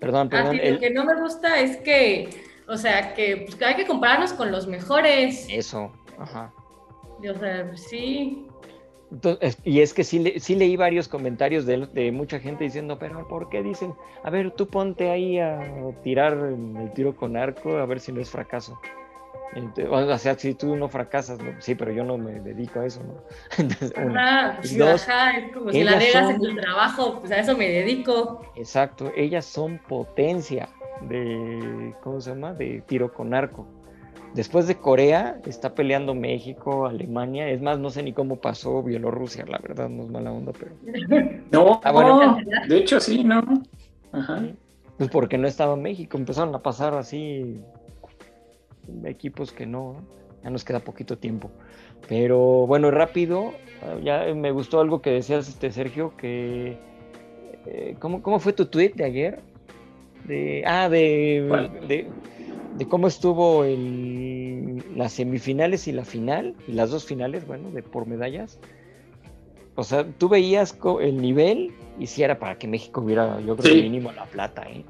Perdón, 0.00 0.28
perdón. 0.28 0.56
Lo 0.56 0.78
que 0.78 0.90
no 0.90 1.04
me 1.04 1.20
gusta 1.20 1.60
es 1.60 1.76
que, 1.78 2.28
o 2.68 2.76
sea, 2.76 3.14
que 3.14 3.46
pues, 3.48 3.60
hay 3.62 3.76
que 3.76 3.86
compararnos 3.86 4.32
con 4.32 4.52
los 4.52 4.66
mejores. 4.66 5.46
Eso, 5.50 5.90
ajá. 6.18 6.52
O 7.18 7.38
sea, 7.38 7.76
sí 7.76 8.48
y 9.64 9.80
es 9.80 9.94
que 9.94 10.04
sí, 10.04 10.34
sí 10.38 10.54
leí 10.54 10.76
varios 10.76 11.08
comentarios 11.08 11.64
de, 11.64 12.12
mucha 12.12 12.38
gente 12.40 12.64
diciendo, 12.64 12.98
pero 12.98 13.26
¿por 13.26 13.48
qué 13.48 13.62
dicen? 13.62 13.94
A 14.22 14.30
ver, 14.30 14.50
tú 14.50 14.68
ponte 14.68 15.10
ahí 15.10 15.38
a 15.38 15.60
tirar 16.02 16.34
el 16.34 16.92
tiro 16.94 17.16
con 17.16 17.36
arco 17.36 17.78
a 17.78 17.86
ver 17.86 18.00
si 18.00 18.12
no 18.12 18.20
es 18.20 18.28
fracaso. 18.28 18.78
o 19.90 20.18
sea, 20.18 20.34
si 20.34 20.52
tú 20.54 20.76
no 20.76 20.90
fracasas, 20.90 21.38
sí, 21.60 21.74
pero 21.74 21.90
yo 21.90 22.04
no 22.04 22.18
me 22.18 22.32
dedico 22.40 22.80
a 22.80 22.86
eso, 22.86 23.02
¿no? 23.02 23.14
Entonces, 23.58 23.92
ajá, 23.96 24.56
pues, 24.58 24.72
es 24.72 25.52
como 25.54 25.72
si 25.72 25.84
la 25.84 25.96
negas 25.96 26.30
en 26.30 26.40
tu 26.40 26.54
trabajo, 26.56 27.20
pues 27.20 27.32
a 27.32 27.38
eso 27.38 27.56
me 27.56 27.68
dedico. 27.68 28.42
Exacto, 28.56 29.10
ellas 29.16 29.46
son 29.46 29.78
potencia 29.88 30.68
de, 31.02 31.94
¿cómo 32.02 32.20
se 32.20 32.30
llama? 32.30 32.54
De 32.54 32.82
tiro 32.86 33.12
con 33.12 33.34
arco. 33.34 33.66
Después 34.34 34.66
de 34.66 34.76
Corea, 34.76 35.40
está 35.46 35.74
peleando 35.74 36.14
México, 36.14 36.86
Alemania. 36.86 37.48
Es 37.48 37.62
más, 37.62 37.78
no 37.78 37.90
sé 37.90 38.02
ni 38.02 38.12
cómo 38.12 38.36
pasó 38.36 38.82
Bielorrusia, 38.82 39.44
la 39.46 39.58
verdad, 39.58 39.88
no 39.88 40.04
es 40.04 40.10
mala 40.10 40.32
onda, 40.32 40.52
pero. 40.52 40.72
No, 41.50 41.80
ah, 41.82 41.92
bueno. 41.92 42.38
de 42.68 42.76
hecho 42.76 43.00
sí, 43.00 43.24
¿no? 43.24 43.42
Ajá. 44.12 44.42
Pues 44.98 45.10
porque 45.10 45.38
no 45.38 45.46
estaba 45.46 45.76
México, 45.76 46.18
empezaron 46.18 46.54
a 46.54 46.58
pasar 46.58 46.94
así 46.94 47.60
equipos 49.04 49.52
que 49.52 49.66
no, 49.66 49.96
ya 50.42 50.50
nos 50.50 50.64
queda 50.64 50.80
poquito 50.80 51.16
tiempo. 51.16 51.50
Pero 52.08 52.66
bueno, 52.66 52.90
rápido, 52.90 53.52
ya 54.02 54.26
me 54.34 54.50
gustó 54.50 54.80
algo 54.80 55.00
que 55.00 55.10
decías, 55.10 55.48
este 55.48 55.70
Sergio, 55.70 56.16
que. 56.16 56.78
Eh, 57.66 57.96
¿cómo, 57.98 58.22
¿Cómo 58.22 58.40
fue 58.40 58.52
tu 58.52 58.66
tweet 58.66 58.92
de 58.94 59.04
ayer? 59.04 59.40
De, 60.28 60.62
ah, 60.66 60.88
de, 60.88 61.72
de 61.88 62.06
de 62.78 62.86
cómo 62.86 63.08
estuvo 63.08 63.64
el, 63.64 64.84
las 64.96 65.12
semifinales 65.12 65.88
y 65.88 65.92
la 65.92 66.04
final, 66.04 66.54
y 66.68 66.72
las 66.72 66.90
dos 66.90 67.04
finales, 67.04 67.44
bueno, 67.46 67.70
de 67.72 67.82
por 67.82 68.06
medallas. 68.06 68.60
O 69.74 69.82
sea, 69.82 70.06
tú 70.06 70.28
veías 70.28 70.78
el 71.00 71.20
nivel 71.20 71.72
y 71.98 72.06
si 72.06 72.22
era 72.22 72.38
para 72.38 72.56
que 72.56 72.68
México 72.68 73.00
hubiera, 73.00 73.40
yo 73.40 73.56
creo, 73.56 73.74
mínimo 73.74 74.12
la 74.12 74.26
plata, 74.26 74.62
¿eh? 74.68 74.84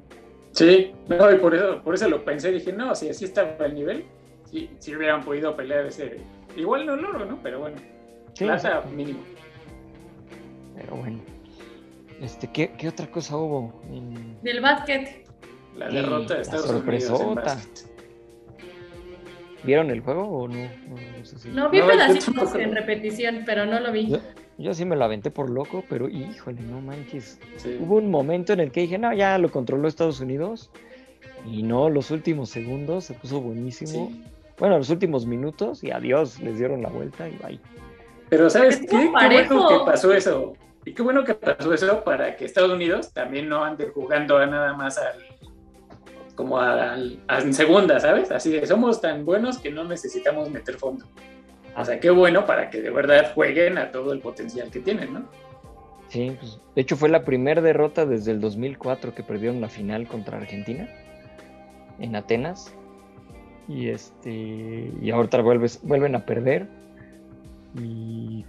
Sí, 0.53 0.93
no, 1.09 1.33
y 1.33 1.37
por 1.37 1.55
eso, 1.55 1.83
por 1.83 1.95
eso 1.95 2.09
lo 2.09 2.25
pensé, 2.25 2.53
dije, 2.53 2.73
no, 2.73 2.95
si 2.95 3.09
así 3.09 3.25
estaba 3.25 3.65
el 3.65 3.75
nivel, 3.75 4.05
si, 4.51 4.69
si 4.79 4.95
hubieran 4.95 5.23
podido 5.23 5.57
pelear 5.57 5.87
ese, 5.87 6.19
igual 6.57 6.85
no 6.85 6.97
logro, 6.97 7.25
¿no? 7.25 7.39
Pero 7.43 7.61
bueno, 7.61 7.77
plata 8.37 8.83
mínimo. 8.95 9.21
Pero 10.77 10.97
bueno. 10.97 11.19
Este, 12.21 12.51
¿qué, 12.51 12.73
¿qué, 12.77 12.89
otra 12.89 13.07
cosa 13.11 13.37
hubo? 13.37 13.81
Del 14.43 14.61
básquet. 14.61 15.28
La 15.79 15.89
derrota 15.89 16.35
de 16.35 16.43
Estados 16.43 16.71
Unidos. 16.71 17.23
¿Vieron 19.63 19.91
el 19.91 20.01
juego 20.01 20.23
o 20.23 20.49
no? 20.49 20.69
No, 21.53 21.71
vi 21.71 21.81
pedacitos 21.83 22.55
en 22.55 22.75
repetición, 22.75 23.43
pero 23.45 23.67
no 23.67 23.81
lo 23.81 23.93
vi. 23.93 24.17
Yo, 24.57 24.75
sí 24.75 24.85
me 24.85 24.97
lo 24.97 25.05
aventé 25.05 25.31
por 25.31 25.51
loco, 25.51 25.85
pero 25.89 26.09
híjole, 26.09 26.61
no 26.63 26.81
manches. 26.81 27.39
Hubo 27.81 27.97
un 27.97 28.11
momento 28.11 28.53
en 28.53 28.61
el 28.61 28.73
que 28.73 28.81
dije, 28.83 28.99
no, 28.99 29.13
ya 29.13 29.39
lo 29.39 29.51
controló 29.51 29.87
Estados 29.87 30.21
Unidos. 30.21 30.71
Y 31.47 31.63
no, 31.63 31.89
los 31.89 32.11
últimos 32.11 32.51
segundos 32.51 33.05
se 33.05 33.15
puso 33.15 33.41
buenísimo. 33.41 34.13
Bueno, 34.59 34.79
los 34.79 34.91
últimos 34.91 35.27
minutos 35.27 35.85
y 35.85 35.93
adiós, 35.93 36.41
les 36.41 36.59
dieron 36.59 36.83
la 36.83 36.89
vuelta 36.89 37.29
y 37.29 37.37
bye. 37.37 37.61
Pero 38.29 38.51
¿sabes 38.51 38.81
qué? 38.81 38.87
Qué 38.87 39.09
bueno 39.09 39.69
que 39.69 39.85
pasó 39.87 40.13
eso. 40.13 40.55
Y 40.85 40.93
qué 40.93 41.03
bueno 41.03 41.23
que 41.23 41.35
pasó 41.35 41.73
eso 41.73 42.03
para 42.03 42.37
que 42.37 42.45
Estados 42.45 42.73
Unidos 42.73 43.13
también 43.13 43.49
no 43.49 43.63
ande 43.63 43.91
jugando 43.91 44.39
a 44.39 44.47
nada 44.47 44.75
más 44.75 44.99
al 44.99 45.28
como 46.39 46.57
en 46.63 47.53
segunda, 47.53 47.99
¿sabes? 47.99 48.31
Así 48.31 48.53
de, 48.53 48.65
somos 48.65 49.01
tan 49.01 49.25
buenos 49.25 49.59
que 49.59 49.73
no 49.73 49.83
necesitamos 49.83 50.49
meter 50.51 50.77
fondo. 50.77 51.05
O 51.77 51.85
sea, 51.85 51.99
qué 51.99 52.11
bueno 52.11 52.47
para 52.47 52.71
que 52.71 52.81
de 52.81 52.91
verdad 52.91 53.33
jueguen 53.35 53.77
a 53.77 53.91
todo 53.91 54.13
el 54.13 54.21
potencial 54.21 54.71
que 54.71 54.79
tienen, 54.79 55.15
¿no? 55.15 55.25
Sí, 56.07 56.37
pues, 56.39 56.61
de 56.77 56.81
hecho 56.81 56.97
fue 56.97 57.09
la 57.09 57.25
primera 57.25 57.61
derrota 57.61 58.07
desde 58.07 58.31
el 58.31 58.41
2004 58.41 59.17
que 59.17 59.25
perdieron 59.25 59.61
la 59.61 59.69
final 59.69 60.07
contra 60.07 60.37
Argentina 60.37 60.89
en 61.99 62.15
Atenas. 62.15 62.73
Y 63.67 63.89
este 63.89 64.93
y 65.03 65.11
ahorita 65.11 65.43
vuelven 65.43 66.15
a 66.15 66.25
perder. 66.25 66.69
Y, 67.77 68.45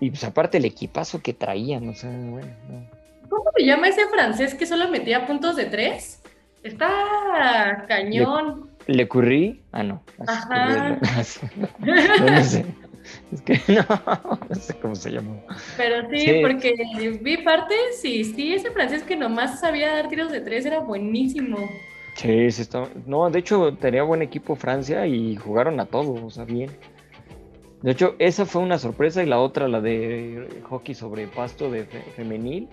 y 0.00 0.08
pues 0.08 0.24
aparte 0.24 0.56
el 0.56 0.64
equipazo 0.64 1.20
que 1.20 1.34
traían, 1.34 1.86
o 1.86 1.94
sea, 1.94 2.08
bueno. 2.10 2.48
¿Cómo 3.28 3.44
se 3.54 3.66
llama 3.66 3.88
ese 3.88 4.06
francés 4.08 4.54
que 4.54 4.64
solo 4.64 4.88
metía 4.88 5.26
puntos 5.26 5.56
de 5.56 5.66
tres? 5.66 6.19
Está 6.62 7.84
cañón. 7.88 8.70
¿Le, 8.86 9.08
currí? 9.08 9.62
Ah, 9.72 9.82
no. 9.82 10.02
Ajá. 10.26 10.98
no, 11.78 12.44
sé. 12.44 12.64
Es 13.32 13.40
que 13.42 13.60
no, 13.68 14.38
no 14.48 14.54
sé 14.54 14.78
cómo 14.80 14.94
se 14.94 15.10
llama. 15.10 15.36
Pero 15.76 16.08
sí, 16.10 16.40
porque 16.42 16.74
vi 17.20 17.38
partes 17.38 18.04
y 18.04 18.24
sí, 18.24 18.54
ese 18.54 18.70
francés 18.70 19.02
que 19.02 19.16
nomás 19.16 19.60
sabía 19.60 19.94
dar 19.94 20.08
tiros 20.08 20.30
de 20.30 20.40
tres 20.40 20.66
era 20.66 20.80
buenísimo. 20.80 21.58
Sí, 22.14 22.50
sí 22.50 22.62
está. 22.62 22.88
No, 23.06 23.30
de 23.30 23.38
hecho 23.38 23.74
tenía 23.76 24.02
buen 24.02 24.22
equipo 24.22 24.54
Francia 24.56 25.06
y 25.06 25.36
jugaron 25.36 25.80
a 25.80 25.86
todo, 25.86 26.26
o 26.26 26.30
sea, 26.30 26.44
bien. 26.44 26.70
De 27.82 27.92
hecho, 27.92 28.14
esa 28.18 28.44
fue 28.44 28.60
una 28.60 28.78
sorpresa 28.78 29.22
y 29.22 29.26
la 29.26 29.40
otra, 29.40 29.66
la 29.66 29.80
de 29.80 30.62
hockey 30.68 30.94
sobre 30.94 31.26
pasto 31.26 31.70
de 31.70 31.84
femenil, 32.14 32.68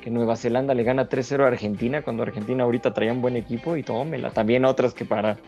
que 0.00 0.10
Nueva 0.10 0.36
Zelanda 0.36 0.74
le 0.74 0.82
gana 0.82 1.08
3-0 1.08 1.44
a 1.44 1.48
Argentina, 1.48 2.02
cuando 2.02 2.22
Argentina 2.22 2.64
ahorita 2.64 2.92
traía 2.94 3.12
un 3.12 3.22
buen 3.22 3.36
equipo 3.36 3.76
y 3.76 3.82
tómela. 3.82 4.30
También 4.30 4.64
otras 4.64 4.94
que 4.94 5.04
para 5.04 5.38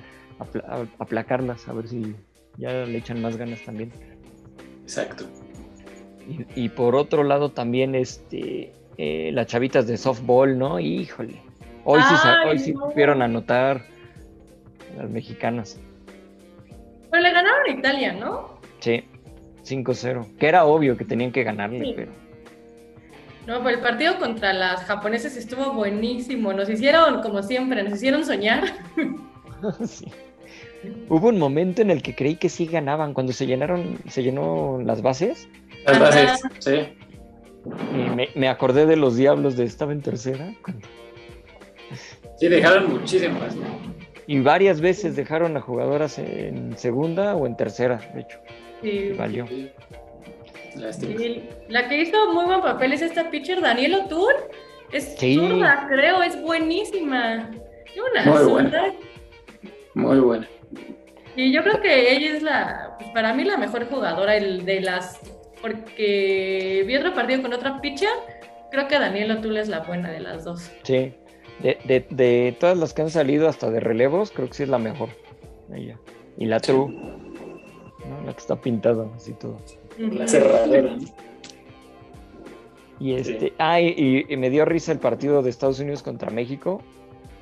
aplacarlas, 0.98 1.68
a 1.68 1.72
ver 1.72 1.88
si 1.88 2.14
ya 2.58 2.84
le 2.84 2.98
echan 2.98 3.20
más 3.22 3.36
ganas 3.36 3.62
también. 3.64 3.92
Exacto. 4.82 5.24
Y, 6.54 6.68
por 6.68 6.94
otro 6.94 7.24
lado 7.24 7.50
también 7.50 7.96
este 7.96 8.72
eh, 8.96 9.30
las 9.32 9.48
chavitas 9.48 9.86
de 9.88 9.96
softball, 9.96 10.56
¿no? 10.56 10.78
Híjole. 10.78 11.34
Hoy 11.84 12.00
sí, 12.00 12.28
hoy 12.46 12.58
sí 12.60 12.72
supieron 12.74 13.22
anotar 13.22 13.82
las 14.96 15.10
mexicanas. 15.10 15.80
Pero 17.10 17.22
le 17.22 17.32
ganaron 17.32 17.66
a 17.66 17.70
Italia, 17.70 18.12
¿no? 18.12 18.60
Sí, 18.78 19.04
5-0. 19.64 20.36
Que 20.36 20.46
era 20.46 20.64
obvio 20.64 20.96
que 20.96 21.04
tenían 21.04 21.32
que 21.32 21.42
ganarle, 21.42 21.92
pero 21.96 22.12
no, 23.46 23.62
pues 23.62 23.76
el 23.76 23.82
partido 23.82 24.18
contra 24.18 24.52
las 24.52 24.84
japonesas 24.84 25.36
estuvo 25.36 25.72
buenísimo. 25.72 26.52
Nos 26.52 26.68
hicieron, 26.68 27.22
como 27.22 27.42
siempre, 27.42 27.82
nos 27.82 27.94
hicieron 27.94 28.24
soñar. 28.24 28.64
sí. 29.84 30.06
Hubo 31.08 31.28
un 31.28 31.38
momento 31.38 31.82
en 31.82 31.90
el 31.90 32.02
que 32.02 32.14
creí 32.14 32.36
que 32.36 32.48
sí 32.48 32.66
ganaban, 32.66 33.14
cuando 33.14 33.32
se 33.32 33.46
llenaron, 33.46 33.98
se 34.08 34.22
llenó 34.22 34.80
las 34.84 35.02
bases. 35.02 35.48
Las 35.86 35.98
bases, 35.98 36.42
sí. 36.58 36.96
Y 37.94 38.38
me, 38.38 38.48
acordé 38.48 38.86
de 38.86 38.96
los 38.96 39.16
diablos 39.16 39.56
de 39.56 39.64
estaba 39.64 39.92
en 39.92 40.02
tercera. 40.02 40.52
Sí, 42.38 42.48
dejaron 42.48 42.92
muchísimas. 42.92 43.54
Y 44.26 44.40
varias 44.40 44.80
veces 44.80 45.14
dejaron 45.14 45.56
a 45.56 45.60
jugadoras 45.60 46.18
en 46.18 46.76
segunda 46.76 47.36
o 47.36 47.46
en 47.46 47.56
tercera, 47.56 48.00
de 48.14 48.20
hecho. 48.22 48.38
Sí. 48.82 49.12
valió 49.16 49.46
la 51.68 51.88
que 51.88 52.02
hizo 52.02 52.32
muy 52.32 52.44
buen 52.44 52.60
papel 52.60 52.92
es 52.92 53.02
esta 53.02 53.30
pitcher 53.30 53.60
Daniel 53.60 53.94
O'Toole. 53.94 54.38
Es 54.92 55.16
zurda, 55.18 55.86
creo, 55.88 56.22
es 56.22 56.40
buenísima. 56.42 57.50
muy 58.26 58.44
buena. 58.44 58.94
Muy 59.94 60.20
buena. 60.20 60.48
Y 61.36 61.52
yo 61.52 61.62
creo 61.62 61.80
que 61.80 62.14
ella 62.14 62.36
es 62.36 62.42
la, 62.42 62.96
pues, 62.98 63.10
para 63.10 63.32
mí 63.32 63.44
la 63.44 63.56
mejor 63.56 63.86
jugadora 63.86 64.36
el 64.36 64.64
de 64.66 64.80
las, 64.82 65.18
porque 65.62 66.84
vi 66.86 66.96
otro 66.96 67.14
partido 67.14 67.40
con 67.40 67.54
otra 67.54 67.80
pitcher, 67.80 68.10
creo 68.70 68.86
que 68.86 68.98
Daniel 68.98 69.30
O'Toole 69.32 69.60
es 69.60 69.68
la 69.68 69.80
buena 69.80 70.10
de 70.10 70.20
las 70.20 70.44
dos. 70.44 70.70
Sí, 70.82 71.14
de, 71.60 71.78
de, 71.84 72.06
de, 72.10 72.56
todas 72.58 72.76
las 72.76 72.92
que 72.92 73.02
han 73.02 73.10
salido 73.10 73.48
hasta 73.48 73.70
de 73.70 73.80
relevos, 73.80 74.30
creo 74.30 74.48
que 74.48 74.54
sí 74.54 74.62
es 74.64 74.68
la 74.68 74.78
mejor. 74.78 75.08
Ella. 75.74 75.98
Y 76.36 76.46
la 76.46 76.60
True, 76.60 76.88
¿no? 76.90 78.26
la 78.26 78.32
que 78.32 78.40
está 78.40 78.60
pintada 78.60 79.06
así 79.14 79.32
todo. 79.34 79.58
La 79.98 80.26
cerradora. 80.28 80.96
Y 83.00 83.14
este, 83.14 83.48
sí. 83.48 83.52
ah, 83.58 83.80
y, 83.80 84.26
y, 84.28 84.36
me 84.36 84.48
dio 84.50 84.64
risa 84.64 84.92
el 84.92 84.98
partido 84.98 85.42
de 85.42 85.50
Estados 85.50 85.80
Unidos 85.80 86.02
contra 86.02 86.30
México, 86.30 86.80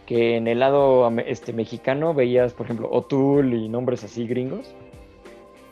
que 0.07 0.37
en 0.37 0.49
el 0.49 0.61
lado 0.61 1.11
este, 1.27 1.53
mexicano 1.53 2.15
veías, 2.15 2.55
por 2.55 2.67
ejemplo, 2.67 2.89
O'Toole 2.91 3.57
y 3.57 3.69
nombres 3.69 4.03
así 4.05 4.27
gringos. 4.27 4.75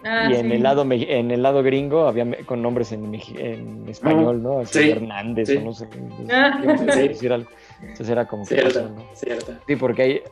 Ah, 0.04 0.28
y 0.30 0.36
en, 0.36 0.48
sí. 0.48 0.52
el 0.52 0.62
lado, 0.62 0.86
en 0.88 1.30
el 1.30 1.42
lado 1.42 1.62
gringo 1.62 2.06
había 2.06 2.44
con 2.44 2.62
nombres 2.62 2.92
en, 2.92 3.12
en 3.14 3.88
español, 3.88 4.42
¿no? 4.42 4.60
Así 4.60 4.78
Sí, 4.78 4.90
Hernández 4.90 5.48
sí. 5.48 5.56
o 5.56 5.60
no 5.62 5.72
sé. 5.72 5.88
Ah. 6.30 6.60
Sí. 6.92 7.08
decir 7.08 7.32
algo. 7.32 7.50
Entonces 7.80 8.08
era 8.08 8.26
como 8.28 8.44
que 8.44 8.54
Cierto, 8.54 8.80
pasó, 8.80 8.88
¿no? 8.90 9.04
cierto. 9.14 9.52
Sí, 9.66 9.76
porque 9.76 10.02
hay, 10.02 10.22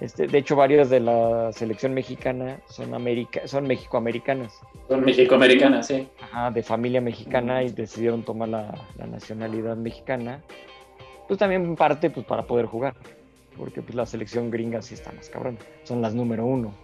este, 0.00 0.26
de 0.26 0.38
hecho, 0.38 0.56
varias 0.56 0.90
de 0.90 1.00
la 1.00 1.52
selección 1.52 1.94
mexicana 1.94 2.58
son, 2.68 2.94
América, 2.94 3.46
son 3.46 3.66
mexicoamericanas, 3.66 4.60
Son 4.88 5.04
mexicoamericanas, 5.04 5.86
sí. 5.86 6.08
ajá, 6.20 6.50
de 6.50 6.62
familia 6.62 7.00
mexicana 7.00 7.62
y 7.62 7.70
decidieron 7.70 8.24
tomar 8.24 8.48
la, 8.48 8.74
la 8.96 9.06
nacionalidad 9.06 9.76
mexicana. 9.76 10.42
Pues 11.28 11.38
también 11.38 11.76
parte 11.76 12.10
pues, 12.10 12.26
para 12.26 12.42
poder 12.42 12.66
jugar, 12.66 12.94
porque 13.56 13.82
pues, 13.82 13.94
la 13.94 14.04
selección 14.04 14.50
gringa 14.50 14.82
sí 14.82 14.94
está 14.94 15.12
más 15.12 15.28
cabrón, 15.30 15.58
son 15.84 16.02
las 16.02 16.14
número 16.14 16.44
uno. 16.44 16.74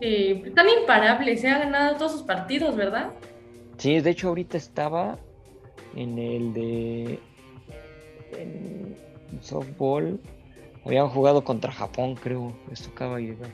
Sí, 0.00 0.42
están 0.44 0.66
imparables, 0.68 1.40
se 1.40 1.48
ha 1.48 1.58
ganado 1.58 1.96
todos 1.96 2.12
sus 2.12 2.22
partidos, 2.22 2.76
¿verdad? 2.76 3.10
Sí, 3.78 4.00
de 4.00 4.10
hecho 4.10 4.28
ahorita 4.28 4.56
estaba 4.56 5.18
en 5.94 6.18
el 6.18 6.52
de 6.52 7.18
en 8.38 8.96
softball. 9.40 10.20
Habían 10.86 11.08
jugado 11.08 11.42
contra 11.42 11.72
Japón, 11.72 12.14
creo. 12.14 12.52
Les 12.70 12.82
tocaba 12.82 13.18
llegar. 13.18 13.50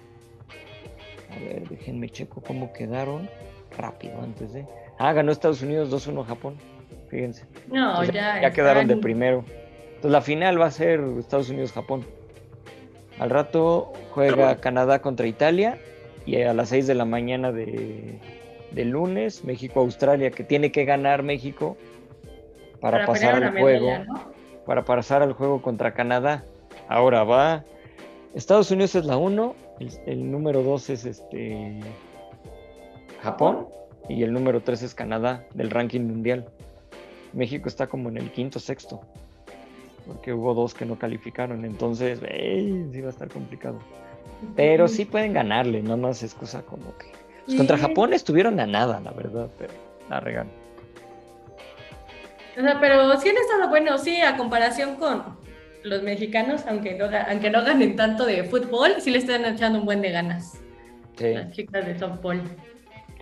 A 1.31 1.39
ver, 1.41 1.67
déjenme 1.69 2.11
checo 2.11 2.43
cómo 2.43 2.73
quedaron. 2.75 3.29
Rápido, 3.77 4.21
antes 4.21 4.53
de. 4.53 4.67
Ah, 4.99 5.15
ganó 5.15 5.33
Estados 5.33 5.63
Unidos 5.63 5.91
2-1 5.91 6.27
Japón. 6.27 6.57
Fíjense. 7.09 7.47
No, 7.69 7.91
Entonces, 7.91 8.15
ya. 8.15 8.43
ya 8.43 8.53
quedaron 8.53 8.87
de 8.87 8.97
primero. 8.99 9.45
Entonces 10.03 10.11
la 10.11 10.21
final 10.21 10.61
va 10.61 10.67
a 10.67 10.71
ser 10.71 11.01
Estados 11.19 11.49
Unidos-Japón. 11.49 12.05
Al 13.19 13.31
rato 13.31 13.93
juega 14.11 14.35
bueno. 14.35 14.61
Canadá 14.61 15.01
contra 15.01 15.27
Italia 15.27 15.79
y 16.27 16.43
a 16.43 16.53
las 16.53 16.71
6 16.71 16.87
de 16.87 16.95
la 16.95 17.05
mañana 17.05 17.53
de, 17.53 18.19
de 18.73 18.85
lunes 18.85 19.45
México-Australia, 19.45 20.31
que 20.31 20.45
tiene 20.45 20.73
que 20.73 20.85
ganar 20.85 21.23
México 21.23 21.77
para, 22.81 23.07
pasar 23.07 23.43
al 23.43 23.59
juego, 23.59 23.87
medalla, 23.87 24.05
¿no? 24.05 24.33
para 24.67 24.85
pasar 24.85 25.23
al 25.23 25.33
juego 25.33 25.63
contra 25.63 25.95
Canadá. 25.95 26.45
Ahora 26.93 27.25
va. 27.25 27.65
Estados 28.35 28.71
Unidos 28.71 28.95
es 28.95 29.07
la 29.07 29.17
1, 29.17 29.55
el, 29.81 29.91
el 30.07 30.31
número 30.31 30.63
2 30.63 30.91
es 30.91 31.05
este 31.07 31.81
Japón 33.23 33.67
y 34.09 34.23
el 34.23 34.33
número 34.33 34.61
3 34.61 34.83
es 34.83 34.95
Canadá 34.95 35.45
del 35.55 35.71
ranking 35.71 36.03
mundial. 36.03 36.47
México 37.33 37.69
está 37.69 37.87
como 37.87 38.11
en 38.11 38.19
el 38.19 38.31
quinto, 38.31 38.59
sexto, 38.59 39.01
porque 40.07 40.35
hubo 40.35 40.53
dos 40.53 40.75
que 40.75 40.85
no 40.85 40.99
calificaron, 40.99 41.65
entonces 41.65 42.21
ey, 42.29 42.87
sí 42.93 43.01
va 43.01 43.07
a 43.09 43.11
estar 43.11 43.29
complicado. 43.29 43.79
Pero 44.55 44.87
sí 44.87 45.07
pueden 45.07 45.33
ganarle, 45.33 45.83
no 45.83 45.97
más 45.97 46.23
es 46.23 46.35
cosa 46.35 46.63
como 46.63 46.97
que... 46.99 47.07
pues, 47.47 47.57
contra. 47.57 47.79
Japón 47.79 48.13
estuvieron 48.13 48.61
a 48.61 48.67
nada, 48.67 49.01
la 49.01 49.13
verdad, 49.13 49.49
pero 49.59 49.73
la 50.11 50.21
regalan. 50.21 50.53
O 52.59 52.61
sea, 52.61 52.79
pero 52.81 53.19
sí 53.19 53.31
han 53.31 53.37
estado 53.37 53.71
buenos, 53.71 54.03
sí, 54.03 54.21
a 54.21 54.37
comparación 54.37 54.97
con 54.97 55.42
los 55.85 56.03
mexicanos, 56.03 56.63
aunque 56.69 56.95
no, 56.95 57.07
aunque 57.29 57.51
no 57.51 57.63
ganen 57.65 57.97
tanto 57.97 58.25
de 58.27 58.45
fútbol, 58.45 58.95
sí 59.01 59.11
le 59.11 59.19
están 59.19 59.45
echando 59.45 59.79
un 59.81 59.85
buen 59.85 60.01
de 60.01 60.11
ganas 60.11 60.61
Sí. 61.17 61.35
las 61.35 61.51
chicas 61.53 61.87
de 61.87 61.99
softball. 61.99 62.41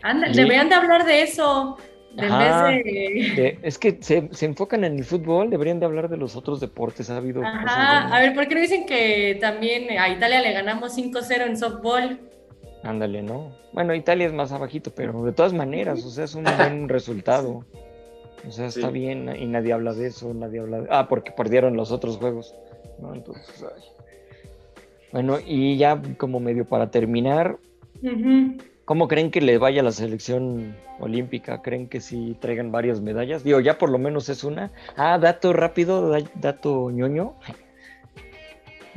Anda, 0.03 0.29
deberían 0.29 0.69
de 0.69 0.75
hablar 0.77 1.05
de 1.05 1.23
eso, 1.23 1.77
Ajá. 2.19 2.69
de... 2.69 3.59
Es 3.63 3.79
que 3.79 3.99
se, 4.01 4.29
se 4.33 4.47
enfocan 4.47 4.85
en 4.85 4.97
el 4.97 5.05
fútbol, 5.05 5.51
deberían 5.51 5.81
de 5.81 5.87
hablar 5.87 6.09
de 6.09 6.17
los 6.17 6.37
otros 6.37 6.61
deportes, 6.61 7.11
ha 7.11 7.17
habido 7.17 7.45
Ajá, 7.45 8.09
a 8.15 8.21
ver, 8.21 8.35
¿por 8.35 8.49
qué 8.49 8.55
no 8.55 8.61
dicen 8.61 8.87
que 8.87 9.37
también 9.41 9.91
a 9.99 10.09
Italia 10.09 10.41
le 10.41 10.53
ganamos 10.53 10.97
5-0 10.97 11.47
en 11.47 11.57
softball? 11.57 12.21
Ándale, 12.83 13.23
¿no? 13.23 13.55
Bueno, 13.73 13.95
Italia 13.95 14.27
es 14.27 14.33
más 14.33 14.53
abajito, 14.53 14.91
pero 14.95 15.23
de 15.25 15.33
todas 15.33 15.53
maneras, 15.53 16.03
o 16.05 16.11
sea, 16.11 16.25
es 16.25 16.35
un 16.35 16.45
buen 16.45 16.89
resultado. 16.89 17.65
O 18.47 18.51
sea, 18.51 18.67
está 18.67 18.89
Sí. 18.89 18.93
bien 18.95 19.35
y 19.39 19.47
nadie 19.47 19.73
habla 19.73 19.93
de 19.93 20.07
eso, 20.07 20.33
nadie 20.35 20.61
habla 20.61 20.81
de... 20.83 20.89
Ah, 20.91 21.07
porque 21.09 21.31
perdieron 21.33 21.77
los 21.77 21.93
otros 21.93 22.17
juegos, 22.17 22.55
¿no? 22.99 23.15
Entonces, 23.15 23.63
ay. 23.63 23.83
Bueno, 25.13 25.39
y 25.45 25.77
ya 25.77 26.01
como 26.17 26.41
medio 26.41 26.65
para 26.65 26.91
terminar. 26.91 27.59
¿cómo 28.87 29.07
creen 29.07 29.31
que 29.31 29.41
le 29.41 29.57
vaya 29.59 29.83
a 29.83 29.85
la 29.85 29.93
selección 29.93 30.75
olímpica? 30.99 31.63
¿Creen 31.63 31.87
que 31.89 32.01
sí 32.01 32.37
traigan 32.41 32.73
varias 32.73 33.01
medallas? 33.01 33.45
Digo, 33.45 33.61
ya 33.61 33.79
por 33.79 33.89
lo 33.91 33.99
menos 33.99 34.29
es 34.29 34.43
una. 34.43 34.73
Ah, 34.97 35.19
dato 35.19 35.53
rápido, 35.53 36.09
da- 36.09 36.29
dato 36.35 36.91
ñoño. 36.91 37.35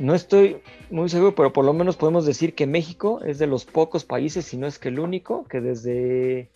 No 0.00 0.14
estoy 0.14 0.56
muy 0.90 1.08
seguro, 1.08 1.34
pero 1.36 1.52
por 1.52 1.64
lo 1.64 1.72
menos 1.72 1.96
podemos 1.96 2.26
decir 2.26 2.54
que 2.54 2.66
México 2.66 3.20
es 3.24 3.38
de 3.38 3.46
los 3.46 3.64
pocos 3.64 4.04
países, 4.04 4.44
si 4.46 4.56
no 4.56 4.66
es 4.66 4.78
que 4.80 4.88
el 4.88 4.98
único, 4.98 5.44
que 5.44 5.60
desde, 5.60 6.48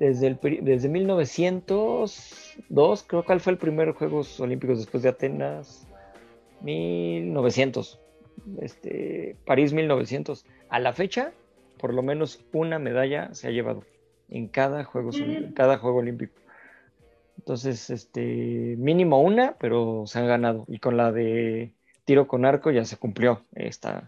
desde, 0.00 0.26
el, 0.26 0.38
desde 0.62 0.88
1902, 0.88 3.04
creo 3.06 3.24
que 3.24 3.38
fue 3.38 3.52
el 3.52 3.58
primer 3.58 3.92
Juegos 3.92 4.40
Olímpicos 4.40 4.78
después 4.78 5.04
de 5.04 5.10
Atenas, 5.10 5.86
1900, 6.62 8.00
este, 8.60 9.36
París 9.46 9.72
1900. 9.72 10.44
A 10.68 10.78
la 10.80 10.92
fecha, 10.92 11.32
por 11.78 11.94
lo 11.94 12.02
menos 12.02 12.44
una 12.52 12.78
medalla 12.78 13.32
se 13.34 13.48
ha 13.48 13.50
llevado 13.50 13.84
en 14.28 14.48
cada, 14.48 14.84
Juegos, 14.84 15.18
en 15.20 15.52
cada 15.52 15.78
Juego 15.78 15.98
Olímpico. 15.98 16.34
Entonces, 17.38 17.90
este, 17.90 18.76
mínimo 18.78 19.20
una, 19.20 19.56
pero 19.58 20.04
se 20.06 20.18
han 20.18 20.26
ganado. 20.26 20.64
Y 20.68 20.78
con 20.78 20.96
la 20.96 21.10
de 21.12 21.72
tiro 22.04 22.26
con 22.26 22.44
arco 22.44 22.70
ya 22.70 22.84
se 22.84 22.96
cumplió 22.96 23.42
esta. 23.54 24.06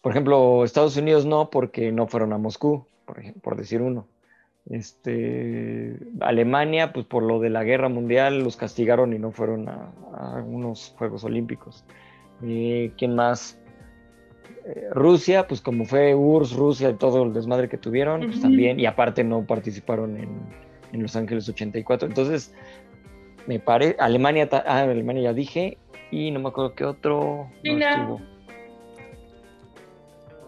Por 0.00 0.12
ejemplo, 0.12 0.64
Estados 0.64 0.96
Unidos 0.96 1.26
no, 1.26 1.50
porque 1.50 1.92
no 1.92 2.06
fueron 2.06 2.32
a 2.32 2.38
Moscú, 2.38 2.86
por, 3.04 3.18
ej- 3.20 3.34
por 3.40 3.56
decir 3.56 3.82
uno. 3.82 4.06
Este, 4.70 5.96
Alemania, 6.20 6.92
pues 6.92 7.06
por 7.06 7.22
lo 7.22 7.40
de 7.40 7.50
la 7.50 7.64
guerra 7.64 7.88
mundial, 7.88 8.42
los 8.44 8.56
castigaron 8.56 9.12
y 9.12 9.18
no 9.18 9.32
fueron 9.32 9.68
a, 9.68 9.92
a 10.14 10.36
algunos 10.36 10.94
Juegos 10.96 11.24
Olímpicos. 11.24 11.84
Eh, 12.42 12.92
¿Quién 12.96 13.14
más? 13.14 13.58
Eh, 14.64 14.88
Rusia, 14.92 15.46
pues 15.48 15.60
como 15.60 15.84
fue 15.84 16.14
URSS, 16.14 16.56
Rusia 16.56 16.90
y 16.90 16.94
todo 16.94 17.24
el 17.24 17.32
desmadre 17.32 17.68
que 17.68 17.78
tuvieron, 17.78 18.20
pues 18.20 18.40
también, 18.40 18.78
y 18.78 18.86
aparte 18.86 19.24
no 19.24 19.44
participaron 19.44 20.16
en, 20.16 20.28
en 20.92 21.02
Los 21.02 21.16
Ángeles 21.16 21.48
84. 21.48 22.08
Entonces, 22.08 22.54
me 23.46 23.58
parece, 23.58 23.96
Alemania, 23.98 24.48
ah, 24.52 24.82
Alemania 24.82 25.24
ya 25.24 25.32
dije, 25.32 25.78
y 26.10 26.30
no 26.30 26.40
me 26.40 26.48
acuerdo 26.48 26.74
qué 26.74 26.84
otro 26.84 27.50
China. 27.64 27.90
estuvo. 27.90 28.20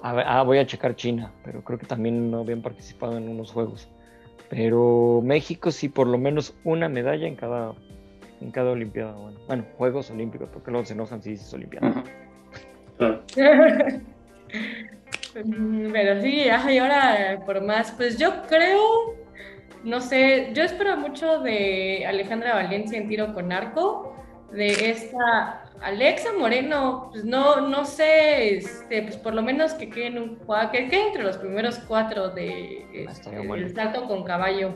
A 0.03 0.13
ver, 0.13 0.25
ah, 0.29 0.43
voy 0.43 0.59
a 0.59 0.67
checar 0.67 0.95
China, 0.95 1.33
pero 1.45 1.65
creo 1.65 1.79
que 1.79 1.87
también 1.87 2.31
no 2.31 2.41
habían 2.41 2.63
participado 2.63 3.17
en 3.17 3.29
unos 3.29 3.51
juegos. 3.51 3.89
Pero 4.51 5.21
México 5.23 5.71
sí, 5.71 5.89
por 5.89 6.07
lo 6.07 6.19
menos 6.19 6.55
una 6.65 6.89
medalla 6.89 7.27
en 7.27 7.37
cada, 7.37 7.73
en 8.41 8.51
cada 8.51 8.71
Olimpiada. 8.71 9.13
Bueno, 9.13 9.39
bueno, 9.47 9.65
Juegos 9.77 10.11
Olímpicos, 10.11 10.49
porque 10.53 10.71
luego 10.71 10.87
se 10.87 10.93
enojan 10.95 11.23
si 11.23 11.31
dices 11.31 11.53
Olimpiada. 11.53 12.05
Claro. 12.99 13.23
Pero 15.93 16.23
sí, 16.23 16.45
y 16.45 16.79
ahora 16.79 17.43
por 17.45 17.61
más, 17.63 17.91
pues 17.93 18.19
yo 18.19 18.43
creo, 18.49 19.17
no 19.83 20.01
sé, 20.01 20.51
yo 20.55 20.63
espero 20.63 20.97
mucho 20.97 21.41
de 21.41 22.05
Alejandra 22.07 22.55
Valencia 22.55 22.99
en 22.99 23.09
tiro 23.09 23.35
con 23.35 23.51
arco, 23.51 24.15
de 24.53 24.91
esta 24.91 25.64
Alexa 25.81 26.31
Moreno, 26.39 27.09
pues 27.13 27.25
no, 27.25 27.69
no 27.69 27.85
sé, 27.85 28.57
este, 28.57 29.03
pues 29.03 29.17
por 29.17 29.35
lo 29.35 29.43
menos 29.43 29.75
que 29.75 29.91
quede, 29.91 30.07
en 30.07 30.19
un, 30.19 30.39
que 30.73 30.89
quede 30.89 31.09
entre 31.09 31.23
los 31.23 31.37
primeros 31.37 31.79
cuatro 31.87 32.31
de 32.31 32.83
este, 32.93 33.13
estaría 33.13 33.47
bueno. 33.47 33.67
el 33.67 33.75
salto 33.75 34.07
con 34.07 34.25
caballo. 34.25 34.73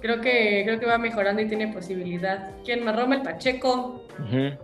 Creo 0.00 0.20
que, 0.20 0.62
creo 0.64 0.80
que 0.80 0.86
va 0.86 0.98
mejorando 0.98 1.42
y 1.42 1.48
tiene 1.48 1.68
posibilidad. 1.68 2.52
¿Quién 2.64 2.84
más? 2.84 2.96
Rommel 2.96 3.22
Pacheco. 3.22 4.02
Ujú. 4.18 4.56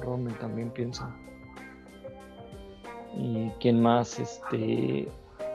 Rommel 0.00 0.34
también 0.38 0.70
pienso. 0.70 1.06
¿Y 3.16 3.50
quién 3.60 3.80
más? 3.80 4.18
Este, 4.18 5.08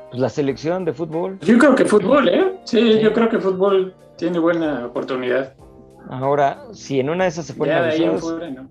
pues 0.09 0.19
la 0.19 0.29
selección 0.29 0.85
de 0.85 0.93
fútbol. 0.93 1.37
Yo 1.41 1.57
creo 1.57 1.75
que 1.75 1.85
fútbol, 1.85 2.29
¿eh? 2.29 2.53
Sí, 2.63 2.93
Sí. 2.93 2.99
yo 2.99 3.13
creo 3.13 3.29
que 3.29 3.39
fútbol 3.39 3.95
tiene 4.17 4.39
buena 4.39 4.85
oportunidad. 4.85 5.53
Ahora, 6.09 6.65
si 6.73 6.99
en 6.99 7.09
una 7.09 7.25
de 7.25 7.29
esas 7.29 7.45
se 7.45 7.53
ponen 7.53 7.75
Ya 7.77 7.93
en 7.93 8.09
abusados, 8.09 8.51
¿no? 8.51 8.69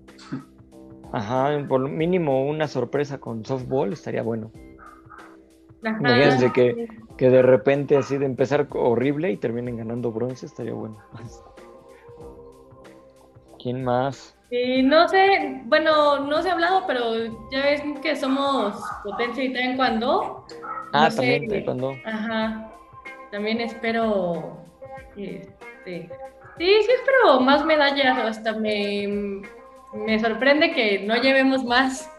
ajá, 1.11 1.65
por 1.67 1.81
lo 1.81 1.87
mínimo 1.87 2.45
una 2.47 2.67
sorpresa 2.67 3.19
con 3.19 3.45
softball 3.45 3.93
estaría 3.93 4.23
bueno. 4.23 4.51
Imagínense 5.83 6.51
que, 6.51 6.87
que 7.17 7.29
de 7.29 7.41
repente 7.41 7.97
así 7.97 8.17
de 8.17 8.25
empezar 8.25 8.67
horrible 8.71 9.31
y 9.31 9.37
terminen 9.37 9.77
ganando 9.77 10.11
bronce, 10.11 10.45
estaría 10.45 10.73
bueno. 10.73 10.97
¿Quién 13.59 13.83
más? 13.83 14.37
Y 14.49 14.81
no 14.81 15.07
sé, 15.09 15.61
bueno, 15.65 16.19
no 16.25 16.41
se 16.41 16.49
ha 16.49 16.53
hablado, 16.53 16.83
pero 16.87 17.15
ya 17.51 17.63
ves 17.63 17.81
que 18.01 18.15
somos 18.15 18.81
potencia 19.03 19.43
y 19.43 19.53
taekwondo. 19.53 20.45
Ah, 20.93 21.09
también 21.13 21.47
taekwondo. 21.49 21.93
Ajá. 22.05 22.71
También 23.31 23.59
espero, 23.59 24.57
este, 25.17 26.09
sí, 26.57 26.65
sí 26.65 26.91
espero 26.91 27.39
más 27.41 27.65
medallas, 27.65 28.17
hasta 28.17 28.53
me, 28.53 29.41
me 29.93 30.19
sorprende 30.19 30.71
que 30.71 30.99
no 30.99 31.15
llevemos 31.15 31.63
más. 31.63 32.09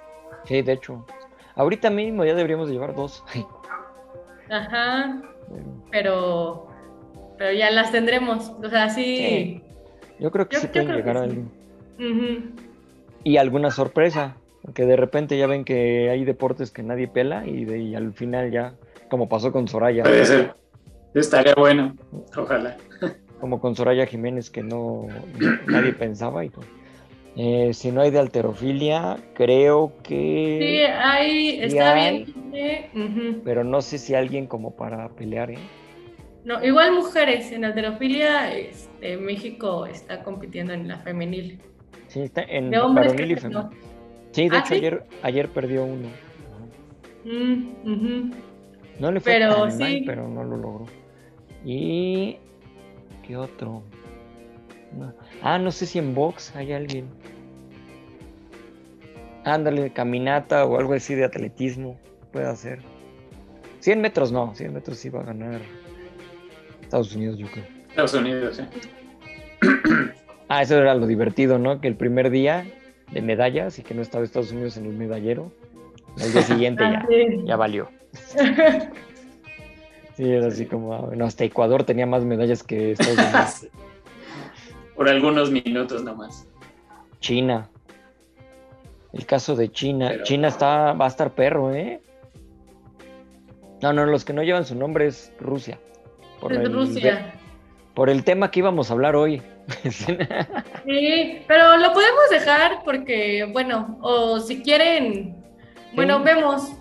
Sí, 0.44 0.62
de 0.62 0.72
hecho. 0.72 1.04
Ahorita 1.54 1.90
mínimo 1.90 2.24
ya 2.24 2.34
deberíamos 2.34 2.70
llevar 2.70 2.94
dos. 2.94 3.24
Ajá. 4.50 5.22
Pero, 5.90 6.68
pero 7.38 7.52
ya 7.52 7.70
las 7.70 7.90
tendremos. 7.90 8.52
O 8.62 8.68
sea, 8.68 8.90
sí. 8.90 9.62
Yo 10.18 10.30
creo 10.30 10.46
que 10.46 10.56
sí 10.56 10.66
pueden 10.66 10.94
llegar 10.94 11.16
a 11.16 11.22
alguien. 11.22 11.50
Y 13.24 13.38
alguna 13.38 13.70
sorpresa, 13.70 14.36
que 14.74 14.84
de 14.84 14.96
repente 14.96 15.38
ya 15.38 15.46
ven 15.46 15.64
que 15.64 16.10
hay 16.10 16.26
deportes 16.26 16.70
que 16.70 16.82
nadie 16.82 17.08
pela 17.08 17.46
y, 17.46 17.64
de, 17.64 17.96
al 17.96 18.12
final 18.12 18.50
ya, 18.50 18.74
como 19.08 19.30
pasó 19.30 19.52
con 19.52 19.66
Soraya. 19.68 20.02
Puede 20.02 20.26
ser. 20.26 20.54
Estaría 21.14 21.54
bueno, 21.54 21.96
ojalá. 22.36 22.76
Como 23.40 23.60
con 23.60 23.76
Soraya 23.76 24.06
Jiménez 24.06 24.50
que 24.50 24.62
no 24.62 25.06
nadie 25.66 25.92
pensaba 25.92 26.44
y 26.44 26.50
todo. 26.50 26.64
Eh, 27.36 27.72
si 27.72 27.92
no 27.92 28.00
hay 28.00 28.10
de 28.10 28.18
alterofilia, 28.18 29.16
creo 29.34 29.92
que. 30.02 30.58
Sí, 30.60 30.92
hay, 30.92 31.60
está 31.60 31.94
bien. 31.94 33.42
Pero 33.44 33.62
no 33.62 33.80
sé 33.80 33.98
si 33.98 34.14
alguien 34.14 34.46
como 34.46 34.74
para 34.74 35.08
pelear, 35.10 35.52
¿eh? 35.52 35.58
No, 36.44 36.64
igual 36.64 36.92
mujeres, 36.92 37.52
en 37.52 37.64
alterofilia, 37.64 38.56
este, 38.56 39.16
México 39.18 39.86
está 39.86 40.22
compitiendo 40.22 40.72
en 40.72 40.88
la 40.88 40.98
femenil. 40.98 41.60
Sí, 42.08 42.22
está 42.22 42.42
en 42.42 42.70
varonil 42.70 43.32
y 43.32 43.36
femenil. 43.36 43.68
Sí, 44.32 44.48
de 44.48 44.56
ah, 44.56 44.60
hecho 44.60 44.74
Ayer, 44.74 45.04
ayer 45.22 45.48
perdió 45.48 45.84
uno. 45.84 46.08
Mm, 47.24 48.30
no 48.98 49.12
le 49.12 49.20
fue 49.20 49.32
pero, 49.32 49.68
tan 49.68 49.78
mal, 49.78 50.02
pero 50.06 50.28
no 50.28 50.44
lo 50.44 50.56
logró. 50.56 50.86
Y. 51.64 52.38
¿Qué 53.28 53.36
otro? 53.36 53.82
Ah, 55.42 55.58
no 55.58 55.70
sé 55.70 55.84
si 55.84 55.98
en 55.98 56.14
box 56.14 56.56
hay 56.56 56.72
alguien. 56.72 57.10
Ándale, 59.44 59.92
caminata 59.92 60.64
o 60.64 60.78
algo 60.78 60.94
así 60.94 61.14
de 61.14 61.24
atletismo. 61.24 62.00
Puede 62.32 62.46
hacer. 62.46 62.78
100 63.80 64.00
metros 64.00 64.32
no, 64.32 64.54
100 64.54 64.72
metros 64.72 64.96
sí 64.96 65.10
va 65.10 65.20
a 65.20 65.24
ganar 65.24 65.60
Estados 66.80 67.14
Unidos, 67.14 67.36
yo 67.36 67.46
creo. 67.48 67.64
Estados 67.90 68.14
Unidos, 68.14 68.56
sí. 68.56 68.64
Ah, 70.50 70.62
eso 70.62 70.78
era 70.78 70.94
lo 70.94 71.06
divertido, 71.06 71.58
¿no? 71.58 71.82
Que 71.82 71.88
el 71.88 71.94
primer 71.94 72.30
día 72.30 72.66
de 73.12 73.20
medallas 73.20 73.78
y 73.78 73.82
que 73.82 73.92
no 73.92 74.00
estaba 74.00 74.24
Estados 74.24 74.50
Unidos 74.50 74.78
en 74.78 74.86
el 74.86 74.94
medallero, 74.94 75.52
el 76.16 76.32
día 76.32 76.40
siguiente 76.40 76.84
ya, 76.84 77.06
ya 77.44 77.56
valió. 77.56 77.90
Sí, 80.18 80.28
era 80.32 80.48
así 80.48 80.66
como, 80.66 80.92
ah, 80.94 81.00
bueno, 81.02 81.26
hasta 81.26 81.44
Ecuador 81.44 81.84
tenía 81.84 82.04
más 82.04 82.24
medallas 82.24 82.64
que 82.64 82.90
Estados 82.90 83.18
Unidos. 83.18 83.68
Por 84.96 85.08
algunos 85.08 85.52
minutos 85.52 86.02
nomás. 86.02 86.44
China. 87.20 87.68
El 89.12 89.24
caso 89.26 89.54
de 89.54 89.70
China. 89.70 90.24
China 90.24 90.48
está, 90.48 90.92
va 90.94 91.04
a 91.04 91.08
estar 91.08 91.30
perro, 91.30 91.72
¿eh? 91.72 92.02
No, 93.80 93.92
no, 93.92 94.06
los 94.06 94.24
que 94.24 94.32
no 94.32 94.42
llevan 94.42 94.64
su 94.64 94.74
nombre 94.74 95.06
es 95.06 95.32
Rusia. 95.38 95.78
Por 96.40 96.52
es 96.52 96.68
Rusia. 96.68 97.32
Por 97.94 98.10
el 98.10 98.24
tema 98.24 98.50
que 98.50 98.58
íbamos 98.58 98.90
a 98.90 98.94
hablar 98.94 99.14
hoy. 99.14 99.40
sí, 99.88 101.44
pero 101.46 101.76
lo 101.76 101.92
podemos 101.92 102.28
dejar 102.32 102.82
porque, 102.84 103.48
bueno, 103.52 103.96
o 104.02 104.40
si 104.40 104.64
quieren, 104.64 105.36
bueno, 105.94 106.24
vemos. 106.24 106.72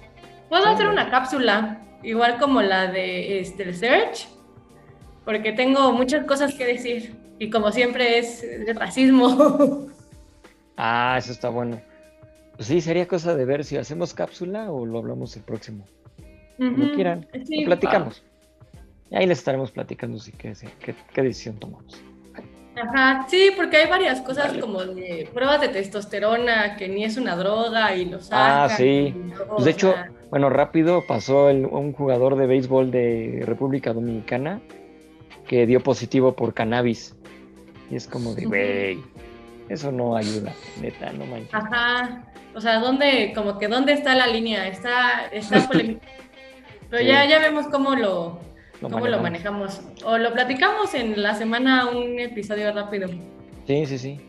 Puedo 0.50 0.66
hacer 0.66 0.88
una 0.88 1.12
cápsula, 1.12 1.84
igual 2.04 2.38
como 2.38 2.62
la 2.62 2.88
de 2.88 3.40
este, 3.40 3.64
el 3.64 3.76
Search, 3.76 4.28
porque 5.26 5.52
tengo 5.52 5.92
muchas 5.92 6.26
cosas 6.26 6.54
que 6.54 6.66
decir 6.66 7.16
y 7.40 7.50
como 7.50 7.72
siempre 7.72 8.18
es 8.18 8.42
de 8.42 8.74
racismo. 8.74 9.88
ah, 10.78 11.16
eso 11.18 11.32
está 11.32 11.50
bueno. 11.50 11.82
Pues 12.56 12.68
sí, 12.68 12.82
sería 12.82 13.08
cosa 13.08 13.36
de 13.36 13.46
ver 13.46 13.64
si 13.64 13.78
hacemos 13.78 14.14
cápsula 14.14 14.72
o 14.72 14.86
lo 14.86 14.98
hablamos 14.98 15.36
el 15.36 15.44
próximo. 15.44 15.86
Como 16.58 16.92
quieran, 16.94 17.28
lo 17.34 17.66
platicamos. 17.66 18.24
Ahí 19.12 19.28
les 19.28 19.38
estaremos 19.38 19.72
platicando 19.72 20.18
si 20.20 20.32
qué, 20.32 20.54
qué, 21.14 21.22
decisión 21.22 21.58
tomamos. 21.60 22.02
Ajá, 22.76 23.26
sí, 23.30 23.52
porque 23.56 23.78
hay 23.78 23.88
varias 23.88 24.22
cosas 24.22 24.58
como 24.58 24.84
de 24.84 25.30
pruebas 25.34 25.62
de 25.62 25.70
testosterona, 25.70 26.76
que 26.76 26.88
ni 26.88 27.04
es 27.04 27.16
una 27.18 27.36
droga 27.36 27.96
y 27.96 28.06
lo 28.06 28.20
sacan. 28.22 28.40
Ah, 28.42 28.70
sí. 28.70 29.16
Pues 29.50 29.66
de 29.66 29.72
hecho, 29.72 29.96
bueno, 30.30 30.50
rápido 30.50 31.06
pasó 31.08 31.46
un 31.46 31.94
jugador 31.94 32.36
de 32.36 32.48
béisbol 32.48 32.92
de 32.92 33.44
República 33.46 33.94
Dominicana 33.94 34.62
que 35.48 35.66
dio 35.66 35.82
positivo 35.82 36.36
por 36.36 36.54
cannabis. 36.54 37.16
Y 37.90 37.96
es 37.96 38.08
como 38.08 38.36
de, 38.36 38.46
güey, 38.46 39.00
eso 39.70 39.92
no 39.92 40.18
ayuda, 40.18 40.54
neta, 40.82 41.12
no 41.14 41.26
manches. 41.26 41.54
Ajá, 41.54 42.26
o 42.54 42.60
sea, 42.60 42.80
¿dónde, 42.80 43.32
como 43.36 43.58
que 43.58 43.68
dónde 43.68 43.94
está 43.94 44.16
la 44.16 44.28
línea? 44.28 44.68
Está, 44.68 45.28
está 45.32 45.70
Pero 46.90 47.04
ya, 47.04 47.26
ya 47.26 47.40
vemos 47.40 47.68
cómo 47.68 47.96
lo, 47.96 48.40
cómo 48.82 49.08
lo 49.08 49.20
manejamos. 49.20 49.82
O 50.06 50.18
lo 50.18 50.34
platicamos 50.34 50.94
en 50.94 51.22
la 51.22 51.36
semana, 51.36 51.90
un 51.90 52.20
episodio 52.20 52.74
rápido. 52.74 53.10
Sí, 53.68 53.86
sí, 53.86 53.98
sí. 53.98 54.20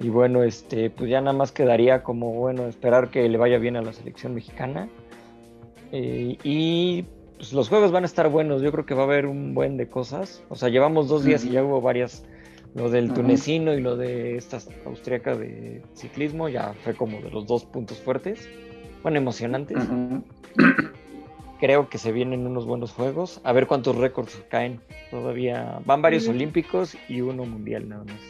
Y 0.00 0.08
bueno, 0.08 0.42
este, 0.42 0.90
pues 0.90 1.10
ya 1.10 1.20
nada 1.20 1.36
más 1.36 1.52
quedaría 1.52 2.02
como, 2.02 2.32
bueno, 2.32 2.66
esperar 2.66 3.10
que 3.10 3.28
le 3.28 3.38
vaya 3.38 3.58
bien 3.58 3.76
a 3.76 3.82
la 3.82 3.92
selección 3.92 4.34
mexicana. 4.34 4.88
Eh, 5.98 6.36
y 6.44 7.04
pues 7.38 7.54
los 7.54 7.70
juegos 7.70 7.90
van 7.90 8.02
a 8.02 8.06
estar 8.06 8.28
buenos, 8.28 8.60
yo 8.60 8.70
creo 8.70 8.84
que 8.84 8.92
va 8.92 9.02
a 9.02 9.06
haber 9.06 9.24
un 9.24 9.54
buen 9.54 9.78
de 9.78 9.88
cosas. 9.88 10.42
O 10.50 10.54
sea, 10.54 10.68
llevamos 10.68 11.08
dos 11.08 11.24
días 11.24 11.44
y 11.44 11.50
ya 11.50 11.64
hubo 11.64 11.80
varias 11.80 12.24
lo 12.74 12.90
del 12.90 13.14
tunecino 13.14 13.72
y 13.72 13.80
lo 13.80 13.96
de 13.96 14.36
esta 14.36 14.58
austriaca 14.84 15.34
de 15.34 15.82
ciclismo 15.94 16.50
ya 16.50 16.74
fue 16.84 16.94
como 16.94 17.22
de 17.22 17.30
los 17.30 17.46
dos 17.46 17.64
puntos 17.64 17.98
fuertes. 17.98 18.46
Bueno, 19.02 19.16
emocionantes. 19.16 19.78
Creo 21.60 21.88
que 21.88 21.96
se 21.96 22.12
vienen 22.12 22.46
unos 22.46 22.66
buenos 22.66 22.92
juegos. 22.92 23.40
A 23.44 23.52
ver 23.52 23.66
cuántos 23.66 23.96
récords 23.96 24.38
caen. 24.50 24.80
Todavía 25.10 25.80
van 25.86 26.02
varios 26.02 26.28
olímpicos 26.28 26.94
y 27.08 27.22
uno 27.22 27.46
mundial 27.46 27.88
nada 27.88 28.04
más. 28.04 28.20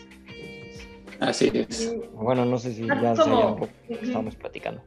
Así 1.19 1.51
es. 1.53 1.97
Bueno, 2.15 2.45
no 2.45 2.59
sé 2.59 2.75
si 2.75 2.87
ya 2.87 3.17
como, 3.17 3.69
estamos 3.89 4.37
platicando. 4.37 4.83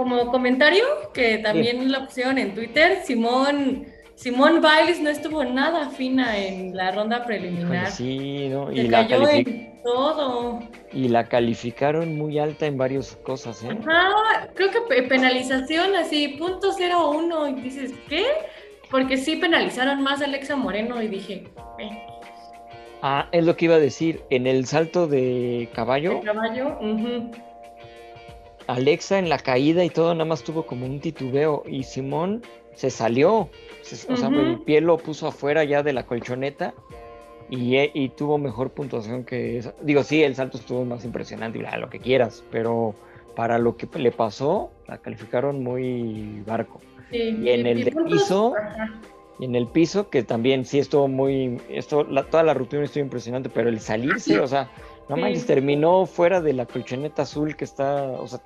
Como 0.00 0.30
comentario, 0.30 0.82
que 1.12 1.36
también 1.36 1.92
la 1.92 1.98
opción 1.98 2.38
en 2.38 2.54
Twitter, 2.54 3.02
Simón 3.04 3.84
Simón 4.14 4.62
Biles 4.62 4.98
no 4.98 5.10
estuvo 5.10 5.44
nada 5.44 5.90
fina 5.90 6.38
en 6.38 6.74
la 6.74 6.90
ronda 6.90 7.26
preliminar. 7.26 7.90
Sí, 7.90 8.48
¿no? 8.48 8.72
Y 8.72 8.76
Se 8.76 8.88
la 8.88 9.06
cayó 9.06 9.28
en 9.28 9.82
todo. 9.82 10.60
Y 10.90 11.08
la 11.08 11.24
calificaron 11.24 12.16
muy 12.16 12.38
alta 12.38 12.64
en 12.64 12.78
varias 12.78 13.14
cosas, 13.16 13.62
¿eh? 13.62 13.76
Ajá, 13.78 14.48
creo 14.54 14.70
que 14.70 15.02
penalización 15.02 15.94
así, 15.94 16.28
punto 16.28 16.72
cero 16.72 17.10
uno, 17.10 17.46
y 17.46 17.60
dices, 17.60 17.92
¿qué? 18.08 18.24
Porque 18.90 19.18
sí 19.18 19.36
penalizaron 19.36 20.02
más 20.02 20.22
a 20.22 20.24
Alexa 20.24 20.56
Moreno 20.56 21.02
y 21.02 21.08
dije. 21.08 21.44
Ah, 23.02 23.28
es 23.32 23.44
lo 23.44 23.54
que 23.54 23.66
iba 23.66 23.74
a 23.74 23.80
decir, 23.80 24.22
en 24.30 24.46
el 24.46 24.64
salto 24.64 25.06
de 25.06 25.68
caballo. 25.74 26.20
De 26.20 26.20
caballo, 26.20 26.78
Alexa 28.74 29.18
en 29.18 29.28
la 29.28 29.38
caída 29.38 29.84
y 29.84 29.90
todo 29.90 30.14
nada 30.14 30.24
más 30.24 30.42
tuvo 30.42 30.66
como 30.66 30.86
un 30.86 31.00
titubeo 31.00 31.64
y 31.66 31.82
Simón 31.84 32.42
se 32.74 32.90
salió. 32.90 33.50
O 34.08 34.16
sea, 34.16 34.28
el 34.28 34.60
pie 34.60 34.80
lo 34.80 34.96
puso 34.98 35.26
afuera 35.26 35.64
ya 35.64 35.82
de 35.82 35.92
la 35.92 36.06
colchoneta 36.06 36.74
y, 37.48 37.76
eh, 37.76 37.90
y, 37.92 38.10
tuvo 38.10 38.38
mejor 38.38 38.70
puntuación 38.70 39.24
que 39.24 39.58
esa. 39.58 39.74
Digo, 39.82 40.04
sí, 40.04 40.22
el 40.22 40.36
salto 40.36 40.58
estuvo 40.58 40.84
más 40.84 41.04
impresionante 41.04 41.58
y 41.58 41.78
lo 41.78 41.90
que 41.90 41.98
quieras, 41.98 42.44
pero 42.50 42.94
para 43.34 43.58
lo 43.58 43.76
que 43.76 43.88
le 43.98 44.12
pasó, 44.12 44.70
la 44.86 44.98
calificaron 44.98 45.62
muy 45.62 46.42
barco. 46.46 46.80
y 47.10 47.48
en 47.48 47.66
el 47.66 47.92
piso, 48.06 48.54
y 49.40 49.46
en 49.46 49.56
el 49.56 49.66
piso, 49.66 50.10
que 50.10 50.22
también 50.22 50.64
sí 50.64 50.78
estuvo 50.78 51.08
muy, 51.08 51.60
esto, 51.68 52.06
toda 52.30 52.44
la 52.44 52.54
rutina 52.54 52.84
estuvo 52.84 53.02
impresionante, 53.02 53.48
pero 53.48 53.68
el 53.68 53.80
salirse, 53.80 54.38
o 54.38 54.46
sea, 54.46 54.70
no 55.10 55.16
manches, 55.16 55.46
terminó 55.46 56.06
fuera 56.06 56.40
de 56.40 56.52
la 56.52 56.66
colchoneta 56.66 57.22
azul 57.22 57.56
que 57.56 57.64
está, 57.64 58.02
o 58.02 58.28
sea, 58.28 58.40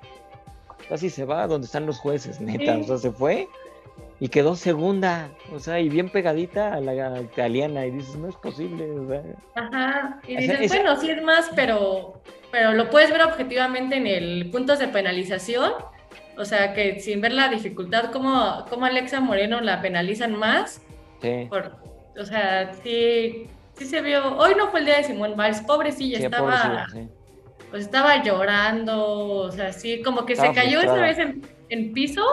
casi 0.89 1.09
se 1.09 1.23
va 1.23 1.47
donde 1.47 1.65
están 1.65 1.85
los 1.85 1.99
jueces, 1.99 2.41
neta, 2.41 2.77
o 2.77 2.83
sea, 2.83 2.97
se 2.97 3.11
fue 3.11 3.47
y 4.19 4.29
quedó 4.29 4.55
segunda, 4.55 5.29
o 5.53 5.59
sea, 5.59 5.79
y 5.79 5.89
bien 5.89 6.09
pegadita 6.09 6.73
a 6.73 6.79
la 6.79 7.21
italiana, 7.21 7.85
y 7.85 7.91
dices, 7.91 8.15
no 8.15 8.29
es 8.29 8.35
posible, 8.35 8.89
o 8.91 9.07
sea. 9.07 9.23
Ajá, 9.55 10.21
y 10.27 10.37
dices, 10.37 10.69
bueno, 10.69 10.99
sí 10.99 11.11
es 11.11 11.21
más, 11.21 11.51
pero, 11.55 12.21
pero 12.51 12.73
lo 12.73 12.89
puedes 12.89 13.11
ver 13.11 13.21
objetivamente 13.23 13.97
en 13.97 14.07
el 14.07 14.49
puntos 14.51 14.79
de 14.79 14.87
penalización, 14.87 15.71
O 16.37 16.45
sea, 16.45 16.73
que 16.73 16.99
sin 16.99 17.21
ver 17.21 17.33
la 17.33 17.49
dificultad, 17.49 18.11
como, 18.11 18.65
como 18.69 18.85
Alexa 18.85 19.19
Moreno 19.19 19.61
la 19.61 19.81
penalizan 19.81 20.35
más. 20.35 20.81
Sí. 21.21 21.47
Por, 21.49 21.75
o 22.17 22.25
sea, 22.25 22.73
sí, 22.83 23.47
sí 23.77 23.85
se 23.85 24.01
vio. 24.01 24.37
Hoy 24.37 24.53
no 24.57 24.69
fue 24.69 24.79
el 24.81 24.85
día 24.85 24.97
de 24.97 25.03
Simón 25.03 25.35
Biles, 25.37 25.61
pobrecilla, 25.61 26.17
Sí, 26.17 26.25
estaba, 26.25 26.45
pobrecilla, 26.45 26.87
sí. 26.91 27.09
pues 27.71 27.83
estaba 27.83 28.23
llorando, 28.23 29.05
o 29.07 29.51
sea, 29.51 29.71
sí, 29.73 30.01
como 30.01 30.25
que 30.25 30.33
Estaba 30.33 30.53
se 30.53 30.59
cayó 30.59 30.79
esa 30.81 30.93
vez 30.95 31.17
en, 31.19 31.41
en 31.69 31.93
piso 31.93 32.23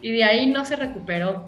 y 0.00 0.12
de 0.12 0.24
ahí 0.24 0.46
no 0.46 0.64
se 0.64 0.76
recuperó. 0.76 1.46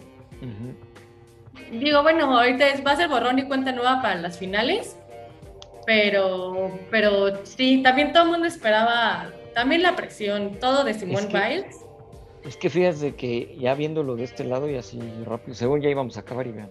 Digo, 1.71 2.03
bueno, 2.03 2.37
ahorita 2.37 2.67
es, 2.69 2.85
va 2.85 2.91
a 2.91 2.95
ser 2.95 3.09
borrón 3.09 3.39
y 3.39 3.43
cuenta 3.45 3.71
nueva 3.71 4.01
para 4.01 4.15
las 4.15 4.37
finales, 4.37 4.97
pero, 5.85 6.71
pero 6.91 7.43
sí, 7.45 7.81
también 7.83 8.13
todo 8.13 8.23
el 8.23 8.29
mundo 8.29 8.45
esperaba, 8.47 9.29
también 9.53 9.81
la 9.81 9.95
presión, 9.95 10.59
todo 10.59 10.83
de 10.83 10.93
Simón 10.93 11.27
que- 11.27 11.37
Biles. 11.39 11.77
Es 12.43 12.57
que 12.57 12.69
fíjate 12.69 13.15
que 13.15 13.55
ya 13.59 13.73
viéndolo 13.73 14.15
de 14.15 14.23
este 14.25 14.43
lado 14.43 14.69
y 14.69 14.75
así 14.75 14.99
rápido, 15.25 15.55
según 15.55 15.81
ya 15.81 15.89
íbamos 15.89 16.15
a 16.17 16.19
acabar 16.19 16.45
y 16.45 16.51
vean. 16.51 16.69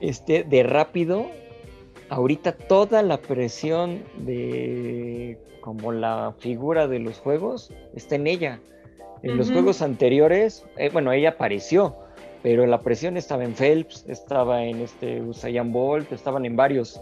Este, 0.00 0.44
de 0.44 0.62
rápido, 0.62 1.26
ahorita 2.08 2.52
toda 2.52 3.02
la 3.02 3.18
presión 3.18 4.02
de 4.18 5.38
como 5.60 5.92
la 5.92 6.34
figura 6.38 6.88
de 6.88 6.98
los 6.98 7.18
juegos 7.18 7.72
está 7.94 8.16
en 8.16 8.26
ella. 8.26 8.60
En 9.22 9.36
los 9.36 9.52
juegos 9.52 9.82
anteriores, 9.82 10.64
eh, 10.78 10.88
bueno, 10.90 11.12
ella 11.12 11.30
apareció, 11.30 11.94
pero 12.42 12.66
la 12.66 12.80
presión 12.80 13.18
estaba 13.18 13.44
en 13.44 13.54
Phelps, 13.54 14.06
estaba 14.08 14.64
en 14.64 14.80
este 14.80 15.20
Usain 15.20 15.70
Bolt, 15.72 16.10
estaban 16.12 16.46
en 16.46 16.56
varios. 16.56 16.98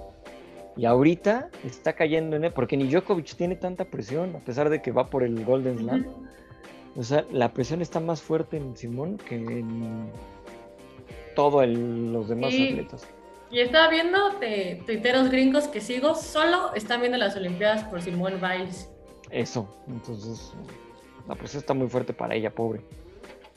Y 0.77 0.85
ahorita 0.85 1.49
está 1.65 1.93
cayendo 1.93 2.35
en 2.35 2.45
él, 2.45 2.53
porque 2.53 2.77
ni 2.77 2.89
Djokovic 2.89 3.37
tiene 3.37 3.55
tanta 3.55 3.85
presión, 3.85 4.35
a 4.35 4.41
pesar 4.41 4.69
de 4.69 4.83
que 4.83 4.91
va 4.91 5.07
por 5.07 5.23
el 5.23 5.45
Golden 5.45 5.79
Slam. 5.79 6.07
O 6.97 7.03
sea, 7.05 7.25
la 7.31 7.53
presión 7.53 7.81
está 7.81 8.01
más 8.01 8.21
fuerte 8.21 8.57
en 8.57 8.77
Simón 8.77 9.19
que 9.19 9.37
en 9.37 10.11
todos 11.39 11.69
los 11.69 12.29
demás 12.29 12.51
Sí. 12.53 12.71
atletas. 12.71 13.07
Y 13.53 13.61
estaba 13.61 13.89
viendo 13.89 14.31
de 14.41 14.83
tuiteros 14.85 15.31
gringos 15.31 15.69
que 15.69 15.81
sigo, 15.81 16.17
solo 16.17 16.75
están 16.75 16.99
viendo 17.01 17.17
las 17.17 17.37
Olimpiadas 17.37 17.85
por 17.85 18.03
Simón 18.03 18.41
Biles. 18.41 18.91
Eso, 19.31 19.73
entonces 19.87 20.53
la 21.29 21.37
presión 21.37 21.61
está 21.61 21.75
muy 21.75 21.89
fuerte 21.89 22.13
para 22.13 22.35
ella, 22.35 22.51
pobre. 22.51 22.81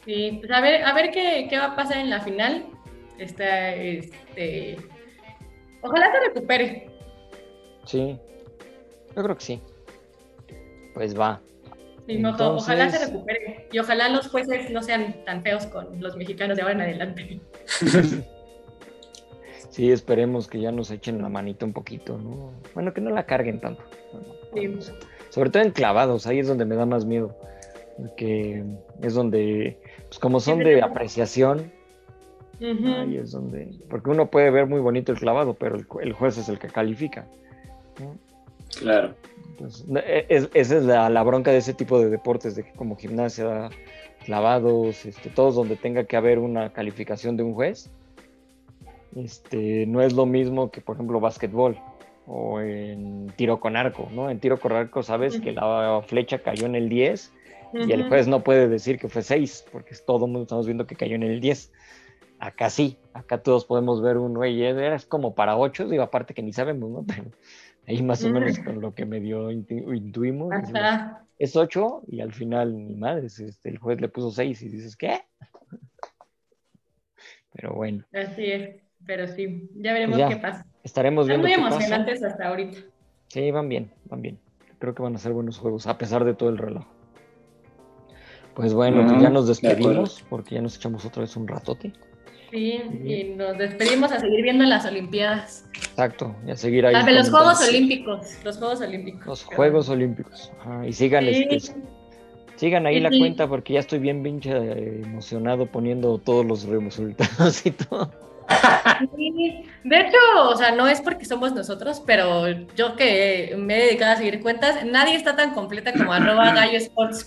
Sí, 0.06 0.38
pues 0.40 0.52
a 0.52 0.62
ver, 0.62 0.84
a 0.84 0.94
ver 0.94 1.10
qué, 1.10 1.48
qué 1.50 1.58
va 1.58 1.72
a 1.72 1.76
pasar 1.76 1.98
en 1.98 2.12
la 2.12 2.22
final. 2.22 2.68
Está, 3.18 3.74
este, 3.74 4.78
ojalá 5.82 6.12
se 6.12 6.20
recupere. 6.28 6.88
Sí, 7.86 8.16
yo 9.16 9.24
creo 9.24 9.36
que 9.38 9.44
sí. 9.44 9.60
Pues 10.94 11.20
va. 11.20 11.42
Sí, 12.08 12.18
no, 12.20 12.32
ojo- 12.32 12.56
Ojalá 12.56 12.90
se 12.90 13.06
recupere. 13.06 13.68
Y 13.72 13.80
ojalá 13.80 14.10
los 14.10 14.28
jueces 14.30 14.70
no 14.72 14.82
sean 14.84 15.24
tan 15.26 15.42
feos 15.44 15.66
con 15.68 16.02
los 16.02 16.16
mexicanos 16.18 16.56
de 16.58 16.64
ahora 16.64 16.74
en 16.76 16.82
adelante. 16.82 17.40
Sí, 19.70 19.90
esperemos 19.90 20.48
que 20.50 20.60
ya 20.60 20.70
nos 20.74 20.92
echen 20.92 21.22
la 21.22 21.30
manita 21.30 21.66
un 21.66 21.72
poquito, 21.72 22.18
¿no? 22.18 22.52
Bueno, 22.74 22.94
que 22.94 23.00
no 23.00 23.10
la 23.10 23.26
carguen 23.26 23.62
tanto. 23.62 23.82
Sí. 24.54 24.70
Sobre 25.30 25.50
todo 25.50 25.64
en 25.64 25.72
clavados, 25.72 26.28
ahí 26.28 26.40
es 26.40 26.48
donde 26.50 26.66
me 26.66 26.76
da 26.76 26.86
más 26.86 27.06
miedo. 27.06 27.34
Porque 27.98 28.66
es 29.02 29.14
donde, 29.14 29.80
pues 30.08 30.20
como 30.20 30.42
son 30.42 30.60
de 30.60 30.82
apreciación, 30.82 31.72
ahí 32.60 33.16
es 33.18 33.32
donde. 33.32 33.72
Porque 33.90 34.10
uno 34.10 34.30
puede 34.30 34.50
ver 34.52 34.68
muy 34.68 34.82
bonito 34.82 35.14
el 35.14 35.20
clavado, 35.20 35.54
pero 35.54 35.76
el, 35.78 35.86
el 36.02 36.12
juez 36.14 36.38
es 36.38 36.50
el 36.50 36.60
que 36.60 36.68
califica. 36.68 37.26
¿no? 38.02 38.18
Claro. 38.78 39.16
Entonces, 39.62 39.88
no, 39.88 40.00
e- 40.00 40.26
es- 40.30 40.50
esa 40.54 40.78
es 40.78 40.84
la, 40.84 41.10
la 41.10 41.24
bronca 41.24 41.52
de 41.52 41.58
ese 41.58 41.74
tipo 41.74 42.00
de 42.00 42.10
deportes, 42.10 42.56
de 42.56 42.64
que 42.64 42.72
como 42.72 42.96
gimnasia, 42.96 43.70
clavados, 44.26 45.06
este, 45.06 45.30
todos 45.30 45.56
donde 45.56 45.76
tenga 45.76 46.04
que 46.06 46.18
haber 46.18 46.40
una 46.40 46.74
calificación 46.74 47.38
de 47.38 47.44
un 47.44 47.54
juez. 47.54 47.90
Este, 49.16 49.86
no 49.88 50.02
es 50.02 50.14
lo 50.14 50.26
mismo 50.26 50.72
que, 50.72 50.82
por 50.82 50.96
ejemplo, 50.96 51.20
básquetbol 51.20 51.78
o 52.28 52.62
en 52.62 53.28
tiro 53.36 53.60
con 53.60 53.76
arco, 53.76 54.08
¿no? 54.14 54.30
En 54.30 54.40
tiro 54.40 54.60
con 54.60 54.72
arco 54.72 55.04
sabes 55.04 55.40
que 55.42 55.52
la 55.52 56.02
flecha 56.08 56.40
cayó 56.40 56.66
en 56.66 56.76
el 56.76 56.88
10 56.88 57.34
y 57.74 57.92
el 57.92 58.08
juez 58.08 58.28
no 58.28 58.42
puede 58.42 58.68
decir 58.70 58.98
que 59.00 59.10
fue 59.10 59.22
6, 59.22 59.66
porque 59.72 59.96
todo 60.06 60.18
el 60.26 60.32
mundo 60.32 60.44
estamos 60.44 60.66
viendo 60.66 60.88
que 60.88 60.96
cayó 60.96 61.16
en 61.16 61.24
el 61.24 61.42
10. 61.42 61.72
Acá 62.40 62.70
sí, 62.70 62.98
acá 63.14 63.40
todos 63.44 63.66
podemos 63.66 64.02
ver 64.02 64.18
un, 64.18 64.34
güey, 64.34 64.64
era 64.64 64.98
como 65.08 65.36
para 65.36 65.58
8, 65.58 65.88
digo, 65.88 66.04
aparte 66.04 66.34
que 66.34 66.42
ni 66.42 66.54
sabemos, 66.54 66.90
¿no? 66.90 67.04
Pero 67.06 67.24
ahí 67.88 68.02
más 68.04 68.24
o 68.24 68.30
menos 68.30 68.58
con 68.60 68.80
lo 68.82 68.94
que 68.94 69.06
medio 69.06 69.52
intu- 69.52 69.96
intuimos, 69.96 70.50
decimos, 70.50 70.82
es 71.40 71.56
8 71.56 72.04
y 72.08 72.22
al 72.22 72.32
final, 72.34 72.88
ni 72.88 72.96
madres, 72.96 73.40
este, 73.40 73.70
el 73.70 73.78
juez 73.80 74.00
le 74.00 74.08
puso 74.10 74.32
6 74.32 74.62
y 74.62 74.70
dices, 74.70 74.96
¿qué? 74.96 75.22
Pero 77.54 77.74
bueno, 77.74 78.04
Así 78.14 78.46
es. 78.46 78.82
Pero 79.06 79.28
sí, 79.28 79.68
ya 79.76 79.94
veremos 79.94 80.18
Ya. 80.20 80.30
qué 80.30 80.36
pasa. 80.38 80.64
estaremos 80.84 81.28
Están 81.28 81.42
viendo 81.42 81.48
muy 81.48 81.56
qué 81.56 81.62
pasa. 81.76 81.76
emocionantes 81.88 82.24
hasta 82.24 82.48
ahorita. 82.50 82.78
Sí, 83.28 83.50
van 83.52 83.68
bien, 83.68 83.92
van 84.06 84.22
bien. 84.22 84.40
Creo 84.78 84.94
que 84.94 85.02
van 85.02 85.16
a 85.16 85.18
ser 85.18 85.32
buenos 85.34 85.58
juegos, 85.58 85.88
a 85.88 85.98
pesar 85.98 86.24
de 86.24 86.34
todo 86.36 86.50
el 86.50 86.58
relajo. 86.60 86.88
Pues 88.54 88.74
bueno, 88.74 89.06
pues 89.08 89.22
ya 89.22 89.30
nos 89.30 89.48
de 89.48 89.54
acuerdo. 89.54 89.78
despedimos, 89.78 90.26
porque 90.30 90.56
ya 90.56 90.62
nos 90.62 90.76
echamos 90.76 91.04
otra 91.06 91.22
vez 91.22 91.36
un 91.36 91.48
ratote. 91.48 91.94
Sí, 92.52 92.82
y 93.06 93.34
nos 93.36 93.58
despedimos 93.58 94.12
a 94.12 94.20
seguir 94.20 94.44
viendo 94.44 94.66
las 94.66 94.86
Olimpiadas. 94.86 95.66
Exacto, 95.74 96.36
y 96.46 96.52
a 96.52 96.56
seguir 96.58 96.86
ahí. 96.86 96.94
Ah, 96.96 97.10
los 97.10 97.30
Juegos. 97.30 97.68
Olímpicos. 97.68 98.28
Los 98.44 98.58
Juegos 98.58 98.82
Olímpicos. 98.82 99.26
Los. 99.26 99.44
Juegos 99.46 99.90
Olímpicos. 99.90 100.52
Ajá, 100.60 100.86
y 100.86 100.92
sigan, 100.94 101.26
Sí. 101.26 101.48
este, 101.50 101.74
sigan 102.58 102.86
ahí 102.86 102.96
Sí, 102.96 103.00
la 103.02 103.10
sí. 103.10 103.20
cuenta 103.20 103.48
porque 103.48 103.74
ya 103.74 103.80
estoy 103.80 104.00
bien 104.00 104.22
pinche 104.22 104.52
eh, 104.52 105.02
emocionado 105.04 105.66
poniendo 105.66 106.18
todos 106.18 106.46
los 106.46 106.64
resultados 106.64 107.66
y 107.66 107.72
todo. 107.72 108.12
Sí, 109.16 109.64
De 109.86 110.00
hecho, 110.02 110.18
o 110.50 110.56
sea, 110.58 110.72
no 110.76 110.88
es 110.88 111.00
porque 111.00 111.24
somos 111.24 111.54
nosotros, 111.54 112.04
pero 112.06 112.48
yo 112.76 112.96
que 112.98 113.56
me 113.58 113.78
he 113.78 113.86
dedicado 113.86 114.12
a 114.14 114.18
seguir 114.18 114.42
cuentas, 114.42 114.84
nadie 114.86 115.16
está 115.16 115.38
tan 115.38 115.54
completa 115.54 115.94
como 115.94 116.12
arroba 116.12 116.52
gallo 116.54 116.78
sports. 116.78 117.24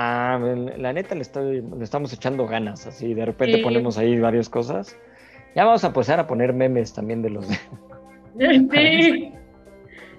Ah, 0.00 0.38
la 0.76 0.92
neta 0.92 1.16
le, 1.16 1.22
estoy- 1.22 1.60
le 1.76 1.82
estamos 1.82 2.12
echando 2.12 2.46
ganas, 2.46 2.86
así 2.86 3.14
de 3.14 3.24
repente 3.26 3.56
Sí. 3.56 3.62
ponemos 3.64 3.98
ahí 3.98 4.16
varias 4.20 4.48
cosas. 4.48 4.96
Ya 5.56 5.64
vamos 5.64 5.82
a 5.82 5.88
empezar 5.88 6.20
a 6.20 6.26
poner 6.28 6.52
memes 6.52 6.94
también 6.94 7.20
de 7.22 7.30
los. 7.30 7.46
Sí. 8.38 9.32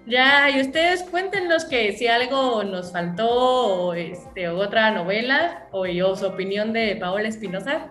Ya, 0.05 0.49
y 0.49 0.59
ustedes 0.59 1.03
cuéntenos 1.03 1.63
que 1.65 1.93
si 1.93 2.07
algo 2.07 2.63
nos 2.65 2.91
faltó, 2.91 3.29
o, 3.29 3.93
este, 3.93 4.49
o 4.49 4.57
otra 4.57 4.91
novela, 4.91 5.67
o, 5.71 5.85
o 5.87 6.15
su 6.15 6.25
opinión 6.25 6.73
de 6.73 6.97
Paola 6.97 7.27
Espinosa. 7.29 7.87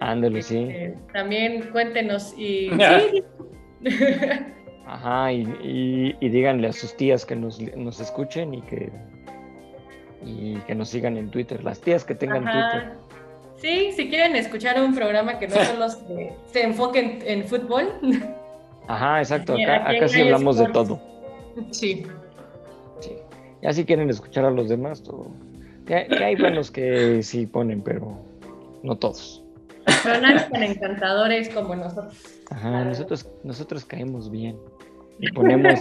Ándale, 0.00 0.42
sí. 0.42 0.58
Eh, 0.68 0.94
también 1.14 1.62
cuéntenos 1.72 2.34
y 2.36 2.76
Ya. 2.76 3.00
sí. 3.10 3.22
Ajá, 4.86 5.32
y, 5.32 5.42
y- 5.62 6.16
y 6.20 6.28
díganle 6.28 6.68
a 6.68 6.72
sus 6.72 6.94
tías 6.96 7.24
que 7.24 7.36
nos, 7.36 7.60
nos 7.76 8.00
escuchen 8.00 8.52
y 8.52 8.62
que, 8.62 8.90
y 10.24 10.56
que 10.66 10.74
nos 10.74 10.88
sigan 10.88 11.16
en 11.16 11.30
Twitter. 11.30 11.62
Las 11.64 11.80
tías 11.80 12.04
que 12.04 12.14
tengan 12.14 12.44
Twitter. 12.44 12.92
Sí, 13.56 13.92
si 13.92 14.08
quieren 14.08 14.36
escuchar 14.36 14.80
un 14.80 14.94
programa 14.94 15.38
que 15.38 15.48
no 15.48 15.56
solo 15.56 15.88
se, 15.88 16.32
se 16.50 16.62
enfoque 16.62 16.98
en, 16.98 17.40
en 17.40 17.44
fútbol. 17.46 17.92
Ajá, 18.88 19.18
exacto. 19.18 19.52
Acá, 19.54 19.88
acá 19.88 20.08
sí 20.08 20.22
hablamos 20.22 20.58
de 20.58 20.68
todo. 20.68 21.00
Sí. 21.70 22.06
Sí. 23.00 23.12
Ya 23.62 23.72
si 23.72 23.84
quieren 23.84 24.08
escuchar 24.08 24.46
a 24.46 24.50
los 24.50 24.68
demás, 24.68 25.02
todo. 25.02 25.28
Que, 25.86 26.06
que 26.06 26.24
hay 26.24 26.36
buenos 26.36 26.70
que 26.70 27.22
sí 27.22 27.46
ponen, 27.46 27.82
pero 27.82 28.18
no 28.82 28.96
todos. 28.96 29.44
Pero 30.02 30.20
nadie 30.20 30.40
tan 30.50 30.62
encantadores 30.62 31.48
como 31.50 31.74
nosotros. 31.74 32.40
Ajá, 32.50 32.84
nosotros, 32.84 33.28
nosotros 33.44 33.84
caemos 33.84 34.30
bien. 34.30 34.56
Y 35.18 35.30
ponemos, 35.32 35.80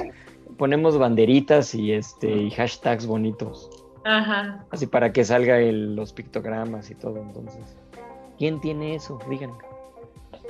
ponemos 0.58 0.98
banderitas 0.98 1.74
y 1.74 1.94
este 1.94 2.30
y 2.30 2.52
hashtags 2.52 3.06
bonitos. 3.06 3.70
Ajá. 4.18 4.66
Así 4.72 4.88
para 4.88 5.14
que 5.14 5.24
salga 5.24 5.60
el- 5.60 5.96
los 5.96 6.14
pictogramas 6.14 6.90
y 6.90 6.96
todo. 6.96 7.18
Entonces, 7.22 7.78
¿quién 8.38 8.60
tiene 8.60 8.96
eso? 8.96 9.20
Díganme. 9.30 9.58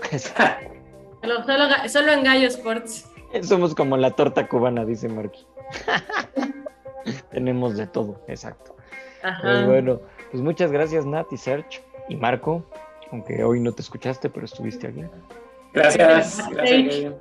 Solo, 1.22 1.44
solo, 1.90 2.12
en 2.14 2.24
Gallo 2.24 2.48
Sports. 2.48 3.12
Somos 3.44 3.76
como 3.76 3.98
la 3.98 4.12
torta 4.12 4.48
cubana, 4.48 4.86
dice 4.86 5.10
Marky. 5.10 5.46
Tenemos 7.32 7.76
de 7.76 7.88
todo, 7.88 8.22
exacto. 8.28 8.76
Ajá. 9.22 9.42
Pues 9.42 9.66
bueno, 9.66 10.00
pues 10.32 10.42
muchas 10.42 10.72
gracias 10.72 11.06
Nat 11.06 11.28
y 11.34 11.38
Serge 11.38 11.84
y 12.08 12.16
Marco, 12.16 12.64
aunque 13.12 13.44
hoy 13.44 13.60
no 13.60 13.74
te 13.74 13.82
escuchaste, 13.82 14.30
pero 14.30 14.46
estuviste 14.46 14.88
aquí. 14.88 15.04
Gracias. 15.74 16.50
Gracias. 16.52 17.14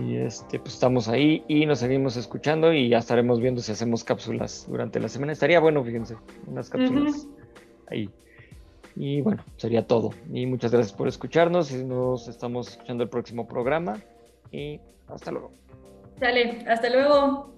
Y 0.00 0.16
este, 0.16 0.58
pues 0.58 0.74
estamos 0.74 1.08
ahí 1.08 1.44
y 1.46 1.64
nos 1.64 1.78
seguimos 1.78 2.16
escuchando 2.16 2.72
y 2.72 2.88
ya 2.88 2.98
estaremos 2.98 3.40
viendo 3.40 3.60
si 3.60 3.72
hacemos 3.72 4.02
cápsulas 4.02 4.66
durante 4.68 4.98
la 4.98 5.08
semana. 5.08 5.32
Estaría 5.32 5.60
bueno, 5.60 5.84
fíjense, 5.84 6.16
unas 6.46 6.68
cápsulas 6.68 7.28
ahí. 7.88 8.10
Y 8.96 9.20
bueno, 9.20 9.44
sería 9.56 9.86
todo. 9.86 10.10
Y 10.32 10.46
muchas 10.46 10.72
gracias 10.72 10.96
por 10.96 11.06
escucharnos 11.06 11.70
y 11.70 11.84
nos 11.84 12.28
estamos 12.28 12.68
escuchando 12.68 13.04
el 13.04 13.10
próximo 13.10 13.46
programa. 13.46 14.00
Y 14.50 14.80
hasta 15.06 15.30
luego. 15.30 15.52
Sale, 16.18 16.64
hasta 16.66 16.90
luego. 16.90 17.55